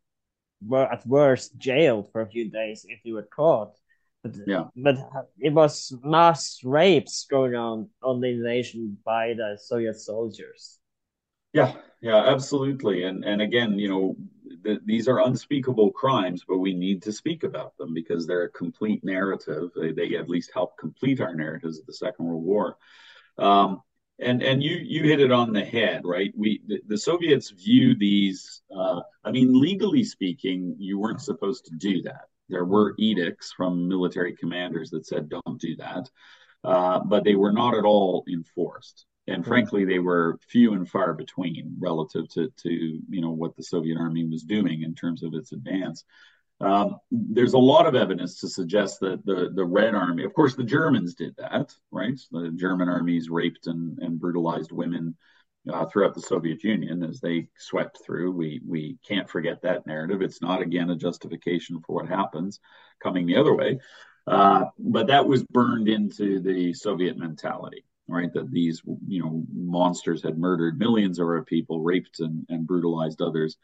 were 0.67 0.91
at 0.91 1.07
worst 1.07 1.57
jailed 1.59 2.11
for 2.13 2.21
a 2.21 2.29
few 2.29 2.51
days 2.51 2.87
if 2.89 3.01
you 3.05 3.15
were 3.15 3.29
caught. 3.35 3.77
But, 4.23 4.37
yeah. 4.47 4.65
but 4.75 4.97
it 5.39 5.53
was 5.53 5.93
mass 6.03 6.61
rapes 6.65 7.27
going 7.31 7.55
on 7.55 7.91
on 8.03 8.21
the 8.21 8.33
nation 8.33 8.97
by 9.05 9.35
the 9.35 9.59
Soviet 9.61 10.01
soldiers. 10.01 10.79
Yeah, 11.53 11.75
yeah, 12.01 12.33
absolutely. 12.33 13.05
And 13.05 13.23
and 13.25 13.43
again, 13.43 13.79
you 13.79 13.89
know, 13.89 14.17
th- 14.65 14.81
these 14.85 15.09
are 15.09 15.21
unspeakable 15.21 15.91
crimes, 15.93 16.45
but 16.47 16.59
we 16.59 16.75
need 16.75 17.03
to 17.03 17.13
speak 17.13 17.45
about 17.45 17.77
them 17.77 17.95
because 17.95 18.27
they're 18.27 18.45
a 18.45 18.51
complete 18.51 19.05
narrative. 19.05 19.71
They, 19.77 19.93
they 19.93 20.17
at 20.17 20.29
least 20.29 20.51
help 20.53 20.77
complete 20.79 21.21
our 21.21 21.35
narratives 21.35 21.79
of 21.79 21.87
the 21.87 21.93
Second 21.93 22.27
World 22.27 22.45
War. 22.45 22.77
Um, 23.39 23.83
and 24.21 24.43
and 24.43 24.63
you 24.63 24.77
you 24.77 25.03
hit 25.03 25.21
it 25.21 25.33
on 25.33 25.53
the 25.53 25.65
head, 25.65 26.03
right? 26.05 26.33
We 26.37 26.63
the, 26.67 26.81
the 26.87 26.99
Soviets 26.99 27.51
view 27.51 27.97
these. 27.97 28.63
Uh, 28.75 29.01
I 29.25 29.33
mean, 29.33 29.61
legally 29.61 30.05
speaking, 30.05 30.77
you 30.79 30.99
weren't 30.99 31.21
supposed 31.21 31.65
to 31.67 31.75
do 31.75 32.03
that. 32.03 32.29
There 32.49 32.65
were 32.65 32.95
edicts 32.99 33.53
from 33.53 33.89
military 33.89 34.37
commanders 34.37 34.91
that 34.91 35.07
said 35.07 35.29
don't 35.29 35.61
do 35.61 35.75
that, 35.77 36.09
uh, 36.63 37.01
but 37.01 37.25
they 37.25 37.35
were 37.35 37.53
not 37.53 37.75
at 37.75 37.85
all 37.85 38.25
enforced 38.31 39.07
and 39.27 39.45
frankly 39.45 39.85
they 39.85 39.99
were 39.99 40.39
few 40.49 40.75
and 40.75 40.89
far 40.89 41.15
between 41.15 41.77
relative 41.79 42.29
to 42.29 42.51
to 42.57 42.71
you 42.71 43.21
know 43.21 43.31
what 43.31 43.57
the 43.57 43.63
Soviet 43.63 43.99
army 43.99 44.25
was 44.27 44.43
doing 44.43 44.83
in 44.83 44.95
terms 44.95 45.23
of 45.23 45.35
its 45.35 45.53
advance. 45.53 46.05
Um, 46.61 46.99
there's 47.11 47.55
a 47.55 47.59
lot 47.59 47.87
of 47.87 47.95
evidence 47.95 48.41
to 48.41 48.49
suggest 48.49 49.01
that 49.01 49.25
the 49.25 49.51
the 49.55 49.65
Red 49.65 49.95
Army, 49.95 50.25
of 50.25 50.35
course, 50.35 50.55
the 50.55 50.65
Germans 50.65 51.15
did 51.15 51.35
that, 51.37 51.75
right? 51.91 52.19
The 52.31 52.53
German 52.55 52.89
armies 52.89 53.29
raped 53.29 53.67
and, 53.67 53.99
and 53.99 54.21
brutalized 54.21 54.73
women 54.73 55.17
uh, 55.73 55.87
throughout 55.87 56.15
the 56.15 56.23
Soviet 56.23 56.63
Union 56.63 57.03
as 57.03 57.21
they 57.21 57.49
swept 57.59 57.99
through. 58.05 58.31
We 58.33 58.61
we 58.67 58.99
can't 59.07 59.29
forget 59.29 59.63
that 59.63 59.87
narrative. 59.87 60.23
It's 60.23 60.43
not 60.43 60.63
again 60.63 60.91
a 60.91 60.97
justification 60.97 61.81
for 61.81 61.97
what 61.97 62.09
happens 62.09 62.61
coming 63.03 63.27
the 63.27 63.37
other 63.37 63.55
way, 63.55 63.81
uh, 64.27 64.67
but 64.79 65.09
that 65.09 65.27
was 65.27 65.43
burned 65.45 65.89
into 65.89 66.41
the 66.41 66.73
Soviet 66.73 67.19
mentality 67.19 67.85
right? 68.09 68.33
That 68.33 68.51
these, 68.51 68.83
you 69.07 69.23
know, 69.23 69.45
monsters 69.53 70.23
had 70.23 70.39
murdered 70.39 70.79
millions 70.79 71.19
of 71.19 71.47
people, 71.47 71.81
raped 71.81 72.21
and, 72.21 72.47
and 72.49 72.67
brutalized 72.67 73.23
others. 73.23 73.57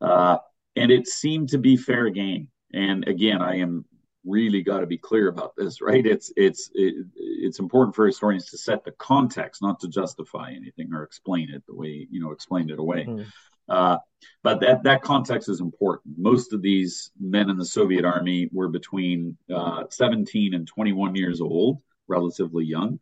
Uh, 0.00 0.38
and 0.76 0.90
it 0.90 1.06
seemed 1.06 1.48
to 1.50 1.58
be 1.58 1.76
fair 1.76 2.10
game. 2.10 2.48
And 2.72 3.06
again, 3.08 3.40
I 3.40 3.56
am 3.56 3.84
really 4.24 4.62
got 4.62 4.80
to 4.80 4.86
be 4.86 4.98
clear 4.98 5.28
about 5.28 5.54
this, 5.56 5.80
right? 5.80 6.04
It's 6.04 6.32
it's 6.36 6.70
it, 6.74 7.06
it's 7.16 7.58
important 7.58 7.96
for 7.96 8.06
historians 8.06 8.50
to 8.50 8.58
set 8.58 8.84
the 8.84 8.92
context, 8.92 9.62
not 9.62 9.80
to 9.80 9.88
justify 9.88 10.50
anything 10.50 10.92
or 10.92 11.02
explain 11.02 11.50
it 11.50 11.64
the 11.66 11.74
way 11.74 12.06
you 12.10 12.20
know 12.20 12.30
explain 12.30 12.70
it 12.70 12.78
away. 12.78 13.06
Mm-hmm. 13.06 13.28
Uh, 13.68 13.98
but 14.42 14.60
that 14.60 14.82
that 14.84 15.02
context 15.02 15.48
is 15.48 15.60
important. 15.60 16.14
Most 16.18 16.52
of 16.52 16.62
these 16.62 17.10
men 17.18 17.50
in 17.50 17.56
the 17.56 17.64
Soviet 17.64 18.04
army 18.04 18.48
were 18.52 18.68
between 18.68 19.36
uh, 19.54 19.84
17 19.90 20.54
and 20.54 20.66
21 20.66 21.14
years 21.14 21.40
old, 21.40 21.80
relatively 22.06 22.64
young. 22.64 23.00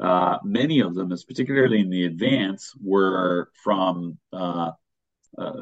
Uh, 0.00 0.38
many 0.44 0.80
of 0.80 0.94
them, 0.94 1.12
as 1.12 1.24
particularly 1.24 1.80
in 1.80 1.90
the 1.90 2.04
advance, 2.04 2.72
were 2.80 3.50
from 3.62 4.18
uh, 4.32 4.70
uh, 5.36 5.52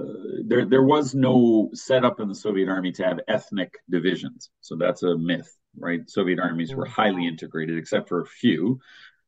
there. 0.45 0.67
There 0.67 0.83
was 0.83 1.15
no 1.15 1.71
setup 1.73 2.21
in 2.21 2.29
the 2.29 2.35
Soviet 2.35 2.69
army 2.69 2.93
to 2.93 3.05
have 3.05 3.21
ethnic 3.29 3.75
divisions, 3.91 4.51
so 4.61 4.77
that's 4.77 5.03
a 5.03 5.17
myth, 5.17 5.51
right? 5.79 6.09
Soviet 6.09 6.39
armies 6.39 6.75
were 6.75 6.87
highly 6.87 7.27
integrated, 7.27 7.79
except 7.79 8.09
for 8.09 8.21
a 8.21 8.27
few 8.27 8.79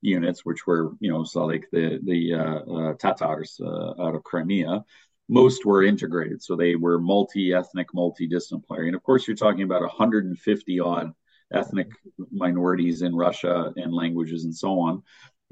units, 0.03 0.45
which 0.45 0.67
were, 0.67 0.93
you 1.01 1.11
know, 1.11 1.25
so 1.25 1.45
like 1.47 1.67
the 1.73 2.01
the 2.05 2.35
uh, 2.35 2.73
uh, 2.73 2.95
Tatars 2.95 3.61
uh, 3.63 4.03
out 4.03 4.15
of 4.15 4.25
Crimea. 4.25 4.85
Most 5.31 5.67
were 5.67 5.85
integrated, 5.85 6.43
so 6.43 6.57
they 6.57 6.75
were 6.75 6.99
multi-ethnic, 6.99 7.89
multidisciplinary, 7.95 8.87
and 8.87 8.95
of 8.95 9.03
course, 9.03 9.27
you're 9.27 9.37
talking 9.37 9.63
about 9.63 9.83
150 9.83 10.81
odd 10.81 11.13
ethnic 11.53 11.89
minorities 12.31 13.03
in 13.03 13.15
Russia 13.15 13.73
and 13.77 13.93
languages 13.93 14.45
and 14.45 14.55
so 14.55 14.79
on. 14.81 15.03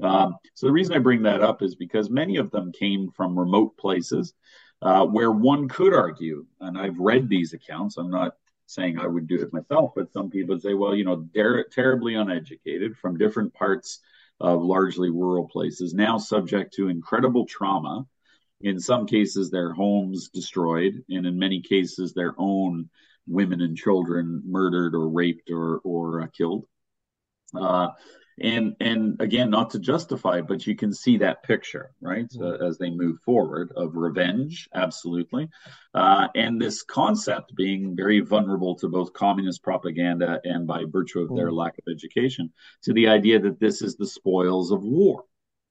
Um, 0.02 0.36
so 0.54 0.66
the 0.66 0.72
reason 0.72 0.94
I 0.94 0.98
bring 0.98 1.22
that 1.22 1.42
up 1.42 1.62
is 1.62 1.74
because 1.74 2.10
many 2.10 2.36
of 2.36 2.50
them 2.50 2.72
came 2.72 3.10
from 3.10 3.38
remote 3.38 3.76
places 3.78 4.34
uh, 4.82 5.06
where 5.06 5.32
one 5.32 5.68
could 5.68 5.94
argue, 5.94 6.44
and 6.60 6.76
I've 6.76 6.98
read 6.98 7.28
these 7.28 7.54
accounts. 7.54 7.96
I'm 7.96 8.10
not 8.10 8.34
saying 8.66 8.98
I 8.98 9.06
would 9.06 9.26
do 9.26 9.40
it 9.40 9.52
myself, 9.52 9.92
but 9.96 10.12
some 10.12 10.28
people 10.28 10.58
say, 10.58 10.74
well, 10.74 10.94
you 10.94 11.04
know, 11.04 11.26
they're 11.32 11.64
terribly 11.64 12.14
uneducated 12.14 12.96
from 12.96 13.16
different 13.16 13.54
parts 13.54 14.00
of 14.40 14.62
largely 14.62 15.08
rural 15.08 15.48
places, 15.48 15.94
now 15.94 16.18
subject 16.18 16.74
to 16.74 16.88
incredible 16.88 17.46
trauma. 17.46 18.06
In 18.60 18.80
some 18.80 19.06
cases, 19.06 19.50
their 19.50 19.72
homes 19.72 20.28
destroyed, 20.28 21.02
and 21.08 21.26
in 21.26 21.38
many 21.38 21.60
cases, 21.60 22.12
their 22.12 22.34
own 22.36 22.90
women 23.26 23.60
and 23.60 23.76
children 23.76 24.42
murdered 24.46 24.94
or 24.94 25.08
raped 25.08 25.50
or 25.50 25.80
or 25.84 26.22
uh, 26.22 26.26
killed. 26.36 26.66
Uh, 27.54 27.88
and 28.38 28.76
and 28.80 29.20
again, 29.20 29.48
not 29.50 29.70
to 29.70 29.78
justify, 29.78 30.42
but 30.42 30.66
you 30.66 30.76
can 30.76 30.92
see 30.92 31.16
that 31.18 31.42
picture, 31.42 31.94
right, 32.02 32.26
uh, 32.36 32.44
mm-hmm. 32.44 32.64
as 32.64 32.76
they 32.76 32.90
move 32.90 33.18
forward 33.24 33.72
of 33.74 33.96
revenge, 33.96 34.68
absolutely, 34.74 35.48
uh, 35.94 36.28
and 36.34 36.60
this 36.60 36.82
concept 36.82 37.54
being 37.56 37.96
very 37.96 38.20
vulnerable 38.20 38.74
to 38.76 38.88
both 38.88 39.14
communist 39.14 39.62
propaganda 39.62 40.38
and 40.44 40.66
by 40.66 40.84
virtue 40.86 41.20
of 41.20 41.34
their 41.34 41.46
mm-hmm. 41.46 41.56
lack 41.56 41.78
of 41.78 41.90
education, 41.90 42.52
to 42.82 42.92
the 42.92 43.08
idea 43.08 43.38
that 43.38 43.58
this 43.58 43.80
is 43.80 43.96
the 43.96 44.06
spoils 44.06 44.70
of 44.70 44.82
war, 44.82 45.24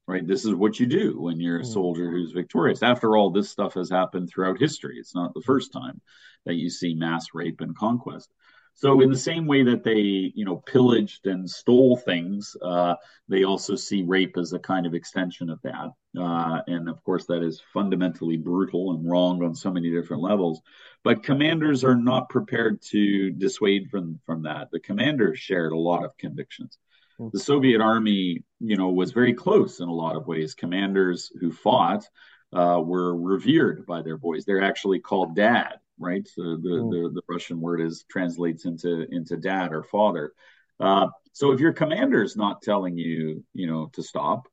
right? 0.07 0.26
This 0.26 0.45
is 0.45 0.53
what 0.53 0.80
you 0.80 0.86
do 0.86 1.19
when 1.19 1.40
you're 1.40 1.60
a 1.60 1.64
mm. 1.64 1.73
soldier 1.73 2.11
who's 2.11 2.32
victorious. 2.32 2.84
After 2.84 3.18
all, 3.18 3.32
this 3.32 3.49
stuff 3.49 3.73
has 3.73 3.90
happened 3.90 4.30
throughout 4.30 4.60
history. 4.60 4.98
It's 4.99 5.15
not 5.15 5.34
the 5.34 5.41
first 5.41 5.72
time 5.73 6.02
that 6.45 6.56
you 6.56 6.69
see 6.69 6.94
mass 6.94 7.27
rape 7.34 7.61
and 7.61 7.76
conquest. 7.76 8.30
So, 8.77 8.99
in 8.99 9.10
the 9.10 9.18
same 9.18 9.48
way 9.48 9.64
that 9.64 9.86
they, 9.86 10.34
you 10.36 10.44
know, 10.44 10.57
pillaged 10.57 11.27
and 11.27 11.49
stole 11.49 11.95
things, 11.95 12.57
uh, 12.61 12.95
they 13.30 13.45
also 13.45 13.77
see 13.77 14.03
rape 14.03 14.36
as 14.38 14.52
a 14.52 14.60
kind 14.60 14.86
of 14.86 14.94
extension 14.94 15.49
of 15.49 15.61
that. 15.61 15.91
Uh, 16.19 16.61
and 16.68 16.90
of 16.90 17.02
course, 17.06 17.26
that 17.27 17.41
is 17.41 17.61
fundamentally 17.73 18.36
brutal 18.36 18.91
and 18.91 19.10
wrong 19.10 19.41
on 19.45 19.56
so 19.56 19.72
many 19.72 19.90
different 19.90 20.22
levels. 20.22 20.61
But 21.06 21.23
commanders 21.23 21.86
are 21.86 21.95
not 21.95 22.27
prepared 22.27 22.82
to 22.90 23.32
dissuade 23.32 23.90
from 23.90 24.19
from 24.26 24.44
that. 24.44 24.68
The 24.72 24.82
commanders 24.82 25.40
shared 25.40 25.72
a 25.72 25.77
lot 25.77 26.03
of 26.03 26.18
convictions 26.18 26.77
the 27.20 27.40
Soviet 27.40 27.82
army, 27.82 28.44
you 28.60 28.78
know, 28.78 28.90
was 28.90 29.12
very 29.12 29.34
close 29.34 29.80
in 29.80 29.88
a 29.88 29.94
lot 29.94 30.16
of 30.16 30.28
ways. 30.28 30.54
Commanders 30.54 31.32
who 31.40 31.52
fought 31.52 32.06
uh, 32.54 32.82
were 32.84 33.16
revered 33.16 33.86
by 33.86 34.02
their 34.02 34.18
boys. 34.18 34.46
They're 34.46 34.64
actually 34.64 35.00
called 35.00 35.36
dad, 35.36 35.76
right? 36.00 36.28
So 36.28 36.58
the, 36.58 36.70
mm. 36.70 36.92
the, 36.92 37.10
the 37.14 37.22
Russian 37.30 37.60
word 37.62 37.82
is 37.82 38.06
translates 38.10 38.66
into 38.66 39.08
into 39.12 39.38
dad 39.38 39.74
or 39.74 39.84
father. 39.84 40.34
Uh, 40.80 41.08
so 41.32 41.52
if 41.52 41.60
your 41.60 41.74
commander 41.74 42.24
is 42.24 42.36
not 42.36 42.62
telling 42.62 42.98
you, 42.98 43.44
you 43.54 43.68
know, 43.68 43.90
to 43.94 44.04
stop, 44.04 44.48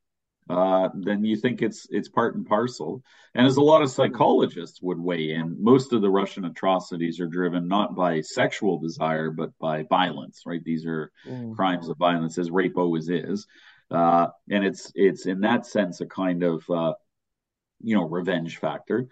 uh, 0.49 0.89
then 0.93 1.23
you 1.23 1.37
think 1.37 1.61
it's 1.61 1.87
it's 1.89 2.09
part 2.09 2.35
and 2.35 2.45
parcel. 2.45 3.01
And 3.33 3.47
as 3.47 3.57
a 3.57 3.61
lot 3.61 3.81
of 3.81 3.89
psychologists 3.89 4.81
would 4.81 4.99
weigh 4.99 5.31
in, 5.31 5.61
most 5.63 5.93
of 5.93 6.01
the 6.01 6.09
Russian 6.09 6.45
atrocities 6.45 7.19
are 7.19 7.27
driven 7.27 7.67
not 7.67 7.95
by 7.95 8.21
sexual 8.21 8.79
desire 8.79 9.31
but 9.31 9.57
by 9.59 9.83
violence. 9.83 10.43
Right? 10.45 10.63
These 10.63 10.85
are 10.85 11.11
mm. 11.27 11.55
crimes 11.55 11.89
of 11.89 11.97
violence, 11.97 12.37
as 12.37 12.51
rape 12.51 12.77
always 12.77 13.09
is, 13.09 13.47
uh, 13.89 14.27
and 14.49 14.65
it's 14.65 14.91
it's 14.95 15.25
in 15.25 15.41
that 15.41 15.65
sense 15.65 16.01
a 16.01 16.05
kind 16.05 16.43
of 16.43 16.69
uh, 16.69 16.93
you 17.81 17.95
know 17.95 18.03
revenge 18.03 18.57
factor. 18.57 19.07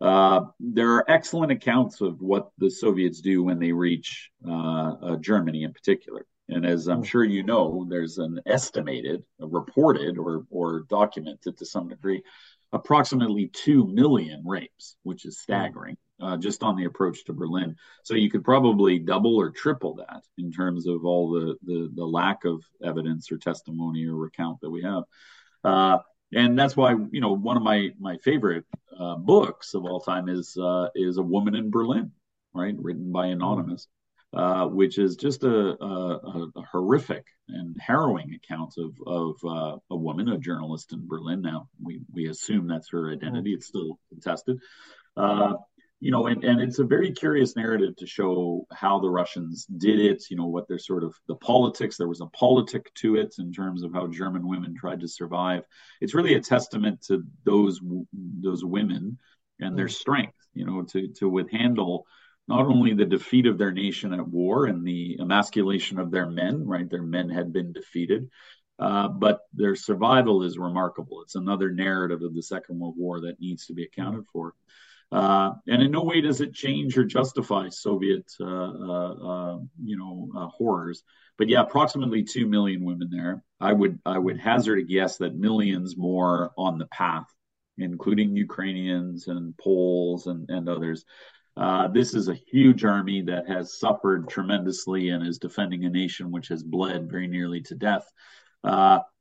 Uh, 0.00 0.42
there 0.60 0.90
are 0.90 1.10
excellent 1.10 1.52
accounts 1.52 2.00
of 2.00 2.20
what 2.20 2.50
the 2.58 2.70
Soviets 2.70 3.20
do 3.20 3.42
when 3.42 3.58
they 3.58 3.72
reach 3.72 4.30
uh, 4.46 4.92
uh, 5.02 5.16
Germany 5.16 5.62
in 5.62 5.72
particular. 5.72 6.26
And 6.48 6.66
as 6.66 6.88
I'm 6.88 7.02
sure 7.02 7.24
you 7.24 7.42
know, 7.42 7.86
there's 7.88 8.18
an 8.18 8.40
estimated, 8.46 9.24
reported, 9.38 10.18
or, 10.18 10.46
or 10.50 10.80
documented 10.90 11.56
to 11.56 11.66
some 11.66 11.88
degree, 11.88 12.22
approximately 12.72 13.48
2 13.48 13.86
million 13.86 14.42
rapes, 14.44 14.96
which 15.04 15.24
is 15.24 15.38
staggering 15.38 15.96
uh, 16.20 16.36
just 16.36 16.62
on 16.62 16.76
the 16.76 16.84
approach 16.84 17.24
to 17.24 17.32
Berlin. 17.32 17.76
So 18.02 18.14
you 18.14 18.30
could 18.30 18.44
probably 18.44 18.98
double 18.98 19.36
or 19.36 19.50
triple 19.50 19.94
that 19.96 20.22
in 20.38 20.52
terms 20.52 20.86
of 20.86 21.04
all 21.04 21.30
the, 21.30 21.56
the, 21.64 21.90
the 21.94 22.04
lack 22.04 22.44
of 22.44 22.62
evidence 22.82 23.32
or 23.32 23.38
testimony 23.38 24.06
or 24.06 24.16
recount 24.16 24.60
that 24.60 24.70
we 24.70 24.82
have. 24.82 25.04
Uh, 25.62 25.98
and 26.34 26.58
that's 26.58 26.76
why 26.76 26.94
you 27.12 27.20
know 27.20 27.32
one 27.32 27.56
of 27.56 27.62
my 27.62 27.90
my 27.98 28.16
favorite 28.18 28.64
uh, 28.98 29.16
books 29.16 29.74
of 29.74 29.84
all 29.84 30.00
time 30.00 30.28
is 30.28 30.56
uh, 30.60 30.88
is 30.94 31.16
a 31.16 31.22
woman 31.22 31.54
in 31.54 31.70
Berlin, 31.70 32.12
right, 32.52 32.74
written 32.76 33.12
by 33.12 33.26
anonymous, 33.26 33.86
uh, 34.34 34.66
which 34.66 34.98
is 34.98 35.16
just 35.16 35.44
a, 35.44 35.82
a, 35.82 36.48
a, 36.56 36.62
horrific 36.72 37.24
and 37.48 37.76
harrowing 37.80 38.34
account 38.34 38.74
of 38.78 38.96
of 39.06 39.36
uh, 39.44 39.76
a 39.90 39.96
woman, 39.96 40.28
a 40.28 40.38
journalist 40.38 40.92
in 40.92 41.06
Berlin. 41.06 41.40
Now 41.40 41.68
we 41.82 42.00
we 42.12 42.28
assume 42.28 42.66
that's 42.66 42.90
her 42.90 43.12
identity; 43.12 43.54
it's 43.54 43.66
still 43.66 43.98
contested. 44.08 44.58
Uh, 45.16 45.54
you 46.00 46.10
know, 46.10 46.26
and, 46.26 46.44
and 46.44 46.60
it's 46.60 46.80
a 46.80 46.84
very 46.84 47.12
curious 47.12 47.56
narrative 47.56 47.96
to 47.96 48.06
show 48.06 48.66
how 48.72 48.98
the 48.98 49.08
Russians 49.08 49.64
did 49.64 50.00
it, 50.00 50.24
you 50.28 50.36
know, 50.36 50.46
what 50.46 50.68
their 50.68 50.78
sort 50.78 51.04
of 51.04 51.14
the 51.28 51.36
politics, 51.36 51.96
there 51.96 52.08
was 52.08 52.20
a 52.20 52.26
politic 52.26 52.92
to 52.96 53.16
it 53.16 53.34
in 53.38 53.52
terms 53.52 53.84
of 53.84 53.94
how 53.94 54.08
German 54.08 54.46
women 54.46 54.74
tried 54.74 55.00
to 55.00 55.08
survive. 55.08 55.62
It's 56.00 56.14
really 56.14 56.34
a 56.34 56.40
testament 56.40 57.02
to 57.06 57.22
those 57.44 57.80
those 58.12 58.64
women 58.64 59.18
and 59.60 59.78
their 59.78 59.86
mm. 59.86 59.92
strength, 59.92 60.36
you 60.52 60.66
know, 60.66 60.82
to 60.82 61.08
to 61.08 61.30
withhandle 61.30 62.02
not 62.46 62.66
only 62.66 62.92
the 62.92 63.04
defeat 63.04 63.46
of 63.46 63.58
their 63.58 63.72
nation 63.72 64.12
at 64.12 64.26
war 64.26 64.66
and 64.66 64.86
the 64.86 65.16
emasculation 65.20 65.98
of 65.98 66.10
their 66.10 66.28
men, 66.28 66.66
right? 66.66 66.88
Their 66.88 67.02
men 67.02 67.30
had 67.30 67.52
been 67.52 67.72
defeated, 67.72 68.28
uh, 68.78 69.08
but 69.08 69.40
their 69.54 69.74
survival 69.74 70.42
is 70.42 70.58
remarkable. 70.58 71.22
It's 71.22 71.36
another 71.36 71.70
narrative 71.70 72.22
of 72.22 72.34
the 72.34 72.42
Second 72.42 72.78
World 72.78 72.96
War 72.98 73.20
that 73.22 73.40
needs 73.40 73.66
to 73.66 73.74
be 73.74 73.84
accounted 73.84 74.24
for. 74.32 74.54
Uh, 75.12 75.52
and 75.68 75.82
in 75.82 75.90
no 75.90 76.02
way 76.02 76.20
does 76.20 76.40
it 76.40 76.54
change 76.54 76.98
or 76.98 77.04
justify 77.04 77.68
Soviet, 77.68 78.24
uh, 78.40 78.44
uh, 78.44 79.12
uh 79.12 79.58
you 79.82 79.96
know, 79.96 80.28
uh, 80.36 80.48
horrors. 80.48 81.02
But 81.38 81.48
yeah, 81.48 81.62
approximately 81.62 82.24
two 82.24 82.46
million 82.46 82.84
women 82.84 83.10
there. 83.10 83.42
I 83.60 83.72
would 83.72 84.00
I 84.04 84.18
would 84.18 84.38
hazard 84.38 84.78
a 84.78 84.82
guess 84.82 85.18
that 85.18 85.34
millions 85.34 85.96
more 85.96 86.52
on 86.58 86.78
the 86.78 86.86
path, 86.86 87.26
including 87.78 88.36
Ukrainians 88.36 89.28
and 89.28 89.56
Poles 89.56 90.26
and 90.26 90.50
and 90.50 90.68
others. 90.68 91.04
This 91.92 92.14
is 92.14 92.28
a 92.28 92.34
huge 92.34 92.84
army 92.84 93.22
that 93.22 93.48
has 93.48 93.78
suffered 93.78 94.28
tremendously 94.28 95.10
and 95.10 95.26
is 95.26 95.38
defending 95.38 95.84
a 95.84 95.90
nation 95.90 96.30
which 96.30 96.48
has 96.48 96.62
bled 96.62 97.10
very 97.10 97.26
nearly 97.26 97.60
to 97.62 97.74
death. 97.74 98.10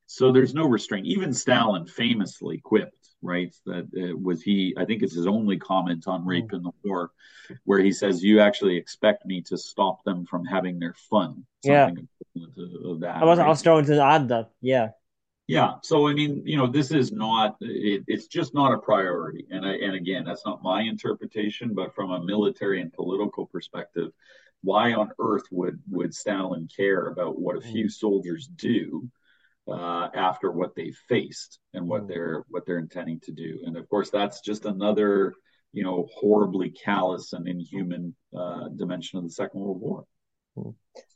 so 0.05 0.31
there's 0.31 0.53
no 0.53 0.67
restraint. 0.67 1.05
Even 1.07 1.33
Stalin 1.33 1.87
famously 1.87 2.59
quipped 2.59 3.03
right? 3.23 3.55
That 3.65 3.87
uh, 3.97 4.15
was 4.17 4.41
he, 4.41 4.75
I 4.77 4.85
think 4.85 5.01
it's 5.01 5.15
his 5.15 5.25
only 5.25 5.57
comment 5.57 6.07
on 6.07 6.25
rape 6.25 6.49
mm. 6.49 6.57
in 6.57 6.63
the 6.63 6.71
war, 6.83 7.11
where 7.63 7.79
he 7.79 7.91
says, 7.91 8.23
You 8.23 8.39
actually 8.41 8.77
expect 8.77 9.25
me 9.25 9.41
to 9.43 9.57
stop 9.57 10.03
them 10.03 10.25
from 10.25 10.45
having 10.45 10.77
their 10.77 10.93
fun. 11.09 11.45
Something 11.65 12.07
yeah. 12.35 12.43
Of 12.85 12.99
that, 12.99 13.21
I 13.21 13.25
was, 13.25 13.39
right? 13.39 13.45
I 13.45 13.49
was 13.49 13.61
trying 13.61 13.85
to 13.85 14.03
add 14.03 14.27
that. 14.27 14.51
Yeah. 14.61 14.89
Yeah. 15.47 15.73
So, 15.83 16.07
I 16.07 16.13
mean, 16.13 16.43
you 16.45 16.55
know, 16.55 16.67
this 16.67 16.91
is 16.91 17.11
not, 17.11 17.57
it, 17.59 18.03
it's 18.07 18.27
just 18.27 18.53
not 18.53 18.73
a 18.73 18.77
priority. 18.77 19.45
And, 19.49 19.65
I, 19.65 19.73
and 19.73 19.93
again, 19.93 20.23
that's 20.23 20.45
not 20.45 20.63
my 20.63 20.81
interpretation, 20.83 21.73
but 21.73 21.93
from 21.93 22.11
a 22.11 22.23
military 22.23 22.81
and 22.81 22.93
political 22.93 23.45
perspective, 23.47 24.11
why 24.61 24.93
on 24.93 25.11
earth 25.19 25.43
would, 25.51 25.81
would 25.91 26.15
Stalin 26.15 26.69
care 26.73 27.07
about 27.07 27.37
what 27.37 27.57
a 27.57 27.59
mm. 27.59 27.71
few 27.71 27.89
soldiers 27.89 28.47
do? 28.47 29.09
uh, 29.67 30.09
after 30.13 30.51
what 30.51 30.75
they 30.75 30.91
faced 31.07 31.59
and 31.73 31.87
what 31.87 32.03
mm. 32.03 32.07
they're 32.09 32.43
what 32.49 32.65
they're 32.65 32.79
intending 32.79 33.19
to 33.21 33.31
do. 33.31 33.59
And 33.65 33.77
of 33.77 33.87
course, 33.89 34.09
that's 34.09 34.41
just 34.41 34.65
another 34.65 35.33
you 35.71 35.83
know 35.83 36.07
horribly 36.13 36.69
callous 36.69 37.33
and 37.33 37.47
inhuman 37.47 38.15
uh, 38.37 38.69
dimension 38.69 39.19
of 39.19 39.23
the 39.23 39.31
Second 39.31 39.61
World 39.61 39.79
War. 39.79 40.05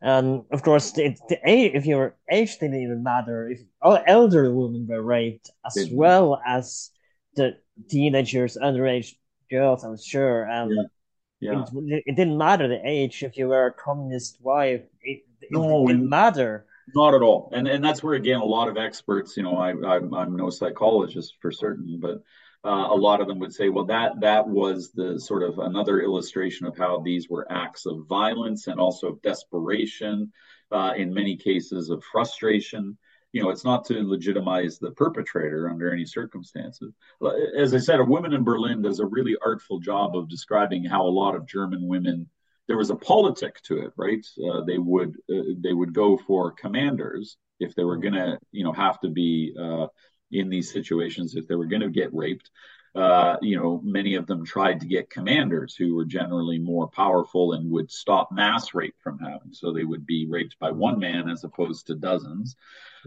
And 0.01 0.43
of 0.51 0.63
course, 0.63 0.91
the, 0.91 1.15
the 1.29 1.39
age, 1.45 1.71
if 1.75 1.85
your 1.85 2.15
age 2.31 2.57
didn't 2.57 2.81
even 2.81 3.03
matter, 3.03 3.49
if 3.49 3.61
all 3.81 3.99
elderly 4.05 4.51
women 4.51 4.87
were 4.87 5.01
raped, 5.01 5.51
as 5.65 5.89
well 5.91 6.41
as 6.45 6.91
the 7.35 7.57
teenagers, 7.89 8.57
underage 8.57 9.13
girls, 9.49 9.83
I'm 9.83 9.97
sure. 9.97 10.49
Um, 10.49 10.71
yeah. 10.71 10.83
Yeah. 11.39 11.65
It, 11.71 12.03
it, 12.07 12.15
didn't 12.15 12.37
matter 12.37 12.67
the 12.67 12.81
age 12.83 13.21
if 13.21 13.37
you 13.37 13.47
were 13.47 13.67
a 13.67 13.73
communist 13.73 14.37
wife. 14.41 14.81
It, 15.01 15.23
it, 15.41 15.51
no, 15.51 15.83
it 15.83 15.93
didn't 15.93 16.09
matter. 16.09 16.65
Not 16.95 17.13
at 17.13 17.21
all, 17.21 17.51
and 17.53 17.67
and 17.67 17.83
that's 17.83 18.01
where 18.01 18.13
again 18.13 18.39
a 18.39 18.45
lot 18.45 18.69
of 18.69 18.77
experts, 18.77 19.35
you 19.35 19.43
know, 19.43 19.57
I, 19.57 19.71
I'm 19.71 20.13
I'm 20.13 20.35
no 20.37 20.49
psychologist 20.49 21.35
for 21.41 21.51
certain, 21.51 21.99
but 22.01 22.23
uh, 22.65 22.87
a 22.89 22.95
lot 22.95 23.21
of 23.21 23.27
them 23.27 23.39
would 23.39 23.53
say, 23.53 23.69
well, 23.69 23.85
that 23.85 24.19
that 24.19 24.47
was 24.47 24.91
the 24.91 25.19
sort 25.19 25.43
of 25.43 25.59
another 25.59 26.01
illustration 26.01 26.65
of 26.65 26.77
how 26.77 26.99
these 26.99 27.29
were 27.29 27.51
acts 27.51 27.85
of 27.85 28.07
violence 28.07 28.67
and 28.67 28.79
also 28.79 29.09
of 29.09 29.21
desperation, 29.21 30.31
uh, 30.71 30.93
in 30.97 31.13
many 31.13 31.35
cases 31.35 31.89
of 31.89 32.03
frustration. 32.03 32.97
You 33.33 33.43
know, 33.43 33.49
it's 33.49 33.65
not 33.65 33.85
to 33.85 34.07
legitimize 34.07 34.79
the 34.79 34.91
perpetrator 34.91 35.69
under 35.69 35.91
any 35.93 36.05
circumstances. 36.05 36.93
As 37.57 37.73
I 37.73 37.77
said, 37.77 37.99
a 37.99 38.05
woman 38.05 38.33
in 38.33 38.43
Berlin 38.43 38.81
does 38.81 38.99
a 38.99 39.05
really 39.05 39.35
artful 39.45 39.79
job 39.79 40.15
of 40.15 40.29
describing 40.29 40.83
how 40.83 41.05
a 41.05 41.09
lot 41.09 41.35
of 41.35 41.47
German 41.47 41.87
women 41.87 42.29
there 42.67 42.77
was 42.77 42.89
a 42.89 42.95
politic 42.95 43.61
to 43.63 43.79
it, 43.79 43.93
right? 43.95 44.25
Uh, 44.51 44.61
they 44.65 44.77
would 44.77 45.15
uh, 45.29 45.53
they 45.59 45.73
would 45.73 45.93
go 45.93 46.17
for 46.17 46.51
commanders 46.51 47.37
if 47.59 47.75
they 47.75 47.83
were 47.83 47.97
going 47.97 48.13
to, 48.13 48.37
you 48.51 48.63
know, 48.63 48.73
have 48.73 48.99
to 48.99 49.09
be 49.09 49.55
uh, 49.59 49.87
in 50.31 50.49
these 50.49 50.71
situations 50.71 51.35
if 51.35 51.47
they 51.47 51.55
were 51.55 51.65
going 51.65 51.81
to 51.81 51.89
get 51.89 52.13
raped 52.13 52.49
uh, 52.97 53.37
you 53.43 53.55
know, 53.55 53.79
many 53.83 54.15
of 54.15 54.25
them 54.25 54.43
tried 54.43 54.79
to 54.79 54.87
get 54.87 55.09
commanders 55.09 55.75
who 55.75 55.93
were 55.93 56.05
generally 56.05 56.57
more 56.57 56.87
powerful 56.87 57.53
and 57.53 57.69
would 57.69 57.91
stop 57.91 58.31
mass 58.31 58.73
rape 58.73 58.95
from 59.03 59.19
happening. 59.19 59.53
So 59.53 59.71
they 59.71 59.83
would 59.83 60.05
be 60.05 60.25
raped 60.27 60.57
by 60.57 60.71
one 60.71 60.97
man 60.97 61.29
as 61.29 61.43
opposed 61.43 61.85
to 61.87 61.95
dozens. 61.95 62.55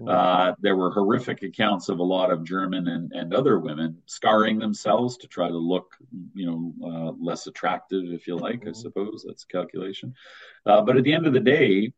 Uh, 0.06 0.55
there 0.60 0.76
were 0.76 0.92
horrific 0.92 1.42
accounts 1.42 1.88
of 1.88 1.98
a 1.98 2.02
lot 2.02 2.30
of 2.30 2.44
German 2.44 2.88
and, 2.88 3.12
and 3.12 3.34
other 3.34 3.59
women 3.59 3.98
scarring 4.06 4.59
themselves 4.59 5.16
to 5.18 5.26
try 5.26 5.48
to 5.48 5.59
look, 5.59 5.97
you 6.34 6.47
know, 6.47 6.72
uh, 6.88 7.12
less 7.22 7.48
attractive, 7.48 8.05
if 8.06 8.26
you 8.26 8.36
like. 8.36 8.66
I 8.66 8.72
suppose 8.72 9.24
that's 9.26 9.44
a 9.44 9.48
calculation. 9.48 10.14
Uh, 10.64 10.80
but 10.82 10.97
at 10.97 11.05
the 11.05 11.12
end 11.12 11.26
of 11.26 11.32
the 11.32 11.40
day, 11.40 11.92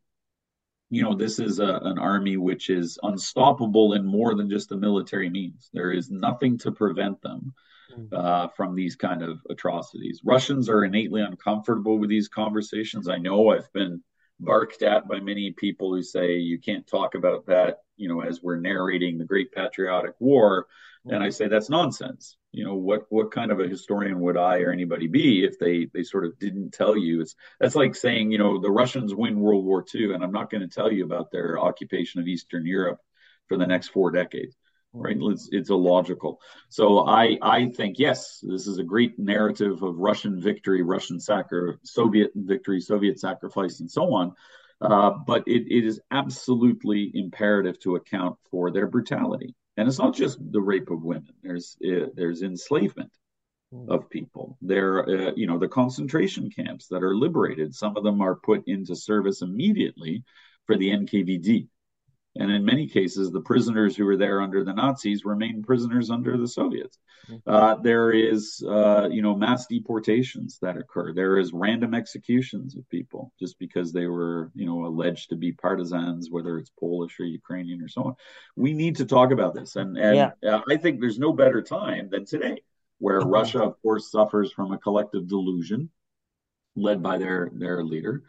you 0.93 1.03
know, 1.03 1.15
this 1.15 1.39
is 1.39 1.59
a, 1.59 1.79
an 1.83 1.97
army 1.97 2.37
which 2.37 2.69
is 2.69 2.99
unstoppable 3.03 3.93
in 3.93 4.05
more 4.05 4.35
than 4.35 4.49
just 4.49 4.69
the 4.69 4.77
military 4.77 5.29
means. 5.29 5.69
There 5.73 5.91
is 5.91 6.11
nothing 6.11 6.57
to 6.59 6.71
prevent 6.71 7.21
them 7.21 7.53
Mm-hmm. 7.91 8.15
uh, 8.15 8.47
from 8.55 8.73
these 8.73 8.95
kind 8.95 9.21
of 9.21 9.39
atrocities. 9.51 10.21
Russians 10.23 10.67
are 10.67 10.83
innately 10.83 11.21
uncomfortable 11.21 11.99
with 11.99 12.09
these 12.09 12.27
conversations. 12.27 13.07
I 13.07 13.17
know 13.17 13.51
I've 13.51 13.71
been 13.71 14.01
barked 14.39 14.81
at 14.81 15.07
by 15.07 15.19
many 15.19 15.51
people 15.51 15.93
who 15.93 16.01
say 16.01 16.37
you 16.37 16.57
can't 16.59 16.87
talk 16.87 17.13
about 17.13 17.45
that, 17.47 17.79
you 17.97 18.07
know, 18.07 18.21
as 18.21 18.41
we're 18.41 18.59
narrating 18.59 19.17
the 19.17 19.25
Great 19.25 19.51
Patriotic 19.51 20.15
War. 20.19 20.65
And 21.05 21.21
I 21.21 21.29
say 21.29 21.47
that's 21.47 21.69
nonsense. 21.69 22.37
You 22.53 22.63
know, 22.65 22.75
what 22.75 23.05
what 23.09 23.31
kind 23.31 23.51
of 23.51 23.59
a 23.59 23.67
historian 23.67 24.19
would 24.21 24.37
I 24.37 24.59
or 24.59 24.71
anybody 24.71 25.07
be 25.07 25.43
if 25.43 25.59
they 25.59 25.87
they 25.93 26.03
sort 26.03 26.25
of 26.25 26.39
didn't 26.39 26.71
tell 26.71 26.95
you? 26.95 27.21
It's 27.21 27.35
that's 27.59 27.75
like 27.75 27.95
saying, 27.95 28.31
you 28.31 28.37
know, 28.37 28.59
the 28.61 28.71
Russians 28.71 29.13
win 29.15 29.39
World 29.39 29.65
War 29.65 29.83
II, 29.93 30.13
and 30.13 30.23
I'm 30.23 30.31
not 30.31 30.49
going 30.51 30.61
to 30.61 30.73
tell 30.73 30.91
you 30.91 31.03
about 31.03 31.31
their 31.31 31.59
occupation 31.59 32.21
of 32.21 32.27
Eastern 32.27 32.65
Europe 32.65 32.99
for 33.47 33.57
the 33.57 33.67
next 33.67 33.89
four 33.89 34.11
decades 34.11 34.55
right? 34.95 35.17
It's, 35.19 35.49
it's 35.51 35.69
illogical. 35.69 36.39
So 36.69 37.07
i 37.07 37.37
i 37.41 37.69
think 37.69 37.97
yes 37.99 38.39
this 38.43 38.67
is 38.67 38.77
a 38.77 38.83
great 38.83 39.17
narrative 39.17 39.81
of 39.83 39.97
russian 39.97 40.39
victory 40.39 40.81
russian 40.81 41.19
sacri- 41.19 41.77
soviet 41.83 42.31
victory 42.35 42.79
soviet 42.79 43.19
sacrifice 43.19 43.79
and 43.79 43.89
so 43.89 44.13
on 44.13 44.33
uh, 44.81 45.11
but 45.25 45.43
it, 45.47 45.63
it 45.71 45.85
is 45.85 46.01
absolutely 46.11 47.11
imperative 47.13 47.79
to 47.79 47.95
account 47.95 48.37
for 48.51 48.71
their 48.71 48.87
brutality 48.87 49.55
and 49.77 49.87
it's 49.87 49.99
not 49.99 50.15
just 50.15 50.37
the 50.51 50.61
rape 50.61 50.89
of 50.89 51.03
women. 51.03 51.33
There's 51.41 51.77
uh, 51.85 52.07
there's 52.15 52.41
enslavement 52.41 53.11
hmm. 53.71 53.89
of 53.89 54.09
people. 54.09 54.57
There 54.61 55.29
uh, 55.29 55.31
you 55.35 55.47
know 55.47 55.59
the 55.59 55.67
concentration 55.67 56.49
camps 56.49 56.87
that 56.87 57.03
are 57.03 57.15
liberated 57.15 57.73
some 57.73 57.97
of 57.97 58.03
them 58.03 58.21
are 58.21 58.35
put 58.35 58.63
into 58.67 58.95
service 58.95 59.41
immediately 59.41 60.23
for 60.65 60.77
the 60.77 60.89
nkvd 60.89 61.67
and 62.35 62.51
in 62.51 62.65
many 62.65 62.87
cases, 62.87 63.31
the 63.31 63.41
prisoners 63.41 63.95
who 63.95 64.05
were 64.05 64.17
there 64.17 64.41
under 64.41 64.63
the 64.63 64.73
Nazis 64.73 65.23
remain 65.23 65.61
prisoners 65.61 66.09
under 66.09 66.35
the 66.35 66.47
Soviets. 66.47 66.97
Mm-hmm. 67.29 67.49
Uh, 67.49 67.75
there 67.75 68.11
is, 68.11 68.63
uh, 68.67 69.07
you 69.11 69.21
know, 69.21 69.35
mass 69.35 69.67
deportations 69.67 70.57
that 70.61 70.75
occur. 70.75 71.13
There 71.13 71.37
is 71.37 71.53
random 71.53 71.93
executions 71.93 72.75
of 72.75 72.89
people 72.89 73.31
just 73.39 73.59
because 73.59 73.93
they 73.93 74.07
were, 74.07 74.51
you 74.55 74.65
know, 74.65 74.85
alleged 74.85 75.29
to 75.29 75.35
be 75.35 75.51
partisans, 75.51 76.29
whether 76.31 76.57
it's 76.57 76.71
Polish 76.79 77.19
or 77.19 77.25
Ukrainian 77.25 77.81
or 77.81 77.87
so 77.87 78.03
on. 78.03 78.15
We 78.55 78.73
need 78.73 78.95
to 78.97 79.05
talk 79.05 79.31
about 79.31 79.53
this, 79.53 79.75
and 79.75 79.97
and 79.97 80.33
yeah. 80.41 80.55
uh, 80.55 80.61
I 80.67 80.77
think 80.77 80.99
there's 80.99 81.19
no 81.19 81.33
better 81.33 81.61
time 81.61 82.09
than 82.09 82.25
today 82.25 82.63
where 82.97 83.19
mm-hmm. 83.19 83.29
Russia, 83.29 83.61
of 83.61 83.81
course, 83.81 84.09
suffers 84.09 84.51
from 84.51 84.71
a 84.71 84.77
collective 84.77 85.27
delusion 85.27 85.89
led 86.75 87.03
by 87.03 87.17
their 87.17 87.51
their 87.53 87.83
leader, 87.83 88.23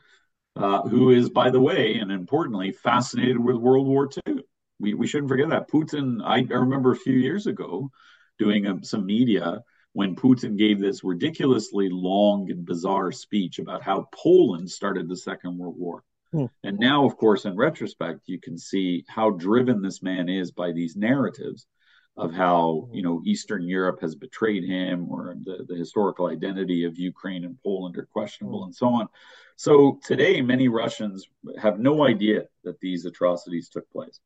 uh, 0.56 0.82
who 0.82 1.10
is, 1.10 1.28
by 1.28 1.50
the 1.50 1.60
way, 1.60 1.94
and 1.94 2.12
importantly, 2.12 2.72
fascinated 2.72 3.38
with 3.38 3.56
World 3.56 3.86
War 3.86 4.08
II. 4.26 4.44
We 4.78 4.94
we 4.94 5.06
shouldn't 5.06 5.28
forget 5.28 5.50
that 5.50 5.70
Putin. 5.70 6.20
I, 6.24 6.38
I 6.38 6.58
remember 6.58 6.92
a 6.92 6.96
few 6.96 7.14
years 7.14 7.46
ago 7.46 7.90
doing 8.38 8.66
a, 8.66 8.84
some 8.84 9.06
media 9.06 9.62
when 9.92 10.16
Putin 10.16 10.58
gave 10.58 10.80
this 10.80 11.04
ridiculously 11.04 11.88
long 11.88 12.50
and 12.50 12.66
bizarre 12.66 13.12
speech 13.12 13.58
about 13.58 13.82
how 13.82 14.08
Poland 14.12 14.68
started 14.70 15.08
the 15.08 15.16
Second 15.16 15.56
World 15.56 15.76
War. 15.78 16.02
Hmm. 16.32 16.46
And 16.64 16.78
now, 16.78 17.04
of 17.04 17.16
course, 17.16 17.44
in 17.44 17.56
retrospect, 17.56 18.22
you 18.26 18.40
can 18.40 18.58
see 18.58 19.04
how 19.08 19.30
driven 19.30 19.82
this 19.82 20.02
man 20.02 20.28
is 20.28 20.50
by 20.50 20.72
these 20.72 20.96
narratives 20.96 21.66
of 22.16 22.32
how 22.32 22.88
you 22.92 23.02
know 23.02 23.22
Eastern 23.24 23.66
Europe 23.66 24.00
has 24.00 24.14
betrayed 24.14 24.64
him, 24.64 25.08
or 25.10 25.36
the, 25.42 25.64
the 25.68 25.74
historical 25.74 26.26
identity 26.26 26.84
of 26.84 26.98
Ukraine 26.98 27.44
and 27.44 27.58
Poland 27.62 27.96
are 27.98 28.08
questionable, 28.12 28.62
mm. 28.62 28.66
and 28.66 28.74
so 28.74 28.88
on. 28.88 29.08
So 29.56 29.98
today, 30.04 30.40
many 30.40 30.68
Russians 30.68 31.28
have 31.60 31.78
no 31.78 32.06
idea 32.06 32.44
that 32.64 32.80
these 32.80 33.04
atrocities 33.04 33.68
took 33.68 33.90
place, 33.90 34.20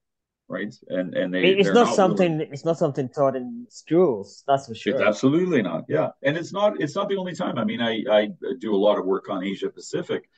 right? 0.48 0.74
And 0.88 1.14
and 1.14 1.32
they 1.32 1.46
it's 1.46 1.68
not, 1.68 1.86
not 1.86 1.94
something 1.94 2.40
it's 2.40 2.64
not 2.64 2.78
something 2.78 3.08
taught 3.08 3.36
in 3.36 3.66
schools. 3.70 4.44
That's 4.46 4.66
for 4.66 4.74
sure. 4.74 4.94
It's 4.94 5.02
absolutely 5.02 5.62
not. 5.62 5.84
Yeah, 5.88 6.10
and 6.22 6.36
it's 6.36 6.52
not 6.52 6.80
it's 6.80 6.94
not 6.94 7.08
the 7.08 7.16
only 7.16 7.34
time. 7.34 7.58
I 7.58 7.64
mean, 7.64 7.80
I 7.80 8.04
I 8.10 8.28
do 8.58 8.74
a 8.74 8.76
lot 8.76 8.98
of 8.98 9.06
work 9.06 9.30
on 9.30 9.42
Asia 9.42 9.70
Pacific. 9.70 10.28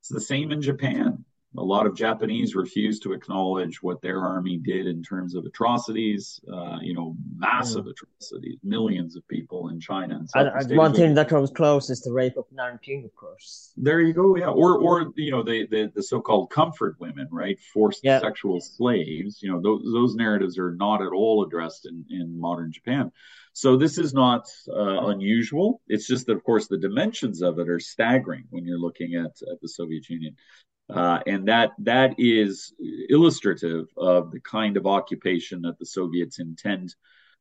It's 0.00 0.08
the 0.08 0.20
same 0.20 0.50
in 0.50 0.60
Japan 0.60 1.24
a 1.56 1.62
lot 1.62 1.86
of 1.86 1.96
Japanese 1.96 2.54
refuse 2.54 3.00
to 3.00 3.12
acknowledge 3.12 3.82
what 3.82 4.00
their 4.02 4.20
army 4.20 4.56
did 4.56 4.86
in 4.86 5.02
terms 5.02 5.34
of 5.34 5.44
atrocities, 5.44 6.40
uh, 6.52 6.78
you 6.80 6.94
know, 6.94 7.16
massive 7.36 7.86
mm. 7.86 7.90
atrocities, 7.90 8.58
millions 8.62 9.16
of 9.16 9.26
people 9.26 9.68
in 9.70 9.80
China. 9.80 10.20
And, 10.34 10.48
and 10.48 10.76
one 10.76 10.94
thing 10.94 11.14
that 11.14 11.28
comes 11.28 11.50
close 11.50 11.90
is 11.90 12.02
the 12.02 12.12
rape 12.12 12.36
of 12.36 12.44
Nanking, 12.52 13.04
of 13.04 13.14
course. 13.16 13.72
There 13.76 14.00
you 14.00 14.12
go, 14.12 14.36
yeah. 14.36 14.46
Or, 14.46 14.78
or 14.78 15.12
you 15.16 15.32
know, 15.32 15.42
the, 15.42 15.66
the, 15.66 15.90
the 15.92 16.02
so-called 16.02 16.50
comfort 16.50 16.96
women, 17.00 17.26
right? 17.32 17.58
Forced 17.74 18.04
yeah. 18.04 18.20
sexual 18.20 18.60
slaves. 18.60 19.42
You 19.42 19.50
know, 19.50 19.60
those, 19.60 19.82
those 19.92 20.14
narratives 20.14 20.56
are 20.56 20.74
not 20.74 21.02
at 21.02 21.12
all 21.12 21.44
addressed 21.44 21.86
in, 21.86 22.04
in 22.10 22.38
modern 22.38 22.70
Japan. 22.70 23.10
So 23.52 23.76
this 23.76 23.98
is 23.98 24.14
not 24.14 24.46
uh, 24.68 25.06
unusual. 25.08 25.80
It's 25.88 26.06
just 26.06 26.26
that, 26.26 26.34
of 26.36 26.44
course, 26.44 26.68
the 26.68 26.78
dimensions 26.78 27.42
of 27.42 27.58
it 27.58 27.68
are 27.68 27.80
staggering 27.80 28.44
when 28.50 28.64
you're 28.64 28.78
looking 28.78 29.16
at, 29.16 29.32
at 29.50 29.60
the 29.60 29.68
Soviet 29.68 30.08
Union. 30.08 30.36
Uh, 30.92 31.20
and 31.26 31.46
that 31.48 31.70
that 31.78 32.14
is 32.18 32.72
illustrative 33.08 33.86
of 33.96 34.30
the 34.30 34.40
kind 34.40 34.76
of 34.76 34.86
occupation 34.86 35.62
that 35.62 35.78
the 35.78 35.86
Soviets 35.86 36.38
intend 36.38 36.94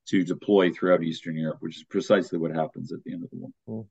to 0.07 0.23
deploy 0.23 0.71
throughout 0.71 1.03
Eastern 1.03 1.35
Europe, 1.35 1.57
which 1.59 1.77
is 1.77 1.83
precisely 1.83 2.39
what 2.39 2.55
happens 2.55 2.91
at 2.91 3.03
the 3.03 3.13
end 3.13 3.23
of 3.23 3.29
the 3.29 3.51
war. 3.65 3.85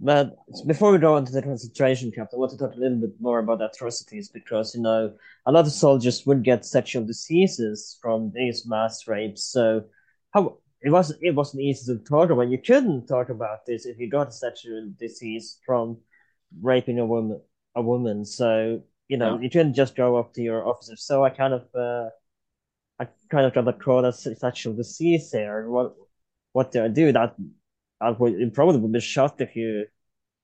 But 0.00 0.36
before 0.66 0.92
we 0.92 0.98
go 0.98 1.14
on 1.14 1.24
to 1.24 1.32
the 1.32 1.42
concentration 1.42 2.12
camp, 2.12 2.30
I 2.32 2.36
want 2.36 2.52
to 2.52 2.58
talk 2.58 2.74
a 2.74 2.78
little 2.78 2.98
bit 2.98 3.20
more 3.20 3.40
about 3.40 3.62
atrocities 3.62 4.28
because 4.28 4.74
you 4.74 4.80
know 4.80 5.14
a 5.46 5.52
lot 5.52 5.66
of 5.66 5.72
soldiers 5.72 6.24
would 6.24 6.44
get 6.44 6.64
sexual 6.64 7.04
diseases 7.04 7.98
from 8.00 8.30
these 8.32 8.66
mass 8.66 9.08
rapes. 9.08 9.44
So 9.46 9.84
how 10.30 10.58
it 10.80 10.90
wasn't 10.90 11.20
it 11.22 11.34
wasn't 11.34 11.62
easy 11.62 11.92
to 11.92 12.04
talk 12.04 12.30
about. 12.30 12.48
You 12.48 12.58
couldn't 12.58 13.06
talk 13.06 13.28
about 13.28 13.66
this 13.66 13.86
if 13.86 13.98
you 13.98 14.08
got 14.08 14.28
a 14.28 14.32
sexual 14.32 14.88
disease 14.96 15.58
from 15.66 15.98
raping 16.62 17.00
a 17.00 17.06
woman 17.06 17.40
a 17.74 17.82
woman. 17.82 18.24
So 18.24 18.82
you 19.08 19.16
know, 19.16 19.36
yeah. 19.36 19.40
you 19.40 19.50
couldn't 19.50 19.72
just 19.72 19.96
go 19.96 20.16
up 20.16 20.34
to 20.34 20.42
your 20.42 20.68
officer. 20.68 20.94
So 20.96 21.24
I 21.24 21.30
kind 21.30 21.54
of, 21.54 21.62
uh, 21.74 22.10
I 23.00 23.08
kind 23.30 23.46
of 23.46 23.54
got 23.54 23.64
the 23.64 23.72
quote 23.72 24.14
sexual 24.14 24.74
disease 24.74 25.30
there. 25.30 25.66
What, 25.68 25.96
what 26.52 26.72
do 26.72 26.84
I 26.84 26.88
do? 26.88 27.10
That, 27.12 27.34
that 28.02 28.20
would 28.20 28.52
probably 28.52 28.80
would 28.80 28.92
be 28.92 29.00
shot 29.00 29.40
if 29.40 29.56
you, 29.56 29.86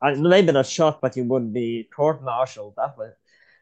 I, 0.00 0.14
maybe 0.14 0.52
not 0.52 0.64
shot, 0.64 1.02
but 1.02 1.14
you 1.14 1.24
would 1.24 1.52
be 1.52 1.88
court-martialed. 1.94 2.74
That 2.76 2.96
way, 2.96 3.08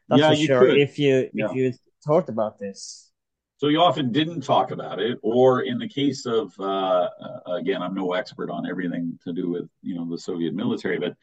that's 0.07 0.21
yeah, 0.21 0.29
for 0.29 0.35
sure. 0.35 0.59
Could. 0.67 0.77
If 0.77 0.97
you 0.97 1.29
yeah. 1.33 1.47
if 1.49 1.55
you 1.55 1.73
talked 2.05 2.29
about 2.29 2.57
this. 2.57 3.11
So 3.57 3.67
you 3.67 3.81
often 3.81 4.11
didn't 4.11 4.41
talk 4.41 4.71
about 4.71 4.99
it, 4.99 5.19
or 5.21 5.61
in 5.61 5.79
the 5.79 5.87
case 5.87 6.25
of, 6.25 6.51
uh, 6.59 7.07
again, 7.45 7.81
I'm 7.81 7.93
no 7.93 8.13
expert 8.13 8.49
on 8.49 8.69
everything 8.69 9.17
to 9.23 9.31
do 9.31 9.49
with 9.49 9.69
you 9.81 9.95
know 9.95 10.09
the 10.09 10.17
Soviet 10.17 10.53
military, 10.53 10.97
but 10.97 11.15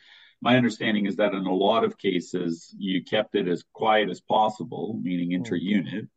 my 0.42 0.56
understanding 0.56 1.06
is 1.06 1.16
that 1.16 1.34
in 1.34 1.46
a 1.46 1.54
lot 1.54 1.84
of 1.84 1.98
cases, 1.98 2.74
you 2.78 3.04
kept 3.04 3.34
it 3.34 3.48
as 3.48 3.64
quiet 3.72 4.08
as 4.08 4.20
possible, 4.20 4.98
meaning 5.02 5.28
hmm. 5.28 5.36
inter-unit. 5.36 6.08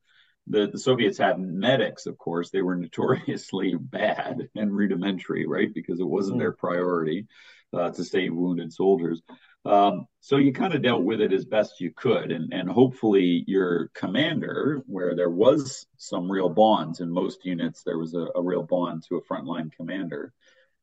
The, 0.48 0.70
the 0.70 0.80
Soviets 0.80 1.18
had 1.18 1.40
medics, 1.40 2.06
of 2.06 2.18
course. 2.18 2.50
They 2.50 2.62
were 2.62 2.76
notoriously 2.78 3.76
bad 3.76 4.50
and 4.56 4.76
rudimentary, 4.76 5.46
right? 5.48 5.74
Because 5.74 6.00
it 6.00 6.08
wasn't 6.08 6.38
mm. 6.38 6.40
their 6.40 6.52
priority 6.52 7.28
uh, 7.74 7.92
to 7.92 8.04
save 8.04 8.34
wounded 8.34 8.74
soldiers. 8.74 9.22
Um, 9.66 10.08
so 10.20 10.36
you 10.36 10.52
kind 10.52 10.74
of 10.74 10.82
dealt 10.82 11.04
with 11.04 11.22
it 11.22 11.32
as 11.32 11.46
best 11.46 11.80
you 11.80 11.92
could, 11.96 12.34
and, 12.34 12.54
and 12.54 12.70
hopefully 12.70 13.46
your 13.48 13.90
commander, 13.94 14.84
where 14.88 15.16
there 15.16 15.30
was 15.30 15.86
some 15.96 16.30
real 16.30 16.50
bonds 16.50 17.00
in 17.00 17.10
most 17.10 17.46
units, 17.46 17.84
there 17.84 17.98
was 17.98 18.14
a, 18.14 18.28
a 18.36 18.42
real 18.42 18.64
bond 18.64 19.04
to 19.08 19.16
a 19.16 19.22
frontline 19.22 19.72
commander 19.72 20.34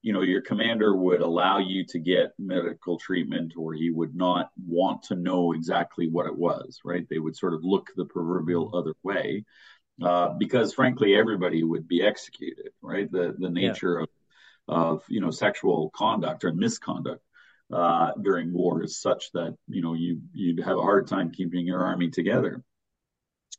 you 0.03 0.13
know 0.13 0.23
your 0.23 0.43
commander 0.43 0.95
would 0.97 1.21
allow 1.21 1.59
you 1.59 1.85
to 1.87 1.99
get 1.99 2.33
medical 2.39 2.99
treatment 2.99 3.55
or 3.57 3.75
he 3.75 3.91
would 3.91 4.15
not 4.15 4.51
want 4.67 5.03
to 5.05 5.15
know 5.15 5.53
exactly 5.53 6.09
what 6.09 6.27
it 6.27 6.37
was 6.37 6.81
right? 6.85 7.07
They 7.09 7.19
would 7.19 7.37
sort 7.37 7.55
of 7.55 7.61
look 7.63 7.89
the 7.97 8.07
proverbial 8.07 8.75
other 8.75 8.95
way 9.03 9.45
uh, 10.03 10.31
because 10.39 10.75
frankly 10.75 11.15
everybody 11.15 11.63
would 11.63 11.87
be 11.87 12.03
executed 12.03 12.71
right? 12.83 13.11
The 13.11 13.35
the 13.39 13.51
nature 13.51 13.97
yeah. 13.99 14.03
of 14.03 14.09
of 14.71 15.05
you 15.09 15.21
know 15.21 15.31
sexual 15.31 15.91
conduct 15.91 16.45
or 16.45 16.53
misconduct 16.53 17.23
uh, 17.73 18.13
during 18.21 18.53
war 18.53 18.83
is 18.83 19.01
such 19.01 19.31
that 19.33 19.57
you 19.69 19.83
know 19.83 19.95
you 19.95 20.21
you'd 20.33 20.63
have 20.63 20.79
a 20.79 20.83
hard 20.83 21.07
time 21.07 21.31
keeping 21.31 21.67
your 21.67 21.85
army 21.85 22.11
together 22.11 22.63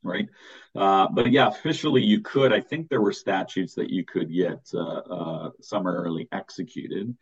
right? 0.04 0.28
Uh, 0.76 1.08
but 1.12 1.32
yeah, 1.32 1.48
officially 1.48 2.02
you 2.02 2.22
could. 2.22 2.54
I 2.54 2.62
think 2.62 2.90
there 2.90 3.02
were 3.02 3.14
statutes 3.14 3.76
that 3.76 3.90
you 3.90 4.06
could 4.06 4.32
get 4.32 4.70
uh, 4.74 4.80
uh, 4.80 5.50
summarily 5.62 6.28
executed. 6.32 7.16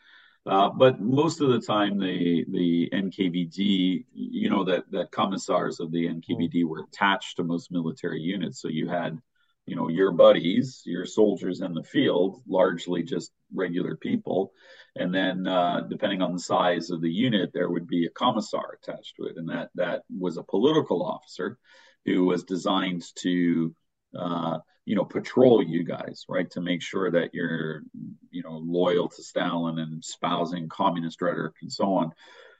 Uh, 0.46 0.70
but 0.70 1.02
most 1.02 1.42
of 1.42 1.50
the 1.50 1.60
time, 1.60 2.00
the 2.00 2.46
the 2.50 2.90
NKVD, 2.94 4.06
you 4.14 4.50
know, 4.50 4.64
that 4.64 4.90
that 4.92 5.12
commissars 5.12 5.80
of 5.80 5.92
the 5.92 6.08
NKVD 6.08 6.64
were 6.64 6.86
attached 6.86 7.38
to 7.38 7.44
most 7.44 7.72
military 7.72 8.22
units. 8.22 8.62
So 8.62 8.70
you 8.70 8.88
had, 8.88 9.20
you 9.66 9.76
know, 9.76 9.90
your 9.90 10.12
buddies, 10.12 10.82
your 10.86 11.06
soldiers 11.06 11.62
in 11.62 11.74
the 11.74 11.84
field, 11.84 12.42
largely 12.48 13.04
just 13.04 13.32
regular 13.54 13.98
people, 13.98 14.54
and 14.96 15.14
then 15.14 15.46
uh, 15.46 15.82
depending 15.90 16.22
on 16.22 16.34
the 16.34 16.40
size 16.40 16.90
of 16.90 17.02
the 17.02 17.12
unit, 17.12 17.52
there 17.54 17.70
would 17.70 17.88
be 17.88 18.06
a 18.06 18.12
commissar 18.12 18.78
attached 18.82 19.18
to 19.18 19.26
it, 19.26 19.38
and 19.38 19.50
that 19.50 19.70
that 19.76 20.04
was 20.18 20.38
a 20.38 20.44
political 20.44 21.04
officer 21.04 21.60
who 22.06 22.26
was 22.26 22.44
designed 22.44 23.04
to 23.16 23.74
uh, 24.18 24.58
you 24.86 24.96
know 24.96 25.06
patrol 25.06 25.62
you 25.62 25.84
guys 25.84 26.26
right 26.28 26.50
to 26.50 26.62
make 26.62 26.82
sure 26.82 27.12
that 27.12 27.34
you're 27.34 27.84
you 28.32 28.42
know 28.44 28.58
loyal 28.58 29.08
to 29.08 29.22
Stalin 29.22 29.78
and 29.80 30.02
espousing 30.02 30.68
communist 30.68 31.22
rhetoric 31.22 31.54
and 31.62 31.72
so 31.72 31.94
on. 31.94 32.12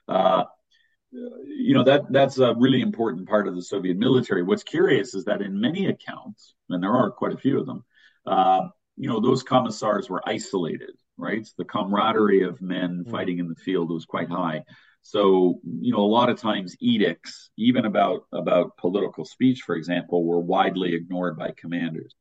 Uh, 0.08 0.44
you 1.12 1.74
know 1.74 1.82
that 1.82 2.02
that's 2.12 2.38
a 2.38 2.54
really 2.54 2.80
important 2.80 3.28
part 3.28 3.48
of 3.48 3.56
the 3.56 3.62
Soviet 3.62 3.96
military. 3.96 4.42
What's 4.42 4.62
curious 4.62 5.14
is 5.14 5.24
that 5.24 5.42
in 5.42 5.60
many 5.60 5.86
accounts, 5.86 6.54
and 6.68 6.82
there 6.82 6.94
are 6.94 7.10
quite 7.10 7.32
a 7.32 7.38
few 7.38 7.58
of 7.58 7.66
them, 7.66 7.84
uh, 8.26 8.68
you 8.96 9.08
know 9.08 9.20
those 9.20 9.42
commissars 9.42 10.08
were 10.08 10.22
isolated. 10.24 10.92
Right, 11.18 11.46
the 11.58 11.64
camaraderie 11.64 12.44
of 12.44 12.62
men 12.62 13.04
mm. 13.04 13.10
fighting 13.10 13.40
in 13.40 13.48
the 13.48 13.56
field 13.56 13.90
was 13.90 14.06
quite 14.06 14.30
high. 14.30 14.64
So, 15.02 15.60
you 15.80 15.92
know, 15.92 16.00
a 16.00 16.06
lot 16.06 16.30
of 16.30 16.40
times 16.40 16.76
edicts, 16.80 17.50
even 17.56 17.84
about 17.84 18.26
about 18.32 18.76
political 18.76 19.24
speech, 19.24 19.62
for 19.62 19.74
example, 19.74 20.24
were 20.24 20.40
widely 20.40 20.94
ignored 20.94 21.36
by 21.38 21.52
commanders. 21.56 22.14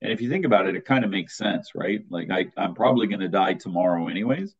And 0.00 0.10
if 0.10 0.20
you 0.20 0.28
think 0.28 0.44
about 0.44 0.66
it, 0.66 0.74
it 0.74 0.84
kind 0.84 1.04
of 1.04 1.10
makes 1.10 1.36
sense, 1.36 1.70
right? 1.74 2.00
Like 2.10 2.30
I, 2.30 2.46
I'm 2.56 2.74
probably 2.74 3.06
going 3.06 3.20
to 3.20 3.28
die 3.28 3.54
tomorrow 3.54 4.08
anyways. 4.08 4.54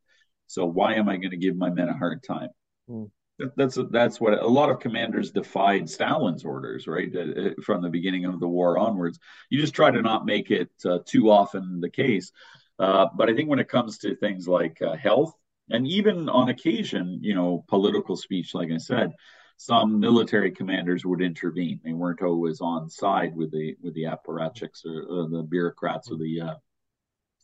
So 0.46 0.66
why 0.66 0.94
am 0.94 1.08
I 1.08 1.16
going 1.16 1.30
to 1.30 1.36
give 1.36 1.56
my 1.56 1.70
men 1.70 1.88
a 1.88 1.96
hard 1.96 2.22
time? 2.22 2.50
Mm. 2.88 3.10
That's 3.56 3.78
that's 3.90 4.20
what 4.20 4.34
a 4.34 4.46
lot 4.46 4.70
of 4.70 4.78
commanders 4.78 5.32
defied 5.32 5.88
Stalin's 5.88 6.44
orders, 6.44 6.86
right? 6.86 7.10
Uh, 7.16 7.50
from 7.62 7.82
the 7.82 7.88
beginning 7.88 8.26
of 8.26 8.38
the 8.38 8.46
war 8.46 8.78
onwards, 8.78 9.18
you 9.50 9.60
just 9.60 9.74
try 9.74 9.90
to 9.90 10.02
not 10.02 10.26
make 10.26 10.50
it 10.50 10.70
uh, 10.84 10.98
too 11.04 11.30
often 11.30 11.80
the 11.80 11.90
case. 11.90 12.30
Uh, 12.78 13.06
but 13.16 13.28
I 13.28 13.34
think 13.34 13.48
when 13.48 13.58
it 13.58 13.68
comes 13.68 13.98
to 13.98 14.14
things 14.14 14.46
like 14.46 14.80
uh, 14.82 14.94
health 14.94 15.34
and 15.70 15.86
even 15.86 16.28
on 16.28 16.48
occasion, 16.48 17.20
you 17.22 17.34
know, 17.34 17.64
political 17.68 18.16
speech, 18.16 18.54
like 18.54 18.70
I 18.70 18.78
said, 18.78 19.12
some 19.56 20.00
military 20.00 20.50
commanders 20.50 21.04
would 21.04 21.22
intervene. 21.22 21.80
They 21.84 21.92
weren't 21.92 22.22
always 22.22 22.60
on 22.60 22.90
side 22.90 23.36
with 23.36 23.52
the 23.52 23.76
with 23.80 23.94
the 23.94 24.04
apparatchiks 24.04 24.84
or, 24.84 25.02
or 25.02 25.28
the 25.28 25.42
bureaucrats 25.42 26.10
or 26.10 26.16
the 26.16 26.40
uh, 26.40 26.54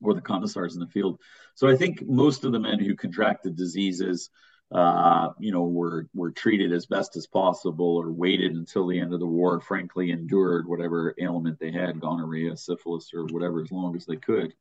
or 0.03 0.15
the 0.15 0.21
commissars 0.21 0.75
in 0.75 0.81
the 0.81 0.87
field. 0.87 1.21
So 1.55 1.69
I 1.69 1.77
think 1.77 2.07
most 2.07 2.45
of 2.45 2.53
the 2.53 2.59
men 2.59 2.79
who 2.79 2.95
contracted 2.95 3.57
diseases, 3.57 4.31
uh, 4.73 5.31
you 5.39 5.53
know, 5.53 5.65
were 5.65 6.09
were 6.15 6.31
treated 6.31 6.73
as 6.73 6.87
best 6.87 7.17
as 7.17 7.27
possible, 7.27 7.97
or 7.97 8.11
waited 8.11 8.53
until 8.53 8.87
the 8.87 8.99
end 8.99 9.15
of 9.15 9.21
the 9.21 9.27
war. 9.27 9.61
Frankly, 9.61 10.11
endured 10.11 10.67
whatever 10.69 11.15
ailment 11.21 11.59
they 11.59 11.73
had, 11.73 12.01
gonorrhea, 12.01 12.57
syphilis, 12.57 13.11
or 13.15 13.27
whatever, 13.27 13.63
as 13.63 13.73
long 13.73 13.95
as 13.97 14.07
they 14.07 14.17
could. 14.17 14.55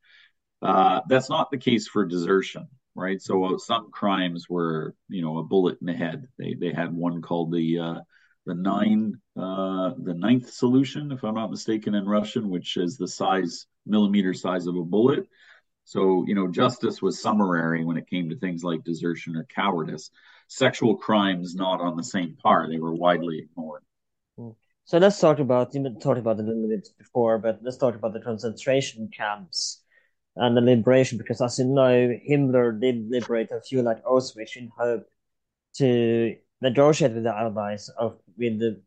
Uh, 0.62 1.02
that's 1.08 1.30
not 1.30 1.52
the 1.52 1.58
case 1.58 1.88
for 1.88 2.06
desertion, 2.06 2.68
right? 2.98 3.22
So 3.22 3.44
uh, 3.46 3.58
some 3.60 3.92
crimes 3.92 4.50
were, 4.50 4.96
you 5.08 5.22
know, 5.22 5.38
a 5.38 5.44
bullet 5.44 5.78
in 5.80 5.88
the 5.88 5.94
head. 5.94 6.28
They 6.38 6.56
they 6.56 6.74
had 6.74 6.92
one 6.94 7.22
called 7.22 7.54
the 7.54 7.80
uh, 7.80 8.00
the 8.46 8.56
nine 8.56 9.14
uh, 9.38 9.92
the 10.04 10.16
ninth 10.16 10.50
solution, 10.50 11.12
if 11.12 11.24
I'm 11.24 11.36
not 11.36 11.52
mistaken, 11.52 11.94
in 11.94 12.06
Russian, 12.06 12.50
which 12.50 12.76
is 12.76 12.98
the 12.98 13.08
size 13.08 13.68
millimeter 13.86 14.34
size 14.34 14.66
of 14.66 14.76
a 14.76 14.84
bullet. 14.84 15.28
So 15.86 16.26
you 16.28 16.34
know, 16.36 16.48
justice 16.48 17.02
was 17.02 17.22
summary 17.22 17.86
when 17.86 17.98
it 17.98 18.10
came 18.10 18.30
to 18.30 18.36
things 18.36 18.64
like 18.64 18.84
desertion 18.84 19.36
or 19.38 19.46
cowardice. 19.46 20.10
Sexual 20.48 20.98
crimes 20.98 21.56
not 21.56 21.80
on 21.80 21.96
the 21.96 22.04
same 22.04 22.36
par; 22.42 22.68
they 22.68 22.80
were 22.80 22.96
widely 22.96 23.38
ignored. 23.40 23.84
So 24.86 24.98
let's 24.98 25.20
talk 25.20 25.40
about 25.40 25.76
you 25.76 25.84
talked 26.02 26.20
about 26.20 26.40
it 26.40 26.46
a 26.46 26.48
little 26.48 26.68
bit 26.68 26.90
before, 26.98 27.38
but 27.38 27.60
let's 27.62 27.78
talk 27.78 27.96
about 27.96 28.14
the 28.14 28.22
concentration 28.22 29.10
camps 29.16 29.84
and 30.38 30.56
the 30.56 30.62
liberation, 30.62 31.18
because 31.18 31.42
as 31.42 31.60
you 31.60 31.66
know, 31.66 32.18
Himmler 32.30 32.80
did 32.80 33.10
liberate 33.10 33.52
a 33.52 33.62
few 33.62 33.82
like 33.82 34.04
Auschwitz 34.04 34.56
in 34.56 34.72
hope 34.78 35.06
to 35.78 36.36
negotiate 36.62 37.14
with 37.14 37.24
the 37.24 37.36
Allies 37.36 37.90
of 37.98 38.18
with 38.38 38.60
the 38.60 38.82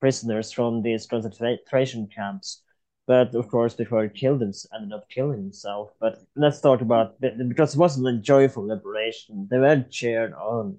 prisoners 0.00 0.52
from 0.52 0.82
these 0.82 1.06
concentration 1.06 2.08
camps. 2.14 2.62
But 3.06 3.34
of 3.34 3.48
course, 3.48 3.74
before 3.74 4.04
he 4.04 4.08
killed 4.08 4.40
himself, 4.40 4.72
ended 4.74 4.96
up 4.96 5.08
killing 5.10 5.38
himself. 5.38 5.90
But 6.00 6.18
let's 6.36 6.60
talk 6.60 6.80
about 6.80 7.20
because 7.20 7.74
it 7.74 7.78
wasn't 7.78 8.08
a 8.08 8.18
joyful 8.18 8.66
liberation. 8.66 9.46
They 9.50 9.58
weren't 9.58 9.90
cheered 9.90 10.32
on 10.32 10.78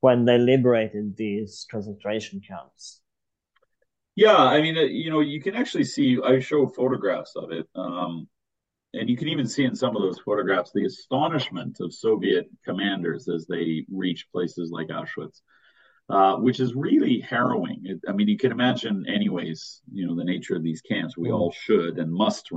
when 0.00 0.24
they 0.24 0.38
liberated 0.38 1.16
these 1.16 1.66
concentration 1.70 2.40
camps. 2.40 3.00
Yeah, 4.16 4.36
I 4.36 4.60
mean, 4.60 4.76
uh, 4.76 4.82
you 4.82 5.10
know, 5.10 5.20
you 5.20 5.40
can 5.40 5.54
actually 5.54 5.84
see. 5.84 6.18
I 6.22 6.40
show 6.40 6.66
photographs 6.66 7.36
of 7.36 7.52
it. 7.52 7.68
Um, 7.74 8.28
and 8.94 9.08
you 9.08 9.16
can 9.16 9.28
even 9.28 9.46
see 9.46 9.64
in 9.64 9.76
some 9.76 9.96
of 9.96 10.02
those 10.02 10.18
photographs 10.18 10.72
the 10.72 10.84
astonishment 10.84 11.78
of 11.80 11.94
Soviet 11.94 12.48
commanders 12.64 13.28
as 13.28 13.46
they 13.46 13.84
reach 13.90 14.26
places 14.32 14.70
like 14.70 14.88
Auschwitz, 14.88 15.40
uh, 16.08 16.36
which 16.36 16.58
is 16.58 16.74
really 16.74 17.20
harrowing. 17.20 17.82
It, 17.84 18.00
I 18.08 18.12
mean, 18.12 18.28
you 18.28 18.36
can 18.36 18.50
imagine, 18.50 19.06
anyways, 19.08 19.80
you 19.92 20.06
know, 20.06 20.16
the 20.16 20.24
nature 20.24 20.56
of 20.56 20.62
these 20.62 20.80
camps. 20.80 21.16
We 21.16 21.28
mm. 21.28 21.34
all 21.34 21.52
should 21.52 21.98
and 21.98 22.12
must 22.12 22.50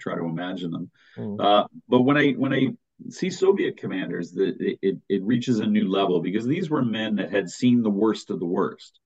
try 0.00 0.14
to 0.14 0.24
imagine 0.24 0.72
them. 0.72 0.90
Mm. 1.16 1.40
Uh, 1.40 1.66
but 1.88 2.02
when 2.02 2.18
I 2.18 2.32
when 2.32 2.52
I 2.52 2.68
see 3.08 3.30
Soviet 3.30 3.78
commanders, 3.78 4.32
that 4.32 4.56
it, 4.60 4.78
it, 4.82 4.98
it 5.08 5.22
reaches 5.24 5.60
a 5.60 5.66
new 5.66 5.90
level 5.90 6.20
because 6.20 6.46
these 6.46 6.68
were 6.68 6.84
men 6.84 7.16
that 7.16 7.32
had 7.32 7.48
seen 7.48 7.82
the 7.82 7.90
worst 7.90 8.30
of 8.30 8.38
the 8.38 8.46
worst 8.46 9.00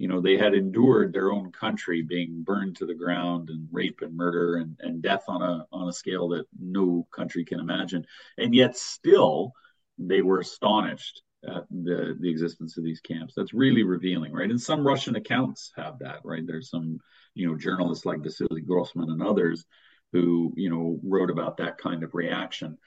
you 0.00 0.08
know 0.08 0.22
they 0.22 0.38
had 0.38 0.54
endured 0.54 1.12
their 1.12 1.30
own 1.30 1.52
country 1.52 2.00
being 2.00 2.42
burned 2.42 2.74
to 2.74 2.86
the 2.86 2.94
ground 2.94 3.50
and 3.50 3.68
rape 3.70 4.00
and 4.00 4.16
murder 4.16 4.56
and, 4.56 4.74
and 4.80 5.02
death 5.02 5.24
on 5.28 5.42
a 5.42 5.66
on 5.72 5.88
a 5.88 5.92
scale 5.92 6.30
that 6.30 6.46
no 6.58 7.06
country 7.14 7.44
can 7.44 7.60
imagine. 7.60 8.06
And 8.38 8.54
yet 8.54 8.78
still 8.78 9.52
they 9.98 10.22
were 10.22 10.40
astonished 10.40 11.20
at 11.44 11.64
the 11.70 12.16
the 12.18 12.30
existence 12.30 12.78
of 12.78 12.84
these 12.84 13.00
camps. 13.00 13.34
That's 13.36 13.52
really 13.52 13.82
revealing 13.82 14.32
right? 14.32 14.48
And 14.48 14.60
some 14.60 14.86
russian 14.86 15.16
accounts 15.16 15.70
have 15.76 15.98
that 15.98 16.20
right? 16.24 16.46
There's 16.46 16.70
some 16.70 16.98
you 17.34 17.46
know 17.46 17.58
journalists 17.58 18.06
like 18.06 18.22
vasily 18.22 18.62
grossman 18.62 19.10
and 19.10 19.22
others 19.22 19.66
who 20.12 20.54
you 20.56 20.70
know 20.70 20.98
wrote 21.04 21.30
about 21.30 21.58
that 21.58 21.76
kind 21.76 22.04
of 22.04 22.14
reaction. 22.14 22.78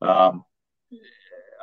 Um, 0.00 0.42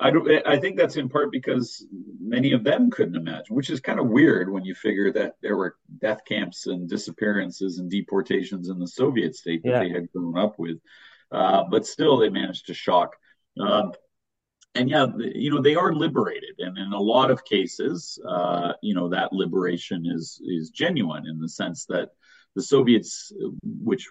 I 0.02 0.12
don't. 0.12 0.48
I 0.48 0.58
think 0.58 0.78
that's 0.78 0.96
in 0.96 1.10
part 1.10 1.32
because 1.32 1.86
many 2.22 2.54
of 2.54 2.64
them 2.64 2.90
couldn't 2.90 3.16
imagine, 3.16 3.56
which 3.56 3.70
is 3.70 3.82
kind 3.82 4.00
of 4.00 4.08
weird 4.08 4.52
when 4.52 4.64
you 4.64 4.74
figure 4.74 5.12
that 5.14 5.36
there 5.42 5.58
were 5.58 5.76
death 6.00 6.22
camps 6.26 6.68
and 6.68 6.90
disappearances 6.90 7.80
and 7.80 7.92
deportations 7.92 8.70
in 8.70 8.80
the 8.80 8.88
Soviet 8.88 9.36
state 9.36 9.62
that 9.64 9.70
yeah. 9.70 9.80
they 9.80 9.90
had 9.90 10.12
grown 10.12 10.38
up 10.38 10.58
with. 10.58 10.78
Uh, 11.32 11.64
but 11.70 11.86
still, 11.86 12.18
they 12.18 12.30
managed 12.30 12.68
to 12.68 12.74
shock. 12.74 13.16
Um, 13.60 13.92
and 14.76 14.90
yeah, 14.90 15.08
you 15.18 15.52
know, 15.52 15.62
they 15.62 15.76
are 15.76 15.94
liberated, 15.94 16.56
and 16.60 16.78
in 16.78 16.94
a 16.94 17.00
lot 17.00 17.32
of 17.32 17.44
cases, 17.44 18.18
uh, 18.28 18.74
you 18.82 18.96
know, 18.96 19.10
that 19.10 19.34
liberation 19.34 20.06
is 20.06 20.42
is 20.46 20.70
genuine 20.70 21.28
in 21.28 21.40
the 21.40 21.50
sense 21.50 21.86
that 21.86 22.12
the 22.56 22.64
Soviets, 22.64 23.32
which 23.64 24.10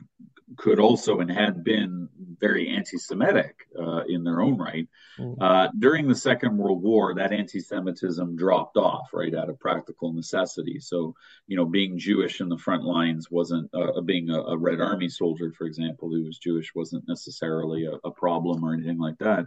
could 0.56 0.78
also 0.78 1.20
and 1.20 1.30
had 1.30 1.62
been 1.62 2.08
very 2.40 2.68
anti-Semitic 2.68 3.54
uh, 3.78 4.04
in 4.08 4.24
their 4.24 4.40
own 4.40 4.56
right, 4.56 4.88
mm. 5.18 5.36
uh, 5.40 5.68
during 5.78 6.08
the 6.08 6.14
Second 6.14 6.56
World 6.56 6.82
War, 6.82 7.14
that 7.14 7.32
anti-Semitism 7.32 8.36
dropped 8.36 8.76
off 8.76 9.08
right 9.12 9.34
out 9.34 9.50
of 9.50 9.60
practical 9.60 10.12
necessity. 10.12 10.80
So, 10.80 11.14
you 11.46 11.56
know, 11.56 11.66
being 11.66 11.98
Jewish 11.98 12.40
in 12.40 12.48
the 12.48 12.56
front 12.56 12.84
lines 12.84 13.30
wasn't 13.30 13.70
uh, 13.74 14.00
being 14.00 14.30
a, 14.30 14.40
a, 14.40 14.56
Red 14.56 14.80
Army 14.80 15.08
soldier, 15.08 15.52
for 15.52 15.66
example, 15.66 16.08
who 16.08 16.24
was 16.24 16.38
Jewish 16.38 16.74
wasn't 16.74 17.06
necessarily 17.08 17.84
a, 17.84 17.92
a 18.04 18.10
problem 18.10 18.64
or 18.64 18.72
anything 18.72 18.98
like 18.98 19.18
that. 19.18 19.46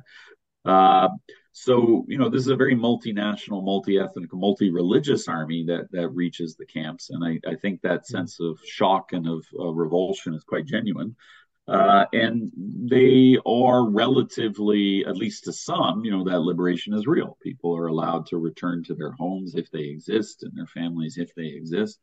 So, 1.53 2.05
you 2.07 2.17
know, 2.17 2.29
this 2.29 2.41
is 2.41 2.47
a 2.47 2.55
very 2.55 2.75
multinational, 2.75 3.63
multi-ethnic, 3.63 4.33
multi-religious 4.33 5.27
army 5.27 5.65
that 5.67 5.91
that 5.91 6.09
reaches 6.09 6.55
the 6.55 6.65
camps, 6.65 7.09
and 7.09 7.23
I, 7.23 7.49
I 7.49 7.55
think 7.55 7.81
that 7.81 8.03
hmm. 8.07 8.15
sense 8.17 8.39
of 8.39 8.59
shock 8.65 9.13
and 9.13 9.27
of 9.27 9.45
uh, 9.59 9.67
revulsion 9.71 10.33
is 10.33 10.43
quite 10.43 10.65
genuine. 10.65 11.15
Uh, 11.67 12.05
and 12.11 12.51
they 12.55 13.37
are 13.45 13.89
relatively, 13.89 15.05
at 15.05 15.15
least 15.15 15.45
to 15.45 15.53
some, 15.53 16.03
you 16.03 16.11
know, 16.11 16.23
that 16.23 16.41
liberation 16.41 16.93
is 16.93 17.07
real. 17.07 17.37
People 17.41 17.77
are 17.77 17.87
allowed 17.87 18.25
to 18.25 18.37
return 18.37 18.83
to 18.83 18.95
their 18.95 19.11
homes 19.11 19.55
if 19.55 19.69
they 19.71 19.83
exist 19.83 20.43
and 20.43 20.51
their 20.55 20.65
families 20.65 21.17
if 21.17 21.33
they 21.35 21.45
exist. 21.45 21.99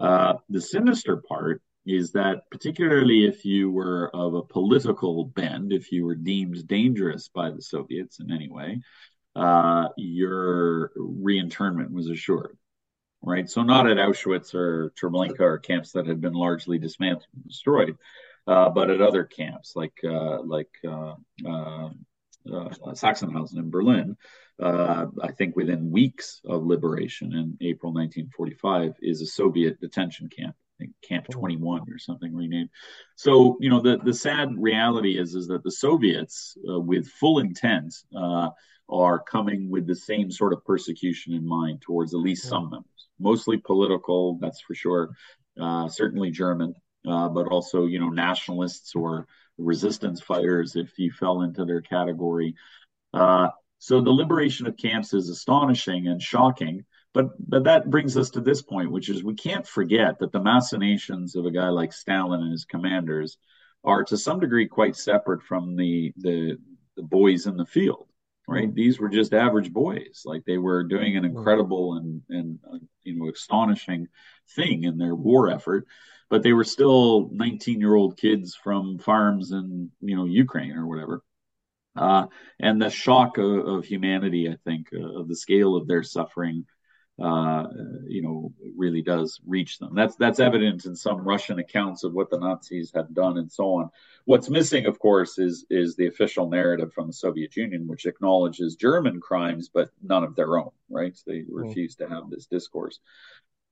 Uh, 0.00 0.34
the 0.48 0.60
sinister 0.60 1.16
part 1.16 1.60
is 1.84 2.12
that 2.12 2.48
particularly 2.50 3.24
if 3.24 3.44
you 3.44 3.70
were 3.70 4.10
of 4.14 4.34
a 4.34 4.42
political 4.42 5.24
bend, 5.24 5.72
if 5.72 5.90
you 5.90 6.04
were 6.04 6.14
deemed 6.14 6.66
dangerous 6.66 7.28
by 7.28 7.50
the 7.50 7.62
Soviets 7.62 8.20
in 8.20 8.30
any 8.30 8.48
way, 8.48 8.80
uh, 9.34 9.88
your 9.96 10.92
reinternment 10.96 11.90
was 11.90 12.08
assured. 12.08 12.56
Right, 13.24 13.48
so 13.48 13.62
not 13.62 13.88
at 13.88 13.98
Auschwitz 13.98 14.52
or 14.52 14.92
Treblinka 15.00 15.40
or 15.40 15.58
camps 15.58 15.92
that 15.92 16.08
had 16.08 16.20
been 16.20 16.32
largely 16.32 16.78
dismantled 16.78 17.28
and 17.34 17.44
destroyed, 17.44 17.96
uh, 18.48 18.70
but 18.70 18.90
at 18.90 19.00
other 19.00 19.22
camps 19.22 19.76
like 19.76 19.96
uh, 20.04 20.42
like 20.42 20.70
uh, 20.84 21.14
uh, 21.46 21.90
uh, 22.52 22.68
Sachsenhausen 22.94 23.58
in 23.58 23.70
Berlin. 23.70 24.16
I 24.60 25.30
think 25.38 25.54
within 25.54 25.92
weeks 25.92 26.40
of 26.44 26.64
liberation 26.64 27.32
in 27.32 27.56
April 27.60 27.92
1945 27.92 28.96
is 29.02 29.22
a 29.22 29.26
Soviet 29.26 29.80
detention 29.80 30.28
camp 30.28 30.56
think 30.82 30.94
Camp 31.06 31.28
21 31.28 31.82
or 31.82 31.98
something 31.98 32.34
renamed. 32.34 32.70
So 33.16 33.56
you 33.60 33.70
know 33.70 33.80
the 33.80 33.98
the 33.98 34.14
sad 34.14 34.50
reality 34.56 35.18
is 35.18 35.34
is 35.34 35.46
that 35.48 35.62
the 35.62 35.70
Soviets, 35.70 36.56
uh, 36.68 36.80
with 36.80 37.08
full 37.08 37.38
intent, 37.38 37.94
uh, 38.16 38.50
are 38.88 39.18
coming 39.18 39.70
with 39.70 39.86
the 39.86 39.94
same 39.94 40.30
sort 40.30 40.52
of 40.52 40.64
persecution 40.64 41.32
in 41.32 41.46
mind 41.46 41.80
towards 41.82 42.14
at 42.14 42.20
least 42.20 42.48
some 42.48 42.70
members, 42.70 43.08
mostly 43.18 43.56
political, 43.56 44.38
that's 44.40 44.60
for 44.60 44.74
sure. 44.74 45.10
Uh, 45.60 45.88
certainly 45.88 46.30
German, 46.30 46.74
uh, 47.06 47.28
but 47.28 47.46
also 47.46 47.86
you 47.86 47.98
know 47.98 48.08
nationalists 48.08 48.94
or 48.94 49.26
resistance 49.58 50.20
fighters 50.20 50.76
if 50.76 50.98
you 50.98 51.10
fell 51.12 51.42
into 51.42 51.64
their 51.64 51.82
category. 51.82 52.54
Uh, 53.14 53.48
so 53.78 54.00
the 54.00 54.10
liberation 54.10 54.66
of 54.66 54.76
camps 54.76 55.12
is 55.12 55.28
astonishing 55.28 56.06
and 56.06 56.22
shocking. 56.22 56.84
But 57.14 57.30
but 57.38 57.64
that 57.64 57.90
brings 57.90 58.16
us 58.16 58.30
to 58.30 58.40
this 58.40 58.62
point, 58.62 58.90
which 58.90 59.08
is 59.08 59.22
we 59.22 59.34
can't 59.34 59.66
forget 59.66 60.18
that 60.18 60.32
the 60.32 60.42
machinations 60.42 61.36
of 61.36 61.44
a 61.44 61.50
guy 61.50 61.68
like 61.68 61.92
Stalin 61.92 62.40
and 62.40 62.52
his 62.52 62.64
commanders 62.64 63.36
are 63.84 64.04
to 64.04 64.16
some 64.16 64.40
degree 64.40 64.66
quite 64.66 64.96
separate 64.96 65.42
from 65.42 65.76
the 65.76 66.12
the, 66.16 66.58
the 66.96 67.02
boys 67.02 67.46
in 67.46 67.56
the 67.56 67.66
field. 67.66 68.08
Right? 68.48 68.66
Mm-hmm. 68.66 68.74
These 68.74 68.98
were 68.98 69.08
just 69.08 69.34
average 69.34 69.72
boys. 69.72 70.22
Like 70.24 70.44
they 70.44 70.58
were 70.58 70.84
doing 70.84 71.16
an 71.16 71.24
incredible 71.24 71.94
and 71.94 72.22
and 72.30 72.58
uh, 72.70 72.78
you 73.02 73.16
know 73.16 73.30
astonishing 73.30 74.08
thing 74.56 74.84
in 74.84 74.96
their 74.96 75.14
war 75.14 75.50
effort, 75.50 75.86
but 76.30 76.42
they 76.42 76.52
were 76.54 76.64
still 76.64 77.28
19 77.30 77.78
year 77.78 77.94
old 77.94 78.16
kids 78.16 78.54
from 78.54 78.98
farms 78.98 79.52
in 79.52 79.90
you 80.00 80.16
know 80.16 80.24
Ukraine 80.24 80.72
or 80.72 80.86
whatever. 80.86 81.22
Uh, 81.94 82.26
and 82.58 82.80
the 82.80 82.88
shock 82.88 83.36
of, 83.36 83.66
of 83.66 83.84
humanity, 83.84 84.48
I 84.48 84.56
think, 84.64 84.86
uh, 84.94 85.20
of 85.20 85.28
the 85.28 85.36
scale 85.36 85.76
of 85.76 85.86
their 85.86 86.02
suffering 86.02 86.64
uh, 87.22 87.68
you 88.08 88.20
know, 88.20 88.52
really 88.76 89.00
does 89.00 89.40
reach 89.46 89.78
them. 89.78 89.94
That's 89.94 90.16
that's 90.16 90.40
evident 90.40 90.86
in 90.86 90.96
some 90.96 91.18
Russian 91.18 91.60
accounts 91.60 92.02
of 92.02 92.12
what 92.12 92.30
the 92.30 92.38
Nazis 92.38 92.90
had 92.92 93.14
done 93.14 93.38
and 93.38 93.50
so 93.50 93.74
on. 93.74 93.90
What's 94.24 94.50
missing, 94.50 94.86
of 94.86 94.98
course, 94.98 95.38
is 95.38 95.64
is 95.70 95.94
the 95.94 96.08
official 96.08 96.48
narrative 96.48 96.92
from 96.92 97.06
the 97.06 97.12
Soviet 97.12 97.56
Union, 97.56 97.86
which 97.86 98.06
acknowledges 98.06 98.74
German 98.74 99.20
crimes 99.20 99.70
but 99.72 99.90
none 100.02 100.24
of 100.24 100.34
their 100.34 100.58
own. 100.58 100.70
Right? 100.90 101.16
So 101.16 101.22
they 101.28 101.38
mm. 101.40 101.46
refuse 101.50 101.94
to 101.96 102.08
have 102.08 102.28
this 102.28 102.46
discourse. 102.46 102.98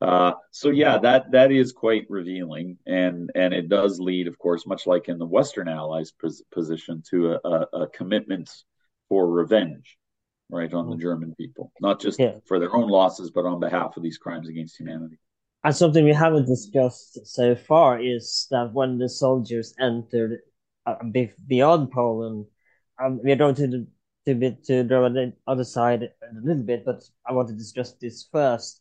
Uh, 0.00 0.32
so 0.52 0.70
yeah, 0.70 0.98
that 0.98 1.32
that 1.32 1.50
is 1.50 1.72
quite 1.72 2.06
revealing, 2.08 2.78
and 2.86 3.30
and 3.34 3.52
it 3.52 3.68
does 3.68 3.98
lead, 3.98 4.28
of 4.28 4.38
course, 4.38 4.64
much 4.64 4.86
like 4.86 5.08
in 5.08 5.18
the 5.18 5.26
Western 5.26 5.68
Allies' 5.68 6.12
pos- 6.12 6.42
position, 6.52 7.02
to 7.10 7.32
a, 7.32 7.40
a, 7.44 7.82
a 7.82 7.88
commitment 7.88 8.48
for 9.08 9.28
revenge 9.28 9.98
right, 10.50 10.72
on 10.72 10.90
the 10.90 10.96
mm. 10.96 11.00
German 11.00 11.34
people, 11.36 11.72
not 11.80 12.00
just 12.00 12.18
yeah. 12.18 12.34
for 12.46 12.58
their 12.58 12.74
own 12.74 12.88
losses, 12.88 13.30
but 13.30 13.46
on 13.46 13.60
behalf 13.60 13.96
of 13.96 14.02
these 14.02 14.18
crimes 14.18 14.48
against 14.48 14.78
humanity. 14.78 15.18
And 15.62 15.76
something 15.76 16.04
we 16.04 16.14
haven't 16.14 16.46
discussed 16.46 17.26
so 17.26 17.54
far 17.54 18.00
is 18.00 18.46
that 18.50 18.72
when 18.72 18.98
the 18.98 19.08
soldiers 19.08 19.74
entered 19.78 20.40
uh, 20.86 20.96
beyond 21.46 21.90
Poland. 21.90 22.46
Um, 23.02 23.20
we're 23.22 23.36
going 23.36 23.54
to 23.56 23.86
to 24.26 24.34
bit 24.34 24.64
to 24.64 24.84
draw 24.84 25.04
on 25.04 25.14
the 25.14 25.32
other 25.46 25.64
side 25.64 26.02
a 26.02 26.40
little 26.42 26.62
bit, 26.62 26.84
but 26.84 27.02
I 27.26 27.32
want 27.32 27.48
to 27.48 27.54
discuss 27.54 27.92
this 27.92 28.28
first. 28.30 28.80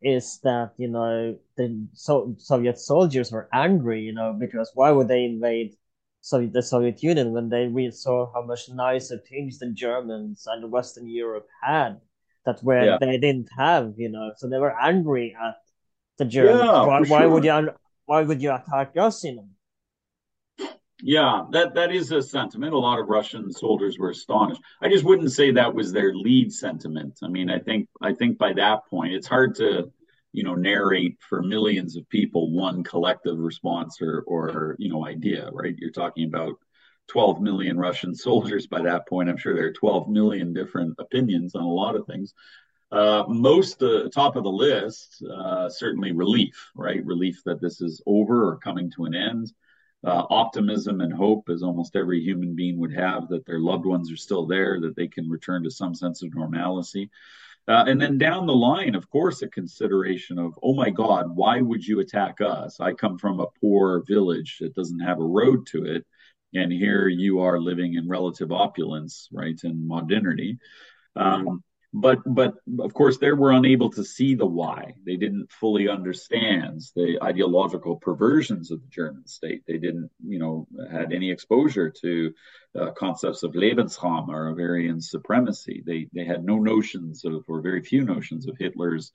Is 0.00 0.38
that 0.44 0.72
you 0.76 0.88
know 0.88 1.36
the 1.56 1.88
so 1.92 2.34
Soviet 2.38 2.78
soldiers 2.78 3.32
were 3.32 3.48
angry, 3.52 4.02
you 4.02 4.12
know, 4.12 4.32
because 4.32 4.70
why 4.74 4.92
would 4.92 5.08
they 5.08 5.24
invade 5.24 5.74
Soviet 6.20 6.52
the 6.52 6.62
Soviet 6.62 7.02
Union 7.02 7.32
when 7.32 7.48
they 7.48 7.66
really 7.66 7.90
saw 7.92 8.30
how 8.32 8.42
much 8.42 8.68
nicer 8.68 9.18
things 9.18 9.58
the 9.58 9.70
Germans 9.70 10.46
and 10.46 10.70
Western 10.70 11.08
Europe 11.08 11.48
had 11.62 12.00
that 12.44 12.60
where 12.62 12.84
yeah. 12.84 12.98
they 13.00 13.18
didn't 13.18 13.48
have, 13.56 13.94
you 13.96 14.08
know, 14.08 14.32
so 14.36 14.48
they 14.48 14.58
were 14.58 14.76
angry 14.80 15.36
at 15.40 15.56
the 16.18 16.24
Germans. 16.24 16.62
Yeah, 16.62 16.86
why, 16.86 17.00
why 17.02 17.26
would 17.26 17.44
you 17.44 17.70
why 18.06 18.22
would 18.22 18.42
you 18.42 18.52
attack 18.52 18.96
us, 18.96 19.24
you 19.24 19.36
know? 19.36 19.48
Yeah, 21.00 21.44
that 21.52 21.74
that 21.74 21.92
is 21.92 22.10
a 22.10 22.20
sentiment. 22.20 22.72
A 22.72 22.78
lot 22.78 22.98
of 22.98 23.06
Russian 23.08 23.52
soldiers 23.52 23.98
were 23.98 24.10
astonished. 24.10 24.60
I 24.82 24.88
just 24.88 25.04
wouldn't 25.04 25.30
say 25.30 25.52
that 25.52 25.72
was 25.72 25.92
their 25.92 26.12
lead 26.12 26.52
sentiment. 26.52 27.20
I 27.22 27.28
mean, 27.28 27.50
I 27.50 27.60
think 27.60 27.88
I 28.02 28.12
think 28.12 28.36
by 28.36 28.52
that 28.54 28.80
point, 28.90 29.12
it's 29.12 29.26
hard 29.26 29.54
to, 29.56 29.92
you 30.32 30.42
know, 30.42 30.54
narrate 30.54 31.16
for 31.20 31.42
millions 31.42 31.96
of 31.96 32.08
people 32.08 32.50
one 32.50 32.84
collective 32.84 33.38
response 33.38 34.00
or 34.00 34.24
or 34.26 34.76
you 34.78 34.88
know 34.88 35.06
idea, 35.06 35.50
right? 35.52 35.74
You're 35.78 35.90
talking 35.90 36.26
about 36.26 36.54
12 37.08 37.40
million 37.40 37.78
Russian 37.78 38.14
soldiers 38.26 38.66
by 38.66 38.82
that 38.82 39.08
point. 39.08 39.28
I'm 39.28 39.36
sure 39.36 39.54
there 39.54 39.66
are 39.66 39.72
12 39.72 40.08
million 40.08 40.52
different 40.52 40.94
opinions 40.98 41.54
on 41.54 41.62
a 41.62 41.68
lot 41.68 41.96
of 41.96 42.06
things. 42.06 42.34
Uh, 42.90 43.24
most 43.28 43.82
uh, 43.82 44.08
top 44.08 44.36
of 44.36 44.44
the 44.44 44.50
list, 44.50 45.22
uh, 45.30 45.68
certainly 45.68 46.12
relief, 46.12 46.70
right? 46.74 47.04
Relief 47.04 47.42
that 47.44 47.60
this 47.60 47.82
is 47.82 48.00
over 48.06 48.48
or 48.48 48.56
coming 48.56 48.90
to 48.92 49.04
an 49.04 49.14
end 49.14 49.52
uh, 50.04 50.24
optimism 50.30 51.00
and 51.00 51.12
hope, 51.12 51.48
as 51.48 51.62
almost 51.62 51.96
every 51.96 52.20
human 52.20 52.54
being 52.54 52.78
would 52.78 52.94
have, 52.94 53.28
that 53.28 53.44
their 53.46 53.58
loved 53.58 53.84
ones 53.84 54.12
are 54.12 54.16
still 54.16 54.46
there, 54.46 54.80
that 54.80 54.96
they 54.96 55.08
can 55.08 55.28
return 55.28 55.62
to 55.64 55.70
some 55.70 55.94
sense 55.94 56.22
of 56.22 56.34
normalcy. 56.34 57.10
Uh, 57.68 57.84
and 57.86 58.00
then 58.00 58.16
down 58.16 58.46
the 58.46 58.54
line, 58.54 58.94
of 58.94 59.10
course, 59.10 59.42
a 59.42 59.48
consideration 59.48 60.38
of, 60.38 60.58
oh 60.62 60.74
my 60.74 60.88
God, 60.88 61.36
why 61.36 61.60
would 61.60 61.86
you 61.86 62.00
attack 62.00 62.40
us? 62.40 62.80
I 62.80 62.94
come 62.94 63.18
from 63.18 63.40
a 63.40 63.46
poor 63.60 64.02
village 64.08 64.56
that 64.60 64.74
doesn't 64.74 65.00
have 65.00 65.20
a 65.20 65.24
road 65.24 65.66
to 65.68 65.84
it. 65.84 66.06
And 66.54 66.72
here 66.72 67.08
you 67.08 67.40
are 67.40 67.60
living 67.60 67.94
in 67.94 68.08
relative 68.08 68.52
opulence, 68.52 69.28
right, 69.30 69.58
and 69.64 69.86
modernity. 69.86 70.58
Um, 71.14 71.62
but 71.94 72.18
but 72.26 72.54
of 72.80 72.92
course 72.92 73.18
they 73.18 73.32
were 73.32 73.52
unable 73.52 73.90
to 73.90 74.04
see 74.04 74.34
the 74.34 74.46
why. 74.46 74.94
They 75.06 75.16
didn't 75.16 75.50
fully 75.50 75.88
understand 75.88 76.82
the 76.94 77.18
ideological 77.22 77.96
perversions 77.96 78.70
of 78.70 78.82
the 78.82 78.88
german 78.88 79.26
state. 79.26 79.62
They 79.66 79.78
didn't 79.78 80.10
you 80.26 80.38
know 80.38 80.66
had 80.90 81.12
any 81.12 81.30
exposure 81.30 81.90
to 82.02 82.34
uh, 82.78 82.90
concepts 82.92 83.42
of 83.42 83.52
lebensraum 83.52 84.28
or 84.28 84.48
Aryan 84.50 85.00
supremacy. 85.00 85.82
They 85.86 86.08
they 86.12 86.24
had 86.24 86.44
no 86.44 86.58
notions 86.58 87.24
of 87.24 87.44
or 87.48 87.62
very 87.62 87.82
few 87.82 88.04
notions 88.04 88.46
of 88.46 88.58
hitler's 88.58 89.12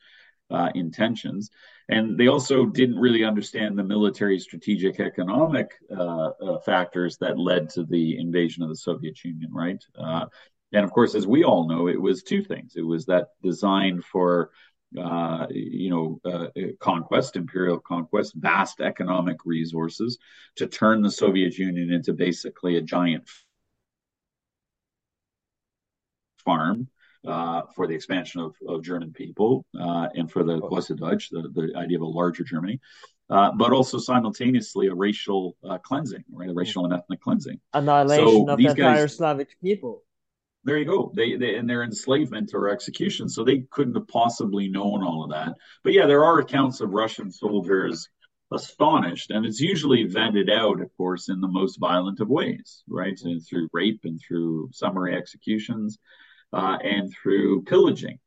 uh, 0.50 0.70
intentions. 0.76 1.50
And 1.90 2.18
they 2.18 2.28
also 2.28 2.66
didn't 2.66 3.00
really 3.00 3.24
understand 3.24 3.78
the 3.78 3.84
military 3.84 4.40
strategic 4.40 5.00
economic 5.00 5.72
uh, 5.92 6.30
uh 6.30 6.60
factors 6.60 7.18
that 7.18 7.38
led 7.38 7.70
to 7.70 7.84
the 7.84 8.18
invasion 8.18 8.64
of 8.64 8.70
the 8.70 8.76
soviet 8.76 9.24
union 9.24 9.52
right? 9.52 9.84
Uh, 9.98 10.26
and 10.74 10.84
of 10.84 10.92
course, 10.92 11.16
as 11.16 11.28
we 11.28 11.44
all 11.44 11.68
know, 11.68 11.88
it 11.88 12.02
was 12.02 12.24
two 12.24 12.44
things. 12.44 12.74
It 12.76 12.86
was 12.86 13.06
that 13.06 13.30
design 13.42 14.02
for 14.02 14.52
uh, 15.00 15.48
you 15.50 15.90
know, 15.90 16.22
uh, 16.32 16.48
conquest, 16.80 17.36
imperial 17.36 17.80
conquest, 17.80 18.34
vast 18.36 18.80
economic 18.80 19.38
resources 19.46 20.20
to 20.56 20.68
turn 20.68 21.02
the 21.02 21.10
Soviet 21.10 21.58
Union 21.58 21.92
into 21.92 22.14
basically 22.14 22.78
a 22.78 22.82
giant 22.82 23.28
farm 26.46 26.88
uh, 27.26 27.62
for 27.76 27.88
the 27.88 27.96
expansion 27.96 28.42
of, 28.42 28.56
of 28.68 28.84
German 28.84 29.12
people 29.14 29.66
uh, 29.80 30.10
and 30.14 30.30
for 30.30 30.44
the 30.44 30.60
Große 30.60 30.98
Deutsch, 30.98 31.30
the, 31.30 31.50
the 31.54 31.74
idea 31.76 31.98
of 31.98 32.02
a 32.02 32.06
larger 32.06 32.44
Germany. 32.44 32.80
Uh, 33.30 33.52
but 33.58 33.72
also 33.72 33.98
simultaneously 33.98 34.88
a 34.88 34.94
racial 34.94 35.56
uh, 35.68 35.78
cleansing, 35.78 36.24
right? 36.32 36.50
A 36.50 36.54
racial 36.54 36.84
and 36.84 36.94
ethnic 36.94 37.22
cleansing. 37.22 37.60
Annihilation 37.74 38.28
so 38.28 38.50
of 38.50 38.58
the 38.58 38.68
entire 38.68 39.08
Slavic 39.08 39.60
people 39.62 40.04
there 40.64 40.78
you 40.78 40.86
go. 40.86 41.12
They, 41.16 41.36
they 41.36 41.56
and 41.56 41.70
their 41.70 41.84
enslavement 41.84 42.52
or 42.54 42.70
execution. 42.70 43.28
So 43.28 43.44
they 43.44 43.66
couldn't 43.72 43.96
have 43.96 44.08
possibly 44.08 44.70
known 44.70 45.04
all 45.04 45.24
of 45.24 45.32
that. 45.32 45.56
But 45.84 45.94
yeah, 45.94 46.06
there 46.06 46.24
are 46.24 46.40
accounts 46.40 46.80
of 46.82 46.92
Russian 46.92 47.32
soldiers 47.32 48.08
astonished, 48.52 49.32
and 49.32 49.46
it's 49.46 49.60
usually 49.60 50.04
vented 50.04 50.50
out, 50.50 50.80
of 50.80 50.96
course, 50.96 51.30
in 51.30 51.42
the 51.42 51.48
most 51.48 51.78
violent 51.78 52.20
of 52.20 52.30
ways, 52.30 52.84
right? 52.88 53.20
And 53.24 53.46
through 53.46 53.68
rape 53.74 54.02
and 54.04 54.20
through 54.22 54.70
summary 54.72 55.16
executions, 55.16 55.98
uh, 56.54 56.78
and 56.84 57.12
through 57.12 57.64
pillaging. 57.64 58.20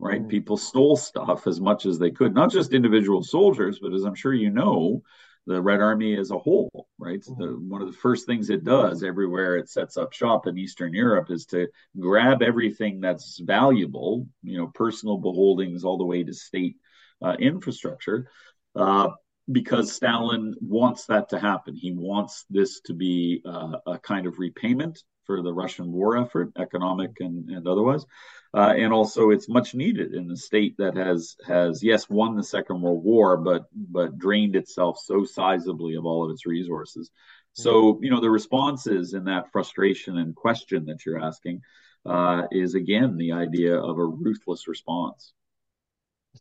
Right, 0.00 0.22
mm. 0.22 0.28
people 0.28 0.56
stole 0.56 0.96
stuff 0.96 1.48
as 1.48 1.60
much 1.60 1.84
as 1.84 1.98
they 1.98 2.12
could, 2.12 2.32
not 2.32 2.52
just 2.52 2.72
individual 2.72 3.20
soldiers, 3.20 3.80
but 3.82 3.92
as 3.92 4.04
I'm 4.04 4.14
sure 4.14 4.32
you 4.32 4.50
know, 4.50 5.02
the 5.48 5.62
Red 5.62 5.80
Army 5.80 6.14
as 6.16 6.30
a 6.30 6.38
whole, 6.38 6.88
right? 6.98 7.20
Mm-hmm. 7.20 7.42
The, 7.42 7.48
one 7.58 7.80
of 7.80 7.88
the 7.90 7.96
first 7.96 8.26
things 8.26 8.50
it 8.50 8.64
does 8.64 9.02
everywhere 9.02 9.56
it 9.56 9.70
sets 9.70 9.96
up 9.96 10.12
shop 10.12 10.46
in 10.46 10.58
Eastern 10.58 10.92
Europe 10.92 11.30
is 11.30 11.46
to 11.46 11.68
grab 11.98 12.42
everything 12.42 13.00
that's 13.00 13.38
valuable, 13.38 14.26
you 14.42 14.58
know, 14.58 14.66
personal 14.74 15.18
beholdings 15.18 15.84
all 15.84 15.96
the 15.96 16.04
way 16.04 16.22
to 16.22 16.34
state 16.34 16.76
uh, 17.22 17.34
infrastructure, 17.38 18.30
uh, 18.76 19.08
because 19.50 19.92
Stalin 19.92 20.54
wants 20.60 21.06
that 21.06 21.30
to 21.30 21.38
happen. 21.38 21.74
He 21.74 21.92
wants 21.92 22.44
this 22.50 22.80
to 22.82 22.94
be 22.94 23.42
uh, 23.46 23.78
a 23.86 23.98
kind 23.98 24.26
of 24.26 24.38
repayment 24.38 25.02
for 25.24 25.42
the 25.42 25.52
Russian 25.52 25.92
war 25.92 26.16
effort, 26.16 26.52
economic 26.58 27.12
and, 27.20 27.48
and 27.50 27.68
otherwise. 27.68 28.04
Uh, 28.54 28.74
and 28.76 28.92
also, 28.92 29.30
it's 29.30 29.48
much 29.48 29.74
needed 29.74 30.14
in 30.14 30.30
a 30.30 30.36
state 30.36 30.74
that 30.78 30.96
has 30.96 31.36
has 31.46 31.82
yes 31.82 32.08
won 32.08 32.34
the 32.34 32.42
Second 32.42 32.80
World 32.80 33.04
War, 33.04 33.36
but 33.36 33.66
but 33.74 34.18
drained 34.18 34.56
itself 34.56 34.98
so 34.98 35.20
sizably 35.20 35.98
of 35.98 36.06
all 36.06 36.24
of 36.24 36.30
its 36.30 36.46
resources. 36.46 37.10
So 37.52 37.98
you 38.02 38.10
know 38.10 38.20
the 38.20 38.30
responses 38.30 39.12
in 39.12 39.24
that 39.24 39.52
frustration 39.52 40.16
and 40.16 40.34
question 40.34 40.86
that 40.86 41.04
you're 41.04 41.20
asking 41.20 41.60
uh, 42.06 42.44
is 42.50 42.74
again 42.74 43.18
the 43.18 43.32
idea 43.32 43.78
of 43.78 43.98
a 43.98 44.04
ruthless 44.04 44.66
response. 44.66 45.34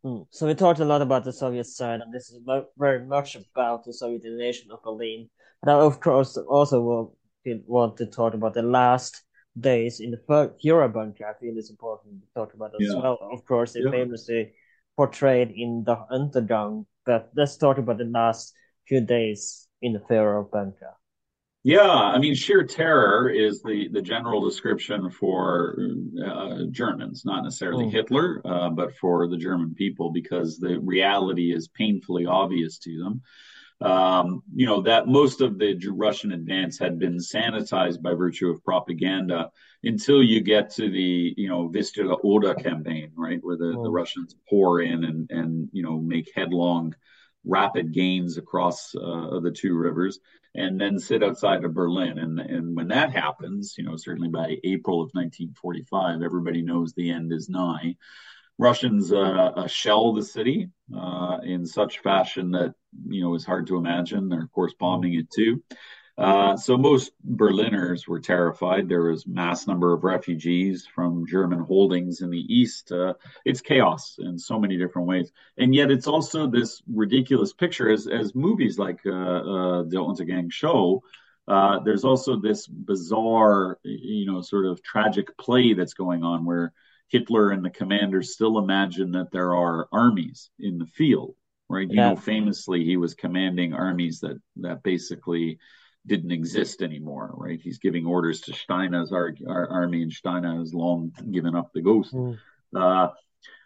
Hmm. 0.04 0.22
So 0.30 0.46
we 0.48 0.54
talked 0.54 0.80
a 0.80 0.86
lot 0.86 1.02
about 1.02 1.24
the 1.24 1.34
Soviet 1.34 1.66
side, 1.66 2.02
and 2.02 2.14
this 2.14 2.30
is 2.30 2.40
very 2.78 3.06
much 3.06 3.36
about 3.36 3.84
the 3.84 3.94
Soviet 3.94 4.24
invasion 4.26 4.70
of 4.72 4.84
Berlin. 4.84 5.30
But 5.62 5.72
I, 5.72 5.80
of 5.80 6.00
course, 6.00 6.38
also 6.38 6.82
will 6.82 7.18
want 7.66 7.98
to 7.98 8.06
talk 8.06 8.34
about 8.34 8.54
the 8.54 8.62
last 8.62 9.24
days 9.60 10.00
in 10.00 10.12
the 10.12 10.18
Führerbunker. 10.28 11.24
I 11.24 11.34
feel 11.40 11.58
it's 11.58 11.70
important 11.70 12.22
to 12.22 12.28
talk 12.36 12.54
about 12.54 12.74
as 12.80 12.88
yeah. 12.88 13.00
well. 13.00 13.18
Of 13.32 13.46
course, 13.46 13.74
they 13.74 13.82
yeah. 13.82 13.92
famously 13.92 14.54
portrayed 14.96 15.52
in 15.52 15.84
the 15.84 15.96
Untergang, 16.12 16.86
but 17.06 17.32
let's 17.36 17.58
talk 17.58 17.78
about 17.78 17.98
the 17.98 18.06
last 18.06 18.54
few 18.88 19.02
days 19.02 19.68
in 19.82 19.94
the 19.94 20.00
Führerbunker. 20.00 20.94
Yeah, 21.64 21.90
I 21.90 22.18
mean, 22.20 22.34
sheer 22.34 22.64
terror 22.64 23.30
is 23.30 23.62
the, 23.62 23.90
the 23.90 24.02
general 24.02 24.48
description 24.48 25.10
for 25.10 25.78
uh, 26.26 26.64
Germans, 26.72 27.26
not 27.26 27.44
necessarily 27.44 27.86
mm. 27.86 27.92
Hitler, 27.92 28.42
uh, 28.46 28.70
but 28.70 28.96
for 28.96 29.28
the 29.28 29.38
German 29.38 29.76
people, 29.76 30.12
because 30.12 30.60
the 30.60 30.80
reality 30.80 31.52
is 31.54 31.68
painfully 31.68 32.26
obvious 32.26 32.78
to 32.80 32.98
them 33.04 33.22
um, 33.80 34.42
you 34.56 34.66
know, 34.66 34.82
that 34.82 35.08
most 35.08 35.42
of 35.42 35.60
the 35.60 35.78
Russian 35.90 36.32
advance 36.32 36.80
had 36.80 36.98
been 36.98 37.18
sanitized 37.18 38.02
by 38.02 38.14
virtue 38.14 38.50
of 38.50 38.64
propaganda 38.64 39.52
until 39.84 40.24
you 40.24 40.42
get 40.42 40.72
to 40.72 40.90
the, 40.90 41.34
you 41.38 41.48
know, 41.48 41.68
Vistula 41.68 42.16
Oder 42.24 42.56
campaign, 42.56 43.12
right, 43.16 43.40
where 43.42 43.58
the, 43.58 43.76
oh. 43.78 43.84
the 43.84 43.92
Russians 43.92 44.36
pour 44.50 44.82
in 44.82 45.04
and, 45.04 45.30
and, 45.30 45.70
you 45.72 45.84
know, 45.84 46.00
make 46.00 46.32
headlong, 46.36 46.96
rapid 47.48 47.94
gains 47.94 48.38
across 48.38 48.94
uh, 48.96 49.40
the 49.40 49.52
two 49.52 49.76
rivers 49.76 50.20
and 50.56 50.80
then 50.80 51.00
sit 51.00 51.24
outside 51.24 51.64
of 51.64 51.74
Berlin. 51.74 52.18
And, 52.18 52.40
and 52.40 52.76
when 52.76 52.88
that 52.90 53.12
happens, 53.12 53.76
you 53.78 53.84
know, 53.84 53.96
certainly 53.96 54.30
by 54.30 54.58
April 54.64 55.02
of 55.02 55.12
1945, 55.14 56.22
everybody 56.22 56.62
knows 56.62 56.94
the 56.94 57.12
end 57.12 57.32
is 57.32 57.48
nigh. 57.48 57.96
Russians 58.58 59.14
uh, 59.14 59.52
uh, 59.56 59.68
shell 59.68 60.14
the 60.14 60.24
city 60.24 60.70
uh, 60.96 61.38
in 61.44 61.66
such 61.66 62.00
fashion 62.00 62.52
that 62.52 62.74
you 63.08 63.22
know 63.22 63.36
is 63.36 63.46
hard 63.46 63.68
to 63.68 63.78
imagine. 63.78 64.30
They're 64.30 64.44
of 64.44 64.52
course 64.52 64.74
bombing 64.80 65.14
it 65.14 65.30
too. 65.30 65.62
Uh, 66.18 66.58
so 66.58 66.76
most 66.78 67.12
Berliners 67.24 68.08
were 68.08 68.20
terrified. 68.20 68.90
There 68.90 69.04
was 69.04 69.28
mass 69.28 69.68
number 69.68 69.94
of 69.94 70.04
refugees 70.04 70.88
from 70.88 71.28
German 71.28 71.60
holdings 71.60 72.22
in 72.22 72.32
the 72.32 72.46
east. 72.54 72.92
Uh, 72.92 73.14
it's 73.46 73.62
chaos 73.62 74.18
in 74.20 74.40
so 74.40 74.60
many 74.60 74.78
different 74.78 75.08
ways, 75.08 75.32
and 75.58 75.76
yet 75.76 75.92
it's 75.92 76.08
also 76.08 76.48
this 76.48 76.82
ridiculous 76.92 77.54
picture, 77.54 77.92
as 77.92 78.08
as 78.08 78.34
movies 78.34 78.80
like 78.80 79.02
uh, 79.06 79.12
uh, 79.12 79.84
the 79.84 79.98
Untergang 79.98 80.52
show. 80.52 81.04
Uh, 81.48 81.80
there's 81.80 82.04
also 82.04 82.36
this 82.36 82.66
bizarre, 82.68 83.78
you 83.84 84.26
know, 84.26 84.42
sort 84.42 84.66
of 84.66 84.82
tragic 84.82 85.38
play 85.38 85.74
that's 85.74 85.94
going 85.94 86.24
on 86.24 86.46
where 86.46 86.74
Hitler 87.10 87.52
and 87.52 87.64
the 87.64 87.70
commanders 87.70 88.34
still 88.34 88.58
imagine 88.58 89.12
that 89.12 89.32
there 89.32 89.56
are 89.56 89.88
armies 89.94 90.50
in 90.60 90.78
the 90.78 90.88
field, 90.88 91.36
right? 91.70 91.88
Yeah. 91.90 92.10
You 92.10 92.16
know, 92.16 92.22
famously, 92.22 92.84
he 92.84 92.98
was 92.98 93.14
commanding 93.14 93.74
armies 93.74 94.22
that 94.22 94.42
that 94.58 94.82
basically 94.82 95.60
didn't 96.08 96.32
exist 96.32 96.82
anymore, 96.82 97.34
right? 97.36 97.60
He's 97.62 97.78
giving 97.78 98.06
orders 98.06 98.42
to 98.42 98.54
Steiner's 98.54 99.12
our, 99.12 99.36
our 99.48 99.70
army, 99.70 100.02
and 100.04 100.12
Steine 100.12 100.60
has 100.60 100.74
long 100.74 101.12
given 101.32 101.56
up 101.56 101.72
the 101.74 101.82
ghost. 101.82 102.14
Mm. 102.14 102.38
Uh, 102.76 103.10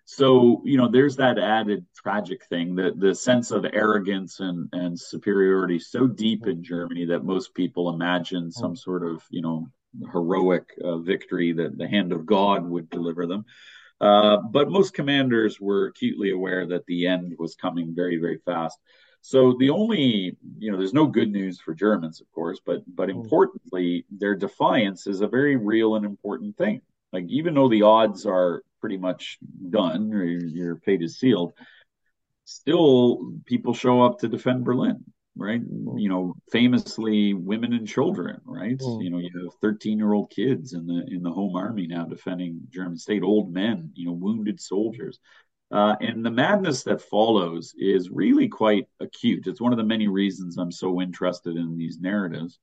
so 0.06 0.62
you 0.66 0.78
know, 0.78 0.90
there's 0.90 1.16
that 1.18 1.40
added 1.40 1.86
tragic 1.96 2.46
thing, 2.46 2.76
that 2.76 3.00
the 3.00 3.16
sense 3.16 3.52
of 3.52 3.66
arrogance 3.72 4.40
and 4.40 4.68
and 4.74 5.00
superiority 5.00 5.80
so 5.80 6.08
deep 6.08 6.48
in 6.48 6.64
Germany 6.64 7.06
that 7.06 7.24
most 7.24 7.54
people 7.54 7.94
imagine 7.94 8.48
mm. 8.48 8.54
some 8.54 8.76
sort 8.76 9.04
of 9.08 9.24
you 9.30 9.42
know 9.42 9.68
heroic 10.12 10.66
uh, 10.84 10.98
victory 10.98 11.54
that 11.54 11.78
the 11.78 11.88
hand 11.88 12.12
of 12.12 12.26
God 12.26 12.68
would 12.68 12.90
deliver 12.90 13.28
them. 13.28 13.46
Uh, 14.00 14.38
but 14.38 14.72
most 14.72 14.96
commanders 14.96 15.62
were 15.62 15.88
acutely 15.88 16.32
aware 16.32 16.66
that 16.66 16.86
the 16.88 17.06
end 17.06 17.36
was 17.38 17.56
coming 17.56 17.94
very, 17.96 18.18
very 18.18 18.40
fast. 18.46 18.80
So 19.22 19.56
the 19.60 19.70
only, 19.70 20.36
you 20.58 20.72
know, 20.72 20.78
there's 20.78 20.94
no 20.94 21.06
good 21.06 21.32
news 21.32 21.60
for 21.60 21.76
Germans, 21.76 22.22
of 22.22 22.32
course, 22.32 22.60
but 22.66 22.84
but 22.88 23.10
hmm. 23.10 23.20
importantly, 23.20 24.06
their 24.10 24.36
defiance 24.36 25.08
is 25.08 25.22
a 25.22 25.28
very 25.28 25.56
real 25.56 25.96
and 25.96 26.06
important 26.06 26.58
thing. 26.58 26.82
Like 27.14 27.26
even 27.28 27.54
though 27.54 27.70
the 27.70 27.84
odds 27.84 28.26
are 28.26 28.64
pretty 28.80 28.98
much 28.98 29.38
done, 29.70 30.12
or 30.14 30.24
your 30.24 30.78
fate 30.78 31.04
is 31.04 31.20
sealed, 31.20 31.54
still 32.46 33.34
people 33.46 33.76
show 33.76 34.02
up 34.02 34.20
to 34.20 34.28
defend 34.28 34.64
Berlin, 34.64 35.04
right? 35.36 35.62
Hmm. 35.62 36.00
You 36.00 36.10
know, 36.10 36.34
famously 36.52 37.36
women 37.36 37.74
and 37.74 37.88
children, 37.88 38.42
right? 38.44 38.80
Mm. 38.80 39.04
You 39.04 39.10
know, 39.12 39.20
you 39.20 39.30
have 39.44 39.54
13 39.62 40.00
year 40.00 40.14
old 40.14 40.32
kids 40.32 40.74
in 40.74 40.88
the 40.88 41.06
in 41.08 41.22
the 41.22 41.32
home 41.32 41.56
army 41.56 41.86
now 41.86 42.06
defending 42.06 42.62
German 42.72 42.98
state, 42.98 43.22
old 43.22 43.54
men, 43.54 43.92
you 43.94 44.08
know, 44.08 44.14
wounded 44.14 44.60
soldiers. 44.60 45.20
Uh, 45.72 45.96
and 46.02 46.26
the 46.26 46.32
madness 46.32 46.84
that 46.84 47.02
follows 47.02 47.74
is 47.78 48.10
really 48.10 48.50
quite 48.50 48.88
acute. 49.00 49.48
It's 49.48 49.62
one 49.62 49.72
of 49.72 49.78
the 49.78 49.86
many 49.86 50.08
reasons 50.08 50.58
I'm 50.58 50.72
so 50.72 51.02
interested 51.02 51.56
in 51.56 51.78
these 51.78 52.00
narratives. 52.00 52.60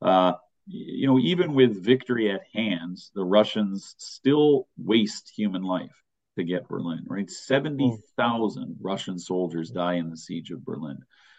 Uh, 0.00 0.34
you 0.66 1.08
know, 1.08 1.18
even 1.18 1.54
with 1.54 1.84
victory 1.84 2.30
at 2.30 2.42
hand, 2.54 2.98
the 3.14 3.24
Russians 3.24 3.96
still 3.98 4.68
waste 4.76 5.32
human 5.36 5.62
life 5.62 5.90
to 6.36 6.44
get 6.44 6.68
Berlin, 6.68 7.04
right? 7.06 7.28
70,000 7.28 8.76
Russian 8.80 9.18
soldiers 9.18 9.70
die 9.70 9.94
in 9.94 10.08
the 10.08 10.16
siege 10.16 10.50
of 10.50 10.64
Berlin, 10.64 10.98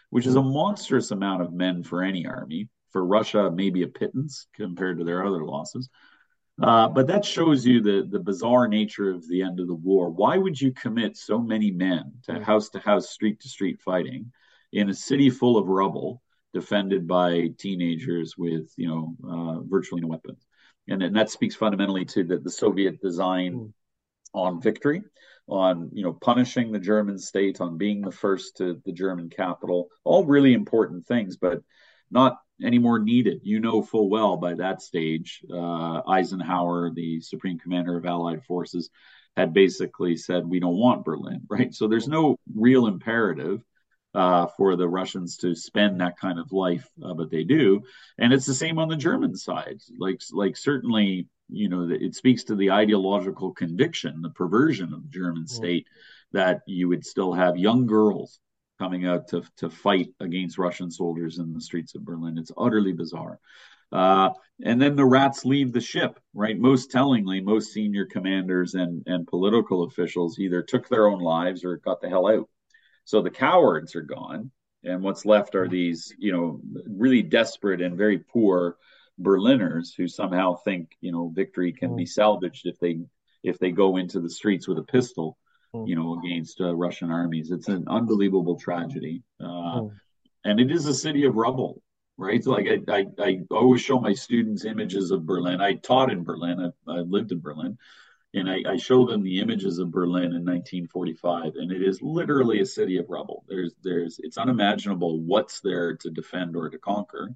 which 0.09 0.27
is 0.27 0.35
a 0.35 0.41
monstrous 0.41 1.11
amount 1.11 1.41
of 1.41 1.53
men 1.53 1.83
for 1.83 2.03
any 2.03 2.25
army. 2.25 2.69
For 2.91 3.03
Russia, 3.03 3.49
maybe 3.49 3.81
a 3.81 3.87
pittance 3.87 4.45
compared 4.53 4.99
to 4.99 5.03
their 5.03 5.25
other 5.25 5.43
losses. 5.43 5.89
Uh, 6.61 6.87
but 6.87 7.07
that 7.07 7.25
shows 7.25 7.65
you 7.65 7.81
the, 7.81 8.07
the 8.09 8.19
bizarre 8.19 8.67
nature 8.67 9.09
of 9.09 9.27
the 9.27 9.41
end 9.41 9.59
of 9.59 9.67
the 9.67 9.73
war. 9.73 10.09
Why 10.09 10.37
would 10.37 10.59
you 10.59 10.71
commit 10.71 11.17
so 11.17 11.39
many 11.39 11.71
men 11.71 12.13
to 12.23 12.43
house 12.43 12.69
to 12.69 12.79
house, 12.79 13.09
street 13.09 13.39
to 13.41 13.49
street 13.49 13.81
fighting 13.81 14.31
in 14.71 14.89
a 14.89 14.93
city 14.93 15.29
full 15.29 15.57
of 15.57 15.67
rubble, 15.67 16.21
defended 16.53 17.07
by 17.07 17.49
teenagers 17.57 18.37
with 18.37 18.71
you 18.77 18.87
know 18.87 19.15
uh, 19.27 19.59
virtually 19.61 20.01
no 20.01 20.09
weapons? 20.09 20.45
And, 20.87 21.01
and 21.01 21.15
that 21.15 21.31
speaks 21.31 21.55
fundamentally 21.55 22.05
to 22.05 22.23
the, 22.23 22.37
the 22.37 22.51
Soviet 22.51 23.01
design 23.01 23.53
mm. 23.53 23.73
on 24.35 24.61
victory, 24.61 25.01
on 25.47 25.89
you 25.91 26.03
know 26.03 26.13
punishing 26.13 26.71
the 26.71 26.79
German 26.79 27.17
state, 27.17 27.61
on 27.61 27.79
being 27.79 28.01
the 28.01 28.11
first 28.11 28.57
to 28.57 28.79
the 28.85 28.91
German 28.91 29.27
capital. 29.27 29.87
All 30.03 30.23
really 30.23 30.53
important 30.53 31.07
things, 31.07 31.35
but 31.35 31.63
not 32.11 32.37
anymore 32.61 32.99
needed. 32.99 33.41
You 33.43 33.59
know 33.59 33.81
full 33.81 34.09
well 34.09 34.37
by 34.37 34.55
that 34.55 34.81
stage, 34.81 35.41
uh, 35.51 36.01
Eisenhower, 36.07 36.91
the 36.91 37.21
supreme 37.21 37.59
commander 37.59 37.97
of 37.97 38.05
Allied 38.05 38.43
forces, 38.43 38.89
had 39.35 39.53
basically 39.53 40.15
said, 40.15 40.45
We 40.45 40.59
don't 40.59 40.77
want 40.77 41.05
Berlin, 41.05 41.41
right? 41.49 41.73
So 41.73 41.87
there's 41.87 42.07
no 42.07 42.37
real 42.53 42.87
imperative 42.87 43.63
uh, 44.13 44.47
for 44.57 44.75
the 44.75 44.87
Russians 44.87 45.37
to 45.37 45.55
spend 45.55 45.99
that 45.99 46.19
kind 46.19 46.39
of 46.39 46.51
life, 46.51 46.87
uh, 47.03 47.13
but 47.13 47.31
they 47.31 47.43
do. 47.43 47.81
And 48.19 48.31
it's 48.31 48.45
the 48.45 48.53
same 48.53 48.77
on 48.77 48.87
the 48.87 48.95
German 48.95 49.35
side. 49.35 49.79
Like, 49.97 50.21
like 50.31 50.55
certainly, 50.55 51.27
you 51.49 51.67
know, 51.67 51.89
it 51.89 52.13
speaks 52.13 52.43
to 52.45 52.55
the 52.55 52.71
ideological 52.71 53.53
conviction, 53.53 54.21
the 54.21 54.29
perversion 54.29 54.93
of 54.93 55.01
the 55.03 55.09
German 55.09 55.47
state, 55.47 55.87
that 56.31 56.61
you 56.67 56.89
would 56.89 57.05
still 57.05 57.33
have 57.33 57.57
young 57.57 57.87
girls 57.87 58.39
coming 58.83 59.05
out 59.05 59.29
to, 59.29 59.41
to 59.55 59.69
fight 59.69 60.09
against 60.19 60.57
Russian 60.57 60.91
soldiers 60.91 61.39
in 61.39 61.53
the 61.53 61.61
streets 61.61 61.95
of 61.95 62.03
Berlin. 62.03 62.37
It's 62.37 62.51
utterly 62.57 62.91
bizarre. 62.91 63.39
Uh, 63.93 64.31
and 64.65 64.81
then 64.81 64.97
the 64.97 65.05
rats 65.05 65.45
leave 65.45 65.71
the 65.71 65.79
ship, 65.79 66.19
right? 66.33 66.59
Most 66.59 66.91
tellingly, 66.91 67.39
most 67.39 67.71
senior 67.71 68.05
commanders 68.05 68.73
and, 68.73 69.01
and 69.05 69.25
political 69.25 69.83
officials 69.83 70.37
either 70.37 70.61
took 70.61 70.89
their 70.89 71.07
own 71.07 71.19
lives 71.19 71.63
or 71.63 71.77
got 71.77 72.01
the 72.01 72.09
hell 72.09 72.27
out. 72.27 72.49
So 73.05 73.21
the 73.21 73.29
cowards 73.29 73.95
are 73.95 74.01
gone. 74.01 74.51
And 74.83 75.01
what's 75.01 75.25
left 75.25 75.55
are 75.55 75.69
these, 75.69 76.13
you 76.17 76.33
know, 76.33 76.59
really 76.85 77.21
desperate 77.21 77.81
and 77.81 77.97
very 77.97 78.17
poor 78.19 78.75
Berliners 79.17 79.93
who 79.95 80.09
somehow 80.09 80.55
think, 80.55 80.89
you 80.99 81.13
know, 81.13 81.31
victory 81.33 81.71
can 81.71 81.95
be 81.95 82.05
salvaged 82.05 82.65
if 82.65 82.79
they 82.79 82.99
if 83.43 83.59
they 83.59 83.71
go 83.71 83.95
into 83.95 84.19
the 84.19 84.29
streets 84.29 84.67
with 84.67 84.77
a 84.77 84.83
pistol 84.83 85.37
Hmm. 85.73 85.85
you 85.87 85.95
know, 85.95 86.19
against 86.19 86.61
uh, 86.61 86.75
Russian 86.75 87.11
armies. 87.11 87.49
It's 87.49 87.67
an 87.67 87.85
unbelievable 87.87 88.59
tragedy, 88.59 89.23
uh, 89.39 89.81
mm. 89.81 89.91
and 90.45 90.59
it 90.59 90.71
is 90.71 90.85
a 90.85 90.93
city 90.93 91.25
of 91.25 91.35
rubble, 91.35 91.81
right? 92.15 92.43
So 92.43 92.51
like 92.51 92.67
I, 92.67 92.93
I, 92.95 93.05
I, 93.17 93.39
always 93.49 93.81
show 93.81 93.99
my 93.99 94.13
students 94.13 94.65
images 94.65 95.09
of 95.09 95.25
Berlin. 95.25 95.61
I 95.61 95.73
taught 95.73 96.11
in 96.11 96.23
Berlin. 96.23 96.71
I, 96.87 96.91
I 96.91 96.97
lived 96.99 97.31
in 97.31 97.39
Berlin, 97.39 97.79
and 98.35 98.47
I, 98.47 98.73
I 98.73 98.77
show 98.77 99.07
them 99.07 99.23
the 99.23 99.39
images 99.39 99.79
of 99.79 99.89
Berlin 99.89 100.25
in 100.25 100.45
1945, 100.45 101.55
and 101.55 101.71
it 101.71 101.81
is 101.81 102.03
literally 102.03 102.61
a 102.61 102.67
city 102.67 102.99
of 102.99 103.09
rubble. 103.09 103.43
There's, 103.47 103.73
there's, 103.83 104.19
it's 104.19 104.37
unimaginable 104.37 105.21
what's 105.21 105.59
there 105.61 105.95
to 105.97 106.09
defend 106.11 106.55
or 106.55 106.69
to 106.69 106.77
conquer. 106.77 107.29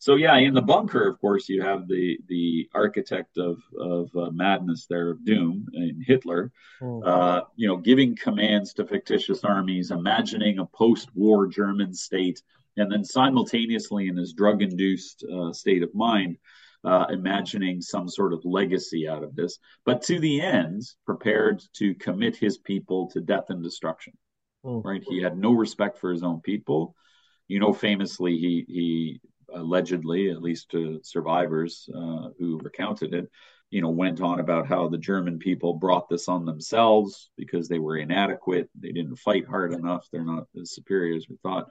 So 0.00 0.14
yeah, 0.14 0.36
in 0.38 0.54
the 0.54 0.62
bunker, 0.62 1.06
of 1.06 1.20
course, 1.20 1.46
you 1.50 1.60
have 1.60 1.86
the 1.86 2.18
the 2.26 2.70
architect 2.74 3.36
of 3.36 3.62
of 3.78 4.08
uh, 4.16 4.30
madness 4.30 4.86
there 4.86 5.10
of 5.10 5.26
doom 5.26 5.66
in 5.74 6.02
Hitler, 6.04 6.50
mm. 6.80 7.06
uh, 7.06 7.44
you 7.54 7.68
know, 7.68 7.76
giving 7.76 8.16
commands 8.16 8.72
to 8.74 8.86
fictitious 8.86 9.44
armies, 9.44 9.90
imagining 9.90 10.58
a 10.58 10.64
post-war 10.64 11.48
German 11.48 11.92
state, 11.92 12.40
and 12.78 12.90
then 12.90 13.04
simultaneously 13.04 14.08
in 14.08 14.16
his 14.16 14.32
drug-induced 14.32 15.22
uh, 15.24 15.52
state 15.52 15.82
of 15.82 15.94
mind, 15.94 16.38
uh, 16.82 17.04
imagining 17.10 17.82
some 17.82 18.08
sort 18.08 18.32
of 18.32 18.42
legacy 18.46 19.06
out 19.06 19.22
of 19.22 19.36
this, 19.36 19.58
but 19.84 20.00
to 20.00 20.18
the 20.18 20.40
end, 20.40 20.82
prepared 21.04 21.62
to 21.74 21.94
commit 21.96 22.34
his 22.34 22.56
people 22.56 23.10
to 23.10 23.20
death 23.20 23.50
and 23.50 23.62
destruction. 23.62 24.14
Mm. 24.64 24.82
Right? 24.82 25.04
He 25.06 25.20
had 25.20 25.36
no 25.36 25.52
respect 25.52 25.98
for 25.98 26.10
his 26.10 26.22
own 26.22 26.40
people. 26.40 26.94
You 27.48 27.60
know, 27.60 27.74
famously, 27.74 28.38
he 28.38 28.64
he 28.66 29.20
allegedly, 29.54 30.30
at 30.30 30.42
least 30.42 30.70
to 30.70 31.00
survivors 31.02 31.88
uh, 31.94 32.28
who 32.38 32.58
recounted 32.62 33.14
it, 33.14 33.30
you 33.70 33.80
know, 33.80 33.90
went 33.90 34.20
on 34.20 34.40
about 34.40 34.66
how 34.66 34.88
the 34.88 34.98
German 34.98 35.38
people 35.38 35.74
brought 35.74 36.08
this 36.08 36.28
on 36.28 36.44
themselves 36.44 37.30
because 37.36 37.68
they 37.68 37.78
were 37.78 37.96
inadequate. 37.96 38.68
They 38.78 38.92
didn't 38.92 39.16
fight 39.16 39.46
hard 39.46 39.72
enough. 39.72 40.08
They're 40.10 40.24
not 40.24 40.46
as 40.60 40.74
superior 40.74 41.16
as 41.16 41.28
we 41.28 41.36
thought. 41.42 41.68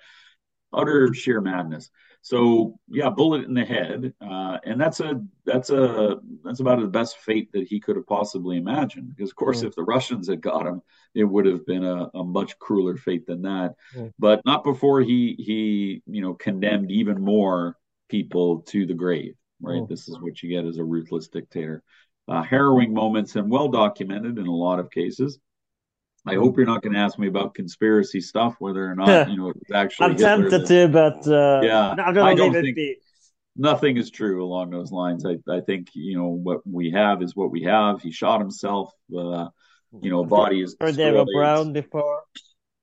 Utter 0.73 1.13
sheer 1.13 1.41
madness. 1.41 1.89
So 2.21 2.77
yeah, 2.89 3.09
bullet 3.09 3.45
in 3.45 3.53
the 3.53 3.65
head, 3.65 4.13
uh, 4.21 4.57
and 4.65 4.79
that's 4.79 4.99
a 4.99 5.23
that's 5.45 5.69
a 5.69 6.17
that's 6.43 6.59
about 6.59 6.79
the 6.81 6.87
best 6.87 7.17
fate 7.17 7.51
that 7.53 7.67
he 7.67 7.79
could 7.79 7.95
have 7.95 8.05
possibly 8.05 8.57
imagined. 8.57 9.15
Because 9.15 9.31
of 9.31 9.35
course, 9.35 9.63
if 9.63 9.73
the 9.75 9.83
Russians 9.83 10.27
had 10.27 10.41
got 10.41 10.67
him, 10.67 10.81
it 11.15 11.23
would 11.23 11.45
have 11.45 11.65
been 11.65 11.83
a, 11.85 12.09
a 12.13 12.23
much 12.23 12.59
crueler 12.59 12.97
fate 12.97 13.25
than 13.25 13.43
that. 13.43 13.75
But 14.19 14.41
not 14.45 14.63
before 14.63 15.01
he 15.01 15.35
he 15.39 16.03
you 16.05 16.21
know 16.21 16.33
condemned 16.33 16.91
even 16.91 17.21
more 17.21 17.77
people 18.09 18.61
to 18.63 18.85
the 18.85 18.93
grave. 18.93 19.35
Right, 19.61 19.87
this 19.87 20.07
is 20.07 20.19
what 20.19 20.41
you 20.41 20.49
get 20.49 20.65
as 20.65 20.77
a 20.77 20.83
ruthless 20.83 21.27
dictator. 21.29 21.83
Uh, 22.27 22.43
harrowing 22.43 22.93
moments 22.93 23.35
and 23.35 23.49
well 23.49 23.69
documented 23.69 24.37
in 24.37 24.45
a 24.45 24.55
lot 24.55 24.79
of 24.79 24.91
cases. 24.91 25.39
I 26.25 26.35
hope 26.35 26.57
you're 26.57 26.65
not 26.65 26.81
going 26.81 26.93
to 26.93 26.99
ask 26.99 27.17
me 27.17 27.27
about 27.27 27.53
conspiracy 27.53 28.21
stuff, 28.21 28.55
whether 28.59 28.85
or 28.85 28.95
not 28.95 29.29
you 29.29 29.37
know 29.37 29.49
it's 29.49 29.71
actually. 29.73 30.07
I'm 30.07 30.17
tempted 30.17 30.67
to, 30.67 30.87
but 30.87 31.27
uh, 31.27 31.61
yeah, 31.63 31.95
I'm 31.97 32.13
going 32.13 32.37
to 32.37 32.43
leave 32.43 32.55
it 32.55 32.75
be. 32.75 32.97
Nothing 33.55 33.97
is 33.97 34.09
true 34.09 34.43
along 34.43 34.69
those 34.69 34.91
lines. 34.91 35.25
I, 35.25 35.37
I 35.51 35.61
think 35.61 35.89
you 35.93 36.17
know 36.17 36.27
what 36.27 36.61
we 36.65 36.91
have 36.91 37.21
is 37.21 37.35
what 37.35 37.51
we 37.51 37.63
have. 37.63 38.01
He 38.01 38.11
shot 38.11 38.39
himself. 38.39 38.91
Uh, 39.15 39.47
you 40.01 40.11
know, 40.11 40.23
body 40.23 40.61
is. 40.61 40.75
Or 40.79 40.91
David 40.91 41.27
Brown 41.33 41.73
before. 41.73 42.23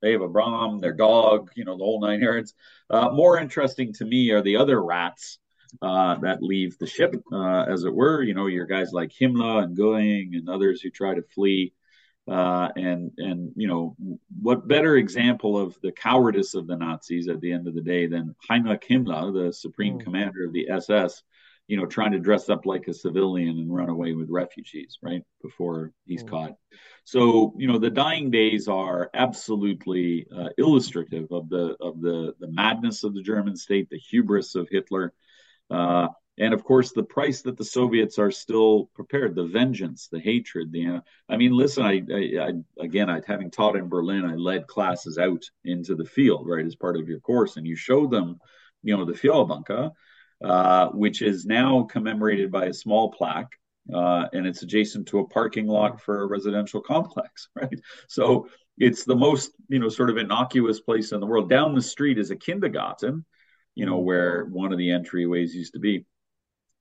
They 0.02 0.12
have 0.12 0.20
a 0.20 0.28
Brown, 0.28 0.80
their 0.80 0.92
dog, 0.92 1.50
you 1.56 1.64
know, 1.64 1.76
the 1.76 1.84
whole 1.84 2.00
nine 2.00 2.20
yards. 2.20 2.54
Uh, 2.90 3.10
more 3.10 3.38
interesting 3.38 3.92
to 3.94 4.04
me 4.04 4.30
are 4.30 4.42
the 4.42 4.56
other 4.56 4.82
rats 4.82 5.38
uh, 5.80 6.16
that 6.16 6.42
leave 6.42 6.76
the 6.78 6.86
ship, 6.86 7.14
uh, 7.32 7.62
as 7.62 7.84
it 7.84 7.94
were. 7.94 8.22
You 8.22 8.34
know, 8.34 8.46
your 8.46 8.66
guys 8.66 8.92
like 8.92 9.10
Himmler 9.10 9.64
and 9.64 9.76
Goering 9.76 10.34
and 10.34 10.48
others 10.48 10.80
who 10.80 10.90
try 10.90 11.14
to 11.14 11.22
flee. 11.34 11.72
Uh, 12.28 12.68
and 12.74 13.12
and 13.18 13.52
you 13.54 13.68
know 13.68 13.94
what 14.42 14.66
better 14.66 14.96
example 14.96 15.56
of 15.56 15.78
the 15.80 15.92
cowardice 15.92 16.54
of 16.54 16.66
the 16.66 16.76
Nazis 16.76 17.28
at 17.28 17.40
the 17.40 17.52
end 17.52 17.68
of 17.68 17.74
the 17.74 17.80
day 17.80 18.06
than 18.08 18.34
Heinrich 18.48 18.84
Himmler, 18.88 19.32
the 19.32 19.52
supreme 19.52 19.98
mm. 19.98 20.02
commander 20.02 20.44
of 20.44 20.52
the 20.52 20.68
SS, 20.68 21.22
you 21.68 21.76
know, 21.76 21.86
trying 21.86 22.12
to 22.12 22.18
dress 22.18 22.48
up 22.48 22.66
like 22.66 22.88
a 22.88 22.94
civilian 22.94 23.58
and 23.58 23.72
run 23.72 23.88
away 23.88 24.12
with 24.12 24.28
refugees, 24.28 24.98
right 25.02 25.22
before 25.40 25.92
he's 26.04 26.24
mm. 26.24 26.30
caught. 26.30 26.54
So 27.04 27.54
you 27.58 27.68
know, 27.68 27.78
the 27.78 27.90
dying 27.90 28.32
days 28.32 28.66
are 28.66 29.08
absolutely 29.14 30.26
uh, 30.36 30.48
illustrative 30.58 31.28
of 31.30 31.48
the 31.48 31.76
of 31.80 32.00
the 32.00 32.34
the 32.40 32.50
madness 32.50 33.04
of 33.04 33.14
the 33.14 33.22
German 33.22 33.54
state, 33.56 33.88
the 33.88 33.98
hubris 33.98 34.56
of 34.56 34.68
Hitler, 34.68 35.12
Uh, 35.70 36.08
and 36.38 36.52
of 36.52 36.64
course, 36.64 36.92
the 36.92 37.02
price 37.02 37.42
that 37.42 37.56
the 37.56 37.64
Soviets 37.64 38.18
are 38.18 38.30
still 38.30 38.90
prepared, 38.94 39.34
the 39.34 39.46
vengeance, 39.46 40.08
the 40.08 40.20
hatred, 40.20 40.70
the, 40.70 41.02
I 41.28 41.36
mean, 41.36 41.52
listen, 41.52 41.84
I, 41.84 42.02
I, 42.12 42.48
I 42.48 42.84
again, 42.84 43.08
I, 43.08 43.22
having 43.26 43.50
taught 43.50 43.76
in 43.76 43.88
Berlin, 43.88 44.24
I 44.24 44.34
led 44.34 44.66
classes 44.66 45.16
out 45.16 45.44
into 45.64 45.94
the 45.94 46.04
field, 46.04 46.46
right, 46.46 46.66
as 46.66 46.76
part 46.76 46.96
of 46.96 47.08
your 47.08 47.20
course, 47.20 47.56
and 47.56 47.66
you 47.66 47.74
show 47.74 48.06
them, 48.06 48.38
you 48.82 48.96
know, 48.96 49.06
the 49.06 49.14
Führerbunker, 49.14 49.92
uh, 50.44 50.88
which 50.88 51.22
is 51.22 51.46
now 51.46 51.84
commemorated 51.84 52.52
by 52.52 52.66
a 52.66 52.74
small 52.74 53.10
plaque, 53.10 53.58
uh, 53.94 54.26
and 54.34 54.46
it's 54.46 54.62
adjacent 54.62 55.08
to 55.08 55.20
a 55.20 55.28
parking 55.28 55.66
lot 55.66 56.02
for 56.02 56.22
a 56.22 56.26
residential 56.26 56.82
complex, 56.82 57.48
right? 57.56 57.80
So 58.08 58.48
it's 58.76 59.04
the 59.04 59.16
most, 59.16 59.52
you 59.68 59.78
know, 59.78 59.88
sort 59.88 60.10
of 60.10 60.18
innocuous 60.18 60.80
place 60.80 61.12
in 61.12 61.20
the 61.20 61.26
world. 61.26 61.48
Down 61.48 61.74
the 61.74 61.80
street 61.80 62.18
is 62.18 62.30
a 62.30 62.36
kindergarten, 62.36 63.24
you 63.74 63.86
know, 63.86 63.98
where 63.98 64.44
one 64.44 64.72
of 64.72 64.78
the 64.78 64.90
entryways 64.90 65.52
used 65.54 65.72
to 65.72 65.78
be 65.78 66.04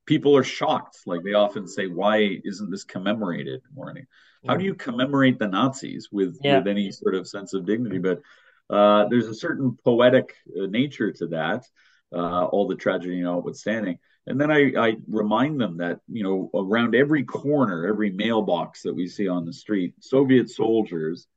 people 0.06 0.36
are 0.38 0.44
shocked. 0.44 0.99
Like 1.06 1.23
they 1.23 1.34
often 1.34 1.68
say, 1.68 1.88
why 1.88 2.40
isn't 2.44 2.72
this 2.72 2.84
commemorated 2.84 3.61
more? 3.73 3.90
Any? 3.90 4.06
How 4.48 4.56
do 4.56 4.64
you 4.64 4.76
commemorate 4.76 5.40
the 5.40 5.48
Nazis 5.48 6.10
with, 6.11 6.38
yeah. 6.44 6.57
with 6.60 6.68
any 6.68 6.91
sort 6.91 7.15
of 7.15 7.27
sense 7.27 7.53
of 7.53 7.65
dignity? 7.65 7.98
But 7.98 8.22
uh, 8.69 9.07
there's 9.10 9.27
a 9.27 9.34
certain 9.34 9.77
poetic 9.84 10.36
uh, 10.56 10.68
nature 10.68 11.11
to 11.14 11.27
that, 11.27 11.65
uh, 12.14 12.45
all 12.45 12.68
the 12.68 12.76
tragedy 12.76 13.22
notwithstanding. 13.22 13.98
And 14.27 14.40
then 14.40 14.52
I, 14.52 14.72
I 14.77 14.95
remind 15.07 15.60
them 15.60 15.77
that, 15.77 15.99
you 16.07 16.23
know, 16.23 16.49
around 16.53 16.95
every 16.95 17.23
corner, 17.23 17.88
every 17.88 18.11
mailbox 18.11 18.84
that 18.84 18.94
we 18.94 19.07
see 19.07 19.27
on 19.27 19.45
the 19.45 19.53
street, 19.53 19.95
Soviet 19.99 20.49
soldiers 20.49 21.27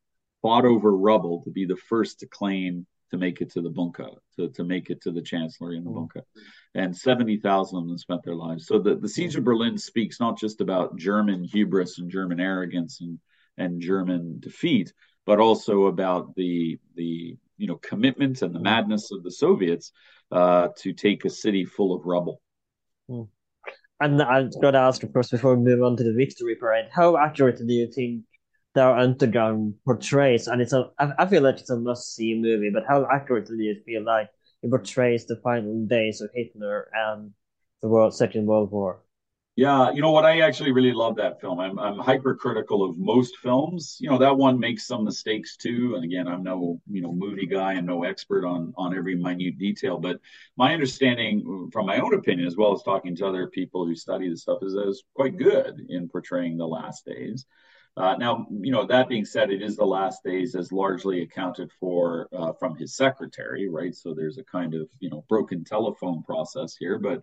fought 0.42 0.64
over 0.64 0.94
rubble 0.94 1.42
to 1.44 1.50
be 1.50 1.64
the 1.64 1.76
first 1.76 2.20
to 2.20 2.26
claim 2.26 2.86
to 3.10 3.16
make 3.16 3.40
it 3.40 3.50
to 3.52 3.60
the 3.60 3.70
bunker, 3.70 4.08
to, 4.36 4.48
to 4.50 4.64
make 4.64 4.90
it 4.90 5.00
to 5.02 5.10
the 5.10 5.22
chancellery 5.22 5.76
in 5.76 5.84
the 5.84 5.90
mm-hmm. 5.90 6.00
bunker. 6.00 6.22
And 6.74 6.96
70,000 6.96 7.78
of 7.78 7.86
them 7.86 7.98
spent 7.98 8.22
their 8.24 8.34
lives. 8.34 8.66
So 8.66 8.78
the, 8.78 8.96
the 8.96 9.08
siege 9.08 9.36
of 9.36 9.44
Berlin 9.44 9.78
speaks 9.78 10.20
not 10.20 10.38
just 10.38 10.60
about 10.60 10.96
German 10.96 11.44
hubris 11.44 11.98
and 11.98 12.10
German 12.10 12.40
arrogance 12.40 13.00
and, 13.00 13.18
and 13.56 13.80
German 13.80 14.36
defeat, 14.40 14.92
but 15.26 15.40
also 15.40 15.86
about 15.86 16.34
the, 16.36 16.78
the 16.94 17.36
you 17.56 17.66
know, 17.66 17.76
commitment 17.76 18.42
and 18.42 18.54
the 18.54 18.60
madness 18.60 19.10
of 19.10 19.22
the 19.22 19.30
Soviets 19.30 19.92
uh, 20.30 20.68
to 20.78 20.92
take 20.92 21.24
a 21.24 21.30
city 21.30 21.64
full 21.64 21.94
of 21.94 22.04
rubble. 22.06 22.40
Mm. 23.10 23.28
And 24.00 24.22
I've 24.22 24.52
got 24.60 24.72
to 24.72 24.78
ask, 24.78 25.02
of 25.02 25.12
course, 25.12 25.30
before 25.30 25.56
we 25.56 25.64
move 25.64 25.82
on 25.82 25.96
to 25.96 26.04
the 26.04 26.12
victory 26.12 26.54
parade, 26.54 26.86
how 26.92 27.16
accurate 27.16 27.58
do 27.58 27.72
you 27.72 27.90
think 27.90 28.22
their 28.74 28.96
underground 28.96 29.74
portrays, 29.84 30.46
and 30.46 30.60
it's 30.60 30.72
a 30.72 30.90
I, 30.98 31.26
feel 31.26 31.42
like 31.42 31.58
it's 31.58 31.70
a 31.70 31.76
must 31.76 32.14
see 32.14 32.34
movie, 32.34 32.70
but 32.70 32.84
how 32.86 33.06
accurately 33.10 33.56
do 33.56 33.62
you 33.62 33.82
feel 33.84 34.04
like 34.04 34.28
it 34.62 34.70
portrays 34.70 35.26
the 35.26 35.36
final 35.36 35.86
days 35.86 36.20
of 36.20 36.30
Hitler 36.34 36.90
and 36.94 37.32
the 37.82 37.88
world 37.88 38.14
Second 38.14 38.46
World 38.46 38.70
War? 38.70 39.00
Yeah, 39.58 39.90
you 39.90 40.02
know 40.02 40.12
what? 40.12 40.24
I 40.24 40.42
actually 40.42 40.70
really 40.70 40.92
love 40.92 41.16
that 41.16 41.40
film. 41.40 41.58
I'm 41.58 41.80
I'm 41.80 41.98
hypercritical 41.98 42.84
of 42.88 42.96
most 42.96 43.38
films. 43.38 43.96
You 43.98 44.08
know 44.08 44.18
that 44.18 44.36
one 44.36 44.60
makes 44.60 44.86
some 44.86 45.02
mistakes 45.04 45.56
too. 45.56 45.94
And 45.96 46.04
again, 46.04 46.28
I'm 46.28 46.44
no 46.44 46.80
you 46.88 47.02
know 47.02 47.12
movie 47.12 47.46
guy 47.46 47.72
and 47.72 47.84
no 47.84 48.04
expert 48.04 48.46
on 48.46 48.72
on 48.76 48.96
every 48.96 49.16
minute 49.16 49.58
detail. 49.58 49.98
But 49.98 50.20
my 50.56 50.72
understanding, 50.72 51.70
from 51.72 51.86
my 51.86 51.98
own 51.98 52.14
opinion, 52.14 52.46
as 52.46 52.56
well 52.56 52.72
as 52.72 52.84
talking 52.84 53.16
to 53.16 53.26
other 53.26 53.48
people 53.48 53.84
who 53.84 53.96
study 53.96 54.28
this 54.28 54.42
stuff, 54.42 54.58
is 54.62 54.74
that 54.74 54.86
it's 54.86 55.02
quite 55.16 55.36
good 55.36 55.84
in 55.88 56.08
portraying 56.08 56.56
the 56.56 56.68
last 56.68 57.04
days. 57.04 57.44
Uh, 57.98 58.14
now, 58.16 58.46
you 58.60 58.70
know, 58.70 58.86
that 58.86 59.08
being 59.08 59.24
said, 59.24 59.50
it 59.50 59.60
is 59.60 59.76
the 59.76 59.84
last 59.84 60.22
days 60.22 60.54
as 60.54 60.70
largely 60.70 61.22
accounted 61.22 61.70
for 61.80 62.28
uh, 62.32 62.52
from 62.52 62.76
his 62.76 62.94
secretary, 62.94 63.68
right? 63.68 63.94
So 63.94 64.14
there's 64.14 64.38
a 64.38 64.44
kind 64.44 64.74
of, 64.74 64.88
you 65.00 65.10
know, 65.10 65.24
broken 65.28 65.64
telephone 65.64 66.22
process 66.22 66.76
here. 66.76 66.98
But 66.98 67.22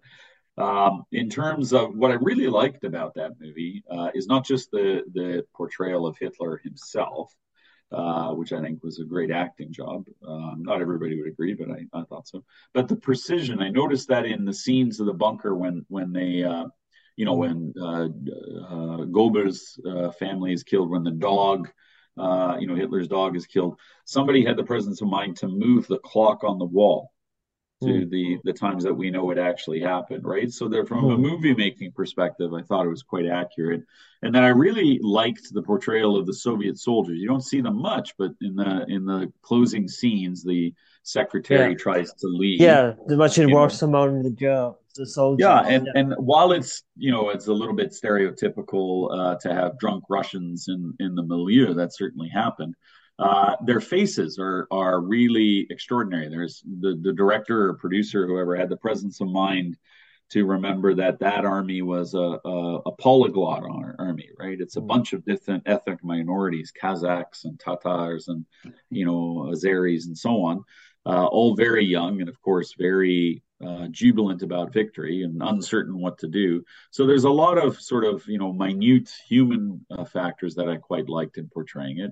um, 0.62 1.06
in 1.14 1.30
terms 1.30 1.72
of 1.72 1.96
what 1.96 2.12
I 2.12 2.16
really 2.16 2.48
liked 2.48 2.84
about 2.84 3.14
that 3.16 3.40
movie 3.40 3.84
uh, 3.90 4.10
is 4.14 4.28
not 4.28 4.46
just 4.46 4.70
the, 4.72 5.04
the 5.14 5.46
portrayal 5.56 6.06
of 6.06 6.18
Hitler 6.20 6.58
himself, 6.58 7.34
uh, 7.94 8.32
which 8.32 8.52
I 8.52 8.60
think 8.60 8.84
was 8.84 9.00
a 9.00 9.06
great 9.06 9.32
acting 9.32 9.72
job. 9.72 10.06
Um, 10.28 10.58
not 10.60 10.82
everybody 10.82 11.18
would 11.18 11.32
agree, 11.32 11.54
but 11.54 11.72
I, 11.72 11.86
I, 11.98 12.04
thought 12.04 12.28
so. 12.28 12.44
But 12.74 12.90
the 12.90 12.98
precision, 12.98 13.62
I 13.62 13.70
noticed 13.70 14.10
that 14.10 14.26
in 14.26 14.44
the 14.44 14.54
scenes 14.54 15.00
of 15.00 15.06
the 15.06 15.14
bunker 15.14 15.56
when 15.56 15.86
when 15.88 16.12
they 16.12 16.44
uh, 16.44 16.66
you 17.16 17.26
know, 17.26 17.34
when 17.34 17.74
uh, 17.80 18.06
uh, 18.06 19.06
Goebbels' 19.06 19.80
uh, 19.86 20.12
family 20.12 20.54
is 20.54 20.64
killed, 20.64 20.90
when 20.90 21.04
the 21.04 21.12
dog, 21.12 21.70
uh, 22.18 22.58
you 22.60 22.68
know, 22.68 22.76
Hitler's 22.76 23.08
dog 23.08 23.36
is 23.36 23.46
killed, 23.46 23.80
somebody 24.06 24.44
had 24.44 24.58
the 24.58 24.64
presence 24.64 25.02
of 25.02 25.08
mind 25.08 25.38
to 25.38 25.48
move 25.48 25.88
the 25.88 26.00
clock 26.00 26.44
on 26.44 26.60
the 26.60 26.66
wall 26.66 27.12
to 27.84 27.88
mm. 27.88 28.10
the 28.10 28.38
the 28.46 28.54
times 28.54 28.84
that 28.84 28.94
we 28.94 29.12
know 29.12 29.32
it 29.32 29.38
actually 29.38 29.82
happened, 29.82 30.24
right? 30.24 30.52
So 30.52 30.70
there, 30.70 30.86
from 30.86 31.04
mm. 31.04 31.14
a 31.14 31.16
hmm. 31.16 31.22
movie 31.22 31.54
making 31.54 31.92
perspective, 31.92 32.54
I 32.54 32.62
thought 32.62 32.86
it 32.86 32.90
was 32.90 33.04
quite 33.04 33.26
accurate, 33.26 33.84
and 34.22 34.34
then 34.34 34.44
I 34.44 34.50
really 34.50 35.00
liked 35.02 35.54
the 35.54 35.62
portrayal 35.62 36.18
of 36.18 36.26
the 36.26 36.34
Soviet 36.34 36.78
soldiers. 36.78 37.20
You 37.20 37.28
don't 37.28 37.44
see 37.44 37.60
them 37.60 37.82
much, 37.82 38.16
but 38.18 38.32
in 38.42 38.56
the 38.56 38.86
in 38.88 39.06
the 39.06 39.32
closing 39.42 39.90
scenes, 39.90 40.42
the 40.42 40.74
secretary 41.04 41.72
yeah. 41.72 41.78
tries 41.78 42.14
to 42.14 42.28
leave. 42.28 42.62
Yeah, 42.62 42.94
the 43.08 43.18
much 43.18 43.38
in 43.38 43.52
works 43.52 43.82
among 43.82 44.24
the 44.24 44.32
job 44.32 44.78
the 44.96 45.06
soldiers. 45.06 45.44
Yeah, 45.44 45.62
and 45.62 45.88
and 45.96 46.14
while 46.18 46.52
it's 46.52 46.84
you 46.98 47.12
know 47.12 47.30
it's 47.30 47.48
a 47.48 47.54
little 47.54 47.76
bit 47.76 47.92
stereotypical 47.92 49.10
uh, 49.12 49.36
to 49.42 49.54
have 49.54 49.80
drunk 49.80 50.06
Russians 50.10 50.68
in 50.68 50.94
in 51.00 51.16
the 51.16 51.24
milieu, 51.24 51.74
that 51.74 51.96
certainly 51.96 52.30
happened. 52.30 52.76
Uh, 53.18 53.56
their 53.66 53.80
faces 53.80 54.38
are 54.40 54.68
are 54.72 55.00
really 55.00 55.68
extraordinary. 55.70 56.30
There's 56.30 56.64
the 56.82 57.00
the 57.02 57.14
director 57.14 57.70
or 57.70 57.76
producer, 57.76 58.28
whoever 58.28 58.56
had 58.56 58.70
the 58.70 58.78
presence 58.78 59.22
of 59.22 59.30
mind 59.30 59.78
to 60.32 60.46
remember 60.46 60.96
that 60.96 61.20
that 61.20 61.46
army 61.46 61.82
was 61.82 62.16
a, 62.16 62.40
a, 62.44 62.80
a 62.88 62.92
polyglot 62.94 63.64
army, 64.00 64.30
right? 64.40 64.60
It's 64.60 64.76
a 64.76 64.82
mm. 64.82 64.88
bunch 64.88 65.14
of 65.14 65.24
different 65.24 65.64
ethnic 65.68 66.04
minorities, 66.04 66.74
Kazakhs 66.82 67.46
and 67.46 67.60
Tatars 67.60 68.28
and 68.28 68.46
you 68.90 69.06
know 69.06 69.52
Azeris 69.54 70.06
and 70.08 70.18
so 70.18 70.44
on, 70.44 70.64
uh, 71.06 71.26
all 71.26 71.56
very 71.56 71.86
young 71.86 72.22
and 72.22 72.30
of 72.30 72.42
course 72.42 72.74
very 72.78 73.44
uh, 73.64 73.88
jubilant 73.90 74.41
about 74.41 74.73
victory 74.73 75.23
and 75.23 75.41
uncertain 75.41 75.99
what 75.99 76.18
to 76.19 76.27
do. 76.27 76.64
So 76.91 77.06
there's 77.06 77.23
a 77.23 77.30
lot 77.30 77.57
of 77.57 77.80
sort 77.80 78.06
of 78.06 78.27
you 78.27 78.38
know 78.38 78.52
minute 78.52 79.10
human 79.27 79.86
uh, 79.90 80.06
factors 80.06 80.56
that 80.56 80.69
I 80.69 80.77
quite 80.77 81.10
liked 81.10 81.38
in 81.38 81.48
portraying 81.48 81.99
it, 81.99 82.11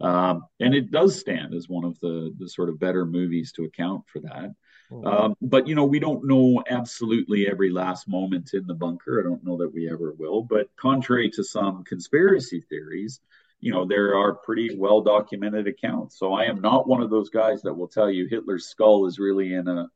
um, 0.00 0.44
and 0.60 0.74
it 0.74 0.90
does 0.90 1.18
stand 1.18 1.54
as 1.54 1.68
one 1.68 1.84
of 1.84 1.98
the 2.00 2.32
the 2.38 2.48
sort 2.48 2.68
of 2.68 2.78
better 2.78 3.04
movies 3.04 3.52
to 3.52 3.64
account 3.64 4.04
for 4.08 4.20
that. 4.20 4.54
Mm-hmm. 4.90 5.06
Um, 5.06 5.34
but 5.42 5.66
you 5.66 5.74
know 5.74 5.84
we 5.84 5.98
don't 5.98 6.24
know 6.24 6.62
absolutely 6.70 7.48
every 7.48 7.70
last 7.70 8.08
moment 8.08 8.50
in 8.54 8.66
the 8.66 8.74
bunker. 8.74 9.18
I 9.18 9.28
don't 9.28 9.44
know 9.44 9.56
that 9.58 9.74
we 9.74 9.90
ever 9.90 10.12
will. 10.12 10.42
But 10.42 10.68
contrary 10.76 11.30
to 11.30 11.42
some 11.42 11.82
conspiracy 11.82 12.60
theories, 12.68 13.20
you 13.58 13.72
know 13.72 13.84
there 13.84 14.14
are 14.14 14.34
pretty 14.34 14.76
well 14.76 15.00
documented 15.00 15.66
accounts. 15.66 16.16
So 16.16 16.32
I 16.34 16.44
am 16.44 16.60
not 16.60 16.86
one 16.86 17.02
of 17.02 17.10
those 17.10 17.30
guys 17.30 17.62
that 17.62 17.74
will 17.74 17.88
tell 17.88 18.08
you 18.08 18.28
Hitler's 18.30 18.66
skull 18.66 19.06
is 19.06 19.18
really 19.18 19.52
in 19.52 19.66
a 19.66 19.88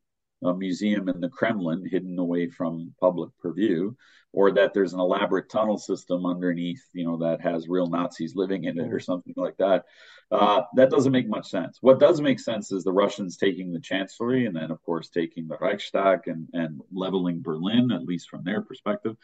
a 0.43 0.53
museum 0.53 1.09
in 1.09 1.21
the 1.21 1.29
Kremlin 1.29 1.87
hidden 1.89 2.17
away 2.19 2.47
from 2.47 2.93
public 2.99 3.29
purview, 3.39 3.93
or 4.33 4.51
that 4.51 4.73
there's 4.73 4.93
an 4.93 4.99
elaborate 4.99 5.49
tunnel 5.49 5.77
system 5.77 6.25
underneath, 6.25 6.83
you 6.93 7.05
know, 7.05 7.17
that 7.17 7.41
has 7.41 7.67
real 7.67 7.87
Nazis 7.87 8.35
living 8.35 8.63
in 8.63 8.79
it 8.79 8.91
or 8.91 8.99
something 8.99 9.33
like 9.35 9.57
that. 9.57 9.85
Uh, 10.31 10.61
that 10.75 10.89
doesn't 10.89 11.11
make 11.11 11.27
much 11.27 11.49
sense. 11.49 11.77
What 11.81 11.99
does 11.99 12.21
make 12.21 12.39
sense 12.39 12.71
is 12.71 12.83
the 12.83 12.93
Russians 12.93 13.35
taking 13.35 13.73
the 13.73 13.79
chancellery 13.81 14.45
and 14.45 14.55
then, 14.55 14.71
of 14.71 14.81
course, 14.83 15.09
taking 15.09 15.47
the 15.47 15.57
Reichstag 15.59 16.27
and, 16.27 16.47
and 16.53 16.79
leveling 16.93 17.41
Berlin, 17.41 17.91
at 17.91 18.05
least 18.05 18.29
from 18.29 18.43
their 18.43 18.61
perspective 18.61 19.17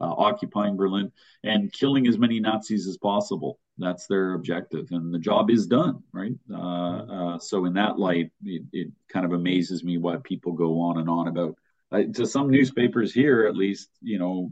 uh, 0.00 0.12
occupying 0.16 0.76
Berlin 0.76 1.12
and 1.42 1.72
killing 1.72 2.06
as 2.06 2.18
many 2.18 2.40
Nazis 2.40 2.86
as 2.86 2.96
possible. 2.96 3.58
That's 3.78 4.06
their 4.06 4.34
objective, 4.34 4.88
and 4.92 5.12
the 5.12 5.18
job 5.18 5.50
is 5.50 5.66
done, 5.66 6.02
right? 6.12 6.32
Uh, 6.52 6.98
uh, 7.34 7.38
so, 7.38 7.64
in 7.64 7.74
that 7.74 7.98
light, 7.98 8.30
it, 8.44 8.62
it, 8.72 8.92
kind 9.08 9.26
of 9.26 9.32
amazes 9.32 9.82
me 9.82 9.98
why 9.98 10.16
people 10.22 10.52
go 10.52 10.80
on 10.80 10.98
and 10.98 11.08
on 11.08 11.28
about. 11.28 11.56
Uh, 11.92 12.02
to 12.12 12.26
some 12.26 12.50
newspapers 12.50 13.12
here, 13.12 13.46
at 13.46 13.56
least, 13.56 13.88
you 14.00 14.18
know, 14.18 14.48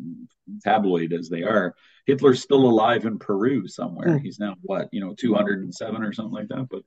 tabloid 0.63 1.13
as 1.13 1.29
they 1.29 1.43
are, 1.43 1.75
Hitler's 2.07 2.43
still 2.43 2.65
alive 2.67 3.05
in 3.05 3.19
Peru 3.19 3.67
somewhere. 3.67 4.19
Hmm. 4.19 4.25
He's 4.25 4.39
now 4.39 4.55
what, 4.63 4.89
you 4.93 5.01
know, 5.01 5.15
207 5.15 6.03
or 6.03 6.13
something 6.13 6.33
like 6.33 6.49
that. 6.49 6.69
But 6.69 6.83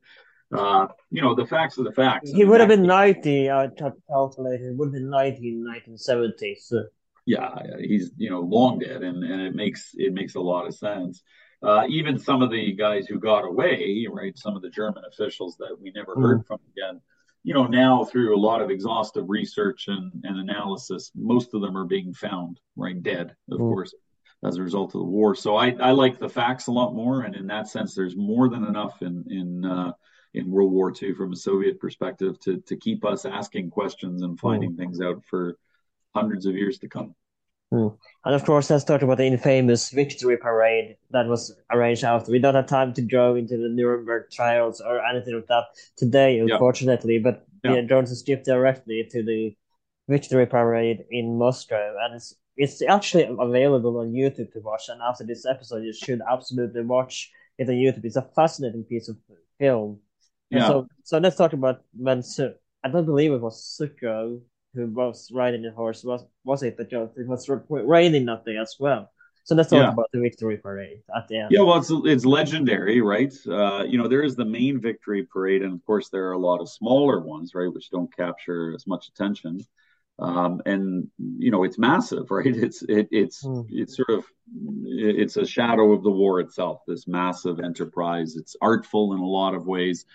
uh, 0.51 0.87
you 1.09 1.21
know, 1.21 1.35
the 1.35 1.45
facts 1.45 1.77
are 1.79 1.83
the 1.83 1.91
facts. 1.91 2.31
He 2.31 2.45
would 2.45 2.59
have 2.59 2.69
been 2.69 2.85
90, 2.85 3.49
I 3.49 3.69
calculated, 4.07 4.67
it 4.67 4.75
would 4.75 4.87
have 4.87 4.93
been 4.93 5.09
90 5.09 5.37
in 5.37 5.65
1970. 5.65 6.55
So 6.61 6.83
yeah, 7.25 7.55
he's 7.79 8.11
you 8.17 8.29
know 8.29 8.41
long 8.41 8.79
dead, 8.79 9.01
and 9.03 9.23
and 9.23 9.41
it 9.41 9.55
makes 9.55 9.91
it 9.95 10.13
makes 10.13 10.35
a 10.35 10.41
lot 10.41 10.67
of 10.67 10.75
sense. 10.75 11.23
Uh, 11.63 11.85
even 11.89 12.19
some 12.19 12.41
of 12.41 12.51
the 12.51 12.73
guys 12.73 13.07
who 13.07 13.19
got 13.19 13.45
away, 13.45 14.05
right? 14.11 14.37
Some 14.37 14.55
of 14.55 14.61
the 14.61 14.69
German 14.69 15.03
officials 15.07 15.57
that 15.57 15.75
we 15.81 15.91
never 15.91 16.13
heard 16.15 16.41
mm. 16.41 16.47
from 16.47 16.59
again. 16.75 17.01
You 17.43 17.53
know, 17.53 17.65
now 17.65 18.03
through 18.03 18.35
a 18.35 18.39
lot 18.39 18.61
of 18.61 18.69
exhaustive 18.69 19.25
research 19.27 19.85
and, 19.87 20.11
and 20.23 20.39
analysis, 20.39 21.11
most 21.15 21.53
of 21.53 21.61
them 21.61 21.77
are 21.77 21.85
being 21.85 22.13
found 22.13 22.59
right 22.75 23.01
dead, 23.01 23.35
of 23.49 23.59
mm. 23.59 23.69
course, 23.73 23.93
as 24.43 24.57
a 24.57 24.63
result 24.63 24.93
of 24.93 25.01
the 25.01 25.07
war. 25.07 25.35
So 25.35 25.55
I, 25.55 25.75
I 25.79 25.91
like 25.91 26.19
the 26.19 26.29
facts 26.29 26.67
a 26.67 26.71
lot 26.71 26.93
more, 26.93 27.21
and 27.21 27.35
in 27.35 27.47
that 27.47 27.67
sense, 27.67 27.95
there's 27.95 28.15
more 28.15 28.49
than 28.49 28.65
enough 28.65 29.01
in 29.01 29.25
in 29.29 29.65
uh, 29.65 29.93
in 30.35 30.51
World 30.51 30.71
War 30.71 30.93
II 31.01 31.15
from 31.15 31.33
a 31.33 31.37
Soviet 31.37 31.79
perspective 31.79 32.39
to 32.41 32.61
to 32.67 32.77
keep 32.77 33.03
us 33.03 33.25
asking 33.25 33.71
questions 33.71 34.21
and 34.21 34.39
finding 34.39 34.73
mm. 34.73 34.77
things 34.77 35.01
out 35.01 35.23
for 35.27 35.57
hundreds 36.15 36.45
of 36.45 36.55
years 36.55 36.79
to 36.79 36.87
come. 36.87 37.13
Hmm. 37.71 37.87
And 38.23 38.35
of 38.35 38.45
course, 38.45 38.69
let's 38.69 38.83
talk 38.83 39.01
about 39.01 39.17
the 39.17 39.25
infamous 39.25 39.89
victory 39.89 40.37
parade 40.37 40.97
that 41.11 41.27
was 41.27 41.55
arranged 41.71 42.03
after. 42.03 42.31
We 42.31 42.39
don't 42.39 42.55
have 42.55 42.67
time 42.67 42.93
to 42.93 43.01
go 43.01 43.35
into 43.35 43.57
the 43.57 43.69
Nuremberg 43.69 44.31
trials 44.31 44.81
or 44.81 45.03
anything 45.05 45.35
like 45.35 45.47
that 45.47 45.65
today, 45.97 46.39
unfortunately. 46.39 47.15
Yeah. 47.15 47.31
But 47.31 47.47
yeah. 47.63 47.81
going 47.81 48.05
to 48.05 48.15
skip 48.15 48.43
directly 48.43 49.07
to 49.11 49.23
the 49.23 49.55
victory 50.07 50.45
parade 50.45 51.05
in 51.09 51.37
Moscow, 51.37 51.95
and 52.01 52.15
it's 52.15 52.35
it's 52.57 52.81
actually 52.83 53.23
available 53.23 53.97
on 53.99 54.13
YouTube 54.13 54.53
to 54.53 54.59
watch. 54.59 54.87
And 54.89 55.01
after 55.01 55.25
this 55.25 55.45
episode, 55.45 55.83
you 55.83 55.93
should 55.93 56.21
absolutely 56.31 56.81
watch 56.81 57.31
it 57.57 57.67
on 57.67 57.75
YouTube. 57.75 58.05
It's 58.05 58.15
a 58.15 58.29
fascinating 58.35 58.83
piece 58.83 59.09
of 59.09 59.17
film. 59.59 59.99
Yeah. 60.51 60.67
So 60.67 60.87
so 61.03 61.17
let's 61.17 61.35
talk 61.35 61.53
about 61.53 61.81
when 61.97 62.23
I 62.83 62.89
don't 62.89 63.05
believe 63.05 63.31
it 63.31 63.41
was 63.41 63.57
Zhukov 63.79 64.41
who 64.75 64.87
was 64.87 65.31
riding 65.33 65.63
the 65.63 65.71
horse 65.71 66.03
was 66.03 66.25
was 66.43 66.63
it 66.63 66.77
that 66.77 66.91
it 66.91 67.27
was 67.27 67.49
raining 67.69 68.25
that 68.25 68.45
day 68.45 68.57
as 68.57 68.75
well. 68.79 69.09
So 69.45 69.53
let's 69.53 69.69
talk 69.69 69.83
yeah. 69.83 69.93
about 69.93 70.09
the 70.11 70.19
victory 70.19 70.57
parade 70.57 71.03
at 71.15 71.27
the 71.27 71.37
end. 71.37 71.51
Yeah, 71.51 71.61
well, 71.61 71.77
it's 71.77 71.91
it's 71.91 72.25
legendary, 72.25 72.99
right? 73.01 73.31
Uh, 73.47 73.83
you 73.83 73.99
know, 73.99 74.07
there 74.07 74.23
is 74.23 74.35
the 74.35 74.43
main 74.43 74.81
victory 74.81 75.23
parade, 75.23 75.61
and 75.61 75.73
of 75.73 75.85
course, 75.85 76.09
there 76.09 76.27
are 76.27 76.31
a 76.31 76.39
lot 76.39 76.61
of 76.61 76.69
smaller 76.69 77.19
ones, 77.19 77.53
right, 77.53 77.71
which 77.71 77.91
don't 77.91 78.13
capture 78.15 78.73
as 78.73 78.87
much 78.87 79.07
attention. 79.07 79.61
Um, 80.17 80.61
and 80.65 81.09
you 81.17 81.51
know, 81.51 81.63
it's 81.63 81.77
massive, 81.77 82.31
right? 82.31 82.47
It's 82.47 82.81
it, 82.83 83.07
it's 83.11 83.45
mm. 83.45 83.67
it's 83.69 83.95
sort 83.95 84.09
of 84.09 84.25
it's 84.83 85.37
a 85.37 85.45
shadow 85.45 85.91
of 85.91 86.01
the 86.01 86.11
war 86.11 86.39
itself. 86.39 86.81
This 86.87 87.07
massive 87.07 87.59
enterprise. 87.59 88.35
It's 88.35 88.55
artful 88.61 89.13
in 89.13 89.19
a 89.19 89.27
lot 89.27 89.53
of 89.53 89.67
ways. 89.67 90.05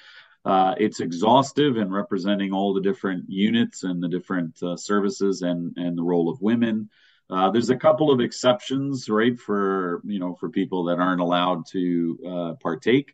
Uh, 0.45 0.75
it's 0.79 1.01
exhaustive 1.01 1.77
in 1.77 1.91
representing 1.91 2.53
all 2.53 2.73
the 2.73 2.81
different 2.81 3.29
units 3.29 3.83
and 3.83 4.03
the 4.03 4.09
different 4.09 4.61
uh, 4.63 4.77
services 4.77 5.43
and 5.43 5.77
and 5.77 5.97
the 5.97 6.03
role 6.03 6.31
of 6.31 6.41
women. 6.41 6.89
Uh, 7.29 7.51
there's 7.51 7.71
a 7.71 7.77
couple 7.77 8.11
of 8.11 8.21
exceptions, 8.21 9.09
right, 9.09 9.39
for 9.39 10.01
you 10.05 10.19
know 10.19 10.35
for 10.35 10.49
people 10.49 10.85
that 10.85 10.99
aren't 10.99 11.21
allowed 11.21 11.67
to 11.67 12.19
uh, 12.27 12.55
partake. 12.55 13.13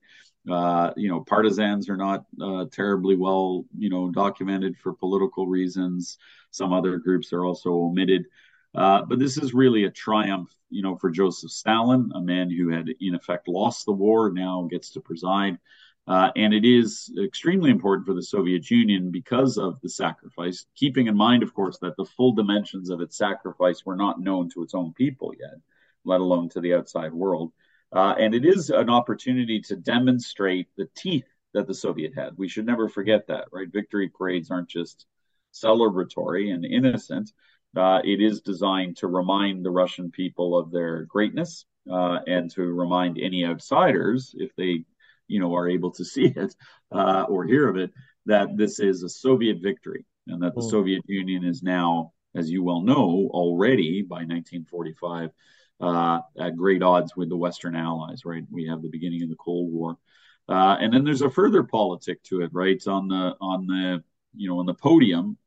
Uh, 0.49 0.93
you 0.97 1.09
know, 1.09 1.25
partisans 1.25 1.89
are 1.89 1.97
not 1.97 2.25
uh, 2.41 2.67
terribly 2.71 3.17
well, 3.17 3.65
you 3.77 3.91
know, 3.91 4.09
documented 4.13 4.79
for 4.79 4.93
political 4.95 5.49
reasons. 5.49 6.19
Some 6.53 6.73
other 6.73 6.99
groups 6.99 7.33
are 7.33 7.45
also 7.45 7.71
omitted. 7.73 8.27
but 8.73 9.19
this 9.19 9.37
is 9.39 9.53
really 9.53 9.85
a 9.85 9.91
triumph, 9.91 10.55
you 10.71 10.83
know, 10.83 10.95
for 10.97 11.11
Joseph 11.11 11.51
Stalin, 11.51 12.13
a 12.15 12.21
man 12.21 12.49
who 12.49 12.69
had 12.69 12.87
in 13.01 13.17
effect 13.17 13.49
lost 13.49 13.87
the 13.87 13.93
war, 13.93 14.31
now 14.31 14.69
gets 14.71 14.93
to 14.93 15.01
preside. 15.01 15.59
Uh, 16.09 16.31
and 16.37 16.55
it 16.55 16.65
is 16.65 17.13
extremely 17.21 17.71
important 17.71 18.07
for 18.07 18.15
the 18.15 18.23
Soviet 18.23 18.71
Union 18.71 19.11
because 19.11 19.59
of 19.59 19.81
the 19.81 19.89
sacrifice, 19.89 20.67
keeping 20.77 21.09
in 21.09 21.17
mind, 21.17 21.43
of 21.43 21.53
course, 21.53 21.79
that 21.79 21.97
the 21.97 22.05
full 22.05 22.33
dimensions 22.33 22.91
of 22.91 23.01
its 23.01 23.17
sacrifice 23.17 23.85
were 23.85 23.97
not 23.97 24.21
known 24.21 24.49
to 24.49 24.63
its 24.63 24.75
own 24.75 24.93
people 24.93 25.33
yet, 25.39 25.59
let 26.05 26.21
alone 26.21 26.49
to 26.51 26.61
the 26.61 26.75
outside 26.75 27.13
world. 27.13 27.53
Uh, 27.93 28.15
and 28.19 28.35
it 28.35 28.45
is 28.45 28.71
an 28.71 28.89
opportunity 28.89 29.61
to 29.61 29.75
demonstrate 29.77 30.69
the 30.77 30.89
teeth 30.97 31.27
that 31.55 31.67
the 31.67 31.75
Soviet 31.75 32.13
had. 32.15 32.37
We 32.37 32.49
should 32.49 32.67
never 32.67 32.89
forget 32.89 33.27
that, 33.27 33.47
right? 33.51 33.69
Victory 33.73 34.09
parades 34.09 34.51
aren't 34.51 34.69
just 34.69 35.07
celebratory 35.53 36.53
and 36.53 36.65
innocent. 36.65 37.33
Uh, 37.77 38.01
it 38.05 38.21
is 38.21 38.41
designed 38.41 38.97
to 38.99 39.07
remind 39.09 39.65
the 39.65 39.71
Russian 39.71 40.11
people 40.11 40.57
of 40.57 40.71
their 40.71 41.05
greatness 41.05 41.67
uh, 41.91 42.21
and 42.27 42.51
to 42.53 42.63
remind 42.63 43.19
any 43.19 43.45
outsiders, 43.45 44.35
if 44.39 44.55
they 44.57 44.85
you 45.29 45.41
know 45.41 45.55
are 45.55 45.69
able 45.69 45.91
to 45.93 46.05
see 46.05 46.27
it 46.37 46.55
uh, 46.93 47.25
or 47.29 47.45
hear 47.45 47.69
of 47.69 47.77
it 47.77 47.93
that 48.27 48.57
this 48.57 48.81
is 48.81 49.03
a 49.03 49.09
Soviet 49.09 49.59
victory 49.63 50.05
and 50.27 50.43
that 50.43 50.55
the 50.55 50.61
mm. 50.61 50.71
Soviet 50.71 51.03
Union 51.07 51.45
is 51.45 51.63
now, 51.63 52.13
as 52.35 52.51
you 52.51 52.63
well 52.63 52.81
know, 52.81 53.29
already 53.33 54.03
by 54.03 54.17
1945 54.17 55.31
uh, 55.81 56.21
at 56.39 56.57
great 56.57 56.83
odds 56.83 57.17
with 57.17 57.29
the 57.29 57.37
Western 57.37 57.77
Allies. 57.77 58.25
Right, 58.25 58.45
we 58.51 58.67
have 58.67 58.83
the 58.83 58.89
beginning 58.89 59.23
of 59.23 59.29
the 59.29 59.37
Cold 59.37 59.73
War, 59.73 59.97
uh, 60.49 60.77
and 60.81 60.93
then 60.93 61.05
there's 61.05 61.23
a 61.23 61.31
further 61.31 61.63
politic 61.63 62.23
to 62.25 62.43
it. 62.43 62.51
Right 62.53 62.81
on 62.87 63.09
the 63.09 63.35
on 63.41 63.67
the 63.67 64.03
you 64.35 64.49
know 64.49 64.59
on 64.59 64.67
the 64.67 64.75
podium. 64.75 65.39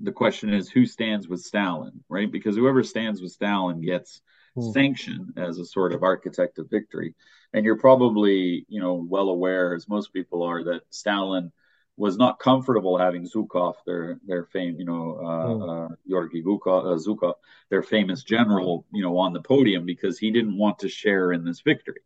The 0.00 0.12
question 0.12 0.52
is 0.52 0.68
who 0.68 0.86
stands 0.86 1.28
with 1.28 1.42
Stalin, 1.42 2.02
right? 2.08 2.30
Because 2.30 2.56
whoever 2.56 2.82
stands 2.82 3.22
with 3.22 3.30
Stalin 3.30 3.80
gets 3.80 4.22
mm. 4.56 4.72
sanction 4.72 5.32
as 5.36 5.58
a 5.58 5.64
sort 5.64 5.92
of 5.92 6.02
architect 6.02 6.58
of 6.58 6.70
victory. 6.70 7.14
And 7.52 7.64
you're 7.64 7.78
probably, 7.78 8.66
you 8.68 8.80
know, 8.80 8.94
well 8.94 9.28
aware, 9.28 9.74
as 9.74 9.88
most 9.88 10.12
people 10.12 10.42
are, 10.42 10.64
that 10.64 10.82
Stalin 10.90 11.52
was 11.96 12.16
not 12.16 12.40
comfortable 12.40 12.98
having 12.98 13.28
Zhukov, 13.28 13.74
their 13.86 14.18
their 14.26 14.44
fame, 14.46 14.76
you 14.78 14.84
know, 14.84 15.16
uh, 15.18 15.48
mm. 15.48 15.92
uh, 15.92 15.94
Georgy 16.08 16.42
Zhukov, 16.42 17.30
uh, 17.30 17.32
their 17.70 17.82
famous 17.82 18.24
general, 18.24 18.84
you 18.92 19.02
know, 19.02 19.16
on 19.18 19.32
the 19.32 19.40
podium 19.40 19.86
because 19.86 20.18
he 20.18 20.30
didn't 20.32 20.58
want 20.58 20.80
to 20.80 20.88
share 20.88 21.32
in 21.32 21.44
this 21.44 21.60
victory. 21.60 22.00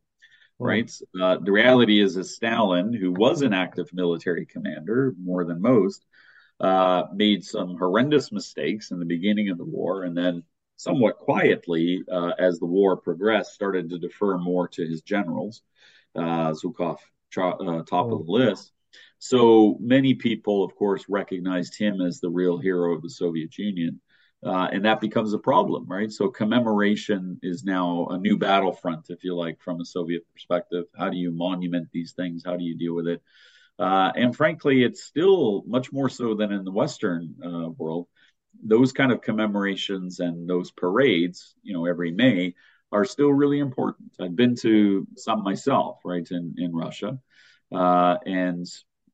Mm. 0.60 0.66
Right. 0.66 0.92
Uh, 1.18 1.38
the 1.38 1.52
reality 1.52 2.00
is, 2.00 2.16
that 2.16 2.24
Stalin, 2.24 2.92
who 2.92 3.12
was 3.12 3.42
an 3.42 3.54
active 3.54 3.88
military 3.94 4.44
commander 4.44 5.14
more 5.18 5.44
than 5.44 5.62
most, 5.62 6.04
uh, 6.60 7.04
made 7.14 7.44
some 7.44 7.78
horrendous 7.78 8.30
mistakes 8.32 8.90
in 8.90 8.98
the 8.98 9.06
beginning 9.06 9.48
of 9.48 9.56
the 9.56 9.64
war, 9.64 10.02
and 10.02 10.16
then 10.16 10.42
somewhat 10.78 11.18
quietly, 11.18 12.04
uh, 12.10 12.32
as 12.38 12.58
the 12.58 12.66
war 12.66 12.96
progressed, 12.96 13.52
started 13.52 13.90
to 13.90 13.98
defer 13.98 14.38
more 14.38 14.68
to 14.68 14.86
his 14.86 15.02
generals. 15.02 15.60
Uh, 16.14 16.52
Zhukov, 16.52 16.98
uh, 17.36 17.82
top 17.82 18.10
of 18.10 18.24
the 18.24 18.32
list. 18.32 18.72
So 19.18 19.76
many 19.80 20.14
people, 20.14 20.64
of 20.64 20.74
course, 20.76 21.04
recognized 21.08 21.76
him 21.76 22.00
as 22.00 22.20
the 22.20 22.30
real 22.30 22.58
hero 22.58 22.94
of 22.94 23.02
the 23.02 23.10
Soviet 23.10 23.58
Union. 23.58 24.00
Uh, 24.44 24.68
and 24.72 24.84
that 24.84 25.00
becomes 25.00 25.32
a 25.32 25.38
problem, 25.38 25.84
right? 25.88 26.12
So 26.12 26.28
commemoration 26.28 27.40
is 27.42 27.64
now 27.64 28.06
a 28.10 28.18
new 28.18 28.38
battlefront, 28.38 29.06
if 29.10 29.24
you 29.24 29.34
like, 29.34 29.60
from 29.60 29.80
a 29.80 29.84
Soviet 29.84 30.22
perspective. 30.32 30.84
How 30.96 31.10
do 31.10 31.16
you 31.16 31.32
monument 31.32 31.88
these 31.92 32.12
things? 32.12 32.44
How 32.46 32.56
do 32.56 32.62
you 32.62 32.76
deal 32.76 32.94
with 32.94 33.08
it? 33.08 33.20
Uh, 33.80 34.12
and 34.14 34.34
frankly, 34.34 34.84
it's 34.84 35.02
still 35.02 35.64
much 35.66 35.92
more 35.92 36.08
so 36.08 36.34
than 36.34 36.52
in 36.52 36.64
the 36.64 36.70
Western 36.70 37.34
uh, 37.44 37.68
world 37.70 38.06
those 38.62 38.92
kind 38.92 39.12
of 39.12 39.20
commemorations 39.20 40.20
and 40.20 40.48
those 40.48 40.70
parades, 40.70 41.54
you 41.62 41.72
know, 41.72 41.86
every 41.86 42.10
May 42.10 42.54
are 42.90 43.04
still 43.04 43.32
really 43.32 43.58
important. 43.58 44.12
I've 44.20 44.36
been 44.36 44.56
to 44.56 45.06
some 45.16 45.42
myself, 45.42 45.98
right, 46.04 46.26
in, 46.30 46.54
in 46.58 46.74
Russia. 46.74 47.18
Uh, 47.72 48.16
and 48.24 48.66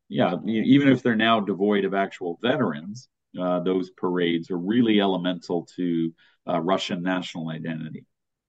yeah, 0.08 0.36
even 0.46 0.88
if 0.88 1.02
they're 1.02 1.16
now 1.16 1.40
devoid 1.40 1.84
of 1.84 1.94
actual 1.94 2.38
veterans, 2.40 3.08
uh, 3.40 3.60
those 3.60 3.90
parades 3.90 4.50
are 4.50 4.58
really 4.58 5.00
elemental 5.00 5.66
to 5.76 6.12
uh, 6.48 6.60
Russian 6.60 7.02
national 7.02 7.48
identity, 7.50 8.04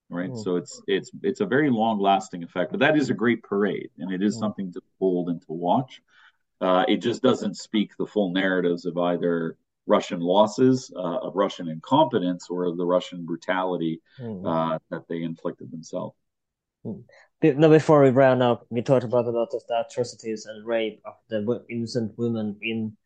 right? 0.08 0.30
Oh. 0.32 0.42
So 0.42 0.56
it's 0.56 0.80
it's 0.86 1.10
it's 1.22 1.40
a 1.40 1.46
very 1.46 1.70
long 1.70 1.98
lasting 1.98 2.44
effect. 2.44 2.70
But 2.70 2.80
that 2.80 2.96
is 2.96 3.10
a 3.10 3.14
great 3.14 3.42
parade, 3.42 3.90
and 3.98 4.12
it 4.12 4.22
is 4.22 4.36
oh. 4.36 4.40
something 4.40 4.72
to 4.74 4.80
hold 5.00 5.28
and 5.28 5.40
to 5.42 5.52
watch. 5.52 6.00
Uh, 6.60 6.84
it 6.88 6.98
just 6.98 7.22
doesn't 7.22 7.56
speak 7.56 7.96
the 7.98 8.06
full 8.06 8.32
narratives 8.32 8.86
of 8.86 8.96
either 8.96 9.56
Russian 9.86 10.20
losses, 10.20 10.92
uh, 10.96 11.18
of 11.18 11.36
Russian 11.36 11.68
incompetence, 11.68 12.48
or 12.50 12.64
of 12.64 12.76
the 12.76 12.86
Russian 12.86 13.24
brutality 13.24 14.02
mm. 14.20 14.44
uh, 14.44 14.78
that 14.90 15.08
they 15.08 15.22
inflicted 15.22 15.70
themselves. 15.70 16.16
Mm. 16.84 17.04
Now, 17.42 17.68
before 17.68 18.02
we 18.02 18.10
round 18.10 18.42
up, 18.42 18.66
we 18.70 18.82
talked 18.82 19.04
about 19.04 19.26
a 19.26 19.30
lot 19.30 19.54
of 19.54 19.62
the 19.68 19.84
atrocities 19.88 20.46
and 20.46 20.66
rape 20.66 21.00
of 21.04 21.14
the 21.28 21.64
innocent 21.70 22.12
women 22.16 22.56
in, 22.62 22.96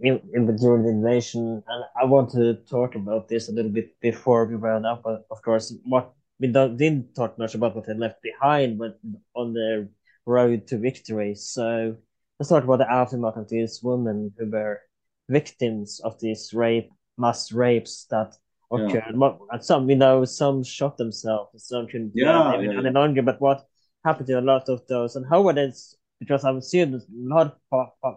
in, 0.00 0.20
in 0.34 0.56
during 0.56 0.82
the 0.82 0.90
invasion, 0.90 1.62
and 1.66 1.84
I 2.00 2.04
want 2.04 2.30
to 2.30 2.54
talk 2.68 2.94
about 2.94 3.28
this 3.28 3.48
a 3.48 3.52
little 3.52 3.70
bit 3.70 3.98
before 4.00 4.44
we 4.46 4.56
round 4.56 4.84
up. 4.84 5.02
But 5.04 5.26
of 5.30 5.40
course, 5.42 5.74
what 5.84 6.12
we 6.40 6.48
don't, 6.48 6.76
didn't 6.76 7.14
talk 7.14 7.38
much 7.38 7.54
about 7.54 7.76
what 7.76 7.86
they 7.86 7.94
left 7.94 8.20
behind, 8.20 8.78
but 8.78 8.98
on 9.34 9.52
the 9.52 9.88
road 10.26 10.66
to 10.68 10.78
victory. 10.78 11.34
So 11.34 11.96
let's 12.38 12.50
talk 12.50 12.64
about 12.64 12.78
the 12.78 12.90
aftermath 12.90 13.36
of 13.36 13.48
these 13.48 13.80
women 13.82 14.32
who 14.36 14.50
were 14.50 14.80
victims 15.28 16.00
of 16.04 16.18
these 16.20 16.52
rape, 16.52 16.90
mass 17.18 17.52
rapes 17.52 18.06
that 18.10 18.34
occurred. 18.70 19.14
Yeah. 19.18 19.32
And 19.50 19.64
some, 19.64 19.88
you 19.88 19.96
know, 19.96 20.24
some 20.24 20.64
shot 20.64 20.96
themselves, 20.96 21.66
some 21.66 21.86
couldn't 21.86 22.12
yeah, 22.14 22.60
yeah, 22.60 22.78
any 22.78 22.90
longer. 22.90 23.22
But 23.22 23.40
what 23.40 23.64
happened 24.04 24.26
to 24.28 24.38
a 24.38 24.40
lot 24.40 24.68
of 24.68 24.86
those, 24.86 25.16
and 25.16 25.26
how 25.28 25.42
were 25.42 25.52
they? 25.52 25.72
Because 26.20 26.44
I've 26.44 26.62
seen 26.62 26.94
a 26.94 27.00
lot 27.10 27.58
of 27.72 28.16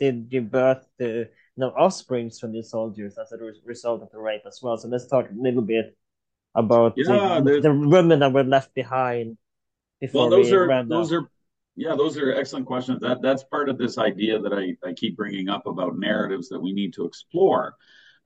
did 0.00 0.28
give 0.28 0.50
birth 0.50 0.86
to 0.98 1.06
you 1.06 1.26
know 1.56 1.70
offsprings 1.70 2.40
from 2.40 2.52
these 2.52 2.70
soldiers 2.70 3.16
as 3.18 3.32
a 3.32 3.38
result 3.64 4.02
of 4.02 4.10
the 4.10 4.18
rape 4.18 4.42
as 4.46 4.60
well. 4.62 4.76
So 4.76 4.88
let's 4.88 5.06
talk 5.06 5.28
a 5.30 5.34
little 5.34 5.62
bit 5.62 5.96
about 6.54 6.94
yeah, 6.96 7.40
the, 7.40 7.60
the 7.60 7.72
women 7.72 8.20
that 8.20 8.32
were 8.32 8.44
left 8.44 8.74
behind. 8.74 9.36
Before 10.00 10.28
well, 10.28 10.30
those 10.30 10.50
we 10.50 10.56
are 10.56 10.84
those 10.84 11.12
are 11.12 11.30
yeah, 11.76 11.94
those 11.96 12.16
are 12.18 12.34
excellent 12.34 12.66
questions. 12.66 13.00
That 13.00 13.22
that's 13.22 13.44
part 13.44 13.68
of 13.68 13.78
this 13.78 13.98
idea 13.98 14.38
that 14.38 14.52
I, 14.52 14.76
I 14.86 14.92
keep 14.92 15.16
bringing 15.16 15.48
up 15.48 15.66
about 15.66 15.98
narratives 15.98 16.48
that 16.48 16.60
we 16.60 16.72
need 16.72 16.94
to 16.94 17.04
explore. 17.04 17.74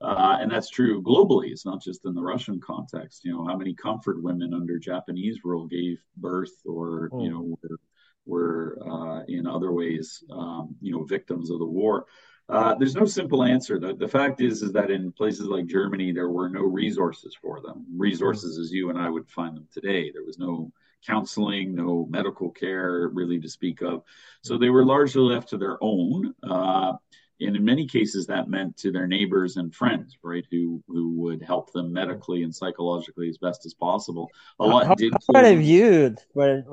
Uh, 0.01 0.37
and 0.39 0.49
that's 0.49 0.69
true 0.69 1.01
globally. 1.01 1.51
It's 1.51 1.65
not 1.65 1.81
just 1.81 2.05
in 2.05 2.13
the 2.13 2.21
Russian 2.21 2.61
context. 2.61 3.25
You 3.25 3.33
know, 3.33 3.45
how 3.45 3.57
many 3.57 3.73
comfort 3.73 4.23
women 4.23 4.53
under 4.53 4.79
Japanese 4.79 5.39
rule 5.43 5.67
gave 5.67 5.99
birth 6.15 6.53
or, 6.65 7.09
you 7.13 7.17
hmm. 7.19 7.29
know, 7.31 7.57
were, 7.61 7.79
were 8.25 8.79
uh, 8.89 9.23
in 9.27 9.45
other 9.45 9.73
ways, 9.73 10.23
um, 10.31 10.75
you 10.79 10.93
know, 10.93 11.03
victims 11.03 11.49
of 11.49 11.59
the 11.59 11.65
war. 11.65 12.05
Uh, 12.47 12.75
there's 12.75 12.95
no 12.95 13.05
simple 13.05 13.43
answer. 13.43 13.77
The, 13.77 13.93
the 13.93 14.07
fact 14.07 14.41
is, 14.41 14.63
is 14.63 14.71
that 14.71 14.89
in 14.89 15.11
places 15.11 15.47
like 15.47 15.67
Germany, 15.67 16.13
there 16.13 16.29
were 16.29 16.49
no 16.49 16.61
resources 16.61 17.35
for 17.39 17.61
them. 17.61 17.85
Resources 17.95 18.57
as 18.57 18.71
you 18.71 18.89
and 18.89 18.97
I 18.97 19.09
would 19.09 19.29
find 19.29 19.55
them 19.55 19.67
today. 19.71 20.11
There 20.11 20.23
was 20.23 20.39
no 20.39 20.71
counseling, 21.05 21.75
no 21.75 22.07
medical 22.09 22.49
care 22.49 23.09
really 23.13 23.39
to 23.39 23.49
speak 23.49 23.81
of. 23.81 24.03
So 24.43 24.57
they 24.57 24.69
were 24.69 24.85
largely 24.85 25.21
left 25.21 25.49
to 25.49 25.57
their 25.57 25.77
own. 25.81 26.33
Uh, 26.43 26.93
and 27.41 27.55
in 27.55 27.63
many 27.63 27.87
cases, 27.87 28.27
that 28.27 28.49
meant 28.49 28.75
to 28.77 28.91
their 28.91 29.07
neighbors 29.07 29.55
and 29.55 29.73
friends, 29.73 30.17
right, 30.21 30.45
who 30.51 30.83
who 30.87 31.11
would 31.21 31.41
help 31.41 31.71
them 31.71 31.93
medically 31.93 32.43
and 32.43 32.53
psychologically 32.53 33.29
as 33.29 33.37
best 33.37 33.65
as 33.65 33.73
possible. 33.73 34.29
A 34.59 34.65
lot 34.65 34.87
how, 34.87 34.95
did. 34.95 35.13
How 35.33 35.41
they 35.41 35.55
viewed? 35.55 36.19
Were 36.33 36.63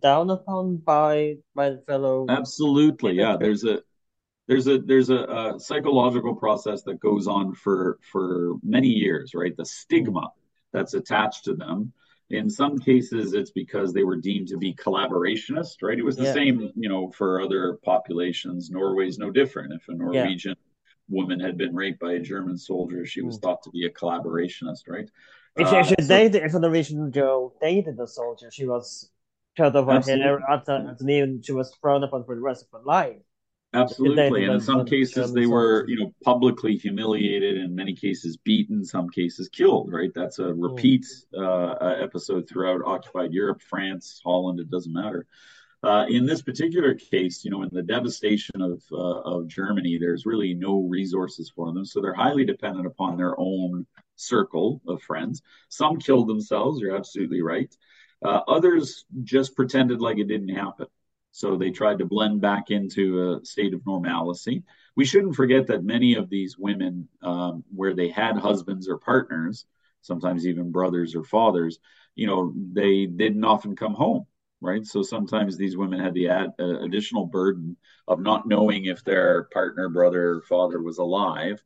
down 0.00 0.30
upon 0.30 0.78
by 0.78 1.36
by 1.54 1.70
the 1.70 1.82
fellow? 1.86 2.26
Absolutely, 2.28 3.12
yeah. 3.12 3.36
There's 3.38 3.64
a 3.64 3.82
there's 4.48 4.66
a 4.66 4.78
there's 4.78 5.10
a, 5.10 5.54
a, 5.54 5.60
psychological 5.60 6.34
process 6.34 6.82
that 6.82 6.98
goes 6.98 7.28
on 7.28 7.54
for 7.54 7.98
for 8.10 8.54
many 8.62 8.88
years, 8.88 9.34
right? 9.34 9.56
The 9.56 9.64
stigma 9.64 10.32
that's 10.72 10.94
attached 10.94 11.44
to 11.44 11.54
them. 11.54 11.92
In 12.32 12.48
some 12.48 12.78
cases, 12.78 13.34
it's 13.34 13.50
because 13.50 13.92
they 13.92 14.04
were 14.04 14.16
deemed 14.16 14.48
to 14.48 14.56
be 14.56 14.74
collaborationists, 14.74 15.76
right? 15.82 15.98
It 15.98 16.04
was 16.04 16.16
the 16.16 16.24
yeah. 16.24 16.32
same, 16.32 16.72
you 16.74 16.88
know, 16.88 17.10
for 17.10 17.40
other 17.40 17.78
populations. 17.84 18.70
Norway's 18.70 19.18
no 19.18 19.30
different. 19.30 19.72
If 19.74 19.86
a 19.88 19.94
Norwegian 19.94 20.56
yeah. 20.58 21.14
woman 21.14 21.38
had 21.38 21.58
been 21.58 21.74
raped 21.74 22.00
by 22.00 22.12
a 22.12 22.20
German 22.20 22.56
soldier, 22.56 23.04
she 23.04 23.20
was 23.20 23.38
mm. 23.38 23.42
thought 23.42 23.62
to 23.64 23.70
be 23.70 23.84
a 23.84 23.90
collaborationist, 23.90 24.88
right? 24.88 25.08
If 25.56 25.68
she, 25.68 25.76
uh, 25.76 25.82
she 25.82 25.94
so, 26.00 26.08
dated, 26.08 26.42
if 26.42 26.54
a 26.54 26.58
Norwegian 26.58 27.10
girl 27.10 27.54
dated 27.60 28.00
a 28.00 28.06
soldier, 28.06 28.50
she 28.50 28.66
was 28.66 29.10
cut 29.56 29.76
off 29.76 30.06
her 30.06 30.16
hair 30.16 30.40
at, 30.50 30.66
at 30.68 30.98
the 30.98 31.04
knee, 31.04 31.20
and 31.20 31.44
she 31.44 31.52
was 31.52 31.70
thrown 31.82 32.02
upon 32.02 32.24
for 32.24 32.34
the 32.34 32.40
rest 32.40 32.64
of 32.64 32.68
her 32.72 32.84
life. 32.84 33.16
Absolutely, 33.74 34.44
and 34.44 34.54
in 34.54 34.60
some 34.60 34.84
cases 34.84 35.32
they 35.32 35.46
were, 35.46 35.88
you 35.88 35.98
know, 35.98 36.14
publicly 36.22 36.76
humiliated. 36.76 37.56
In 37.56 37.74
many 37.74 37.94
cases, 37.94 38.36
beaten. 38.36 38.84
Some 38.84 39.08
cases, 39.08 39.48
killed. 39.48 39.90
Right. 39.90 40.10
That's 40.14 40.38
a 40.38 40.52
hmm. 40.52 40.60
repeat 40.60 41.06
uh, 41.36 41.72
episode 42.00 42.48
throughout 42.48 42.82
occupied 42.84 43.32
Europe, 43.32 43.62
France, 43.62 44.20
Holland. 44.22 44.60
It 44.60 44.70
doesn't 44.70 44.92
matter. 44.92 45.26
Uh, 45.84 46.06
in 46.08 46.26
this 46.26 46.42
particular 46.42 46.94
case, 46.94 47.44
you 47.44 47.50
know, 47.50 47.62
in 47.62 47.70
the 47.72 47.82
devastation 47.82 48.60
of 48.60 48.82
uh, 48.92 49.20
of 49.22 49.48
Germany, 49.48 49.98
there's 49.98 50.26
really 50.26 50.54
no 50.54 50.82
resources 50.82 51.50
for 51.54 51.72
them, 51.72 51.84
so 51.84 52.00
they're 52.00 52.14
highly 52.14 52.44
dependent 52.44 52.86
upon 52.86 53.16
their 53.16 53.34
own 53.38 53.86
circle 54.14 54.80
of 54.86 55.02
friends. 55.02 55.42
Some 55.70 55.98
killed 55.98 56.28
themselves. 56.28 56.78
You're 56.78 56.96
absolutely 56.96 57.42
right. 57.42 57.74
Uh, 58.24 58.40
others 58.46 59.04
just 59.24 59.56
pretended 59.56 60.00
like 60.00 60.18
it 60.18 60.28
didn't 60.28 60.54
happen. 60.54 60.86
So 61.32 61.56
they 61.56 61.70
tried 61.70 61.98
to 61.98 62.04
blend 62.04 62.42
back 62.42 62.70
into 62.70 63.32
a 63.32 63.44
state 63.44 63.72
of 63.72 63.84
normalcy. 63.86 64.62
We 64.96 65.06
shouldn't 65.06 65.34
forget 65.34 65.66
that 65.68 65.82
many 65.82 66.14
of 66.14 66.28
these 66.28 66.58
women, 66.58 67.08
um, 67.22 67.64
where 67.74 67.94
they 67.94 68.08
had 68.08 68.36
husbands 68.36 68.86
or 68.86 68.98
partners, 68.98 69.64
sometimes 70.02 70.46
even 70.46 70.70
brothers 70.70 71.14
or 71.16 71.24
fathers, 71.24 71.78
you 72.14 72.26
know, 72.26 72.52
they 72.72 73.06
didn't 73.06 73.44
often 73.44 73.74
come 73.74 73.94
home, 73.94 74.26
right? 74.60 74.84
So 74.84 75.02
sometimes 75.02 75.56
these 75.56 75.74
women 75.76 76.00
had 76.00 76.12
the 76.12 76.28
ad, 76.28 76.52
uh, 76.60 76.80
additional 76.80 77.24
burden 77.24 77.78
of 78.06 78.20
not 78.20 78.46
knowing 78.46 78.84
if 78.84 79.02
their 79.02 79.44
partner, 79.44 79.88
brother, 79.88 80.42
father 80.46 80.82
was 80.82 80.98
alive. 80.98 81.64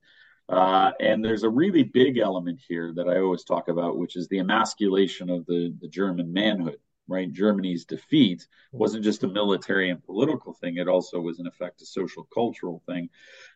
Uh, 0.49 0.93
and 1.01 1.25
there's 1.25 1.43
a 1.43 1.51
really 1.51 1.83
big 1.83 2.19
element 2.19 2.61
here 2.69 2.93
that 2.95 3.09
I 3.09 3.19
always 3.19 3.43
talk 3.43 3.67
about, 3.67 3.99
which 3.99 4.15
is 4.15 4.29
the 4.29 4.39
emasculation 4.39 5.29
of 5.29 5.45
the, 5.47 5.75
the 5.81 5.89
German 5.89 6.33
manhood 6.33 6.79
right? 7.09 7.33
Germany's 7.33 7.85
defeat 7.85 8.47
wasn't 8.73 9.05
just 9.05 9.25
a 9.25 9.29
military 9.29 9.91
and 9.91 10.05
political 10.05 10.53
thing, 10.53 10.77
it 10.77 10.89
also 10.89 11.21
was, 11.21 11.39
in 11.39 11.47
effect, 11.47 11.83
a 11.83 11.87
social 11.87 12.27
cultural 12.33 12.83
thing. 12.87 13.09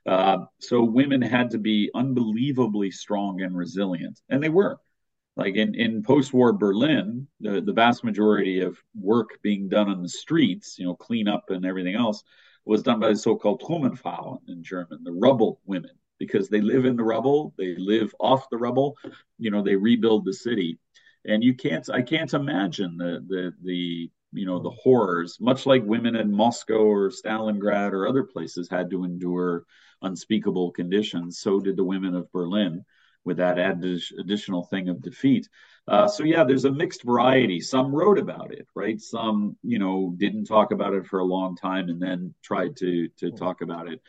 Uh, 0.07 0.39
so 0.59 0.83
women 0.83 1.23
had 1.23 1.51
to 1.51 1.59
be 1.59 1.91
unbelievably 1.95 2.91
strong 2.91 3.43
and 3.43 3.57
resilient, 3.57 4.21
and 4.29 4.43
they 4.43 4.49
were. 4.49 4.79
Like 5.37 5.55
in, 5.55 5.75
in 5.75 6.03
post 6.03 6.33
war 6.35 6.53
Berlin, 6.53 7.27
the, 7.41 7.61
the 7.61 7.73
vast 7.73 8.05
majority 8.05 8.61
of 8.61 8.77
work 8.95 9.39
being 9.43 9.69
done 9.69 9.89
on 9.89 10.03
the 10.03 10.09
streets, 10.09 10.79
you 10.79 10.85
know, 10.85 10.95
cleanup 10.95 11.45
and 11.49 11.65
everything 11.65 11.95
else, 11.95 12.25
was 12.65 12.83
done 12.83 13.01
by 13.01 13.09
the 13.09 13.17
so 13.17 13.37
called 13.37 13.63
Trümmerfrauen 13.63 14.41
in 14.49 14.63
German, 14.63 15.03
the 15.03 15.13
rubble 15.13 15.61
women, 15.65 15.93
because 16.19 16.49
they 16.49 16.61
live 16.61 16.85
in 16.85 16.97
the 16.97 17.05
rubble, 17.05 17.55
they 17.57 17.75
live 17.77 18.15
off 18.21 18.51
the 18.51 18.59
rubble, 18.59 18.97
you 19.39 19.51
know, 19.51 19.63
they 19.63 19.77
rebuild 19.77 20.25
the 20.25 20.35
city 20.35 20.79
and 21.27 21.43
you 21.43 21.55
can't 21.55 21.89
i 21.91 22.03
can't 22.03 22.35
imagine 22.35 22.97
the 22.97 23.25
the 23.29 23.53
the 23.63 24.11
you 24.33 24.47
know 24.47 24.59
the 24.59 24.71
horrors 24.71 25.39
much 25.41 25.67
like 25.67 25.83
women 25.85 26.17
in 26.17 26.33
moscow 26.33 26.83
or 26.83 27.11
stalingrad 27.11 27.93
or 27.93 28.07
other 28.07 28.25
places 28.25 28.69
had 28.71 28.91
to 28.91 29.05
endure 29.05 29.65
unspeakable 30.03 30.71
conditions 30.73 31.39
so 31.41 31.61
did 31.61 31.77
the 31.77 31.85
women 31.85 32.15
of 32.15 32.31
berlin 32.33 32.85
with 33.25 33.37
that 33.37 33.59
additional 34.19 34.65
thing 34.65 34.89
of 34.89 35.03
defeat. 35.03 35.49
Uh, 35.87 36.07
so 36.09 36.25
yeah 36.25 36.45
there's 36.45 36.65
a 36.65 36.73
mixed 36.73 37.03
variety. 37.03 37.61
Some 37.61 37.95
wrote 37.95 38.19
about 38.19 38.53
it 38.53 38.67
right? 38.75 39.01
Some 39.01 39.57
you 39.63 39.79
know 39.79 40.15
didn't 40.17 40.45
talk 40.45 40.73
about 40.73 40.95
it 40.95 41.07
for 41.07 41.19
a 41.19 41.25
long 41.25 41.57
time 41.57 41.89
and 41.89 42.01
then 42.01 42.35
tried 42.43 42.77
to 42.77 43.09
to 43.19 43.31
talk 43.31 43.61
about 43.61 43.89
it 43.89 44.01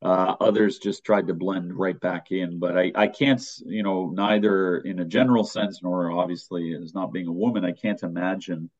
uh, 0.00 0.36
others 0.40 0.78
just 0.78 1.04
tried 1.04 1.26
to 1.26 1.34
blend 1.34 1.76
right 1.76 1.98
back 1.98 2.30
in, 2.30 2.58
but 2.58 2.78
I, 2.78 2.92
I 2.94 3.08
can't, 3.08 3.42
you 3.66 3.82
know, 3.82 4.10
neither 4.10 4.78
in 4.78 5.00
a 5.00 5.04
general 5.04 5.44
sense 5.44 5.80
nor 5.82 6.12
obviously 6.12 6.74
as 6.74 6.94
not 6.94 7.12
being 7.12 7.26
a 7.26 7.32
woman, 7.32 7.64
I 7.64 7.72
can't 7.72 8.02
imagine 8.02 8.70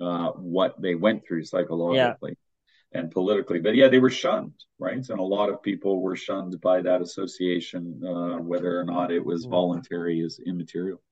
uh, 0.00 0.28
what 0.30 0.80
they 0.80 0.94
went 0.94 1.26
through 1.26 1.44
psychologically 1.44 2.36
yeah. 2.92 3.00
and 3.00 3.10
politically. 3.10 3.58
But 3.58 3.74
yeah, 3.74 3.88
they 3.88 3.98
were 3.98 4.10
shunned, 4.10 4.54
right? 4.78 4.96
And 4.96 5.18
a 5.18 5.22
lot 5.22 5.48
of 5.48 5.62
people 5.62 6.00
were 6.00 6.14
shunned 6.14 6.60
by 6.60 6.80
that 6.82 7.02
association, 7.02 8.00
uh, 8.06 8.38
whether 8.38 8.78
or 8.78 8.84
not 8.84 9.10
it 9.10 9.24
was 9.24 9.44
hmm. 9.44 9.50
voluntary 9.50 10.20
is 10.20 10.40
immaterial. 10.46 11.02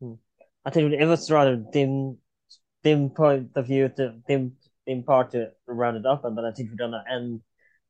Hmm. 0.00 0.14
I 0.64 0.70
think 0.70 0.92
it 0.92 1.06
was 1.06 1.30
rather 1.30 1.54
dim, 1.54 2.18
dim 2.82 3.10
point 3.10 3.50
of 3.54 3.66
view 3.68 3.88
to 3.96 4.14
dim, 4.26 4.56
dim 4.88 5.04
part 5.04 5.30
to 5.32 5.52
round 5.68 5.98
it 5.98 6.06
up, 6.06 6.24
and 6.24 6.34
but 6.34 6.44
I 6.44 6.50
think 6.50 6.70
we're 6.70 6.76
gonna 6.76 7.04
end 7.08 7.42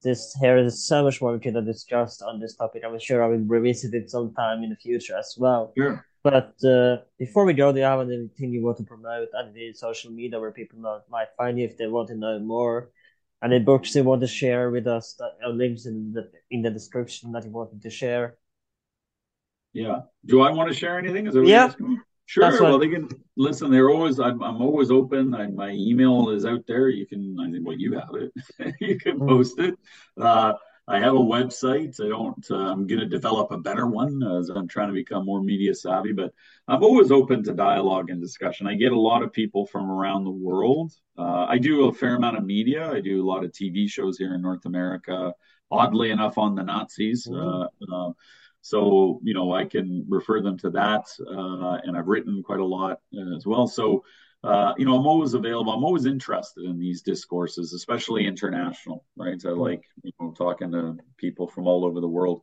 this 0.04 0.36
here 0.40 0.56
is 0.58 0.86
so 0.86 1.02
much 1.02 1.20
more 1.20 1.32
we 1.32 1.40
could 1.40 1.64
discuss 1.64 2.22
on 2.22 2.38
this 2.38 2.54
topic. 2.54 2.82
I'm 2.86 2.98
sure 2.98 3.24
I 3.24 3.26
will 3.26 3.38
revisit 3.38 3.94
it 3.94 4.10
sometime 4.10 4.62
in 4.62 4.70
the 4.70 4.76
future 4.76 5.16
as 5.16 5.34
well. 5.36 5.72
Sure. 5.76 6.04
But 6.22 6.54
uh, 6.64 6.98
before 7.18 7.44
we 7.44 7.52
go, 7.52 7.72
do 7.72 7.80
you 7.80 7.84
have 7.84 8.00
anything 8.00 8.52
you 8.52 8.62
want 8.62 8.78
to 8.78 8.84
promote? 8.84 9.28
Any 9.38 9.72
social 9.74 10.10
media 10.10 10.38
where 10.40 10.52
people 10.52 10.78
might 11.10 11.28
find 11.36 11.58
you 11.58 11.64
if 11.64 11.76
they 11.76 11.86
want 11.86 12.08
to 12.08 12.16
know 12.16 12.38
more? 12.38 12.90
Any 13.42 13.58
books 13.58 13.94
you 13.94 14.04
want 14.04 14.22
to 14.22 14.26
share 14.26 14.70
with 14.70 14.86
us? 14.86 15.16
That 15.18 15.32
uh, 15.44 15.50
links 15.50 15.84
in 15.84 16.12
the 16.12 16.30
in 16.50 16.62
the 16.62 16.70
description 16.70 17.32
that 17.32 17.44
you 17.44 17.50
wanted 17.50 17.82
to 17.82 17.90
share. 17.90 18.38
Yeah. 19.74 20.02
Do 20.24 20.40
I 20.42 20.50
want 20.52 20.70
to 20.70 20.74
share 20.74 20.98
anything? 20.98 21.26
Is 21.26 21.36
yeah. 21.44 21.72
Sure. 22.26 22.62
Well, 22.62 22.78
they 22.78 22.88
can 22.88 23.08
listen. 23.36 23.70
They're 23.70 23.90
always. 23.90 24.18
I'm, 24.18 24.42
I'm 24.42 24.62
always 24.62 24.90
open. 24.90 25.34
I, 25.34 25.46
my 25.48 25.70
email 25.70 26.30
is 26.30 26.46
out 26.46 26.66
there. 26.66 26.88
You 26.88 27.06
can. 27.06 27.36
I 27.40 27.50
think. 27.50 27.66
Well, 27.66 27.76
you 27.76 27.94
have 27.94 28.14
it. 28.14 28.74
you 28.80 28.98
can 28.98 29.18
mm-hmm. 29.18 29.28
post 29.28 29.58
it. 29.58 29.78
Uh, 30.18 30.54
I 30.86 31.00
have 31.00 31.14
a 31.14 31.18
website. 31.18 32.00
I 32.00 32.08
don't. 32.08 32.46
Uh, 32.50 32.72
I'm 32.72 32.86
going 32.86 33.00
to 33.00 33.06
develop 33.06 33.52
a 33.52 33.58
better 33.58 33.86
one 33.86 34.22
as 34.22 34.48
I'm 34.48 34.68
trying 34.68 34.88
to 34.88 34.94
become 34.94 35.26
more 35.26 35.42
media 35.42 35.74
savvy. 35.74 36.12
But 36.12 36.32
I'm 36.66 36.82
always 36.82 37.10
open 37.10 37.42
to 37.44 37.52
dialogue 37.52 38.08
and 38.08 38.22
discussion. 38.22 38.66
I 38.66 38.74
get 38.74 38.92
a 38.92 39.00
lot 39.00 39.22
of 39.22 39.32
people 39.32 39.66
from 39.66 39.90
around 39.90 40.24
the 40.24 40.30
world. 40.30 40.92
Uh, 41.18 41.44
I 41.46 41.58
do 41.58 41.88
a 41.88 41.92
fair 41.92 42.16
amount 42.16 42.38
of 42.38 42.44
media. 42.44 42.90
I 42.90 43.00
do 43.00 43.22
a 43.22 43.28
lot 43.28 43.44
of 43.44 43.52
TV 43.52 43.88
shows 43.88 44.16
here 44.16 44.34
in 44.34 44.42
North 44.42 44.64
America. 44.64 45.32
Oddly 45.70 46.10
enough, 46.10 46.38
on 46.38 46.54
the 46.54 46.62
Nazis. 46.62 47.26
Mm-hmm. 47.26 48.10
So, 48.64 49.20
you 49.22 49.34
know, 49.34 49.52
I 49.52 49.66
can 49.66 50.06
refer 50.08 50.40
them 50.40 50.56
to 50.60 50.70
that. 50.70 51.04
Uh, 51.20 51.80
and 51.84 51.98
I've 51.98 52.08
written 52.08 52.42
quite 52.42 52.60
a 52.60 52.64
lot 52.64 52.98
uh, 53.14 53.36
as 53.36 53.44
well. 53.44 53.66
So, 53.66 54.02
uh, 54.42 54.72
you 54.78 54.86
know, 54.86 54.96
I'm 54.96 55.06
always 55.06 55.34
available. 55.34 55.70
I'm 55.70 55.84
always 55.84 56.06
interested 56.06 56.64
in 56.64 56.78
these 56.78 57.02
discourses, 57.02 57.74
especially 57.74 58.26
international, 58.26 59.04
right? 59.16 59.38
I 59.44 59.50
like, 59.50 59.82
you 60.02 60.12
know, 60.18 60.32
talking 60.32 60.72
to 60.72 60.96
people 61.18 61.46
from 61.46 61.66
all 61.66 61.84
over 61.84 62.00
the 62.00 62.08
world. 62.08 62.40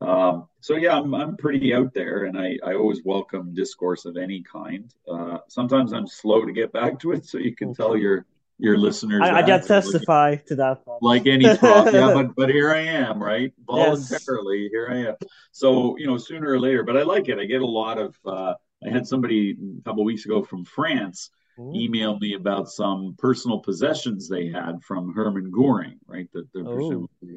Um, 0.00 0.48
so 0.60 0.74
yeah, 0.74 0.98
I'm, 0.98 1.14
I'm 1.14 1.36
pretty 1.36 1.72
out 1.72 1.94
there 1.94 2.24
and 2.24 2.36
I, 2.36 2.58
I 2.66 2.74
always 2.74 3.02
welcome 3.04 3.54
discourse 3.54 4.06
of 4.06 4.16
any 4.16 4.42
kind. 4.42 4.92
Uh, 5.08 5.38
sometimes 5.46 5.92
I'm 5.92 6.08
slow 6.08 6.44
to 6.44 6.52
get 6.52 6.72
back 6.72 6.98
to 7.00 7.12
it. 7.12 7.26
So 7.26 7.38
you 7.38 7.54
can 7.54 7.74
tell 7.74 7.96
your 7.96 8.26
your 8.60 8.76
listeners. 8.76 9.22
I, 9.22 9.38
I 9.38 9.42
can 9.42 9.64
testify 9.64 10.36
to 10.36 10.56
that. 10.56 10.82
Like 11.00 11.26
any 11.26 11.56
prof, 11.56 11.92
yeah, 11.92 12.12
but 12.12 12.34
but 12.36 12.50
here 12.50 12.72
I 12.72 12.80
am, 12.80 13.22
right? 13.22 13.52
Voluntarily, 13.66 14.62
yes. 14.62 14.70
here 14.70 14.88
I 14.90 14.96
am. 15.08 15.16
So 15.52 15.96
you 15.98 16.06
know, 16.06 16.18
sooner 16.18 16.50
or 16.50 16.60
later, 16.60 16.82
but 16.82 16.96
I 16.96 17.02
like 17.02 17.28
it. 17.28 17.38
I 17.38 17.44
get 17.44 17.62
a 17.62 17.66
lot 17.66 17.98
of. 17.98 18.16
Uh, 18.24 18.54
I 18.84 18.88
had 18.88 19.06
somebody 19.06 19.56
a 19.80 19.82
couple 19.84 20.04
weeks 20.04 20.24
ago 20.24 20.42
from 20.42 20.64
France 20.64 21.30
Ooh. 21.58 21.72
email 21.74 22.18
me 22.18 22.34
about 22.34 22.70
some 22.70 23.14
personal 23.18 23.58
possessions 23.58 24.28
they 24.28 24.48
had 24.48 24.82
from 24.82 25.12
Hermann 25.12 25.50
Goering, 25.50 25.98
right? 26.06 26.28
That 26.32 26.48
they're 26.52 26.64
presumably 26.64 27.36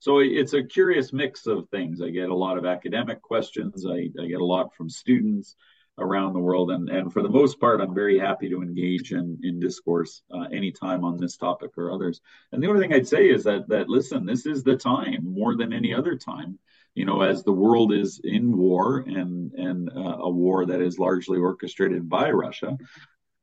So 0.00 0.18
it's 0.18 0.54
a 0.54 0.64
curious 0.64 1.12
mix 1.12 1.46
of 1.46 1.68
things. 1.68 2.02
I 2.02 2.10
get 2.10 2.30
a 2.30 2.34
lot 2.34 2.58
of 2.58 2.66
academic 2.66 3.22
questions. 3.22 3.86
I, 3.86 4.10
I 4.20 4.26
get 4.26 4.40
a 4.40 4.44
lot 4.44 4.74
from 4.74 4.90
students. 4.90 5.54
Around 6.00 6.32
the 6.32 6.40
world. 6.40 6.70
And, 6.70 6.88
and 6.88 7.12
for 7.12 7.22
the 7.22 7.28
most 7.28 7.60
part, 7.60 7.80
I'm 7.80 7.94
very 7.94 8.18
happy 8.18 8.48
to 8.48 8.62
engage 8.62 9.12
in, 9.12 9.38
in 9.42 9.60
discourse 9.60 10.22
uh, 10.32 10.46
anytime 10.52 11.04
on 11.04 11.16
this 11.16 11.36
topic 11.36 11.70
or 11.76 11.92
others. 11.92 12.20
And 12.52 12.62
the 12.62 12.68
only 12.68 12.80
thing 12.80 12.92
I'd 12.92 13.08
say 13.08 13.28
is 13.28 13.44
that, 13.44 13.68
that 13.68 13.88
listen, 13.88 14.26
this 14.26 14.46
is 14.46 14.62
the 14.62 14.76
time 14.76 15.20
more 15.22 15.56
than 15.56 15.72
any 15.72 15.94
other 15.94 16.16
time, 16.16 16.58
you 16.94 17.04
know, 17.04 17.22
as 17.22 17.44
the 17.44 17.52
world 17.52 17.92
is 17.92 18.20
in 18.24 18.56
war 18.56 19.04
and, 19.06 19.52
and 19.52 19.90
uh, 19.96 20.18
a 20.20 20.30
war 20.30 20.66
that 20.66 20.80
is 20.80 20.98
largely 20.98 21.38
orchestrated 21.38 22.08
by 22.08 22.30
Russia. 22.30 22.76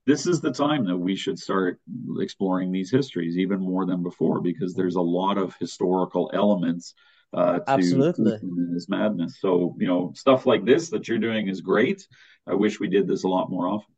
This 0.05 0.25
is 0.25 0.39
the 0.39 0.53
time 0.53 0.85
that 0.85 0.97
we 0.97 1.15
should 1.15 1.37
start 1.37 1.79
exploring 2.19 2.71
these 2.71 2.89
histories 2.89 3.37
even 3.37 3.59
more 3.59 3.85
than 3.85 4.03
before 4.03 4.41
because 4.41 4.73
there's 4.73 4.95
a 4.95 5.01
lot 5.01 5.37
of 5.37 5.55
historical 5.59 6.31
elements 6.33 6.93
uh, 7.33 7.59
to 7.59 7.69
Absolutely. 7.69 8.39
this 8.73 8.89
madness. 8.89 9.37
So 9.39 9.75
you 9.79 9.87
know, 9.87 10.13
stuff 10.15 10.45
like 10.45 10.65
this 10.65 10.89
that 10.89 11.07
you're 11.07 11.19
doing 11.19 11.47
is 11.47 11.61
great. 11.61 12.07
I 12.47 12.53
wish 12.53 12.79
we 12.79 12.87
did 12.87 13.07
this 13.07 13.23
a 13.23 13.27
lot 13.27 13.49
more 13.49 13.67
often. 13.67 13.95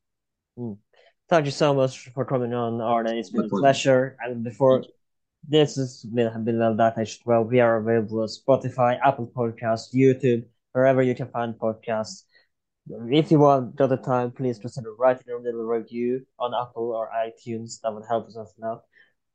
Mm. 0.57 0.77
Thank 1.29 1.45
you 1.45 1.51
so 1.51 1.75
much 1.75 2.09
for 2.09 2.25
coming 2.25 2.53
on, 2.55 2.81
Arne. 2.81 3.07
It's 3.07 3.29
been 3.29 3.45
a 3.45 3.49
pleasure. 3.49 4.17
And 4.19 4.43
before 4.43 4.83
this 5.47 5.75
has 5.75 6.03
been, 6.03 6.31
well 6.33 6.75
that 6.75 6.97
well, 7.23 7.43
we 7.43 7.59
are 7.59 7.77
available 7.77 8.21
on 8.21 8.27
Spotify, 8.27 8.99
Apple 9.05 9.31
Podcasts, 9.35 9.93
YouTube, 9.93 10.45
wherever 10.71 11.03
you 11.03 11.13
can 11.13 11.27
find 11.27 11.53
podcasts. 11.53 12.23
If 12.89 13.29
you 13.29 13.37
want 13.37 13.77
the 13.77 13.97
time, 13.97 14.31
please 14.31 14.57
consider 14.57 14.95
writing 14.95 15.31
a 15.31 15.39
little 15.39 15.65
review 15.65 16.25
on 16.39 16.55
Apple 16.59 16.91
or 16.93 17.11
iTunes. 17.15 17.79
That 17.81 17.93
would 17.93 18.05
help 18.09 18.27
us 18.27 18.37
out. 18.65 18.81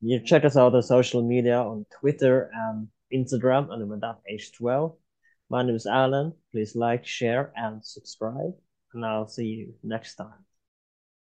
You 0.01 0.19
check 0.19 0.45
us 0.45 0.57
out 0.57 0.75
on 0.75 0.83
social 0.83 1.23
media 1.23 1.59
on 1.61 1.87
Twitter 2.01 2.51
and 2.53 2.89
Instagram 3.15 3.71
that 4.01 4.19
H12. 4.31 4.97
My 5.51 5.63
name 5.63 5.77
is 5.77 5.87
Alan. 5.87 6.33
Please 6.53 6.75
like, 6.75 7.07
share, 7.07 7.53
and 7.57 7.85
subscribe. 7.85 8.55
And 8.93 9.05
I'll 9.05 9.29
see 9.29 9.47
you 9.47 9.75
next 9.83 10.17
time. 10.17 10.44